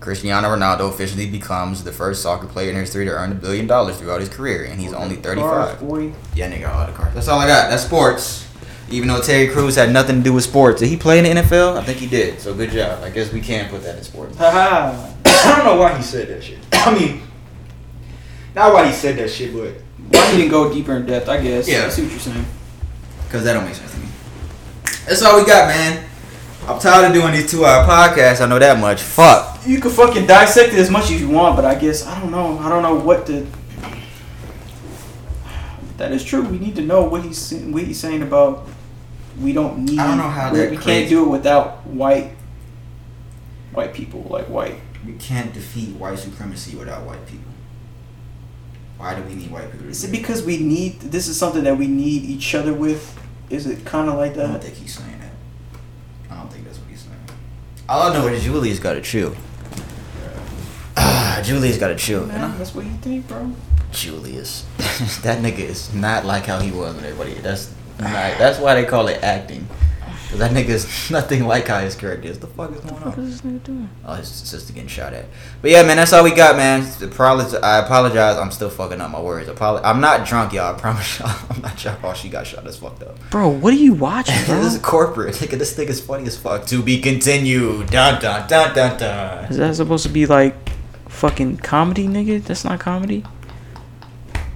Cristiano 0.00 0.48
Ronaldo 0.48 0.90
officially 0.90 1.30
becomes 1.30 1.82
the 1.82 1.92
first 1.92 2.22
soccer 2.22 2.46
player 2.46 2.70
in 2.70 2.76
history 2.76 3.06
to 3.06 3.10
earn 3.10 3.32
a 3.32 3.34
billion 3.34 3.66
dollars 3.66 3.96
throughout 3.98 4.20
his 4.20 4.28
career, 4.28 4.64
and 4.64 4.80
he's 4.80 4.92
only 4.92 5.16
35. 5.16 5.82
Yeah, 6.34 6.50
nigga, 6.50 6.68
all 6.68 6.86
the 6.86 6.92
cards. 6.92 7.14
That's 7.14 7.28
all 7.28 7.40
I 7.40 7.46
got. 7.46 7.70
That's 7.70 7.84
sports. 7.84 8.46
Even 8.90 9.08
though 9.08 9.22
Terry 9.22 9.48
Crews 9.48 9.76
had 9.76 9.90
nothing 9.90 10.18
to 10.18 10.22
do 10.22 10.34
with 10.34 10.44
sports, 10.44 10.80
did 10.80 10.88
he 10.88 10.96
play 10.98 11.18
in 11.18 11.24
the 11.24 11.40
NFL? 11.40 11.78
I 11.78 11.82
think 11.82 11.98
he 11.98 12.06
did. 12.06 12.38
So 12.38 12.54
good 12.54 12.70
job. 12.70 13.02
I 13.02 13.08
guess 13.08 13.32
we 13.32 13.40
can 13.40 13.70
put 13.70 13.82
that 13.82 13.96
in 13.96 14.04
sports. 14.04 14.36
Haha. 14.36 15.10
I 15.24 15.56
don't 15.56 15.64
know 15.64 15.80
why 15.80 15.96
he 15.96 16.02
said 16.02 16.28
that 16.28 16.44
shit. 16.44 16.58
I 16.72 16.92
mean, 16.94 17.22
not 18.54 18.72
why 18.72 18.86
he 18.86 18.92
said 18.92 19.16
that 19.16 19.30
shit, 19.30 19.52
but 19.52 19.74
Why 20.10 20.30
he 20.30 20.38
didn't 20.38 20.50
go 20.50 20.72
deeper 20.72 20.96
in 20.96 21.06
depth? 21.06 21.28
I 21.28 21.42
guess. 21.42 21.68
Yeah. 21.68 21.86
I 21.86 21.88
see 21.88 22.02
what 22.02 22.10
you're 22.12 22.20
saying. 22.20 22.44
Cause 23.30 23.42
that 23.44 23.54
don't 23.54 23.64
make 23.64 23.74
sense 23.74 23.92
to 23.92 23.98
me. 23.98 24.06
That's 25.06 25.22
all 25.22 25.40
we 25.40 25.44
got, 25.44 25.68
man. 25.68 26.08
I'm 26.66 26.78
tired 26.78 27.08
of 27.08 27.12
doing 27.12 27.32
these 27.32 27.50
two-hour 27.50 27.86
podcasts. 27.86 28.40
I 28.40 28.48
know 28.48 28.58
that 28.58 28.78
much. 28.78 29.02
Fuck. 29.02 29.66
You 29.66 29.80
can 29.80 29.90
fucking 29.90 30.26
dissect 30.26 30.72
it 30.72 30.78
as 30.78 30.90
much 30.90 31.10
as 31.10 31.20
you 31.20 31.28
want, 31.28 31.56
but 31.56 31.64
I 31.64 31.74
guess 31.74 32.06
I 32.06 32.18
don't 32.20 32.30
know. 32.30 32.58
I 32.58 32.68
don't 32.68 32.82
know 32.82 32.94
what 32.94 33.26
to. 33.26 33.46
That 35.96 36.12
is 36.12 36.24
true. 36.24 36.42
We 36.42 36.58
need 36.58 36.76
to 36.76 36.82
know 36.82 37.02
what 37.04 37.22
he's 37.22 37.52
what 37.52 37.82
he's 37.82 37.98
saying 37.98 38.22
about. 38.22 38.68
We 39.40 39.52
don't 39.52 39.84
need. 39.84 39.98
I 39.98 40.06
don't 40.06 40.18
know 40.18 40.28
how 40.28 40.52
we, 40.52 40.58
that 40.60 40.70
we 40.70 40.76
can't 40.76 41.08
do 41.08 41.24
it 41.24 41.28
without 41.28 41.86
white. 41.86 42.30
White 43.72 43.92
people 43.92 44.22
like 44.30 44.48
white. 44.48 44.76
We 45.04 45.14
can't 45.14 45.52
defeat 45.52 45.96
white 45.96 46.18
supremacy 46.18 46.76
without 46.76 47.04
white 47.04 47.26
people. 47.26 47.53
Why 48.98 49.14
do 49.14 49.22
we 49.22 49.34
need 49.34 49.50
white 49.50 49.70
people? 49.70 49.88
Is 49.88 50.04
it 50.04 50.10
because 50.12 50.42
we 50.42 50.58
need? 50.58 51.00
This 51.00 51.28
is 51.28 51.38
something 51.38 51.64
that 51.64 51.76
we 51.76 51.86
need 51.86 52.24
each 52.24 52.54
other 52.54 52.72
with. 52.72 53.18
Is 53.50 53.66
it 53.66 53.84
kind 53.84 54.08
of 54.08 54.16
like 54.16 54.34
that? 54.34 54.46
I 54.46 54.52
don't 54.52 54.62
think 54.62 54.74
he's 54.76 54.96
saying 54.96 55.18
that. 55.20 56.32
I 56.32 56.36
don't 56.40 56.50
think 56.52 56.64
that's 56.64 56.78
what 56.78 56.88
he's 56.88 57.00
saying. 57.00 57.16
All 57.88 58.10
I 58.10 58.14
know 58.14 58.26
is 58.28 58.42
Julius 58.44 58.78
got 58.78 58.94
to 58.94 59.02
chill. 59.02 59.34
Ah, 60.96 61.40
Julius 61.44 61.76
got 61.78 61.88
to 61.88 61.96
chill. 61.96 62.22
And 62.22 62.28
Man, 62.32 62.50
I- 62.52 62.56
that's 62.56 62.74
what 62.74 62.84
you 62.84 62.92
think, 63.02 63.26
bro. 63.28 63.50
Julius, 63.92 64.64
that 65.22 65.40
nigga 65.40 65.60
is 65.60 65.94
not 65.94 66.24
like 66.24 66.46
how 66.46 66.58
he 66.58 66.72
was 66.72 66.96
with 66.96 67.04
everybody. 67.04 67.34
That's 67.34 67.72
not, 68.00 68.10
that's 68.38 68.58
why 68.58 68.74
they 68.74 68.84
call 68.84 69.06
it 69.08 69.22
acting. 69.22 69.68
Cause 70.34 70.40
that 70.40 70.50
nigga 70.50 70.70
is 70.70 71.10
nothing 71.12 71.46
like 71.46 71.68
how 71.68 71.78
his 71.78 71.94
character 71.94 72.26
is. 72.26 72.40
The 72.40 72.48
fuck 72.48 72.72
is 72.72 72.80
going 72.80 73.00
on? 73.04 73.12
is 73.20 73.40
this 73.40 73.52
nigga 73.52 73.62
doing? 73.62 73.88
Oh, 74.04 74.14
his 74.14 74.26
sister 74.26 74.72
getting 74.72 74.88
shot 74.88 75.12
at. 75.12 75.26
But 75.62 75.70
yeah, 75.70 75.84
man, 75.84 75.96
that's 75.96 76.12
all 76.12 76.24
we 76.24 76.32
got, 76.32 76.56
man. 76.56 76.80
I 76.82 77.78
apologize. 77.78 78.36
I'm 78.36 78.50
still 78.50 78.68
fucking 78.68 79.00
up 79.00 79.12
my 79.12 79.20
words. 79.20 79.48
Apolo- 79.48 79.80
I'm 79.84 80.00
not 80.00 80.26
drunk, 80.26 80.52
y'all. 80.52 80.74
I 80.74 80.76
promise 80.76 81.18
y'all. 81.20 81.30
I'm 81.50 81.62
not 81.62 81.76
drunk. 81.76 82.00
Oh, 82.02 82.14
she 82.14 82.28
got 82.28 82.48
shot. 82.48 82.64
That's 82.64 82.78
fucked 82.78 83.04
up. 83.04 83.16
Bro, 83.30 83.50
what 83.50 83.72
are 83.72 83.76
you 83.76 83.92
watching, 83.94 84.34
bro? 84.46 84.60
this 84.60 84.74
is 84.74 84.80
corporate. 84.80 85.36
Nigga, 85.36 85.56
this 85.56 85.76
thing 85.76 85.86
is 85.86 86.00
funny 86.00 86.26
as 86.26 86.36
fuck. 86.36 86.66
To 86.66 86.82
be 86.82 87.00
continued. 87.00 87.90
Dun 87.90 88.20
dun 88.20 88.48
dun 88.48 88.74
dun 88.74 88.98
dun. 88.98 89.44
Is 89.44 89.58
that 89.58 89.76
supposed 89.76 90.04
to 90.04 90.10
be 90.12 90.26
like 90.26 90.56
fucking 91.08 91.58
comedy, 91.58 92.08
nigga? 92.08 92.42
That's 92.42 92.64
not 92.64 92.80
comedy. 92.80 93.22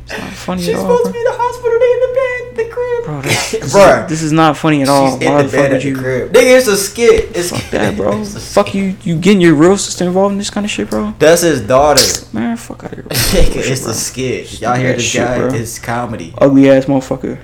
It's 0.09 0.19
not 0.19 0.31
funny 0.33 0.63
She's 0.63 0.71
at 0.71 0.77
all, 0.81 0.83
supposed 0.83 1.03
bro. 1.05 1.13
to 1.13 1.13
be 1.13 1.19
in 1.21 1.25
the 1.25 1.39
hospital. 1.39 1.79
They 1.79 1.93
in 1.93 2.01
the 2.01 2.15
bed, 2.15 2.48
the 2.59 2.69
crib. 2.71 3.05
Bro, 3.05 3.23
this, 3.23 3.53
this, 3.53 3.75
Bruh. 3.75 4.05
is, 4.05 4.11
this 4.11 4.23
is 4.23 4.33
not 4.33 4.57
funny 4.57 4.83
at 4.83 4.89
all. 4.89 5.19
She's 5.19 5.27
in 5.27 5.37
the 5.37 5.43
the 5.45 5.49
bed 5.51 5.63
would 5.71 5.73
at 5.77 5.83
the 5.83 5.89
you? 5.89 5.97
crib. 5.97 6.33
Nigga, 6.33 6.59
it's 6.59 6.67
a 6.69 6.77
skit. 6.77 7.35
It's 7.37 7.51
Fuck 7.51 7.63
that, 7.71 7.97
bro. 7.97 8.21
it's 8.21 8.35
a 8.35 8.41
fuck 8.41 8.75
you. 8.75 8.97
You 9.03 9.17
getting 9.19 9.41
your 9.41 9.55
real 9.55 9.77
sister 9.79 10.05
involved 10.05 10.33
in 10.33 10.39
this 10.39 10.51
kind 10.51 10.67
of 10.67 10.71
shit, 10.71 10.91
bro? 10.91 11.15
That's 11.19 11.43
his 11.43 11.67
daughter. 11.67 12.03
Man, 12.33 12.57
fuck 12.57 12.85
out 12.85 12.93
of 12.93 12.99
here. 12.99 13.03
bro. 13.05 13.17
Nigga, 13.17 13.57
it's 13.71 13.83
bro. 13.83 13.91
a 13.93 13.95
skit. 13.95 14.61
Y'all 14.61 14.75
hear 14.75 14.89
that 14.89 14.97
this 14.97 15.05
shit, 15.09 15.23
guy? 15.23 15.39
bro. 15.39 15.55
It's 15.55 15.79
comedy. 15.79 16.35
Ugly 16.39 16.71
ass 16.71 16.85
motherfucker. 16.85 17.39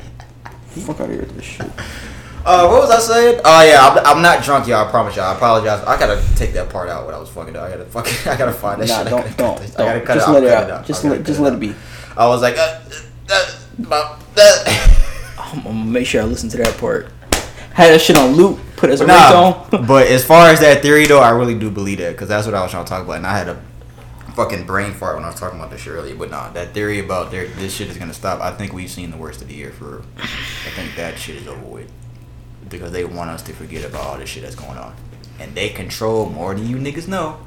Fuck 0.68 1.00
out 1.00 1.06
of 1.06 1.10
here 1.10 1.20
with 1.20 1.36
this 1.36 1.44
shit. 1.44 1.70
Uh, 2.46 2.68
what 2.68 2.82
was 2.82 2.90
I 2.90 2.98
saying? 2.98 3.40
Oh 3.42 3.62
yeah, 3.62 3.86
I'm, 3.88 4.16
I'm 4.18 4.22
not 4.22 4.44
drunk, 4.44 4.66
y'all. 4.68 4.86
I 4.86 4.90
promise 4.90 5.16
y'all. 5.16 5.32
I 5.32 5.34
apologize. 5.36 5.82
I 5.86 5.98
gotta 5.98 6.22
take 6.36 6.52
that 6.52 6.68
part 6.68 6.90
out. 6.90 7.06
What 7.06 7.14
I 7.14 7.18
was 7.18 7.30
fucking. 7.30 7.54
doing. 7.54 7.64
I 7.64 7.70
gotta 7.70 7.86
fucking. 7.86 8.12
I 8.30 8.36
gotta 8.36 8.52
find 8.52 8.82
that 8.82 8.88
Nah, 8.88 8.98
shit. 8.98 9.08
Don't, 9.08 9.22
gotta 9.22 9.36
don't, 9.36 9.58
this- 9.60 9.70
don't. 9.74 9.88
I 9.88 9.94
gotta 9.94 10.04
cut 10.04 10.14
Just 10.16 10.28
it 10.28 10.32
let 10.32 10.44
it 10.44 10.48
cut 10.50 10.70
out. 10.70 10.84
Just 10.86 11.04
let, 11.04 11.22
just 11.24 11.40
it 11.40 11.42
let 11.42 11.52
it 11.54 11.60
be. 11.60 11.74
I 12.18 12.26
was 12.28 12.42
like, 12.42 12.58
uh, 12.58 12.80
uh, 13.30 13.50
uh, 13.90 14.18
uh, 14.36 14.93
I'm 15.58 15.62
gonna 15.64 15.84
make 15.84 16.06
sure 16.06 16.22
I 16.22 16.24
listen 16.24 16.48
to 16.50 16.56
that 16.58 16.76
part. 16.78 17.08
Had 17.72 17.90
that 17.92 18.00
shit 18.00 18.16
on 18.16 18.32
loop. 18.32 18.60
Put 18.76 18.90
as 18.90 19.00
a 19.00 19.06
Nah, 19.06 19.14
ringtone. 19.70 19.86
but 19.88 20.06
as 20.06 20.24
far 20.24 20.48
as 20.48 20.60
that 20.60 20.82
theory 20.82 21.06
though, 21.06 21.20
I 21.20 21.30
really 21.30 21.58
do 21.58 21.70
believe 21.70 21.98
that 21.98 22.12
because 22.12 22.28
that's 22.28 22.46
what 22.46 22.54
I 22.54 22.62
was 22.62 22.70
trying 22.70 22.84
to 22.84 22.88
talk 22.88 23.02
about, 23.04 23.16
and 23.16 23.26
I 23.26 23.36
had 23.36 23.48
a 23.48 23.60
fucking 24.34 24.66
brain 24.66 24.92
fart 24.92 25.14
when 25.16 25.24
I 25.24 25.28
was 25.28 25.38
talking 25.38 25.58
about 25.58 25.70
this 25.70 25.80
shit 25.82 25.92
earlier. 25.92 26.14
But 26.14 26.30
nah, 26.30 26.50
that 26.50 26.72
theory 26.74 27.00
about 27.00 27.30
there, 27.30 27.46
this 27.46 27.74
shit 27.74 27.88
is 27.88 27.96
gonna 27.96 28.14
stop. 28.14 28.40
I 28.40 28.52
think 28.52 28.72
we've 28.72 28.90
seen 28.90 29.10
the 29.10 29.16
worst 29.16 29.42
of 29.42 29.48
the 29.48 29.54
year 29.54 29.70
for. 29.70 30.02
I 30.18 30.70
think 30.70 30.94
that 30.96 31.18
shit 31.18 31.36
is 31.36 31.46
over 31.48 31.64
with 31.64 31.90
because 32.68 32.92
they 32.92 33.04
want 33.04 33.30
us 33.30 33.42
to 33.42 33.52
forget 33.52 33.84
about 33.84 34.02
all 34.02 34.18
this 34.18 34.28
shit 34.28 34.42
that's 34.42 34.54
going 34.56 34.78
on, 34.78 34.94
and 35.40 35.54
they 35.54 35.68
control 35.68 36.28
more 36.30 36.54
than 36.54 36.68
you 36.68 36.76
niggas 36.76 37.08
know. 37.08 37.38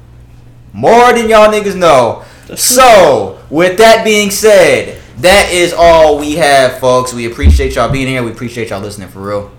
More 0.72 1.12
than 1.14 1.28
y'all 1.30 1.50
niggas 1.50 1.76
know. 1.76 2.24
So, 2.54 3.42
with 3.50 3.78
that 3.78 4.04
being 4.04 4.30
said, 4.30 5.00
that 5.20 5.52
is 5.52 5.72
all 5.72 6.18
we 6.18 6.36
have, 6.36 6.78
folks. 6.78 7.12
We 7.12 7.26
appreciate 7.26 7.74
y'all 7.74 7.90
being 7.90 8.06
here. 8.06 8.22
We 8.22 8.30
appreciate 8.30 8.70
y'all 8.70 8.80
listening 8.80 9.08
for 9.08 9.20
real. 9.20 9.50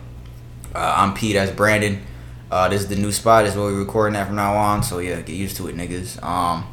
Uh, 0.73 0.94
I'm 0.98 1.14
Pete. 1.14 1.34
That's 1.34 1.52
Brandon. 1.52 2.02
Uh, 2.49 2.69
this 2.69 2.81
is 2.81 2.88
the 2.88 2.95
new 2.95 3.11
spot. 3.11 3.44
This 3.44 3.53
is 3.53 3.60
where 3.60 3.68
we're 3.68 3.80
recording 3.80 4.14
that 4.14 4.27
from 4.27 4.38
now 4.38 4.56
on. 4.56 4.84
So 4.84 4.99
yeah, 4.99 5.19
get 5.22 5.36
used 5.36 5.57
to 5.57 5.68
it, 5.68 5.76
niggas. 5.76 6.23
Um, 6.23 6.65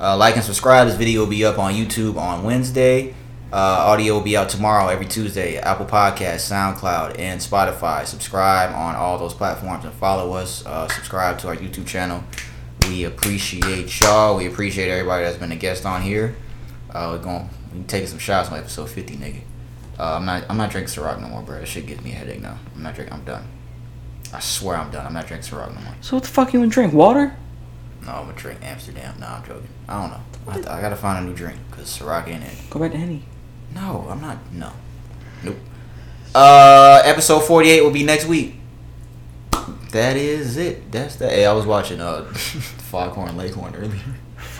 uh, 0.00 0.16
like 0.16 0.36
and 0.36 0.44
subscribe. 0.44 0.88
This 0.88 0.96
video 0.96 1.20
will 1.20 1.26
be 1.28 1.44
up 1.44 1.58
on 1.58 1.74
YouTube 1.74 2.16
on 2.16 2.42
Wednesday. 2.42 3.14
Uh, 3.52 3.56
audio 3.56 4.14
will 4.14 4.22
be 4.22 4.36
out 4.38 4.48
tomorrow, 4.48 4.88
every 4.88 5.06
Tuesday. 5.06 5.58
Apple 5.58 5.84
Podcast, 5.84 6.48
SoundCloud, 6.50 7.18
and 7.18 7.40
Spotify. 7.40 8.06
Subscribe 8.06 8.74
on 8.74 8.94
all 8.94 9.18
those 9.18 9.34
platforms 9.34 9.84
and 9.84 9.92
follow 9.94 10.32
us. 10.32 10.64
Uh, 10.64 10.88
subscribe 10.88 11.38
to 11.40 11.48
our 11.48 11.56
YouTube 11.56 11.86
channel. 11.86 12.24
We 12.88 13.04
appreciate 13.04 14.00
y'all. 14.00 14.38
We 14.38 14.46
appreciate 14.46 14.88
everybody 14.88 15.24
that's 15.24 15.36
been 15.36 15.52
a 15.52 15.56
guest 15.56 15.84
on 15.84 16.00
here. 16.00 16.36
Uh, 16.88 17.10
we're 17.12 17.22
going 17.22 17.50
we 17.72 17.82
taking 17.84 18.08
some 18.08 18.18
shots 18.18 18.50
on 18.50 18.58
episode 18.58 18.90
50, 18.90 19.16
nigga. 19.16 19.40
Uh, 19.98 20.16
I'm 20.16 20.24
not. 20.24 20.44
I'm 20.48 20.56
not 20.56 20.70
drinking 20.70 20.94
Ciroc 20.94 21.20
no 21.20 21.28
more, 21.28 21.42
bro. 21.42 21.58
That 21.58 21.68
shit 21.68 21.86
gives 21.86 22.02
me 22.02 22.12
a 22.12 22.14
headache 22.14 22.40
now. 22.40 22.58
I'm 22.74 22.82
not 22.82 22.94
drinking. 22.94 23.14
I'm 23.14 23.24
done. 23.24 23.46
I 24.32 24.40
swear 24.40 24.76
I'm 24.76 24.90
done. 24.90 25.04
I'm 25.06 25.12
not 25.12 25.26
drinking 25.26 25.50
Ciroc 25.50 25.74
no 25.74 25.80
more. 25.82 25.94
So 26.00 26.16
what 26.16 26.22
the 26.22 26.30
fuck 26.30 26.52
you 26.54 26.60
gonna 26.60 26.70
drink? 26.70 26.94
Water? 26.94 27.36
No, 28.06 28.12
I'm 28.12 28.26
gonna 28.26 28.38
drink 28.38 28.60
Amsterdam. 28.62 29.16
No, 29.20 29.26
I'm 29.26 29.44
joking. 29.44 29.68
I 29.88 30.00
don't 30.00 30.10
know. 30.10 30.70
I, 30.72 30.78
I 30.78 30.80
gotta 30.80 30.96
find 30.96 31.24
a 31.24 31.28
new 31.28 31.36
drink 31.36 31.58
because 31.70 31.86
Ciroc 31.88 32.28
ain't 32.28 32.44
it. 32.44 32.70
Go 32.70 32.80
back 32.80 32.92
to 32.92 32.98
Henny. 32.98 33.24
No, 33.74 34.06
I'm 34.08 34.22
not. 34.22 34.38
No. 34.52 34.72
Nope. 35.42 35.56
Uh, 36.34 37.02
episode 37.04 37.40
48 37.40 37.82
will 37.82 37.90
be 37.90 38.02
next 38.04 38.24
week. 38.26 38.54
That 39.92 40.16
is 40.16 40.56
it. 40.56 40.90
That's 40.92 41.16
that. 41.16 41.32
Hey, 41.32 41.44
I 41.44 41.52
was 41.52 41.66
watching 41.66 42.00
uh, 42.00 42.24
Foghorn 42.32 43.36
Leghorn 43.36 43.74
earlier. 43.74 44.00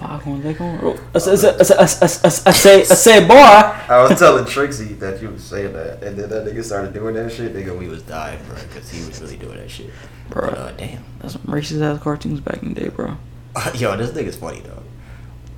Foghorn 0.01 0.43
Leghorn. 0.43 0.81
Oh, 0.83 0.99
I 1.15 1.19
say, 1.19 1.33
I 1.33 1.35
say, 1.37 1.49
I 1.59 1.63
say, 1.63 1.77
I 1.79 2.07
say, 2.07 2.43
I 2.47 2.53
say, 2.53 2.81
I 2.81 2.85
say, 2.85 3.27
boy. 3.29 3.35
I 3.35 4.07
was 4.09 4.19
telling 4.19 4.47
Trixie 4.47 4.95
that 4.95 5.21
you 5.21 5.29
was 5.29 5.45
saying 5.45 5.75
that, 5.75 6.03
and 6.03 6.17
then 6.17 6.31
that 6.31 6.47
nigga 6.47 6.65
started 6.65 6.95
doing 6.95 7.15
that 7.17 7.31
shit. 7.31 7.55
Nigga, 7.55 7.79
we 7.79 7.87
was 7.87 8.03
dying, 8.03 8.43
bro, 8.47 8.57
because 8.63 8.91
he 8.91 9.07
was 9.07 9.21
really 9.21 9.37
doing 9.37 9.59
that 9.59 9.71
shit. 9.71 9.91
Bro. 10.31 10.49
But, 10.51 10.59
uh, 10.59 10.73
damn. 10.73 11.05
That's 11.21 11.35
some 11.35 11.43
racist 11.43 11.83
ass 11.83 12.03
cartoons 12.03 12.41
back 12.41 12.63
in 12.63 12.73
the 12.73 12.81
day, 12.81 12.89
bro. 12.89 13.17
Yo, 13.75 13.97
this 13.97 14.11
nigga's 14.13 14.37
funny, 14.37 14.61
though. 14.61 14.83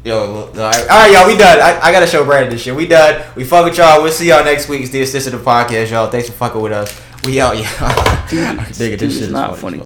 Yo, 0.04 0.32
look, 0.32 0.56
all 0.56 0.62
right, 0.62 0.80
all 0.80 0.86
right, 0.88 1.12
y'all, 1.12 1.28
we 1.28 1.36
done. 1.36 1.60
I, 1.60 1.78
I 1.80 1.92
gotta 1.92 2.08
show 2.08 2.24
Brandon 2.24 2.50
this 2.50 2.62
shit. 2.62 2.74
We 2.74 2.88
done. 2.88 3.22
We 3.36 3.44
fuck 3.44 3.64
with 3.66 3.78
y'all. 3.78 4.02
We'll 4.02 4.10
see 4.10 4.28
y'all 4.30 4.44
next 4.44 4.68
week. 4.68 4.80
It's 4.80 4.90
the 4.90 5.00
Insensitive 5.00 5.42
Podcast, 5.42 5.92
y'all. 5.92 6.10
Thanks 6.10 6.28
for 6.28 6.34
fucking 6.34 6.60
with 6.60 6.72
us. 6.72 7.00
We 7.24 7.40
out, 7.40 7.54
y'all. 7.56 7.64
Nigga, 8.26 8.76
Dude, 8.76 8.98
this 8.98 9.14
shit 9.14 9.22
is 9.22 9.30
not 9.30 9.56
funny. 9.56 9.78
funny. 9.78 9.84